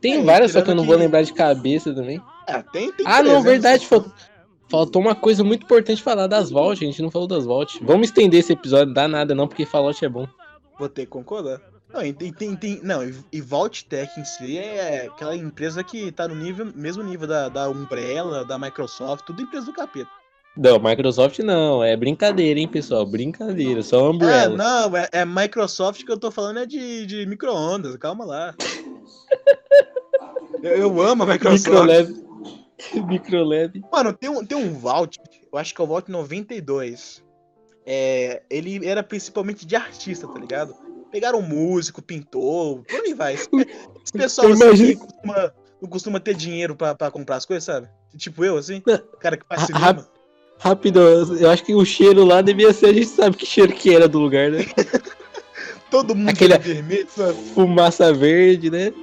Tem 0.02 0.16
É, 0.22 0.24
várias, 0.24 0.52
só 0.52 0.62
que 0.62 0.70
eu 0.72 0.76
não 0.76 0.84
que- 0.84 0.90
vou 0.90 0.98
lembrar 0.98 1.22
de 1.22 1.34
cabeça 1.34 1.94
também. 1.94 2.22
Ah, 2.48 2.62
tem, 2.64 2.92
tem 2.92 3.06
Ah, 3.08 3.22
não, 3.24 3.42
300, 3.42 3.44
verdade, 3.44 3.88
faltou 4.70 5.02
uma 5.02 5.16
coisa 5.16 5.44
muito 5.44 5.64
importante 5.64 6.02
falar 6.02 6.28
das 6.28 6.50
Vault, 6.50 6.84
a 6.84 6.88
gente 6.88 7.02
não 7.02 7.12
falou 7.12 7.28
das 7.28 7.46
Vault. 7.46 7.80
Vamos 7.84 8.08
estender 8.08 8.40
esse 8.40 8.54
episódio, 8.54 8.88
não 8.88 8.94
dá 8.94 9.08
nada 9.08 9.34
não, 9.36 9.48
porque 9.48 9.66
Fallout 9.66 10.04
é 10.04 10.10
bom. 10.10 10.28
Vou 10.78 10.90
ter 10.90 11.02
que 11.02 11.12
concordar. 11.12 11.62
Não, 11.94 12.04
e 12.06 12.14
tem, 12.14 12.32
tem, 12.32 12.56
tem, 12.56 12.80
não, 12.84 13.04
e- 13.04 13.16
e 13.32 13.42
Vault 13.42 13.86
Tech 13.86 14.12
em 14.20 14.24
si 14.26 14.58
é 14.58 15.08
aquela 15.08 15.36
empresa 15.36 15.84
que 15.84 16.12
tá 16.12 16.28
no 16.28 16.36
nível, 16.36 16.72
mesmo 16.76 17.02
nível 17.04 17.28
da, 17.28 17.50
da 17.50 17.68
Umbrella, 17.70 18.46
da 18.46 18.60
Microsoft, 18.60 19.26
tudo 19.26 19.42
empresa 19.42 19.66
do 19.66 19.74
capeta. 19.74 20.10
Não, 20.60 20.78
Microsoft 20.78 21.40
não, 21.40 21.82
é 21.82 21.96
brincadeira, 21.96 22.60
hein, 22.60 22.68
pessoal, 22.68 23.06
brincadeira, 23.06 23.82
só 23.82 24.12
Umbrella. 24.12 24.58
não, 24.58 24.98
é, 24.98 25.08
é 25.14 25.26
Microsoft 25.26 26.04
que 26.04 26.12
eu 26.12 26.20
tô 26.20 26.30
falando 26.30 26.60
é 26.60 26.66
de, 26.66 27.06
de 27.06 27.26
micro-ondas, 27.26 27.96
calma 27.96 28.26
lá. 28.26 28.54
eu, 30.62 30.72
eu 30.72 31.02
amo 31.02 31.24
a 31.24 31.26
Microsoft. 31.26 31.66
Microlab. 31.66 32.14
Microlab. 33.08 33.82
Mano, 33.90 34.12
tem 34.12 34.30
um, 34.30 34.46
tem 34.46 34.58
um 34.58 34.78
Vault, 34.78 35.18
eu 35.50 35.58
acho 35.58 35.74
que 35.74 35.80
é 35.80 35.84
o 35.86 35.88
Vault 35.88 36.12
92. 36.12 37.24
É, 37.86 38.44
ele 38.50 38.86
era 38.86 39.02
principalmente 39.02 39.66
de 39.66 39.78
artista, 39.78 40.28
tá 40.28 40.38
ligado? 40.38 40.76
Pegaram 41.10 41.40
um 41.40 41.48
músico, 41.48 42.02
pintor, 42.02 42.84
por 42.84 43.00
aí 43.00 43.14
vai. 43.14 43.36
Esse, 43.36 43.50
pessoal 44.12 44.52
assim, 44.52 44.98
costuma, 44.98 45.54
não 45.82 45.90
costuma 45.90 46.20
ter 46.20 46.36
dinheiro 46.36 46.76
pra, 46.76 46.94
pra 46.94 47.10
comprar 47.10 47.38
as 47.38 47.46
coisas, 47.46 47.64
sabe? 47.64 47.88
Tipo 48.18 48.44
eu, 48.44 48.58
assim, 48.58 48.84
cara 49.22 49.38
que 49.38 49.46
faz 49.48 49.62
cinema. 49.62 50.19
Rápido, 50.60 51.00
eu 51.40 51.50
acho 51.50 51.64
que 51.64 51.74
o 51.74 51.86
cheiro 51.86 52.26
lá 52.26 52.42
devia 52.42 52.74
ser, 52.74 52.88
a 52.88 52.94
gente 52.94 53.08
sabe 53.08 53.38
que 53.38 53.46
cheiro 53.46 53.74
que 53.74 53.96
era 53.96 54.08
do 54.08 54.20
lugar, 54.20 54.52
né? 54.52 54.66
Todo 55.90 56.14
mundo 56.14 56.30
aquele- 56.30 56.58
vermelho, 56.58 57.08
sabe? 57.10 57.34
Fumaça 57.54 58.14
verde, 58.14 58.70
né? 58.70 58.94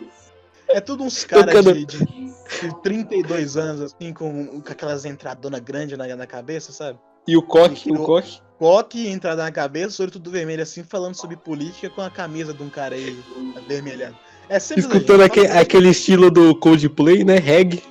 É 0.69 0.81
tudo 0.81 1.03
uns 1.05 1.25
caras 1.25 1.47
Tocando- 1.55 1.73
de, 1.75 1.87
de, 1.87 2.05
de 2.05 2.83
32 2.83 3.57
anos, 3.57 3.81
assim, 3.81 4.13
com, 4.13 4.61
com 4.61 4.73
aquelas 4.73 5.05
entradonas 5.05 5.61
grandes 5.61 5.97
na, 5.97 6.07
na 6.15 6.27
cabeça, 6.27 6.73
sabe? 6.73 6.99
E 7.27 7.37
o 7.37 7.43
coque, 7.43 7.75
Tirou- 7.83 8.03
o 8.03 8.05
coque. 8.07 8.39
Coque, 8.59 9.09
entrada 9.09 9.43
na 9.43 9.51
cabeça, 9.53 10.03
olho 10.03 10.13
tudo 10.13 10.31
vermelho, 10.31 10.63
assim, 10.63 10.83
falando 10.83 11.15
sobre 11.15 11.37
política 11.37 11.91
com 11.91 12.01
a 12.03 12.11
camisa 12.11 12.55
de 12.55 12.63
um 12.63 12.69
cara 12.71 12.95
aí 12.95 13.19
avermelhado. 13.57 14.17
É 14.49 14.59
sempre 14.59 14.83
Escutando 14.83 15.19
legítimo. 15.21 15.45
aque- 15.47 15.59
aquele 15.59 15.89
estilo 15.91 16.31
do 16.31 16.55
Coldplay, 16.55 17.25
né? 17.25 17.37
Reg. 17.39 17.83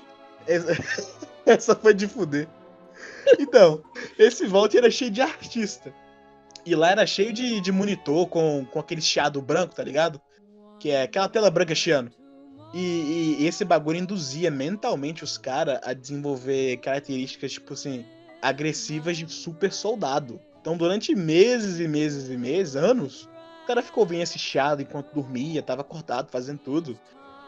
Essa, 0.48 0.78
essa 1.46 1.76
foi 1.76 1.94
de 1.94 2.08
fuder. 2.08 2.48
Então, 3.40 3.84
esse 4.18 4.46
Vault 4.46 4.78
era 4.78 4.90
cheio 4.92 5.12
de 5.12 5.22
artista. 5.22 5.94
E 6.66 6.76
lá 6.76 6.92
era 6.92 7.06
cheio 7.06 7.32
de, 7.32 7.62
de 7.62 7.72
monitor 7.72 8.28
com, 8.28 8.66
com 8.66 8.80
aquele 8.80 9.02
chiado 9.02 9.42
branco, 9.42 9.76
tá 9.76 9.84
ligado? 9.84 10.20
Que 10.80 10.92
é 10.92 11.04
aquela 11.04 11.30
tela 11.30 11.52
branca 11.52 11.76
chiando. 11.76 12.12
E, 12.74 13.38
e 13.40 13.48
esse 13.48 13.64
bagulho 13.64 14.00
induzia 14.00 14.52
mentalmente 14.52 15.24
os 15.24 15.38
caras 15.38 15.80
a 15.84 15.94
desenvolver 15.94 16.78
características, 16.78 17.54
tipo 17.54 17.74
assim, 17.74 18.06
agressivas 18.42 19.18
de 19.18 19.32
super 19.32 19.72
soldado. 19.72 20.40
Então, 20.60 20.76
durante 20.76 21.16
meses 21.16 21.80
e 21.80 21.88
meses 21.88 22.30
e 22.30 22.36
meses, 22.36 22.76
anos, 22.76 23.30
o 23.64 23.68
cara 23.68 23.82
ficou 23.82 24.06
vendo 24.06 24.24
esse 24.24 24.40
chiado 24.40 24.82
enquanto 24.82 25.14
dormia, 25.14 25.62
tava 25.62 25.82
acordado, 25.82 26.32
fazendo 26.32 26.60
tudo. 26.60 27.00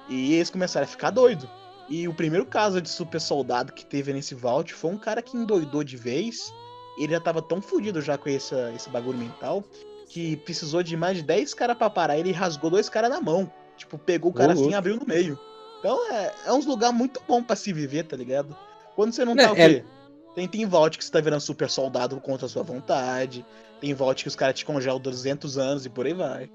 E 0.08 0.36
eles 0.36 0.50
começaram 0.50 0.86
a 0.86 0.88
ficar 0.88 1.10
doido. 1.10 1.50
E 1.90 2.08
o 2.08 2.14
primeiro 2.14 2.46
caso 2.46 2.82
de 2.82 2.90
super 2.90 3.20
soldado 3.22 3.72
que 3.72 3.86
teve 3.86 4.12
nesse 4.12 4.36
vault 4.36 4.74
foi 4.74 4.92
um 4.92 4.98
cara 4.98 5.22
que 5.22 5.38
endoidou 5.38 5.84
de 5.84 5.96
vez. 5.96 6.54
Ele 7.00 7.14
já 7.14 7.20
tava 7.20 7.42
tão 7.42 7.62
fudido 7.62 8.02
já 8.02 8.18
com 8.18 8.28
esse, 8.30 8.54
esse 8.76 8.90
bagulho 8.90 9.18
mental 9.18 9.64
que 10.10 10.38
precisou 10.38 10.82
de 10.82 10.96
mais 10.96 11.18
de 11.18 11.24
10 11.24 11.54
caras 11.54 11.78
pra 11.78 11.90
parar 11.90 12.18
ele 12.18 12.32
rasgou 12.32 12.70
dois 12.70 12.90
caras 12.90 13.10
na 13.10 13.22
mão. 13.22 13.52
Tipo, 13.78 13.98
pegou 13.98 14.32
o 14.32 14.34
cara 14.34 14.50
Ô, 14.50 14.54
assim 14.54 14.70
e 14.72 14.74
abriu 14.74 14.96
no 14.96 15.06
meio. 15.06 15.38
Então 15.80 16.12
é, 16.12 16.34
é 16.48 16.54
uns 16.54 16.66
lugar 16.66 16.92
muito 16.92 17.22
bom 17.28 17.44
pra 17.44 17.56
se 17.56 17.72
viver, 17.72 18.04
tá 18.04 18.18
ligado? 18.18 18.56
Quando 18.96 19.12
você 19.14 19.24
não 19.24 19.36
Né, 19.36 19.44
tá 19.46 19.52
o 19.54 19.58
é- 19.58 19.70
quê? 19.70 19.84
Tem, 20.34 20.48
tem 20.48 20.66
vault 20.66 20.98
que 20.98 21.04
você 21.06 21.12
tá 21.12 21.20
virando 21.20 21.42
super 21.42 21.70
soldado 21.70 22.20
contra 22.22 22.46
a 22.46 22.50
sua 22.50 22.64
vontade. 22.64 23.46
Tem 23.82 23.94
vault 23.94 24.24
que 24.24 24.28
os 24.28 24.36
caras 24.36 24.56
te 24.56 24.66
congelam 24.66 25.00
200 25.00 25.58
anos 25.58 25.86
e 25.86 25.90
por 25.90 26.06
aí 26.06 26.14
vai. 26.14 26.50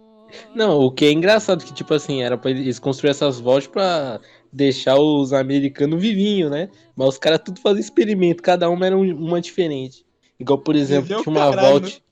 Não, 0.54 0.78
o 0.78 0.90
que 0.90 1.04
é 1.04 1.12
engraçado 1.12 1.64
que, 1.64 1.74
tipo 1.74 1.92
assim, 1.92 2.22
era 2.22 2.38
pra 2.38 2.50
eles 2.50 2.78
construir 2.78 3.10
essas 3.10 3.38
voltas 3.40 3.66
pra 3.66 4.20
deixar 4.52 4.98
os 4.98 5.32
americanos 5.32 6.00
vivinhos, 6.00 6.50
né? 6.50 6.68
Mas 6.94 7.08
os 7.08 7.18
caras 7.18 7.40
tudo 7.44 7.60
faziam 7.60 7.80
experimento, 7.80 8.42
cada 8.42 8.68
uma 8.68 8.84
era 8.86 8.96
um- 8.96 9.16
uma 9.16 9.40
diferente. 9.40 10.04
Igual, 10.38 10.58
por 10.58 10.76
exemplo, 10.76 11.06
tinha 11.06 11.22
uma 11.26 11.50
caralho, 11.50 11.56
né? 11.62 11.68
Vault. 11.70 12.02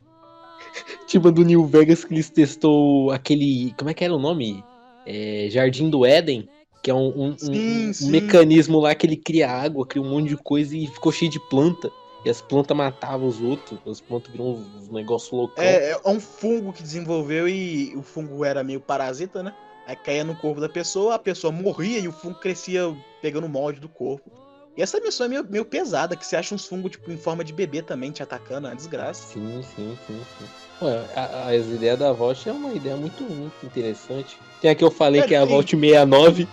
Tipo 1.06 1.28
a 1.28 1.30
do 1.30 1.44
New 1.44 1.66
Vegas 1.66 2.04
que 2.04 2.14
eles 2.14 2.30
testou 2.30 3.10
aquele. 3.10 3.74
Como 3.76 3.90
é 3.90 3.94
que 3.94 4.04
era 4.04 4.14
o 4.14 4.18
nome? 4.18 4.64
É, 5.04 5.48
Jardim 5.50 5.90
do 5.90 6.06
Éden. 6.06 6.48
Que 6.82 6.90
é 6.90 6.94
um, 6.94 7.08
um- 7.24 7.36
Sim, 7.36 7.88
um 7.88 7.92
sim. 7.92 8.10
mecanismo 8.10 8.80
lá 8.80 8.94
que 8.94 9.06
ele 9.06 9.16
cria 9.16 9.50
água, 9.50 9.86
cria 9.86 10.02
um 10.02 10.08
monte 10.08 10.30
de 10.30 10.36
coisa 10.36 10.74
e 10.74 10.86
ficou 10.86 11.12
cheio 11.12 11.30
de 11.30 11.38
planta. 11.50 11.90
E 12.24 12.30
as 12.30 12.40
plantas 12.40 12.74
matavam 12.76 13.26
os 13.28 13.40
outros. 13.40 13.78
As 13.86 14.00
plantas 14.00 14.30
viram 14.32 14.46
um 14.88 14.92
negócio 14.92 15.36
loucão. 15.36 15.62
É, 15.62 15.90
é 15.90 16.08
um 16.08 16.20
fungo 16.20 16.72
que 16.72 16.82
desenvolveu 16.82 17.46
e 17.48 17.92
o 17.96 18.02
fungo 18.02 18.44
era 18.44 18.62
meio 18.64 18.80
parasita, 18.80 19.42
né? 19.42 19.52
Aí 19.90 19.96
caía 19.96 20.22
no 20.22 20.36
corpo 20.36 20.60
da 20.60 20.68
pessoa, 20.68 21.16
a 21.16 21.18
pessoa 21.18 21.52
morria 21.52 21.98
e 21.98 22.06
o 22.06 22.12
fungo 22.12 22.36
crescia 22.36 22.94
pegando 23.20 23.46
o 23.46 23.50
molde 23.50 23.80
do 23.80 23.88
corpo. 23.88 24.30
E 24.76 24.82
essa 24.82 25.00
missão 25.00 25.26
é 25.26 25.28
meio, 25.28 25.44
meio 25.50 25.64
pesada, 25.64 26.14
que 26.14 26.24
você 26.24 26.36
acha 26.36 26.54
uns 26.54 26.64
fungos 26.64 26.92
tipo, 26.92 27.10
em 27.10 27.16
forma 27.16 27.42
de 27.42 27.52
bebê 27.52 27.82
também 27.82 28.12
te 28.12 28.22
atacando, 28.22 28.68
é 28.68 28.70
uma 28.70 28.76
desgraça. 28.76 29.26
Sim, 29.32 29.60
sim, 29.74 29.98
sim, 30.06 30.20
sim. 30.38 30.44
Ué, 30.80 31.04
a- 31.16 31.48
as 31.48 31.66
ideias 31.66 31.98
da 31.98 32.12
Vault 32.12 32.48
é 32.48 32.52
uma 32.52 32.72
ideia 32.72 32.96
muito, 32.96 33.24
muito 33.24 33.52
interessante. 33.66 34.38
Tem 34.62 34.70
a 34.70 34.76
que 34.76 34.84
eu 34.84 34.92
falei 34.92 35.22
É, 35.22 35.26
que 35.26 35.34
é 35.34 35.38
a 35.38 35.40
tem. 35.44 35.50
Vault 35.50 35.70
69, 35.76 36.46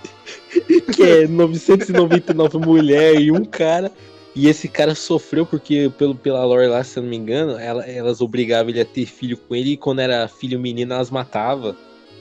que 0.95 1.03
é 1.03 1.27
999 1.27 2.57
mulher 2.57 3.21
e 3.21 3.31
um 3.31 3.45
cara. 3.45 3.91
E 4.35 4.47
esse 4.47 4.67
cara 4.67 4.95
sofreu 4.95 5.45
porque, 5.45 5.91
pelo, 5.95 6.15
pela 6.15 6.43
lore 6.43 6.67
lá, 6.67 6.83
se 6.83 6.97
eu 6.97 7.03
não 7.03 7.09
me 7.11 7.15
engano, 7.17 7.51
ela- 7.59 7.85
elas 7.85 8.19
obrigavam 8.19 8.71
ele 8.71 8.81
a 8.81 8.85
ter 8.85 9.05
filho 9.05 9.37
com 9.37 9.55
ele 9.55 9.73
e 9.73 9.77
quando 9.77 9.99
era 9.99 10.27
filho 10.27 10.59
menino 10.59 10.93
elas 10.95 11.11
matavam. 11.11 11.75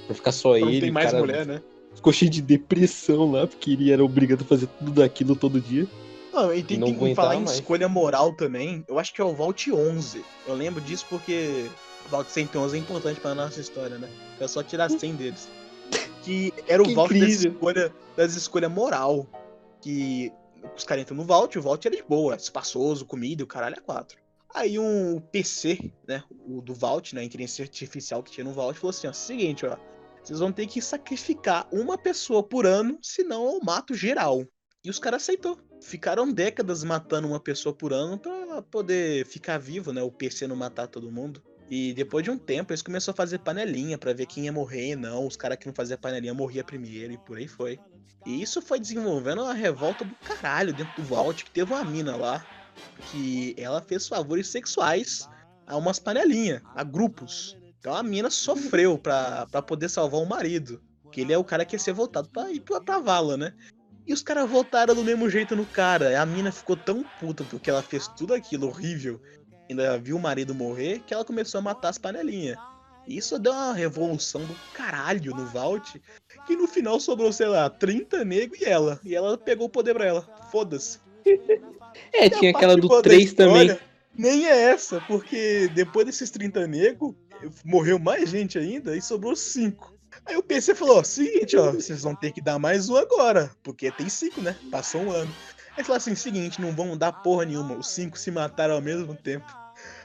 Pra 0.07 0.15
ficar 0.15 0.33
só 0.33 0.51
Não 0.59 0.69
ele. 0.69 0.81
tem 0.81 0.91
mais 0.91 1.07
cara 1.11 1.19
mulher, 1.19 1.47
né? 1.47 1.63
Ficou 1.95 2.13
cheio 2.13 2.31
de 2.31 2.43
depressão 2.43 3.31
lá, 3.33 3.47
porque 3.47 3.71
ele 3.73 3.91
era 3.91 4.05
obrigado 4.05 4.43
a 4.43 4.45
fazer 4.45 4.67
tudo 4.79 4.93
daquilo 4.93 5.35
todo 5.35 5.61
dia. 5.61 5.87
Não, 6.33 6.53
e 6.53 6.63
tem, 6.63 6.77
Não 6.79 6.89
tem 6.89 6.99
que 6.99 7.15
falar 7.15 7.37
em 7.37 7.45
mais. 7.45 7.53
escolha 7.53 7.89
moral 7.89 8.35
também. 8.35 8.85
Eu 8.87 8.99
acho 8.99 9.13
que 9.15 9.21
é 9.21 9.25
o 9.25 9.35
Vault 9.35 9.73
11. 9.73 10.23
Eu 10.47 10.55
lembro 10.55 10.81
disso 10.83 11.07
porque 11.09 11.67
o 12.07 12.09
Vault 12.11 12.31
111 12.31 12.77
é 12.77 12.81
importante 12.81 13.19
pra 13.21 13.35
nossa 13.35 13.59
história, 13.61 13.97
né? 13.97 14.09
É 14.39 14.47
só 14.47 14.63
tirar 14.63 14.91
100 14.91 15.15
deles. 15.15 15.49
Que 16.23 16.53
era 16.69 16.83
o 16.83 16.87
Que 16.87 16.95
Vault 16.95 17.19
das 17.19 17.31
escolhas 17.45 17.91
das 18.17 18.37
escolha 18.37 18.69
moral. 18.69 19.27
que 19.81 20.31
os 20.77 20.85
caras 20.85 21.03
entram 21.03 21.17
no 21.17 21.25
Vault, 21.25 21.57
o 21.59 21.63
Vault 21.63 21.87
era 21.87 21.97
de 21.97 22.03
boa, 22.03 22.35
espaçoso, 22.35 23.07
comida, 23.07 23.43
o 23.45 23.47
caralho 23.47 23.77
é 23.77 23.81
quatro. 23.81 24.19
Aí 24.53 24.79
um 24.79 25.21
PC, 25.31 25.93
né, 26.09 26.25
o 26.49 26.61
do 26.61 26.75
Vault, 26.75 27.15
né, 27.15 27.21
a 27.21 27.25
inteligência 27.25 27.63
artificial 27.63 28.23
que 28.23 28.31
tinha 28.33 28.43
no 28.45 28.53
Vault, 28.53 28.79
falou 28.79 28.91
assim, 28.91 29.07
ó, 29.07 29.13
seguinte, 29.13 29.65
ó, 29.65 29.77
vocês 30.27 30.41
vão 30.41 30.51
ter 30.51 30.67
que 30.67 30.83
sacrificar 30.83 31.69
uma 31.73 31.97
pessoa 31.97 32.43
por 32.43 32.67
ano, 32.67 32.99
senão 33.01 33.47
eu 33.47 33.61
mato 33.63 33.95
geral. 33.95 34.45
E 34.83 34.91
os 34.91 34.99
caras 34.99 35.23
aceitou. 35.23 35.57
Ficaram 35.81 36.33
décadas 36.33 36.83
matando 36.83 37.29
uma 37.29 37.39
pessoa 37.39 37.73
por 37.73 37.93
ano 37.93 38.19
pra 38.19 38.61
poder 38.63 39.25
ficar 39.25 39.57
vivo, 39.57 39.93
né, 39.93 40.03
o 40.03 40.11
PC 40.11 40.49
não 40.49 40.57
matar 40.57 40.89
todo 40.89 41.13
mundo. 41.13 41.41
E 41.71 41.95
depois 41.95 42.25
de 42.25 42.31
um 42.33 42.39
tempo, 42.39 42.73
eles 42.73 42.83
começaram 42.83 43.15
a 43.15 43.17
fazer 43.17 43.39
panelinha 43.39 43.97
para 43.97 44.13
ver 44.13 44.27
quem 44.27 44.47
ia 44.47 44.53
morrer 44.53 44.91
e 44.91 44.97
não. 44.97 45.29
Os 45.29 45.37
caras 45.37 45.59
que 45.59 45.67
não 45.67 45.75
faziam 45.75 45.97
panelinha 45.97 46.35
morria 46.35 46.65
primeiro 46.65 47.13
e 47.13 47.19
por 47.19 47.39
aí 47.39 47.47
foi. 47.47 47.79
E 48.25 48.43
isso 48.43 48.61
foi 48.61 48.81
desenvolvendo 48.81 49.43
uma 49.43 49.55
revolta 49.55 50.05
do 50.05 50.15
caralho 50.17 50.73
dentro 50.73 51.01
do 51.01 51.07
Vault, 51.07 51.45
que 51.45 51.51
teve 51.53 51.73
uma 51.73 51.85
mina 51.85 52.17
lá 52.17 52.45
que 53.13 53.55
ela 53.57 53.81
fez 53.81 54.09
favores 54.09 54.49
sexuais 54.49 55.29
a 55.67 55.77
umas 55.77 56.01
panelinhas, 56.01 56.63
a 56.75 56.83
grupos. 56.83 57.56
Então 57.87 57.95
a 57.95 58.03
mina 58.03 58.29
sofreu 58.31 58.99
pra, 58.99 59.47
pra 59.47 59.63
poder 59.63 59.89
salvar 59.89 60.21
o 60.21 60.27
marido. 60.27 60.83
Que 61.13 61.21
ele 61.21 61.33
é 61.33 61.39
o 61.39 61.45
cara 61.45 61.65
que 61.65 61.77
ia 61.77 61.79
ser 61.79 61.93
voltado 61.93 62.29
pra 62.29 62.51
ir 62.51 62.59
pra, 62.59 62.81
pra 62.81 62.99
vala, 62.99 63.37
né? 63.37 63.55
E 64.05 64.13
os 64.13 64.25
caras 64.25 64.51
voltaram 64.51 64.93
do 64.93 65.05
mesmo 65.05 65.31
jeito 65.31 65.55
no 65.55 65.65
cara. 65.65 66.21
A 66.21 66.27
mina 66.27 66.51
ficou 66.51 66.77
tão 66.77 67.05
puta 67.21 67.45
porque 67.45 67.71
ela 67.71 67.83
fez 67.83 68.09
tudo 68.09 68.35
aquilo 68.35 68.67
horrível 68.67 69.21
ainda 69.71 69.97
viu 69.99 70.17
o 70.17 70.21
marido 70.21 70.53
morrer, 70.53 71.01
que 71.07 71.15
ela 71.15 71.25
começou 71.25 71.61
a 71.61 71.63
matar 71.63 71.91
as 71.91 71.99
panelinhas. 71.99 72.59
Isso 73.07 73.39
deu 73.39 73.53
uma 73.53 73.73
revolução 73.73 74.45
do 74.45 74.57
caralho 74.75 75.33
no 75.35 75.47
Vault, 75.47 76.03
que 76.45 76.57
no 76.57 76.67
final 76.67 76.99
sobrou, 76.99 77.33
sei 77.33 77.47
lá, 77.47 77.71
30 77.71 78.25
negros 78.25 78.61
e 78.61 78.65
ela. 78.65 79.01
E 79.05 79.15
ela 79.15 79.39
pegou 79.39 79.67
o 79.67 79.71
poder 79.71 79.95
pra 79.95 80.07
ela. 80.07 80.23
Foda-se. 80.51 80.99
É, 82.13 82.29
tinha 82.29 82.51
aquela 82.51 82.77
do 82.77 83.01
3 83.01 83.33
também. 83.35 83.79
Nem 84.19 84.47
é 84.47 84.71
essa, 84.71 85.01
porque 85.07 85.69
depois 85.75 86.07
desses 86.07 86.31
30 86.31 86.67
negros, 86.67 87.15
morreu 87.65 87.99
mais 87.99 88.31
gente 88.31 88.59
ainda 88.59 88.97
e 88.97 89.03
sobrou 89.03 89.35
5. 89.35 89.95
Aí 90.25 90.37
o 90.37 90.43
PC 90.43 90.75
falou: 90.75 91.05
seguinte, 91.05 91.57
ó, 91.57 91.73
vocês 91.73 92.03
vão 92.03 92.15
ter 92.15 92.33
que 92.33 92.41
dar 92.41 92.59
mais 92.59 92.89
um 92.89 92.97
agora, 92.97 93.51
porque 93.63 93.91
tem 93.91 94.09
5, 94.09 94.41
né? 94.41 94.57
Passou 94.71 95.03
um 95.03 95.11
ano. 95.11 95.33
Aí 95.77 95.85
falou 95.85 95.97
assim: 95.97 96.15
seguinte, 96.15 96.61
não 96.61 96.73
vão 96.73 96.97
dar 96.97 97.13
porra 97.13 97.45
nenhuma, 97.45 97.77
os 97.77 97.91
5 97.91 98.19
se 98.19 98.31
mataram 98.31 98.75
ao 98.75 98.83
mesmo 98.83 99.15
tempo. 99.15 99.47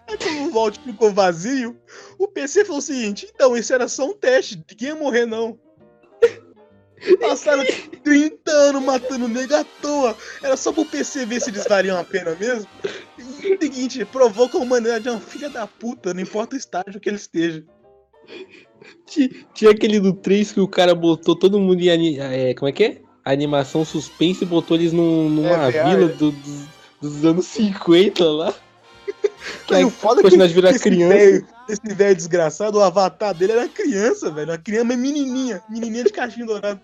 Aí 0.08 0.18
quando 0.18 0.48
o 0.48 0.52
Vault 0.52 0.80
ficou 0.80 1.14
vazio, 1.14 1.80
o 2.18 2.28
PC 2.28 2.66
falou 2.66 2.80
o 2.80 2.82
seguinte: 2.82 3.30
então, 3.34 3.56
isso 3.56 3.74
era 3.74 3.88
só 3.88 4.06
um 4.06 4.14
teste, 4.14 4.64
ninguém 4.70 4.90
ia 4.90 4.96
morrer 4.96 5.26
não. 5.26 5.58
Passaram 7.20 7.64
30 8.04 8.52
anos 8.52 8.84
matando 8.84 9.28
nego 9.28 9.56
à 9.56 9.64
toa. 9.82 10.16
Era 10.42 10.56
só 10.56 10.72
pro 10.72 10.86
PC 10.86 11.26
ver 11.26 11.42
se 11.42 11.50
eles 11.50 11.66
variam 11.68 12.00
a 12.00 12.04
pena 12.04 12.36
mesmo. 12.36 12.68
E 13.18 13.24
o 13.24 13.60
seguinte, 13.60 14.06
provoca 14.06 14.58
a 14.58 14.62
humanidade 14.62 15.08
é 15.08 15.12
uma 15.12 15.20
filha 15.20 15.50
da 15.50 15.66
puta, 15.66 16.14
não 16.14 16.22
importa 16.22 16.56
o 16.56 16.60
estágio 16.60 17.00
que 17.00 17.10
ele 17.10 17.18
esteja. 17.18 17.64
Tinha 19.54 19.72
aquele 19.72 20.00
do 20.00 20.14
3 20.14 20.52
que 20.52 20.60
o 20.60 20.68
cara 20.68 20.96
botou 20.96 21.36
todo 21.36 21.60
mundo 21.60 21.82
em. 21.82 22.20
É, 22.20 22.54
como 22.54 22.70
é 22.70 22.72
que 22.72 22.84
é? 22.84 23.02
animação 23.24 23.86
suspense 23.86 24.44
e 24.44 24.48
botou 24.48 24.76
eles 24.78 24.92
num, 24.92 25.30
numa 25.30 25.72
é, 25.72 25.84
vila 25.84 26.08
do, 26.08 26.32
dos, 26.32 26.66
dos 27.02 27.26
anos 27.26 27.46
50 27.46 28.24
lá. 28.24 28.54
Que 29.68 29.76
aí 29.76 29.86
o 29.86 29.90
foda 29.90 30.22
é 30.22 30.30
que 30.30 30.38
nós 30.38 30.52
virar 30.52 30.78
criança. 30.78 31.16
Véio, 31.16 31.48
esse 31.68 31.96
velho 31.96 32.16
desgraçado, 32.16 32.78
o 32.78 32.82
avatar 32.82 33.34
dele 33.34 33.54
era 33.54 33.68
criança, 33.68 34.30
velho. 34.32 34.52
Uma 34.52 34.58
criança 34.58 34.86
menininha, 34.86 35.62
menininha 35.70 36.04
de 36.04 36.12
cachinho 36.12 36.46
dourado. 36.46 36.80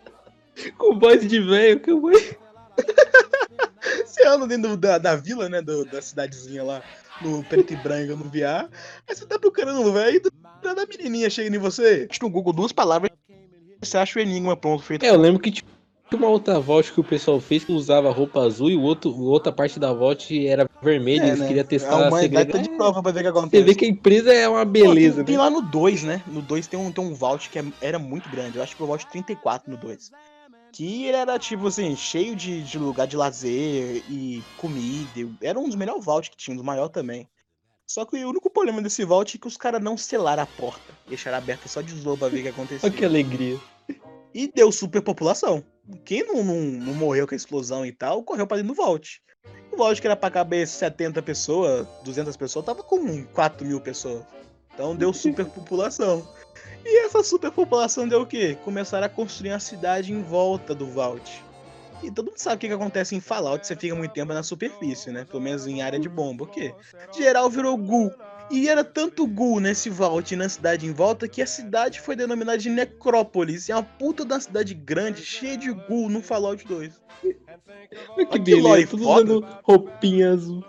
Com 0.78 0.98
voz 0.98 1.28
de 1.28 1.40
velho, 1.40 1.80
que 1.80 1.92
foi. 1.92 2.38
Você 4.06 4.28
anda 4.28 4.48
dentro 4.48 4.76
da, 4.76 4.98
da 4.98 5.16
vila, 5.16 5.48
né, 5.48 5.62
do, 5.62 5.86
da 5.86 6.02
cidadezinha 6.02 6.64
lá, 6.64 6.82
no 7.22 7.44
preto 7.44 7.74
e 7.74 7.76
branco, 7.76 8.16
no 8.16 8.26
VR. 8.30 8.70
Aí 9.08 9.16
você 9.16 9.26
tá 9.26 9.40
procurando 9.40 9.82
um 9.82 9.94
velho 9.94 10.18
e 10.18 10.74
da 10.76 10.86
menininha 10.86 11.30
chega 11.30 11.56
em 11.56 11.60
você. 11.60 12.08
No 12.22 12.30
Google 12.30 12.54
duas 12.54 12.72
palavras, 12.72 13.12
você 13.82 13.98
acha 13.98 14.20
o 14.20 14.22
enigma 14.22 14.58
pronto 14.58 14.84
feito. 14.84 15.06
É, 15.06 15.10
eu 15.10 15.18
lembro 15.18 15.40
que 15.42 15.52
tipo, 15.52 15.70
uma 16.16 16.28
outra 16.28 16.60
voz 16.60 16.90
que 16.90 17.00
o 17.00 17.04
pessoal 17.04 17.40
fez 17.40 17.64
que 17.66 17.72
usava 17.72 18.12
roupa 18.12 18.40
azul 18.40 18.70
e 18.70 18.76
o 18.76 18.82
outro, 18.82 19.16
outra 19.20 19.52
parte 19.52 19.80
da 19.80 19.92
voz 19.92 20.28
era 20.32 20.70
vermelha, 20.82 21.24
é, 21.24 21.28
eles 21.28 21.40
né? 21.40 21.48
queriam 21.48 21.66
testar 21.66 22.08
a 22.08 22.20
segrega... 22.20 22.60
de 22.60 22.70
prova 22.70 23.04
pra 23.04 23.12
ver 23.12 23.20
o 23.20 23.24
que 23.24 23.30
acontece. 23.30 23.64
Você 23.64 23.64
vê 23.64 23.76
que 23.76 23.86
a 23.86 23.88
empresa 23.90 24.34
é 24.34 24.48
uma 24.48 24.64
beleza, 24.64 25.22
Pô, 25.22 25.26
tem, 25.26 25.36
né? 25.36 25.38
tem, 25.38 25.38
lá 25.38 25.50
no 25.50 25.62
2, 25.62 26.04
né? 26.04 26.24
No 26.28 26.42
2 26.42 26.68
tem 26.68 26.80
um, 26.80 26.92
tem 26.92 27.04
um 27.04 27.14
vault 27.14 27.50
que 27.50 27.60
é, 27.60 27.66
era 27.82 28.00
muito 28.00 28.30
grande. 28.30 28.58
Eu 28.58 28.64
acho 28.64 28.76
que 28.76 28.84
o 28.84 28.88
vault 28.88 29.06
34 29.08 29.70
no 29.70 29.78
2. 29.78 30.12
Que 30.72 31.10
era, 31.10 31.40
tipo 31.40 31.68
assim, 31.68 31.96
cheio 31.96 32.36
de, 32.36 32.62
de 32.62 32.78
lugar 32.78 33.08
de 33.08 33.18
lazer 33.18 34.04
e 34.10 34.44
comida. 34.58 35.08
Era 35.42 35.60
um 35.60 35.66
dos 35.66 35.76
melhores 35.76 36.06
vault 36.06 36.30
que 36.30 36.38
tinha, 36.38 36.54
um 36.54 36.58
dos 36.58 36.66
maiores 36.66 36.92
também. 36.92 37.28
Só 37.88 38.04
que 38.04 38.24
o 38.24 38.30
único 38.30 38.50
problema 38.50 38.82
desse 38.82 39.06
vault 39.06 39.36
é 39.36 39.40
que 39.40 39.48
os 39.48 39.56
caras 39.56 39.82
não 39.82 39.98
selaram 39.98 40.44
a 40.44 40.46
porta. 40.46 40.94
Deixaram 41.08 41.38
aberta 41.38 41.70
só 41.70 41.82
de 41.82 41.94
zoa 41.94 42.18
pra 42.18 42.28
ver 42.28 42.40
o 42.40 42.44
que 42.44 42.50
aconteceu. 42.50 42.80
Olha 42.88 42.98
que 42.98 43.06
alegria. 43.06 43.58
E 44.34 44.52
deu 44.54 44.72
superpopulação 44.72 45.64
quem 46.04 46.26
não, 46.26 46.44
não, 46.44 46.56
não, 46.56 46.94
morreu 46.94 47.28
com 47.28 47.34
a 47.34 47.38
explosão 47.38 47.86
e 47.86 47.92
tal, 47.92 48.24
correu 48.24 48.46
pra 48.46 48.58
dentro 48.58 48.74
do 48.74 48.78
Vault. 48.78 49.22
O 49.72 49.78
Vault 49.78 50.02
que 50.02 50.08
era 50.08 50.16
pra 50.16 50.30
caber 50.30 50.68
70 50.68 51.22
pessoas, 51.22 51.88
200 52.04 52.36
pessoas, 52.36 52.66
tava 52.66 52.84
com 52.84 53.24
4 53.26 53.66
mil 53.66 53.80
pessoas. 53.80 54.24
Então 54.74 54.96
deu 54.96 55.14
superpopulação. 55.14 56.28
E 56.84 57.06
essa 57.06 57.24
superpopulação 57.24 58.08
deu 58.08 58.22
o 58.22 58.26
quê? 58.26 58.58
Começaram 58.64 59.06
a 59.06 59.10
construir 59.10 59.52
uma 59.52 59.60
cidade 59.60 60.12
em 60.12 60.22
volta 60.22 60.76
do 60.76 60.88
Vault. 60.88 61.44
E 62.04 62.12
todo 62.12 62.28
mundo 62.28 62.38
sabe 62.38 62.58
o 62.58 62.60
que, 62.60 62.68
que 62.68 62.74
acontece 62.74 63.16
em 63.16 63.20
Fallout, 63.20 63.66
você 63.66 63.76
fica 63.76 63.96
muito 63.96 64.14
tempo 64.14 64.32
na 64.32 64.44
superfície, 64.44 65.10
né? 65.10 65.26
Pelo 65.26 65.42
menos 65.42 65.66
em 65.66 65.82
área 65.82 66.00
de 66.00 66.08
bomba, 66.08 66.44
o 66.44 66.48
quê? 66.48 66.74
Geral 67.16 67.50
virou 67.50 67.76
Gu. 67.76 68.12
E 68.50 68.70
era 68.70 68.84
tanto 68.84 69.28
ghoul 69.28 69.60
nesse 69.60 69.90
vault 69.90 70.36
na 70.36 70.48
cidade 70.48 70.86
em 70.86 70.94
volta 70.94 71.28
que 71.28 71.42
a 71.42 71.46
cidade 71.46 72.00
foi 72.00 72.16
denominada 72.16 72.58
de 72.58 72.70
Necrópolis. 72.70 73.70
É 73.70 73.76
uma 73.76 73.84
puta 73.84 74.24
da 74.24 74.40
cidade 74.40 74.74
grande, 74.74 75.24
cheia 75.24 75.58
de 75.58 75.72
ghoul 75.72 76.10
no 76.10 76.22
Fallout 76.22 76.66
2. 76.66 76.94
que 78.32 78.40
beleza, 78.40 78.88
tudo 78.88 79.10
usando 79.10 79.48
roupinha 79.64 80.32
azul. 80.32 80.64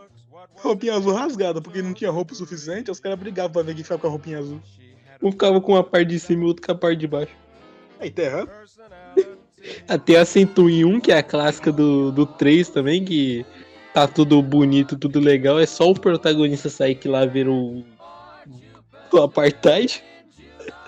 Roupinha 0.56 0.94
azul 0.94 1.12
rasgada, 1.12 1.60
porque 1.60 1.80
não 1.80 1.94
tinha 1.94 2.10
roupa 2.10 2.34
suficiente, 2.34 2.90
os 2.90 2.98
caras 2.98 3.18
brigavam 3.18 3.52
pra 3.52 3.62
ver 3.62 3.74
quem 3.74 3.84
ficava 3.84 4.00
com 4.00 4.06
a 4.08 4.10
roupinha 4.10 4.38
azul. 4.38 4.60
Um 5.22 5.30
ficava 5.30 5.60
com 5.60 5.76
a 5.76 5.84
parte 5.84 6.08
de 6.08 6.18
cima 6.18 6.42
e 6.42 6.44
o 6.44 6.48
outro 6.48 6.66
com 6.66 6.72
a 6.72 6.74
parte 6.74 6.98
de 6.98 7.06
baixo. 7.06 7.36
Aí 8.00 8.12
errado. 8.16 8.50
Até 9.88 10.18
a 10.18 10.24
101, 10.24 11.00
que 11.00 11.12
é 11.12 11.18
a 11.18 11.22
clássica 11.22 11.72
do, 11.72 12.12
do 12.12 12.26
3 12.26 12.68
também, 12.68 13.04
que 13.04 13.44
tá 13.92 14.06
tudo 14.06 14.40
bonito, 14.42 14.96
tudo 14.96 15.18
legal, 15.20 15.58
é 15.58 15.66
só 15.66 15.90
o 15.90 15.98
protagonista 15.98 16.68
sair 16.68 16.94
que 16.94 17.08
lá 17.08 17.26
ver 17.26 17.48
o, 17.48 17.84
o 19.12 19.18
apartheid. 19.18 20.02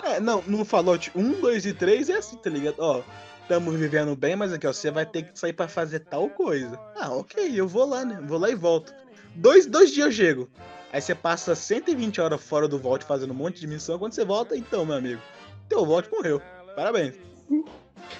É, 0.03 0.19
não, 0.19 0.43
no 0.47 0.65
Fallout 0.65 1.11
1, 1.15 1.41
2 1.41 1.65
e 1.65 1.73
3 1.73 2.09
é 2.09 2.17
assim, 2.17 2.37
tá 2.37 2.49
ligado? 2.49 2.75
Ó, 2.79 3.01
estamos 3.41 3.75
vivendo 3.75 4.15
bem, 4.15 4.35
mas 4.35 4.51
aqui, 4.53 4.65
ó, 4.65 4.73
você 4.73 4.89
vai 4.89 5.05
ter 5.05 5.23
que 5.23 5.37
sair 5.37 5.53
para 5.53 5.67
fazer 5.67 5.99
tal 5.99 6.29
coisa. 6.29 6.79
Ah, 6.95 7.11
ok, 7.13 7.51
eu 7.53 7.67
vou 7.67 7.85
lá, 7.85 8.03
né? 8.03 8.19
Vou 8.27 8.39
lá 8.39 8.49
e 8.49 8.55
volto. 8.55 8.93
Dois, 9.35 9.65
dois 9.65 9.91
dias 9.91 10.07
eu 10.07 10.11
chego. 10.11 10.49
Aí 10.91 11.01
você 11.01 11.15
passa 11.15 11.55
120 11.55 12.19
horas 12.19 12.41
fora 12.41 12.67
do 12.67 12.77
Vault 12.77 13.05
fazendo 13.05 13.31
um 13.31 13.35
monte 13.35 13.59
de 13.59 13.67
missão. 13.67 13.97
Quando 13.97 14.13
você 14.13 14.25
volta, 14.25 14.57
então, 14.57 14.85
meu 14.85 14.95
amigo, 14.95 15.21
teu 15.69 15.85
Vault 15.85 16.09
morreu. 16.11 16.41
Parabéns. 16.75 17.15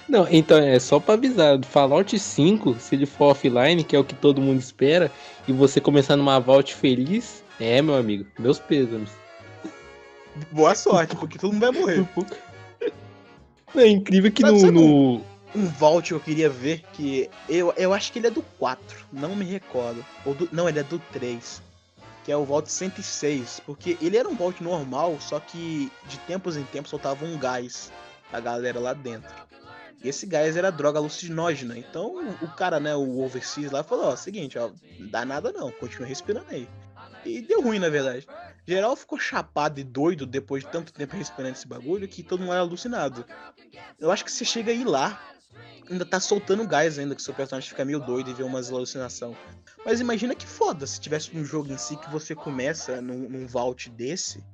Não, 0.08 0.26
então 0.30 0.58
é 0.58 0.78
só 0.78 0.98
pra 0.98 1.14
avisar, 1.14 1.62
Fallout 1.64 2.18
5, 2.18 2.76
se 2.78 2.94
ele 2.94 3.06
for 3.06 3.32
offline, 3.32 3.84
que 3.84 3.96
é 3.96 3.98
o 3.98 4.04
que 4.04 4.14
todo 4.14 4.40
mundo 4.40 4.60
espera, 4.60 5.10
e 5.46 5.52
você 5.52 5.80
começar 5.80 6.16
numa 6.16 6.38
vault 6.38 6.74
feliz, 6.74 7.42
é, 7.60 7.80
meu 7.80 7.94
amigo, 7.94 8.26
meus 8.38 8.58
pêsames. 8.58 9.10
Boa 10.50 10.74
sorte, 10.74 11.14
porque 11.16 11.38
todo 11.38 11.52
mundo 11.52 11.60
vai 11.60 11.70
morrer. 11.70 12.08
É 13.74 13.88
incrível 13.88 14.30
que 14.30 14.42
no, 14.42 14.70
no... 14.70 15.14
Um, 15.14 15.22
um 15.54 15.66
vault 15.66 16.08
que 16.08 16.12
eu 16.12 16.20
queria 16.20 16.50
ver, 16.50 16.82
que 16.92 17.30
eu, 17.48 17.72
eu 17.74 17.94
acho 17.94 18.12
que 18.12 18.18
ele 18.18 18.26
é 18.26 18.30
do 18.30 18.42
4, 18.58 19.06
não 19.10 19.34
me 19.34 19.46
recordo. 19.46 20.04
Ou 20.26 20.34
do, 20.34 20.46
não, 20.52 20.68
ele 20.68 20.78
é 20.78 20.82
do 20.82 20.98
3. 21.10 21.62
Que 22.22 22.30
é 22.30 22.36
o 22.36 22.44
Vault 22.44 22.70
106. 22.70 23.62
Porque 23.64 23.96
ele 24.00 24.18
era 24.18 24.28
um 24.28 24.34
Vault 24.34 24.62
normal, 24.62 25.16
só 25.20 25.40
que 25.40 25.90
de 26.06 26.18
tempos 26.18 26.54
em 26.56 26.64
tempos 26.64 26.90
soltava 26.90 27.24
um 27.24 27.38
gás 27.38 27.90
a 28.32 28.40
galera 28.40 28.78
lá 28.78 28.92
dentro. 28.92 29.32
E 30.02 30.08
esse 30.08 30.26
gás 30.26 30.56
era 30.56 30.70
droga 30.70 30.98
alucinógena. 30.98 31.76
Então 31.78 32.36
o 32.42 32.48
cara, 32.48 32.78
né, 32.80 32.94
o 32.94 33.20
Overseas 33.20 33.70
lá 33.70 33.82
falou, 33.82 34.06
ó, 34.06 34.16
seguinte, 34.16 34.58
ó, 34.58 34.70
dá 35.10 35.24
nada 35.24 35.52
não, 35.52 35.70
continua 35.72 36.06
respirando 36.06 36.46
aí. 36.50 36.68
E 37.24 37.40
deu 37.40 37.62
ruim, 37.62 37.78
na 37.78 37.88
verdade. 37.88 38.26
Geral 38.66 38.96
ficou 38.96 39.18
chapado 39.18 39.80
e 39.80 39.84
doido 39.84 40.26
depois 40.26 40.64
de 40.64 40.70
tanto 40.70 40.92
tempo 40.92 41.16
respirando 41.16 41.54
esse 41.54 41.66
bagulho 41.66 42.08
que 42.08 42.22
todo 42.22 42.40
mundo 42.40 42.52
era 42.52 42.60
alucinado. 42.60 43.24
Eu 43.98 44.10
acho 44.10 44.24
que 44.24 44.30
você 44.30 44.44
chega 44.44 44.70
aí 44.70 44.84
lá, 44.84 45.20
ainda 45.90 46.04
tá 46.04 46.20
soltando 46.20 46.66
gás 46.66 46.98
ainda, 46.98 47.14
que 47.14 47.22
seu 47.22 47.34
personagem 47.34 47.68
fica 47.68 47.84
meio 47.84 48.00
doido 48.00 48.30
e 48.30 48.34
vê 48.34 48.42
umas 48.42 48.70
alucinação. 48.72 49.36
Mas 49.84 50.00
imagina 50.00 50.34
que 50.34 50.46
foda 50.46 50.86
se 50.86 51.00
tivesse 51.00 51.36
um 51.36 51.44
jogo 51.44 51.72
em 51.72 51.78
si 51.78 51.96
que 51.96 52.10
você 52.10 52.34
começa 52.34 53.00
num, 53.00 53.28
num 53.28 53.46
vault 53.46 53.90
desse 53.90 54.44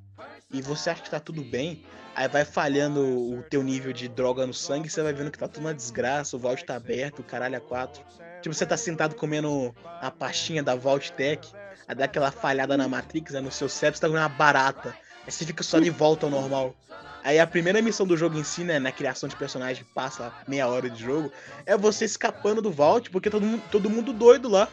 e 0.52 0.62
você 0.62 0.90
acha 0.90 1.02
que 1.02 1.10
tá 1.10 1.20
tudo 1.20 1.42
bem, 1.42 1.84
aí 2.14 2.26
vai 2.26 2.44
falhando 2.44 3.00
o 3.00 3.42
teu 3.42 3.62
nível 3.62 3.92
de 3.92 4.08
droga 4.08 4.46
no 4.46 4.54
sangue, 4.54 4.88
você 4.88 5.02
vai 5.02 5.12
vendo 5.12 5.30
que 5.30 5.38
tá 5.38 5.46
tudo 5.46 5.64
uma 5.64 5.74
desgraça, 5.74 6.36
o 6.36 6.38
vault 6.38 6.64
tá 6.64 6.76
aberto, 6.76 7.20
o 7.20 7.24
caralho 7.24 7.56
é 7.56 7.60
quatro. 7.60 8.02
Tipo, 8.40 8.54
você 8.54 8.64
tá 8.64 8.76
sentado 8.76 9.14
comendo 9.14 9.74
a 10.00 10.10
pastinha 10.10 10.62
da 10.62 10.74
Vault 10.74 11.12
Tech, 11.12 11.52
aí 11.86 11.94
dá 11.94 12.04
aquela 12.04 12.30
falhada 12.30 12.76
na 12.76 12.88
Matrix, 12.88 13.32
né, 13.32 13.40
no 13.40 13.50
seu 13.50 13.68
cérebro, 13.68 13.98
você 13.98 14.00
tá 14.00 14.06
comendo 14.06 14.22
uma 14.22 14.28
barata. 14.28 14.94
Aí 15.26 15.32
você 15.32 15.44
fica 15.44 15.62
só 15.62 15.78
de 15.78 15.90
volta 15.90 16.24
ao 16.24 16.30
normal. 16.30 16.74
Aí 17.22 17.38
a 17.38 17.46
primeira 17.46 17.82
missão 17.82 18.06
do 18.06 18.16
jogo 18.16 18.38
em 18.38 18.44
si, 18.44 18.62
né, 18.62 18.78
na 18.78 18.92
criação 18.92 19.28
de 19.28 19.36
personagem, 19.36 19.84
passa 19.94 20.32
meia 20.46 20.68
hora 20.68 20.88
de 20.88 21.02
jogo, 21.02 21.30
é 21.66 21.76
você 21.76 22.04
escapando 22.04 22.62
do 22.62 22.70
Vault, 22.70 23.10
porque 23.10 23.28
todo 23.28 23.44
mundo, 23.44 23.62
todo 23.70 23.90
mundo 23.90 24.12
doido 24.12 24.48
lá. 24.48 24.68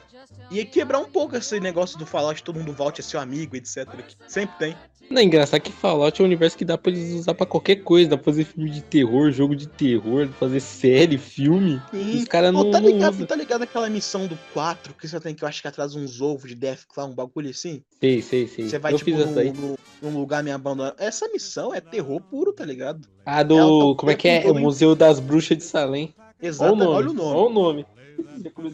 E 0.50 0.60
aí 0.60 0.66
quebrar 0.66 1.00
um 1.00 1.10
pouco 1.10 1.36
esse 1.36 1.60
negócio 1.60 1.98
do 1.98 2.06
Fallout, 2.06 2.44
todo 2.44 2.60
mundo 2.60 2.72
Vault 2.72 3.02
é 3.02 3.04
seu 3.04 3.20
amigo, 3.20 3.56
etc. 3.56 3.86
Que 4.08 4.16
sempre 4.28 4.58
tem. 4.58 4.78
Não, 5.10 5.22
é 5.22 5.24
engraçado 5.24 5.62
que 5.62 5.72
Fallout 5.72 6.20
é 6.20 6.24
um 6.24 6.26
universo 6.26 6.58
que 6.58 6.66
dá 6.66 6.78
pra 6.78 6.92
eles 6.92 7.14
usar 7.14 7.34
pra 7.36 7.46
qualquer 7.46 7.78
coisa. 7.78 8.10
Dá 8.10 8.18
pra 8.18 8.26
fazer 8.26 8.44
filme 8.44 8.70
de 8.72 8.82
terror, 8.82 9.32
jogo 9.32 9.56
de 9.56 9.68
terror, 9.68 10.28
fazer 10.40 10.60
série, 10.60 11.18
filme. 11.18 11.80
Sim. 11.92 12.18
Os 12.18 12.26
caras 12.26 12.52
não, 12.52 12.72
tá 12.72 12.80
não 12.82 12.90
ligado, 12.90 13.14
usam. 13.14 13.26
tá 13.28 13.36
ligado 13.36 13.62
aquela 13.62 13.90
missão 13.90 14.26
do 14.28 14.38
4 14.54 14.94
que 14.96 15.08
você 15.08 15.20
tem 15.20 15.36
que, 15.36 15.44
eu 15.44 15.48
acho 15.48 15.62
que 15.62 15.68
atrás 15.68 15.96
uns 15.96 16.20
ovos 16.22 16.50
de 16.50 16.56
Death 16.56 16.86
Clown, 16.94 17.12
um 17.12 17.16
bagulho 17.16 17.50
assim? 17.52 17.84
Sei, 18.00 18.22
sei, 18.22 18.48
sei. 18.48 18.68
Você 18.68 18.80
vai, 18.80 18.94
eu 18.94 18.98
tipo, 18.98 19.12
fiz 19.16 19.26
num, 19.26 19.54
num- 19.54 19.76
num 20.02 20.18
lugar 20.20 20.44
meio 20.44 20.56
abandonado. 20.56 20.96
Essa 21.00 21.28
missão 21.30 21.74
é 21.74 21.80
terror 21.80 22.20
puro, 22.22 22.52
tá 22.52 22.66
ligado? 22.66 23.08
Ah, 23.26 23.44
do. 23.44 23.56
tá 23.94 24.00
Como 24.00 24.12
é 24.12 24.16
que 24.16 24.28
é? 24.28 24.40
o 24.40 24.42
tempo 24.42 24.54
O 24.56 24.60
em- 24.60 24.62
Museu 24.64 24.96
das 24.96 25.20
Bruxas 25.20 25.58
de 25.58 25.64
Salem. 25.64 26.14
Exato, 26.42 26.74
olha 26.84 27.10
o 27.10 27.14
nome. 27.14 27.30
Olha 27.38 27.50
o 27.50 27.54
nome. 27.54 27.86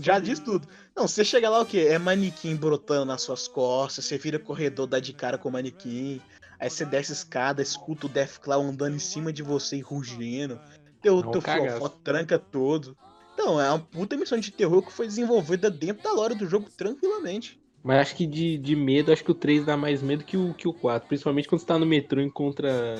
Já 0.01 0.19
diz 0.19 0.39
tudo. 0.39 0.67
Não, 0.95 1.07
você 1.07 1.23
chega 1.23 1.49
lá 1.49 1.61
o 1.61 1.65
quê? 1.65 1.87
É 1.89 1.97
manequim 1.97 2.55
brotando 2.55 3.05
nas 3.05 3.21
suas 3.21 3.47
costas, 3.47 4.05
você 4.05 4.17
vira 4.17 4.39
corredor, 4.39 4.87
dá 4.87 4.99
de 4.99 5.13
cara 5.13 5.37
com 5.37 5.49
o 5.49 5.51
manequim. 5.51 6.21
Aí 6.59 6.69
você 6.69 6.85
desce 6.85 7.11
a 7.11 7.15
escada, 7.15 7.61
escuta 7.61 8.05
o 8.05 8.09
Death 8.09 8.37
Claw 8.39 8.61
andando 8.61 8.95
em 8.95 8.99
cima 8.99 9.33
de 9.33 9.41
você 9.41 9.77
e 9.77 9.81
rugindo. 9.81 10.59
Teu, 11.01 11.19
É 11.19 11.31
teu 11.31 11.41
fiofó 11.41 11.89
tranca 11.89 12.37
todo. 12.37 12.95
Então, 13.33 13.59
é 13.59 13.69
uma 13.69 13.79
puta 13.79 14.15
missão 14.15 14.37
de 14.37 14.51
terror 14.51 14.83
que 14.83 14.91
foi 14.91 15.07
desenvolvida 15.07 15.71
dentro 15.71 16.03
da 16.03 16.13
lore 16.13 16.35
do 16.35 16.47
jogo 16.47 16.69
tranquilamente. 16.77 17.59
Mas 17.83 17.99
acho 17.99 18.15
que 18.15 18.27
de, 18.27 18.57
de 18.59 18.75
medo, 18.75 19.11
acho 19.11 19.23
que 19.23 19.31
o 19.31 19.35
3 19.35 19.65
dá 19.65 19.75
mais 19.75 20.01
medo 20.03 20.23
que 20.23 20.37
o, 20.37 20.53
que 20.53 20.67
o 20.67 20.73
4. 20.73 21.07
Principalmente 21.07 21.47
quando 21.47 21.61
você 21.61 21.67
tá 21.67 21.79
no 21.79 21.85
metrô 21.85 22.21
e 22.21 22.25
encontra 22.25 22.95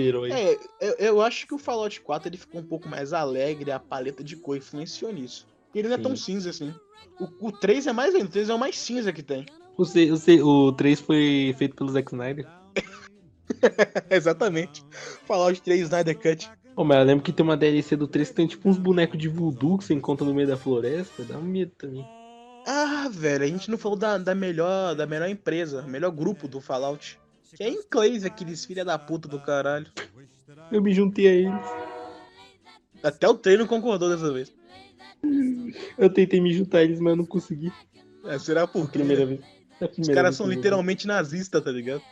Gun, 0.00 0.06
herói. 0.06 0.32
É, 0.32 0.58
eu, 0.80 0.94
eu 0.98 1.20
acho 1.22 1.46
que 1.46 1.54
o 1.54 1.58
Fallout 1.58 2.00
4 2.00 2.28
ele 2.28 2.36
ficou 2.36 2.60
um 2.60 2.64
pouco 2.64 2.88
mais 2.88 3.12
alegre, 3.12 3.70
a 3.70 3.78
paleta 3.78 4.22
de 4.24 4.36
cor 4.36 4.56
influenciou 4.56 5.12
nisso. 5.12 5.46
Ele 5.74 5.88
não 5.88 5.94
é 5.96 5.98
tão 5.98 6.14
cinza 6.16 6.50
assim. 6.50 6.72
O, 7.18 7.48
o 7.48 7.52
3 7.52 7.86
é 7.86 7.92
mais 7.92 8.14
ainda, 8.14 8.26
o 8.26 8.30
3 8.30 8.48
é 8.48 8.54
o 8.54 8.58
mais 8.58 8.78
cinza 8.78 9.12
que 9.12 9.22
tem. 9.22 9.46
O, 9.76 9.84
C- 9.84 10.10
o, 10.10 10.16
C- 10.16 10.42
o 10.42 10.72
3 10.72 11.00
foi 11.00 11.54
feito 11.58 11.74
pelo 11.76 11.90
Zack 11.90 12.12
Snyder. 12.12 12.46
Exatamente. 14.10 14.82
Fallout 15.26 15.60
3 15.62 15.82
Snyder 15.82 16.18
Cut. 16.18 16.50
Pô, 16.74 16.84
mas 16.84 16.98
eu 16.98 17.04
lembro 17.04 17.22
que 17.24 17.32
tem 17.32 17.44
uma 17.44 17.56
DLC 17.56 17.96
do 17.96 18.08
3 18.08 18.30
que 18.30 18.34
tem 18.34 18.46
tipo 18.46 18.68
uns 18.68 18.76
bonecos 18.78 19.18
de 19.18 19.28
voodoo 19.28 19.78
que 19.78 19.84
você 19.84 19.94
encontra 19.94 20.26
no 20.26 20.34
meio 20.34 20.48
da 20.48 20.56
floresta. 20.56 21.24
Dá 21.24 21.38
um 21.38 21.42
medo 21.42 21.72
também. 21.78 22.04
Ah, 22.66 23.08
velho, 23.10 23.44
a 23.44 23.46
gente 23.46 23.70
não 23.70 23.76
falou 23.78 23.96
da, 23.98 24.16
da 24.18 24.34
melhor 24.34 24.94
da 24.94 25.06
melhor 25.06 25.28
empresa, 25.28 25.82
melhor 25.82 26.10
grupo 26.10 26.48
do 26.48 26.60
Fallout. 26.60 27.20
Que 27.54 27.62
é 27.62 27.66
a 27.66 27.70
Enclave, 27.70 28.26
aqueles 28.26 28.64
filha 28.64 28.84
da 28.84 28.98
puta 28.98 29.28
do 29.28 29.40
caralho. 29.40 29.86
Eu 30.70 30.82
me 30.82 30.92
juntei 30.92 31.26
a 31.28 31.32
eles. 31.32 31.66
Até 33.02 33.28
o 33.28 33.34
treino 33.34 33.66
concordou 33.66 34.08
dessa 34.08 34.32
vez. 34.32 34.52
Eu 35.96 36.10
tentei 36.10 36.40
me 36.40 36.52
juntar 36.52 36.78
a 36.78 36.84
eles, 36.84 37.00
mas 37.00 37.12
eu 37.12 37.16
não 37.16 37.26
consegui. 37.26 37.72
É, 38.24 38.38
será 38.38 38.66
por 38.66 38.86
quê? 38.90 38.98
Primeira 38.98 39.26
vez. 39.26 39.40
É 39.80 39.90
Os 39.98 40.08
caras 40.08 40.36
são 40.36 40.46
literalmente 40.46 41.06
nazistas, 41.06 41.62
tá 41.62 41.70
ligado? 41.70 42.02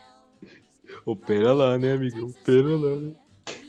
Ô, 1.05 1.15
pera 1.15 1.53
lá, 1.53 1.77
né, 1.77 1.93
amigão? 1.93 2.31
Pera 2.45 2.75
lá, 2.75 2.95
né? 2.95 3.11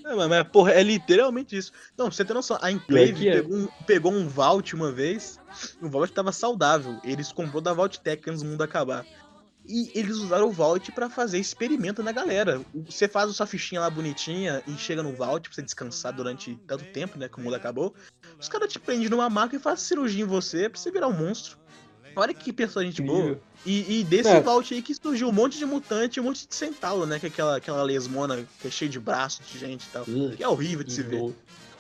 É, 0.05 0.15
mas, 0.15 0.29
mas, 0.29 0.49
porra, 0.49 0.73
é 0.73 0.83
literalmente 0.83 1.57
isso. 1.57 1.73
Não, 1.97 2.07
pra 2.07 2.15
você 2.15 2.25
ter 2.25 2.35
noção, 2.35 2.59
a 2.61 2.71
Enclave 2.71 3.15
que 3.15 3.29
é. 3.29 3.37
pegou, 3.37 3.57
um, 3.57 3.69
pegou 3.87 4.13
um 4.13 4.29
Vault 4.29 4.75
uma 4.75 4.93
vez, 4.93 5.41
o 5.81 5.89
Vault 5.89 6.13
tava 6.13 6.31
saudável. 6.31 6.99
Eles 7.03 7.33
comprou 7.33 7.63
da 7.63 7.73
Vault 7.73 8.01
Tech 8.01 8.23
antes 8.29 8.43
do 8.43 8.49
mundo 8.49 8.63
acabar. 8.63 9.07
E 9.67 9.91
eles 9.95 10.17
usaram 10.17 10.49
o 10.49 10.51
Vault 10.53 10.93
pra 10.93 11.09
fazer 11.09 11.39
experimento 11.39 12.03
na 12.03 12.13
galera. 12.13 12.61
Você 12.89 13.09
faz 13.09 13.31
a 13.31 13.33
sua 13.33 13.47
fichinha 13.47 13.81
lá 13.81 13.89
bonitinha 13.89 14.63
e 14.67 14.73
chega 14.77 15.03
no 15.03 15.13
Vault 15.15 15.49
pra 15.49 15.55
você 15.55 15.63
descansar 15.63 16.13
durante 16.13 16.55
tanto 16.67 16.85
tempo, 16.87 17.19
né? 17.19 17.29
Que 17.29 17.39
o 17.39 17.43
mundo 17.43 17.55
acabou. 17.55 17.95
Os 18.39 18.49
caras 18.49 18.71
te 18.71 18.79
prendem 18.79 19.09
numa 19.09 19.31
maca 19.31 19.57
e 19.57 19.59
fazem 19.59 19.85
cirurgia 19.85 20.23
em 20.23 20.27
você 20.27 20.69
pra 20.69 20.79
você 20.79 20.91
virar 20.91 21.09
um 21.09 21.17
monstro. 21.17 21.57
Olha 22.17 22.33
que 22.35 22.53
pessoa 22.53 22.85
gente 22.85 23.03
boa. 23.03 23.41
E, 23.67 24.01
e 24.01 24.05
desse 24.05 24.29
É. 24.29 24.41
Vault 24.41 24.73
aí 24.73 24.83
que 24.83 24.95
surgiu 24.95 25.29
um 25.29 25.33
monte 25.33 25.59
de 25.59 25.65
mutante, 25.67 26.21
um 26.21 26.25
monte 26.25 26.47
de 26.47 26.55
centauro, 26.55 27.07
né? 27.07 27.19
Que 27.19 27.27
é 27.27 27.29
aquela, 27.29 27.57
aquela 27.57 27.83
lesmona 27.83 28.47
que 28.61 28.69
é 28.69 28.71
cheia 28.71 28.91
de 28.91 29.01
braços 29.01 29.45
de 29.51 29.59
gente 29.59 29.85
e 29.85 29.89
tal. 29.89 30.05
Que 30.05 30.43
é 30.43 30.47
horrível 30.49 30.85
de 30.85 30.93
se 30.93 31.03
ver. 31.03 31.35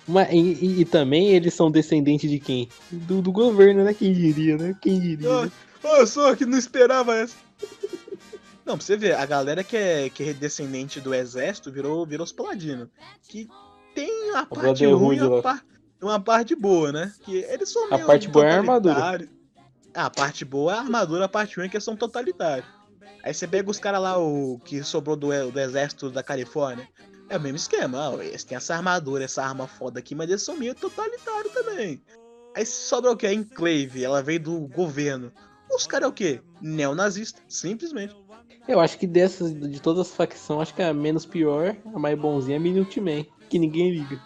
Mas, 0.09 0.28
e, 0.32 0.36
e- 0.36 0.81
e 0.81 0.85
também 0.85 1.28
eles 1.31 1.55
são 1.55 1.70
descendentes 1.70 2.31
de 2.31 2.40
quem? 2.40 2.69
Do, 2.90 3.23
do 3.23 3.31
governo, 3.31 3.85
né? 3.85 3.94
Quem 3.94 4.12
diria, 4.12 4.56
né? 4.56 4.74
Quem 4.81 4.98
diria? 4.98 5.43
né? 5.43 5.52
Ô, 5.82 6.06
só 6.06 6.35
que 6.35 6.44
não 6.47 6.59
esperava 6.59 7.15
essa. 7.15 7.36
Não, 8.65 8.78
pra 8.78 8.85
você 8.86 8.97
ver, 8.97 9.15
a 9.15 9.27
galera 9.27 9.62
que 9.62 9.77
é, 9.77 10.09
que 10.09 10.23
é 10.23 10.32
descendente 10.32 11.01
do 11.01 11.15
exército 11.15 11.70
virou, 11.70 12.07
virou 12.07 12.24
os 12.24 12.32
paladinos. 12.32 12.89
Que 13.28 13.47
tem 13.95 14.31
a 14.31 14.47
parte 14.47 14.61
Brotherhood 14.61 15.05
ruim 15.05 15.16
e 15.39 15.43
par- 15.43 15.65
uma 16.01 16.19
parte 16.20 16.55
boa, 16.55 16.91
né? 16.91 17.12
Que 17.23 17.39
eles 17.45 17.70
são 17.70 17.86
A 17.93 17.99
parte 17.99 18.28
boa 18.28 18.45
é 18.47 18.51
a 18.51 18.57
armadura. 18.57 18.95
Ah, 19.95 20.07
a 20.07 20.11
parte 20.11 20.45
boa 20.45 20.73
é 20.73 20.77
a 20.77 20.81
armadura, 20.81 21.24
a 21.27 21.28
parte 21.28 21.57
ruim 21.57 21.66
é 21.66 21.69
que 21.69 21.77
eles 21.77 21.85
são 21.85 21.95
totalitários. 21.95 22.66
Aí 23.23 23.32
você 23.32 23.47
pega 23.47 23.70
os 23.70 23.78
caras 23.78 24.01
lá, 24.01 24.19
o 24.19 24.59
que 24.65 24.82
sobrou 24.82 25.15
do, 25.16 25.28
do 25.51 25.61
exército 25.61 26.11
da 26.11 26.23
Califórnia. 26.23 26.89
É 27.28 27.36
o 27.39 27.41
mesmo 27.41 27.57
esquema, 27.57 28.11
ó, 28.11 28.20
eles 28.20 28.45
têm 28.45 28.57
essa 28.57 28.74
armadura, 28.74 29.24
essa 29.24 29.43
arma 29.43 29.66
foda 29.66 29.99
aqui, 29.99 30.15
mas 30.15 30.28
eles 30.28 30.43
são 30.43 30.57
meio 30.57 30.74
totalitários 30.74 31.53
também. 31.55 32.03
Aí 32.55 32.66
sobra 32.66 33.11
o 33.11 33.16
que? 33.16 33.27
A 33.27 33.32
Enclave, 33.32 34.05
ela 34.05 34.23
veio 34.23 34.41
do 34.41 34.61
governo. 34.69 35.32
Os 35.73 35.86
caras 35.86 36.07
é 36.07 36.09
o 36.09 36.12
quê? 36.12 36.41
Neonazista, 36.61 37.41
simplesmente. 37.49 38.15
Eu 38.66 38.81
acho 38.81 38.99
que 38.99 39.07
dessas, 39.07 39.53
de 39.53 39.81
todas 39.81 40.09
as 40.09 40.15
facções, 40.15 40.62
acho 40.62 40.74
que 40.74 40.82
a 40.82 40.95
menos 40.95 41.27
pior, 41.27 41.77
a 41.95 41.99
mais 41.99 42.19
bonzinha 42.19 42.57
é 42.57 42.59
a 42.59 42.62
Minuteman, 42.62 43.27
que 43.51 43.59
ninguém 43.59 43.91
liga. 43.91 44.20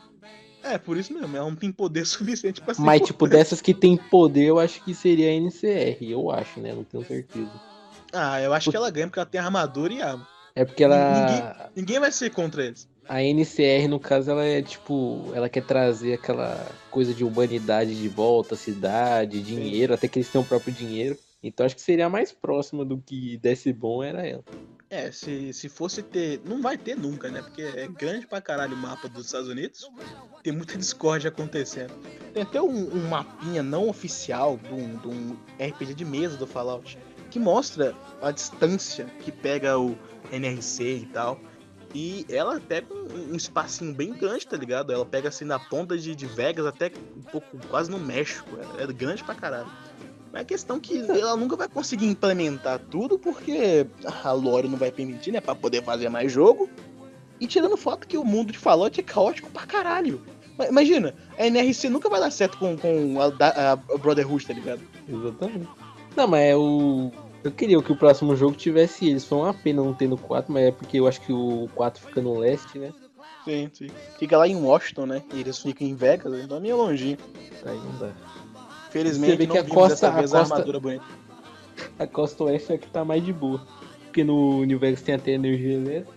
É, 0.63 0.77
por 0.77 0.97
isso 0.97 1.13
mesmo, 1.13 1.37
ela 1.37 1.49
não 1.49 1.57
tem 1.57 1.73
poder 1.73 2.05
suficiente 2.07 2.61
pra 2.61 2.75
ser 2.75 2.83
Mas, 2.83 3.01
tipo, 3.01 3.25
importante. 3.25 3.39
dessas 3.39 3.61
que 3.61 3.75
tem 3.75 3.97
poder, 3.97 4.45
eu 4.45 4.59
acho 4.59 4.83
que 4.85 4.95
seria 4.95 5.29
a 5.31 5.33
NCR. 5.33 5.99
Eu 6.01 6.31
acho, 6.31 6.61
né? 6.61 6.73
Não 6.73 6.85
tenho 6.85 7.05
certeza. 7.05 7.51
Ah, 8.13 8.41
eu 8.41 8.53
acho 8.53 8.71
que 8.71 8.77
ela 8.77 8.91
ganha 8.91 9.07
porque 9.07 9.19
ela 9.19 9.27
tem 9.27 9.41
armadura 9.41 9.93
e 9.93 10.03
arma. 10.03 10.27
É 10.55 10.65
porque 10.65 10.83
ela. 10.83 11.71
Ninguém 11.75 12.01
vai 12.01 12.11
ser 12.11 12.31
contra 12.31 12.65
eles. 12.65 12.89
A 13.09 13.23
NCR, 13.23 13.89
no 13.89 14.01
caso, 14.01 14.31
ela 14.31 14.45
é 14.45 14.61
tipo. 14.61 15.31
Ela 15.35 15.49
quer 15.49 15.65
trazer 15.65 16.15
aquela 16.15 16.67
coisa 16.91 17.15
de 17.15 17.25
humanidade 17.25 17.95
de 17.95 18.09
volta, 18.09 18.57
cidade, 18.57 19.43
dinheiro, 19.43 19.95
até 19.95 20.09
que 20.09 20.19
eles 20.19 20.29
têm 20.29 20.41
o 20.41 20.45
próprio 20.45 20.73
dinheiro. 20.73 21.17
Então 21.43 21.65
acho 21.65 21.77
que 21.77 21.83
seria 21.83 22.07
a 22.07 22.11
mais 22.11 22.33
próxima 22.33 22.85
do 22.85 22.99
que 22.99 23.37
desse 23.39 23.73
bom 23.73 24.03
era 24.03 24.27
ela. 24.27 24.45
É, 24.91 25.13
se, 25.13 25.53
se 25.53 25.69
fosse 25.69 26.03
ter. 26.03 26.41
Não 26.47 26.63
vai 26.63 26.79
ter 26.79 26.97
nunca, 26.97 27.31
né? 27.31 27.43
Porque 27.43 27.63
é 27.63 27.87
grande 27.87 28.27
pra 28.27 28.41
caralho 28.41 28.75
o 28.75 28.79
mapa 28.79 29.07
dos 29.09 29.27
Estados 29.27 29.49
Unidos. 29.49 29.89
Tem 30.43 30.53
muita 30.53 30.79
discórdia 30.79 31.29
acontecendo. 31.29 31.93
Tem 32.33 32.43
até 32.43 32.61
um, 32.61 32.97
um 32.97 33.09
mapinha 33.09 33.63
não 33.63 33.89
oficial 33.89 34.57
de 34.57 34.73
um, 34.73 34.97
de 34.97 35.09
um 35.09 35.37
RPG 35.61 35.95
de 35.95 36.05
mesa 36.07 36.37
do 36.39 36.47
Fallout. 36.47 36.99
Que 37.31 37.39
mostra 37.39 37.95
a 38.23 38.31
distância 38.31 39.05
que 39.23 39.31
pega 39.31 39.79
o 39.79 39.95
NRC 40.33 41.01
e 41.03 41.07
tal. 41.07 41.39
E 41.95 42.25
ela 42.31 42.59
pega 42.59 42.93
um, 42.93 43.33
um 43.33 43.37
espacinho 43.37 43.95
bem 43.95 44.15
grande, 44.15 44.47
tá 44.47 44.57
ligado? 44.57 44.91
Ela 44.91 45.05
pega 45.05 45.29
assim 45.29 45.45
na 45.45 45.59
ponta 45.59 45.99
de, 45.99 46.15
de 46.15 46.27
Vegas 46.27 46.65
até 46.65 46.91
um 47.15 47.23
pouco 47.23 47.59
quase 47.69 47.91
no 47.91 47.99
México. 47.99 48.49
É, 48.79 48.85
é 48.85 48.87
grande 48.87 49.23
pra 49.23 49.35
caralho. 49.35 49.71
Mas 50.39 50.43
a 50.43 50.45
questão 50.45 50.77
é 50.77 50.81
que 50.81 50.99
ela 51.11 51.37
nunca 51.37 51.57
vai 51.57 51.67
conseguir 51.69 52.07
implementar 52.07 52.79
tudo 52.91 53.19
porque 53.19 53.85
a 54.23 54.31
lore 54.31 54.69
não 54.69 54.79
vai 54.79 54.93
permitir, 54.93 55.33
né? 55.33 55.41
Pra 55.41 55.53
poder 55.55 55.83
fazer 55.83 56.09
mais 56.09 56.31
jogo. 56.31 56.71
E 57.41 57.47
tirando 57.47 57.77
foto 57.77 58.07
que 58.07 58.17
o 58.17 58.25
mundo 58.25 58.53
de 58.53 58.59
Fallout 58.59 58.99
é 59.01 59.03
caótico 59.03 59.51
pra 59.51 59.67
caralho. 59.67 60.23
Ma- 60.57 60.69
Imagina, 60.69 61.13
a 61.37 61.45
NRC 61.47 61.89
nunca 61.89 62.09
vai 62.09 62.21
dar 62.21 62.31
certo 62.31 62.57
com, 62.57 62.77
com 62.77 63.17
a, 63.21 63.73
a 63.73 63.77
Brotherhood, 63.99 64.47
tá 64.47 64.53
ligado? 64.55 64.81
Exatamente. 65.09 65.69
Não, 66.17 66.29
mas 66.29 66.41
é 66.43 66.57
o. 66.57 67.11
Eu 67.43 67.51
queria 67.53 67.81
que 67.83 67.93
o 67.93 67.97
próximo 67.97 68.37
jogo 68.37 68.55
tivesse 68.57 69.09
eles. 69.09 69.25
Foi 69.25 69.39
uma 69.39 69.55
pena 69.55 69.83
não 69.83 69.93
ter 69.95 70.09
no 70.09 70.17
4, 70.19 70.53
mas 70.53 70.65
é 70.69 70.71
porque 70.73 70.99
eu 71.01 71.07
acho 71.09 71.21
que 71.21 71.33
o 71.33 71.69
4 71.75 72.01
fica 72.03 72.21
no 72.21 72.39
leste, 72.39 72.79
né? 72.79 72.93
Sim, 73.45 73.71
sim. 73.73 73.87
Fica 74.19 74.37
lá 74.39 74.47
em 74.47 74.57
Washington, 74.57 75.07
né? 75.07 75.23
E 75.33 75.41
eles 75.41 75.59
ficam 75.59 75.87
em 75.87 75.95
Vegas, 75.95 76.33
então 76.45 76.59
é 76.59 76.61
meio 76.61 76.77
longinho. 76.77 77.19
Aí 77.65 77.77
não 77.79 77.99
dá. 77.99 78.13
Felizmente, 78.91 79.33
Você 79.33 79.37
vê 79.37 79.47
não 79.47 79.53
que 79.55 79.59
a 79.59 79.65
costa- 79.65 79.89
dessa 79.89 80.11
vez 80.11 80.35
a 80.35 80.37
a 80.39 80.41
costa- 80.41 80.55
armadura 80.55 80.81
bonita. 80.81 81.05
A 81.99 82.07
costa 82.07 82.45
oeste 82.45 82.73
é 82.73 82.79
que 82.79 82.89
tá 82.89 83.05
mais 83.05 83.25
de 83.25 83.33
boa. 83.33 83.67
Porque 84.05 84.25
no 84.25 84.65
New 84.65 84.79
Vegas 84.79 85.03
tem 85.03 85.15
até 85.15 85.33
energia 85.33 85.75
elétrica. 85.75 86.13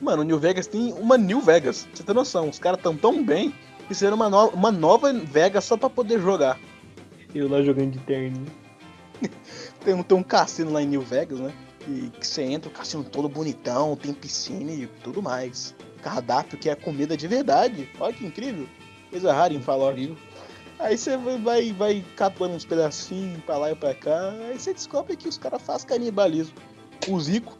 Mano, 0.00 0.22
o 0.22 0.24
New 0.24 0.38
Vegas 0.38 0.66
tem 0.66 0.92
uma 0.94 1.16
New 1.18 1.40
Vegas. 1.40 1.86
Você 1.92 2.02
tem 2.02 2.14
noção, 2.14 2.48
os 2.48 2.58
caras 2.58 2.80
tão 2.82 2.96
tão 2.96 3.22
bem 3.24 3.50
que 3.78 3.88
fizeram 3.88 4.16
uma, 4.16 4.28
no- 4.28 4.48
uma 4.48 4.72
nova 4.72 5.12
Vegas 5.12 5.64
só 5.64 5.76
pra 5.76 5.88
poder 5.90 6.20
jogar. 6.20 6.58
Eu 7.34 7.48
lá 7.48 7.62
jogando 7.62 7.92
de 7.92 7.98
terninho. 8.00 8.46
Tem 9.84 9.94
um, 9.94 10.02
tem 10.02 10.18
um 10.18 10.22
cassino 10.22 10.72
lá 10.72 10.82
em 10.82 10.86
New 10.86 11.00
Vegas, 11.02 11.38
né? 11.38 11.52
Que, 11.80 12.10
que 12.18 12.26
você 12.26 12.42
entra, 12.42 12.68
o 12.68 12.72
cassino 12.72 13.04
todo 13.04 13.28
bonitão, 13.28 13.94
tem 13.94 14.12
piscina 14.12 14.72
e 14.72 14.86
tudo 15.04 15.22
mais. 15.22 15.74
Cardápio 16.02 16.58
que 16.58 16.68
é 16.68 16.74
comida 16.74 17.16
de 17.16 17.28
verdade. 17.28 17.88
Olha 18.00 18.12
que 18.12 18.26
incrível. 18.26 18.66
Coisa 19.10 19.32
rara 19.32 19.54
em 19.54 19.60
Fallout. 19.60 20.16
Aí 20.78 20.96
você 20.96 21.16
vai, 21.16 21.38
vai, 21.38 21.72
vai 21.72 22.04
catando 22.16 22.54
uns 22.54 22.64
pedacinhos 22.64 23.42
pra 23.44 23.56
lá 23.56 23.72
e 23.72 23.74
pra 23.74 23.94
cá. 23.94 24.30
Aí 24.48 24.58
você 24.58 24.74
descobre 24.74 25.16
que 25.16 25.28
os 25.28 25.38
caras 25.38 25.62
fazem 25.62 25.88
canibalismo. 25.88 26.54
O 27.08 27.20
Zico. 27.20 27.56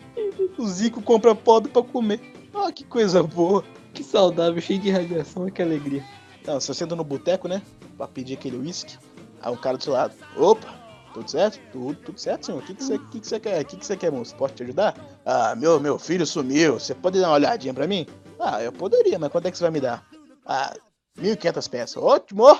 O 0.59 0.67
Zico 0.67 1.01
compra 1.03 1.35
pobre 1.35 1.71
pra 1.71 1.83
comer. 1.83 2.21
Ó, 2.53 2.71
que 2.71 2.85
coisa 2.85 3.23
boa. 3.23 3.65
Que 3.95 4.05
saudável, 4.05 4.61
cheio 4.61 4.79
de 4.79 4.91
radiação, 4.91 5.49
que 5.49 5.63
alegria. 5.63 6.05
Não, 6.47 6.61
você 6.61 6.75
senta 6.75 6.95
no 6.95 7.03
boteco, 7.03 7.49
né? 7.49 7.63
Pra 7.97 8.07
pedir 8.07 8.35
aquele 8.35 8.59
uísque. 8.59 8.99
Aí 9.41 9.53
um 9.53 9.57
cara 9.57 9.79
do 9.79 9.85
seu 9.85 9.95
lado. 9.95 10.15
Opa, 10.37 10.75
tudo 11.15 11.31
certo? 11.31 11.59
Tudo, 11.73 11.95
tudo 11.95 12.21
certo, 12.21 12.47
senhor? 12.47 12.59
O 12.59 12.63
que, 12.63 12.75
que, 12.75 12.85
você, 12.85 12.99
que, 12.99 13.21
que 13.21 13.27
você 13.27 13.41
quer? 13.41 13.63
O 13.63 13.65
que, 13.65 13.77
que 13.77 13.87
você 13.87 13.97
quer, 13.97 14.13
moço? 14.13 14.37
Posso 14.37 14.55
te 14.55 14.63
ajudar? 14.63 14.95
Ah, 15.25 15.55
meu, 15.57 15.81
meu 15.81 15.99
filho 15.99 16.27
sumiu. 16.27 16.75
Você 16.75 16.95
pode 16.95 17.19
dar 17.21 17.29
uma 17.29 17.37
olhadinha 17.37 17.73
pra 17.73 17.87
mim? 17.87 18.07
Ah, 18.39 18.63
eu 18.63 18.71
poderia, 18.73 19.19
mas 19.19 19.31
quanto 19.31 19.47
é 19.47 19.51
que 19.51 19.57
você 19.57 19.65
vai 19.65 19.71
me 19.71 19.81
dar? 19.81 20.07
Ah, 20.45 20.75
1.500 21.19 21.71
peças. 21.71 22.03
Ótimo! 22.03 22.59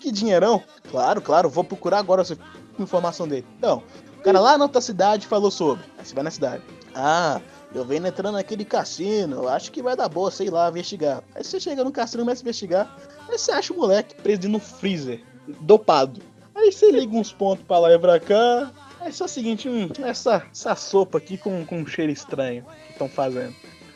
Que 0.00 0.10
dinheirão. 0.10 0.62
Claro, 0.90 1.20
claro. 1.20 1.48
Vou 1.48 1.64
procurar 1.64 1.98
agora 1.98 2.22
essa 2.22 2.36
informação 2.78 3.26
dele. 3.26 3.46
Então, 3.58 3.82
o 4.18 4.22
cara 4.22 4.40
lá 4.40 4.58
na 4.58 4.64
outra 4.64 4.80
cidade 4.80 5.26
falou 5.26 5.50
sobre. 5.50 5.84
Aí 5.98 6.04
você 6.04 6.14
vai 6.14 6.24
na 6.24 6.30
cidade. 6.30 6.62
Ah, 6.94 7.40
eu 7.74 7.84
venho 7.84 8.06
entrando 8.06 8.34
naquele 8.34 8.64
cassino. 8.64 9.48
Acho 9.48 9.72
que 9.72 9.82
vai 9.82 9.96
dar 9.96 10.08
boa, 10.08 10.30
sei 10.30 10.48
lá, 10.48 10.68
investigar. 10.68 11.22
Aí 11.34 11.42
você 11.42 11.58
chega 11.58 11.82
no 11.82 11.90
cassino, 11.90 12.22
começa 12.22 12.42
a 12.42 12.44
investigar. 12.44 12.96
Aí 13.28 13.38
você 13.38 13.50
acha 13.50 13.72
o 13.72 13.76
moleque 13.76 14.14
preso 14.14 14.48
no 14.48 14.60
freezer, 14.60 15.22
dopado. 15.60 16.20
Aí 16.54 16.70
você 16.70 16.90
liga 16.90 17.16
uns 17.16 17.32
pontos 17.32 17.64
pra 17.66 17.78
lá 17.78 17.92
e 17.92 17.98
pra 17.98 18.20
cá. 18.20 18.72
Aí 19.00 19.12
só 19.12 19.24
é 19.24 19.26
o 19.26 19.28
seguinte, 19.28 19.68
hum, 19.68 19.88
essa, 20.02 20.46
essa 20.50 20.74
sopa 20.76 21.18
aqui 21.18 21.36
com, 21.36 21.66
com 21.66 21.80
um 21.80 21.86
cheiro 21.86 22.12
estranho 22.12 22.64
que 22.86 22.92
estão 22.92 23.08
fazendo. 23.08 23.54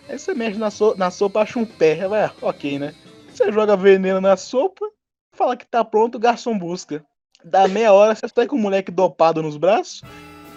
Aí 0.09 0.19
você 0.19 0.35
mexe 0.35 0.59
na, 0.59 0.70
so, 0.70 0.95
na 0.97 1.11
sopa, 1.11 1.41
acha 1.41 1.59
um 1.59 1.65
pé. 1.65 2.09
Vai, 2.09 2.31
ok, 2.43 2.79
né? 2.79 2.95
Você 3.33 3.53
joga 3.53 3.77
veneno 3.77 4.20
na 4.20 4.37
sopa, 4.37 4.85
fala 5.39 5.56
que 5.56 5.65
tá 5.65 5.85
pronto, 5.85 6.16
o 6.16 6.19
garçom 6.19 6.59
busca. 6.59 7.05
Dá 7.44 7.69
meia 7.69 7.93
hora, 7.93 8.15
você 8.15 8.28
tá 8.28 8.47
com 8.47 8.56
o 8.56 8.59
moleque 8.59 8.90
dopado 8.90 9.43
nos 9.43 9.56
braços. 9.56 10.02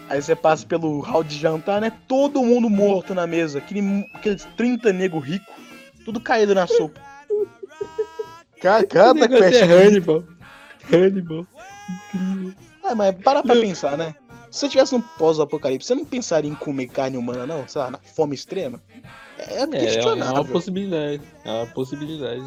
Aí 0.10 0.22
você 0.22 0.36
passa 0.36 0.66
pelo 0.66 0.99
hall 0.99 1.24
de 1.24 1.38
jantar, 1.38 1.80
né? 1.80 1.94
Todo 2.08 2.44
mundo 2.44 2.70
morto 2.70 3.14
na 3.16 3.26
mesa. 3.26 3.60
Aquele, 3.60 4.03
aqueles 4.14 4.44
30 4.58 4.91
nego 4.91 5.20
rico. 5.20 5.45
Tudo 6.03 6.20
caído 6.20 6.53
na 6.53 6.68
sopa. 6.68 6.99
Cada 8.60 9.28
quest. 9.30 9.62
É 9.62 9.64
Hannibal. 9.64 10.24
Hannibal. 10.91 11.48
Incrível. 12.14 12.53
Ah, 12.84 12.95
mas 12.95 13.16
para 13.16 13.44
pra 13.44 13.56
pensar, 13.56 13.98
né? 13.98 14.16
Se 14.49 14.60
você 14.60 14.70
tivesse 14.70 14.94
um 14.94 15.02
pós-apocalipse, 15.02 15.88
você 15.88 15.95
não 15.95 16.03
pensaria 16.03 16.52
em 16.52 16.56
comer 16.56 16.88
carne 16.88 17.16
humana, 17.16 17.48
não? 17.48 17.66
Sei 17.68 17.80
lá, 17.82 17.90
na 17.90 17.99
fome 17.99 18.36
extrema? 18.36 18.82
É, 19.38 19.64
é, 19.64 19.95
é 19.95 20.14
uma 20.14 20.44
possibilidade. 20.44 21.22
É 21.45 21.52
uma 21.52 21.68
possibilidade. 21.68 22.44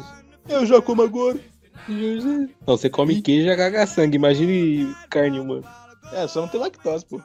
Eu 0.47 0.65
já 0.65 0.79
como 0.81 1.01
agora. 1.01 1.39
Não, 1.87 2.49
você 2.65 2.89
come 2.89 3.21
queijo 3.21 3.49
e 3.49 3.55
caga 3.55 3.85
sangue. 3.85 4.15
Imagine 4.17 4.95
carne 5.09 5.39
humana. 5.39 5.63
É, 6.13 6.27
só 6.27 6.41
não 6.41 6.47
tem 6.47 6.59
lactose, 6.59 7.05
pô. 7.05 7.21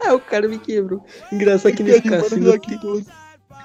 ah, 0.00 0.14
o 0.14 0.20
cara 0.20 0.48
me 0.48 0.58
quebrou. 0.58 1.04
Engraçado 1.32 1.74
que 1.74 1.82
nesse 1.82 2.02
cassino 2.02 2.58
tem... 2.58 2.78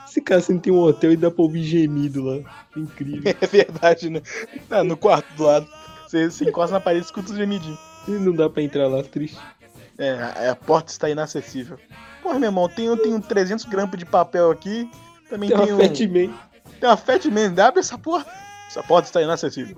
Esse 0.07 0.21
cassino 0.21 0.59
tem 0.59 0.73
um 0.73 0.79
hotel 0.79 1.13
e 1.13 1.17
dá 1.17 1.31
pra 1.31 1.41
ouvir 1.41 1.63
gemido 1.63 2.23
lá. 2.23 2.67
Incrível. 2.75 3.23
É 3.41 3.47
verdade, 3.47 4.09
né? 4.09 4.21
Ah, 4.69 4.83
no 4.83 4.97
quarto 4.97 5.33
do 5.35 5.43
lado. 5.43 5.67
Você 6.05 6.29
se 6.29 6.43
encosta 6.43 6.73
na 6.73 6.81
parede 6.81 7.03
e 7.03 7.05
escuta 7.05 7.31
os 7.31 7.37
gemidinhos. 7.37 7.79
E 8.07 8.11
não 8.11 8.33
dá 8.33 8.49
pra 8.49 8.61
entrar 8.61 8.87
lá, 8.87 9.01
triste. 9.01 9.39
É, 9.97 10.11
a, 10.11 10.51
a 10.51 10.55
porta 10.55 10.91
está 10.91 11.09
inacessível. 11.09 11.77
Porra, 12.21 12.39
meu 12.39 12.49
irmão, 12.49 12.67
tem, 12.67 12.95
tem 12.97 13.21
300 13.21 13.65
grampos 13.65 13.97
de 13.97 14.05
papel 14.05 14.51
aqui. 14.51 14.89
Também 15.29 15.49
tem, 15.49 15.57
tem 15.57 15.73
uma 15.73 15.75
um... 15.75 15.87
Fat 15.87 15.99
Man. 16.01 16.33
Tem 16.79 16.89
uma 16.89 16.97
Fat 16.97 17.25
Man. 17.25 17.63
Abre 17.63 17.79
essa 17.79 17.97
porra. 17.97 18.25
Essa 18.72 18.81
porta 18.81 19.10
está 19.10 19.22
inacessível. 19.22 19.76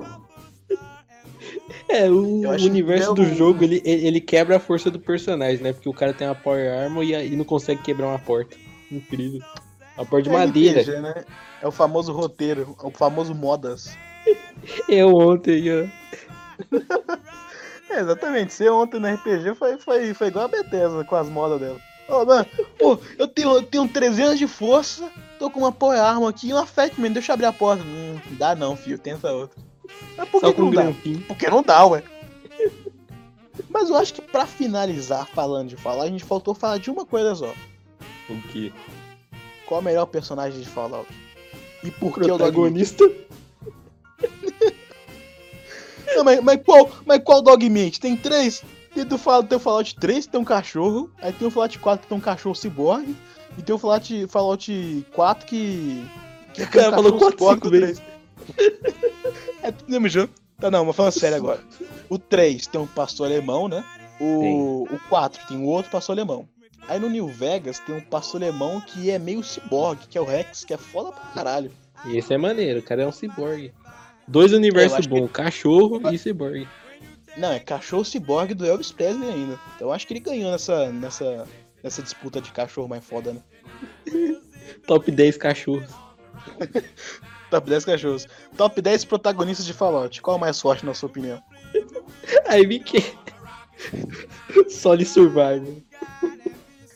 É, 1.89 2.07
o 2.11 2.47
universo 2.51 3.15
do 3.15 3.25
jogo, 3.25 3.63
ele, 3.63 3.81
ele 3.83 4.21
quebra 4.21 4.57
a 4.57 4.59
força 4.59 4.91
do 4.91 4.99
personagem, 4.99 5.63
né? 5.63 5.73
Porque 5.73 5.89
o 5.89 5.93
cara 5.93 6.13
tem 6.13 6.27
uma 6.27 6.35
Power 6.35 6.71
Armor 6.71 7.03
e, 7.03 7.13
e 7.13 7.35
não 7.35 7.43
consegue 7.43 7.81
quebrar 7.81 8.07
uma 8.09 8.19
porta. 8.19 8.55
Incrível. 8.91 9.41
Uma 9.97 10.05
porta 10.05 10.29
de 10.29 10.29
é 10.29 10.33
madeira. 10.33 10.81
RPG, 10.81 10.99
né? 10.99 11.25
É 11.59 11.67
o 11.67 11.71
famoso 11.71 12.13
roteiro, 12.13 12.77
é 12.83 12.85
o 12.85 12.91
famoso 12.91 13.33
modas. 13.33 13.97
Eu 14.87 15.15
ontem, 15.15 15.63
ó. 15.71 15.87
é, 17.89 17.99
exatamente. 17.99 18.53
Você 18.53 18.69
ontem 18.69 18.99
no 18.99 19.07
RPG 19.11 19.55
foi, 19.55 19.79
foi, 19.79 20.13
foi 20.13 20.27
igual 20.27 20.45
a 20.45 20.49
Bethesda 20.49 21.03
com 21.03 21.15
as 21.15 21.27
modas 21.29 21.59
dela. 21.59 21.79
Oh, 22.07 22.25
mano, 22.25 22.45
oh, 22.81 22.97
eu, 23.17 23.27
tenho, 23.27 23.55
eu 23.55 23.63
tenho 23.63 23.87
300 23.87 24.37
de 24.37 24.45
força, 24.45 25.09
tô 25.43 25.49
com 25.49 25.59
uma 25.59 25.73
Power 25.73 25.99
Armor 25.99 26.29
aqui 26.29 26.47
e 26.47 26.53
uma 26.53 26.65
Fatman, 26.65 27.11
deixa 27.11 27.31
eu 27.31 27.33
abrir 27.33 27.47
a 27.47 27.51
porta. 27.51 27.83
Hum, 27.83 28.17
dá 28.39 28.55
não, 28.55 28.77
filho, 28.77 28.97
tenta 28.97 29.29
outra. 29.29 29.61
Mas 30.15 30.29
por 30.29 30.39
que, 30.39 30.53
que 30.53 30.61
não 30.61 30.71
dá? 30.71 30.83
Porque 31.27 31.49
não 31.49 31.61
dá, 31.61 31.85
ué. 31.85 32.01
Mas 33.69 33.89
eu 33.89 33.97
acho 33.97 34.13
que 34.13 34.21
pra 34.21 34.45
finalizar 34.45 35.27
falando 35.27 35.67
de 35.67 35.75
falar, 35.75 36.05
a 36.05 36.07
gente 36.07 36.23
faltou 36.23 36.55
falar 36.55 36.77
de 36.77 36.89
uma 36.89 37.05
coisa 37.05 37.35
só. 37.35 37.53
O 38.29 38.41
que? 38.43 38.73
Qual 39.65 39.79
é 39.79 39.81
o 39.81 39.85
melhor 39.85 40.05
personagem 40.05 40.61
de 40.61 40.65
Fallout? 40.69 41.11
E 41.83 41.91
por 41.91 42.13
que 42.13 42.21
o 42.21 42.23
protagonista? 42.23 43.03
Não, 46.15 46.23
mas, 46.23 46.41
mas, 46.41 46.63
qual, 46.63 46.89
mas 47.05 47.21
qual 47.21 47.41
Dogmeat? 47.41 47.99
Tem 47.99 48.15
três? 48.15 48.63
Tem 48.93 49.03
do, 49.03 49.17
tem 49.17 49.57
o 49.57 49.59
Fallout 49.59 49.95
3 49.95 50.25
que 50.25 50.31
tem 50.31 50.39
um 50.39 50.45
cachorro, 50.45 51.11
aí 51.19 51.33
tem 51.33 51.47
o 51.47 51.51
Fallout 51.51 51.79
4 51.79 52.03
que 52.03 52.07
tem 52.07 52.17
um 52.17 52.21
cachorro 52.21 52.53
ciborgue, 52.53 53.15
e 53.57 53.61
tem 53.61 53.75
o 53.75 53.77
Fallout, 53.77 54.27
Fallout 54.27 55.05
4 55.13 55.45
que. 55.45 56.05
que 56.53 56.65
tem 56.65 56.65
um 56.65 56.69
cara 56.69 56.95
falou 56.95 57.17
4 57.17 57.53
5 57.55 57.69
vezes. 57.69 58.01
É 59.63 59.71
tudo 59.71 59.89
mesmo 59.89 60.09
jogo. 60.09 60.33
Tá, 60.59 60.69
não, 60.69 60.83
mas 60.83 60.95
falando 60.95 61.13
sério 61.13 61.37
agora. 61.37 61.61
O 62.09 62.19
3 62.19 62.67
tem 62.67 62.81
um 62.81 62.85
pastor 62.85 63.27
alemão, 63.27 63.69
né? 63.69 63.81
O, 64.19 64.83
o 64.91 64.99
4 65.07 65.47
tem 65.47 65.57
um 65.57 65.65
outro 65.65 65.89
pastor 65.89 66.17
alemão. 66.17 66.45
Aí 66.87 66.99
no 66.99 67.09
New 67.09 67.27
Vegas 67.27 67.79
tem 67.79 67.95
um 67.95 68.01
pastor 68.01 68.43
alemão 68.43 68.81
que 68.81 69.09
é 69.09 69.17
meio 69.17 69.41
ciborgue, 69.41 70.07
que 70.07 70.17
é 70.17 70.21
o 70.21 70.25
Rex, 70.25 70.65
que 70.65 70.73
é 70.73 70.77
foda 70.77 71.13
pra 71.13 71.23
caralho. 71.33 71.71
E 72.05 72.17
esse 72.17 72.33
é 72.33 72.37
maneiro, 72.37 72.81
o 72.81 72.83
cara 72.83 73.03
é 73.03 73.07
um 73.07 73.11
ciborgue. 73.11 73.73
Dois 74.27 74.51
universos 74.51 75.05
bons, 75.05 75.27
que... 75.27 75.33
cachorro 75.33 76.01
e 76.11 76.17
ciborgue. 76.17 76.67
Não, 77.37 77.51
é 77.51 77.59
cachorro 77.59 78.03
ciborgue 78.03 78.53
do 78.53 78.65
Elvis 78.65 78.91
Presley 78.91 79.29
ainda. 79.29 79.59
Então 79.75 79.87
eu 79.87 79.93
acho 79.93 80.05
que 80.05 80.13
ele 80.13 80.19
ganhou 80.19 80.51
nessa, 80.51 80.91
nessa, 80.91 81.47
nessa 81.83 82.01
disputa 82.01 82.39
de 82.39 82.51
cachorro 82.51 82.87
mais 82.87 83.03
foda, 83.03 83.33
né? 83.33 83.41
Top 84.87 85.11
10 85.11 85.37
cachorros. 85.37 85.89
Top 87.49 87.69
10 87.69 87.85
cachorros. 87.85 88.27
Top 88.57 88.81
10 88.81 89.05
protagonistas 89.05 89.65
de 89.65 89.73
Fallout. 89.73 90.21
Qual 90.21 90.35
é 90.35 90.37
o 90.37 90.41
mais 90.41 90.59
forte, 90.59 90.85
na 90.85 90.93
sua 90.93 91.09
opinião? 91.09 91.41
Aí 92.47 92.65
vi 92.65 92.79
que. 92.79 92.97
Solid 94.69 95.05
Survival. 95.05 95.75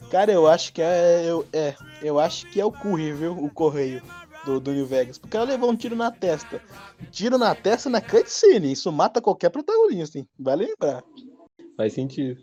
Cara, 0.10 0.32
eu 0.32 0.48
acho 0.48 0.74
que 0.74 0.82
é. 0.82 1.26
Eu, 1.26 1.46
é, 1.52 1.76
eu 2.02 2.20
acho 2.20 2.48
que 2.48 2.60
é 2.60 2.66
o 2.66 2.72
Curry, 2.72 3.12
viu? 3.12 3.34
O 3.34 3.50
Correio 3.50 4.02
do, 4.46 4.60
do 4.60 4.72
New 4.72 4.86
Vegas. 4.86 5.18
Porque 5.18 5.36
ela 5.36 5.46
levou 5.46 5.70
um 5.70 5.76
tiro 5.76 5.96
na 5.96 6.12
testa. 6.12 6.62
Tiro 7.12 7.38
na 7.38 7.54
testa 7.54 7.90
na 7.90 8.02
cutscene. 8.02 8.72
Isso 8.72 8.92
mata 8.92 9.22
qualquer 9.22 9.50
protagonista, 9.50 10.18
hein? 10.18 10.28
Vai 10.40 10.56
lembrar. 10.56 11.04
Faz 11.76 11.94
sentido. 11.94 12.42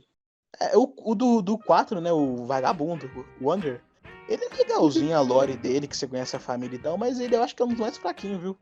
É, 0.60 0.76
o, 0.76 0.92
o 0.96 1.14
do, 1.14 1.42
do 1.42 1.58
4, 1.58 2.00
né? 2.00 2.12
O 2.12 2.44
vagabundo, 2.44 3.10
o 3.40 3.48
Wonder. 3.48 3.80
Ele 4.28 4.42
é 4.44 4.56
legalzinho 4.56 5.16
a 5.16 5.20
lore 5.20 5.56
dele, 5.56 5.86
que 5.86 5.96
você 5.96 6.06
conhece 6.06 6.34
a 6.34 6.38
família 6.38 6.76
e 6.76 6.78
tal, 6.78 6.96
mas 6.96 7.20
ele 7.20 7.36
eu 7.36 7.42
acho 7.42 7.54
que 7.54 7.62
é 7.62 7.64
um 7.64 7.68
dos 7.68 7.78
mais 7.78 7.96
fraquinhos, 7.98 8.40
viu? 8.40 8.56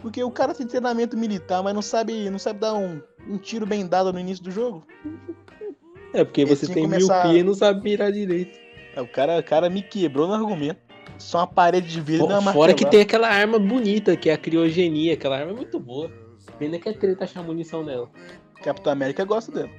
Porque 0.00 0.22
o 0.24 0.30
cara 0.30 0.54
tem 0.54 0.66
treinamento 0.66 1.16
militar, 1.16 1.62
mas 1.62 1.74
não 1.74 1.82
sabe, 1.82 2.30
não 2.30 2.38
sabe 2.38 2.60
dar 2.60 2.74
um, 2.74 3.00
um 3.28 3.36
tiro 3.36 3.66
bem 3.66 3.86
dado 3.86 4.12
no 4.12 4.18
início 4.18 4.42
do 4.42 4.50
jogo. 4.50 4.84
É, 6.14 6.24
porque 6.24 6.44
você 6.44 6.66
tem 6.66 6.84
começar... 6.84 7.24
miopia 7.24 7.40
e 7.40 7.42
não 7.42 7.54
sabe 7.54 7.82
mirar 7.82 8.10
direito. 8.10 8.58
É, 8.96 9.00
o 9.00 9.06
cara, 9.06 9.38
o 9.38 9.44
cara 9.44 9.70
me 9.70 9.82
quebrou 9.82 10.26
no 10.26 10.34
argumento. 10.34 10.80
Só 11.18 11.38
uma 11.38 11.46
parede 11.46 11.88
de 11.88 12.00
vidro 12.00 12.28
e 12.28 12.32
uma 12.32 12.52
Fora 12.52 12.74
que 12.74 12.84
tem 12.84 13.02
aquela 13.02 13.28
arma 13.28 13.58
bonita, 13.58 14.16
que 14.16 14.28
é 14.28 14.32
a 14.32 14.38
criogenia. 14.38 15.14
Aquela 15.14 15.38
arma 15.38 15.52
é 15.52 15.54
muito 15.54 15.78
boa. 15.78 16.10
Pena 16.58 16.78
que 16.78 16.88
é 16.88 16.92
treta 16.92 17.24
achar 17.24 17.42
munição 17.42 17.84
nela. 17.84 18.10
Capitão 18.62 18.92
América 18.92 19.24
gosta 19.24 19.52
dela. 19.52 19.70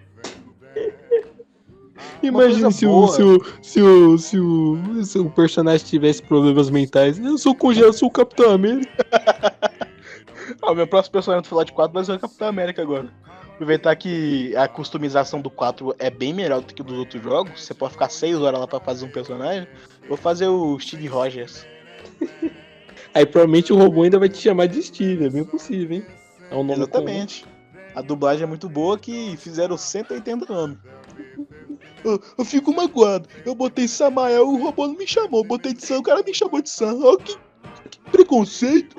Imagina 2.22 2.72
se 2.72 2.86
o, 2.86 3.08
se, 3.08 3.22
o, 3.22 3.44
se, 3.62 3.82
o, 3.82 4.18
se, 4.18 4.40
o, 4.40 5.04
se 5.04 5.20
o 5.20 5.30
personagem 5.30 5.86
tivesse 5.86 6.22
problemas 6.22 6.70
mentais. 6.70 7.20
Eu 7.20 7.38
sou 7.38 7.54
congelado, 7.54 7.94
sou 7.94 8.08
o 8.08 8.12
Capitão 8.12 8.52
América. 8.52 9.06
ah, 10.62 10.72
o 10.72 10.76
meu 10.76 10.88
próximo 10.88 11.14
personagem 11.14 11.44
do 11.44 11.50
Fallout 11.50 11.72
4 11.72 11.94
vai 11.94 12.04
ser 12.04 12.14
o 12.14 12.20
Capitão 12.20 12.48
América 12.48 12.82
agora. 12.82 13.10
Aproveitar 13.54 13.96
que 13.96 14.56
a 14.56 14.68
customização 14.68 15.40
do 15.40 15.50
4 15.50 15.96
é 16.00 16.10
bem 16.10 16.34
melhor 16.34 16.62
do 16.62 16.74
que 16.74 16.82
dos 16.82 16.98
outros 16.98 17.22
jogos. 17.22 17.64
Você 17.64 17.74
pode 17.74 17.94
ficar 17.94 18.10
6 18.10 18.40
horas 18.42 18.60
lá 18.60 18.68
pra 18.68 18.80
fazer 18.80 19.06
um 19.06 19.12
personagem. 19.12 19.68
Vou 20.08 20.18
fazer 20.18 20.48
o 20.48 20.80
Steve 20.80 21.08
Rogers. 21.08 21.66
Aí 23.14 23.26
provavelmente 23.26 23.72
o 23.72 23.78
robô 23.78 24.04
ainda 24.04 24.18
vai 24.18 24.28
te 24.28 24.40
chamar 24.40 24.66
de 24.66 24.82
Steve, 24.82 25.26
é 25.26 25.30
bem 25.30 25.44
possível, 25.44 25.98
hein? 25.98 26.06
É 26.50 26.56
um 26.56 26.64
nome 26.64 26.74
Exatamente. 26.74 27.44
Comum. 27.44 27.54
A 27.96 28.02
dublagem 28.02 28.44
é 28.44 28.48
muito 28.48 28.68
boa 28.68 28.98
que 28.98 29.38
fizeram 29.38 29.78
180 29.78 30.52
nomes. 30.52 30.80
Eu, 32.04 32.22
eu, 32.38 32.46
fico 32.46 32.74
magoado. 32.74 33.28
Eu 33.46 33.56
botei 33.56 33.88
Samael, 33.88 34.48
o 34.48 34.62
robô 34.62 34.88
não 34.88 34.96
me 34.96 35.08
chamou. 35.08 35.44
Botei 35.44 35.74
de 35.74 35.86
Sam, 35.86 36.00
o 36.00 36.04
cara 36.04 36.24
me 36.24 36.34
chamou 36.34 36.62
de 36.62 36.70
Sam. 36.70 37.00
Oh, 37.02 37.18
que, 37.18 37.38
que 37.90 38.00
preconceito. 38.12 38.96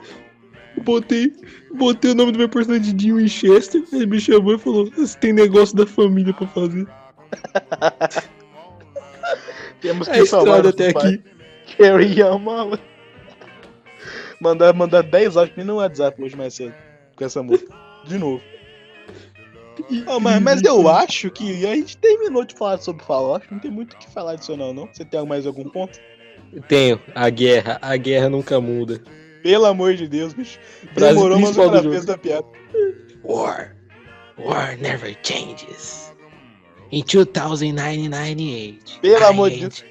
Botei, 0.83 1.33
botei 1.75 2.11
o 2.11 2.15
nome 2.15 2.33
do 2.33 2.39
meu 2.39 2.49
personagem 2.49 2.95
de 2.97 3.13
Winchester. 3.13 3.85
Ele 3.93 4.07
me 4.07 4.21
chamou 4.21 4.55
e 4.55 4.59
falou: 4.59 4.91
Você 4.91 5.19
tem 5.19 5.33
negócio 5.33 5.77
da 5.77 5.87
família 5.87 6.33
pra 6.33 6.47
fazer. 6.49 6.87
Temos 9.81 10.09
que 10.09 10.25
salvar 10.27 10.65
estrada 10.65 10.83
nosso 10.83 10.83
até 10.83 10.89
aqui. 10.89 11.23
Carry 11.77 12.19
Yama. 12.19 12.79
Mandar, 14.41 14.75
mandar 14.75 15.03
10 15.03 15.37
áudios 15.37 15.67
no 15.67 15.77
WhatsApp 15.77 16.23
hoje 16.23 16.37
mais 16.37 16.55
cedo. 16.55 16.75
Com 17.17 17.25
essa 17.25 17.43
música. 17.43 17.73
De 18.07 18.19
novo. 18.19 18.43
Ah, 20.07 20.21
mas, 20.21 20.43
mas 20.43 20.63
eu 20.63 20.89
acho 20.89 21.31
que 21.31 21.67
a 21.67 21.75
gente 21.75 21.97
terminou 21.97 22.45
de 22.45 22.55
falar 22.55 22.79
sobre 22.79 23.05
Fallout. 23.05 23.47
Não 23.51 23.59
tem 23.59 23.71
muito 23.71 23.95
o 23.95 23.97
que 23.99 24.11
falar 24.11 24.33
adicional, 24.33 24.73
não. 24.73 24.89
Você 24.93 25.05
tem 25.05 25.25
mais 25.27 25.47
algum 25.47 25.69
ponto? 25.69 25.99
Tenho, 26.69 27.01
a 27.15 27.29
guerra. 27.31 27.79
A 27.83 27.97
guerra 27.97 28.29
nunca 28.29 28.61
muda. 28.61 29.03
Pelo 29.43 29.67
amor 29.67 29.95
de 29.95 30.09
Deus, 30.09 30.33
bicho. 30.33 30.59
Demorou, 30.95 31.39
mas 31.39 31.51
o 31.51 31.53
principal 31.53 31.67
do 31.67 31.73
cara 31.73 31.83
jogo. 31.83 31.95
fez 31.95 32.05
da 32.07 32.19
piada. 32.19 32.47
War. 33.25 33.77
War 34.39 34.79
never 34.79 35.17
changes. 35.23 36.13
In 36.91 37.03
2098. 37.05 39.01
Pelo 39.01 39.27
amor 39.27 39.51
de 39.51 39.61
Deus. 39.61 39.85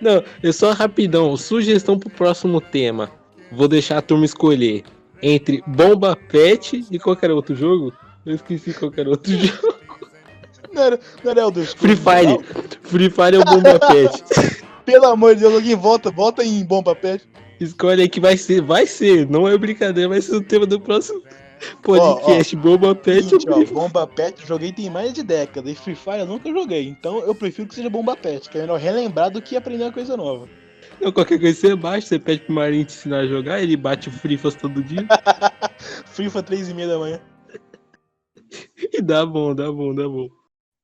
Não, 0.00 0.22
é 0.42 0.52
só 0.52 0.72
rapidão. 0.72 1.36
Sugestão 1.36 1.98
pro 1.98 2.10
próximo 2.10 2.60
tema. 2.60 3.10
Vou 3.50 3.68
deixar 3.68 3.98
a 3.98 4.02
turma 4.02 4.24
escolher 4.24 4.84
entre 5.22 5.62
Bomba 5.66 6.14
Pet 6.14 6.84
e 6.90 6.98
qualquer 6.98 7.30
outro 7.30 7.54
jogo. 7.54 7.92
Eu 8.26 8.34
esqueci 8.34 8.72
qualquer 8.72 9.06
outro 9.08 9.32
jogo. 9.32 9.74
Não 10.72 10.82
era, 10.82 11.00
não 11.22 11.30
era 11.30 11.40
Elder 11.42 11.66
Free 11.76 11.96
Fire. 11.96 12.26
não? 12.26 12.42
Free 12.82 13.10
Fire 13.10 13.36
é 13.36 13.38
o 13.38 13.44
Bomba 13.44 13.78
Pet. 13.78 14.24
Pelo 14.84 15.06
amor 15.06 15.34
de 15.34 15.42
Deus, 15.42 15.54
alguém 15.54 15.74
volta, 15.76 16.10
volta 16.10 16.44
em 16.44 16.64
Bomba 16.64 16.94
Pet. 16.94 17.24
Escolhe 17.60 18.02
aí 18.02 18.08
que 18.08 18.20
vai 18.20 18.36
ser, 18.36 18.60
vai 18.60 18.86
ser, 18.86 19.28
não 19.30 19.46
é 19.46 19.56
brincadeira, 19.56 20.08
vai 20.08 20.20
ser 20.20 20.34
o 20.34 20.42
tema 20.42 20.66
do 20.66 20.80
próximo 20.80 21.22
podcast. 21.82 22.56
Bomba 22.56 22.94
Pet 22.94 23.24
Seguinte, 23.24 23.46
ó, 23.48 23.64
Bomba 23.64 24.06
Pet 24.06 24.40
eu 24.40 24.46
joguei 24.46 24.72
tem 24.72 24.90
mais 24.90 25.12
de 25.12 25.22
década. 25.22 25.70
E 25.70 25.74
Free 25.74 25.94
Fire 25.94 26.18
eu 26.18 26.26
nunca 26.26 26.50
joguei. 26.50 26.88
Então 26.88 27.20
eu 27.20 27.34
prefiro 27.34 27.68
que 27.68 27.74
seja 27.74 27.88
Bomba 27.88 28.16
Pet, 28.16 28.50
que 28.50 28.58
é 28.58 28.62
melhor 28.62 28.78
relembrar 28.78 29.30
do 29.30 29.40
que 29.40 29.56
aprender 29.56 29.84
uma 29.84 29.92
coisa 29.92 30.16
nova. 30.16 30.48
Não, 31.00 31.12
qualquer 31.12 31.38
coisa 31.40 31.58
você 31.58 31.74
baixa, 31.74 32.08
você 32.08 32.18
pede 32.18 32.42
pro 32.42 32.54
Marinho 32.54 32.84
te 32.84 32.94
ensinar 32.94 33.18
a 33.18 33.26
jogar, 33.26 33.62
ele 33.62 33.76
bate 33.76 34.08
o 34.08 34.12
Frifas 34.12 34.54
todo 34.54 34.82
dia. 34.82 35.06
Free 36.06 36.28
Fire 36.28 36.42
3 36.42 36.68
e 36.68 36.74
meia 36.74 36.88
da 36.88 36.98
manhã. 36.98 37.20
E 38.92 39.00
dá 39.02 39.24
bom, 39.24 39.54
dá 39.54 39.70
bom, 39.70 39.94
dá 39.94 40.08
bom. 40.08 40.28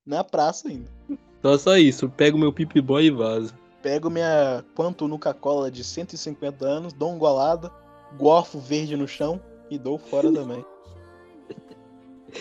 Na 0.07 0.25
praça 0.25 0.69
ainda. 0.69 0.91
Só 1.43 1.59
só 1.59 1.77
isso, 1.77 2.09
pego 2.09 2.39
meu 2.39 2.53
Pip 2.53 2.81
Boy 2.81 3.07
e 3.07 3.11
vazo. 3.11 3.55
Pego 3.83 4.11
minha 4.11 4.65
Quanto 4.75 5.09
Nuca 5.09 5.33
Cola 5.33 5.71
de 5.71 5.83
150 5.83 6.67
anos, 6.67 6.93
dou 6.93 7.13
um 7.13 7.19
golada, 7.19 7.73
gorfo 8.19 8.59
verde 8.59 8.97
no 8.97 9.09
chão 9.09 9.41
e 9.71 9.79
dou 9.79 9.99
fora 9.99 10.31
também. 10.33 10.65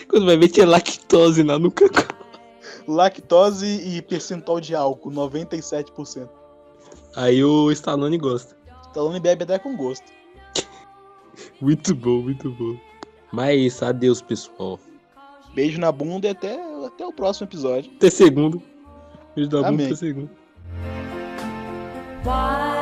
Quando 0.08 0.26
vai 0.26 0.36
ver, 0.36 0.48
tinha 0.48 0.66
lactose 0.66 1.42
lá 1.42 1.58
no 1.58 1.70
cacau. 1.70 2.16
Lactose 2.86 3.66
e 3.66 4.02
percentual 4.02 4.60
de 4.60 4.74
álcool, 4.74 5.10
97%. 5.10 6.28
Aí 7.16 7.42
o 7.42 7.70
Stallone 7.72 8.18
gosta. 8.18 8.56
Stallone 8.88 9.20
bebe 9.20 9.44
até 9.44 9.58
com 9.58 9.76
gosto. 9.76 10.12
Muito 11.60 11.94
bom, 11.94 12.22
muito 12.22 12.50
bom. 12.50 12.76
Mas 13.32 13.48
é 13.48 13.54
isso, 13.54 13.84
adeus, 13.84 14.20
pessoal. 14.20 14.78
Beijo 15.54 15.80
na 15.80 15.90
bunda 15.90 16.26
e 16.26 16.30
até, 16.30 16.58
até 16.86 17.06
o 17.06 17.12
próximo 17.12 17.46
episódio. 17.46 17.90
Até 17.96 18.10
segundo. 18.10 18.62
Beijo 19.34 19.50
bunda, 19.50 19.68
Amém. 19.68 19.86
até 19.86 19.96
segundo. 19.96 20.30
Why 22.24 22.79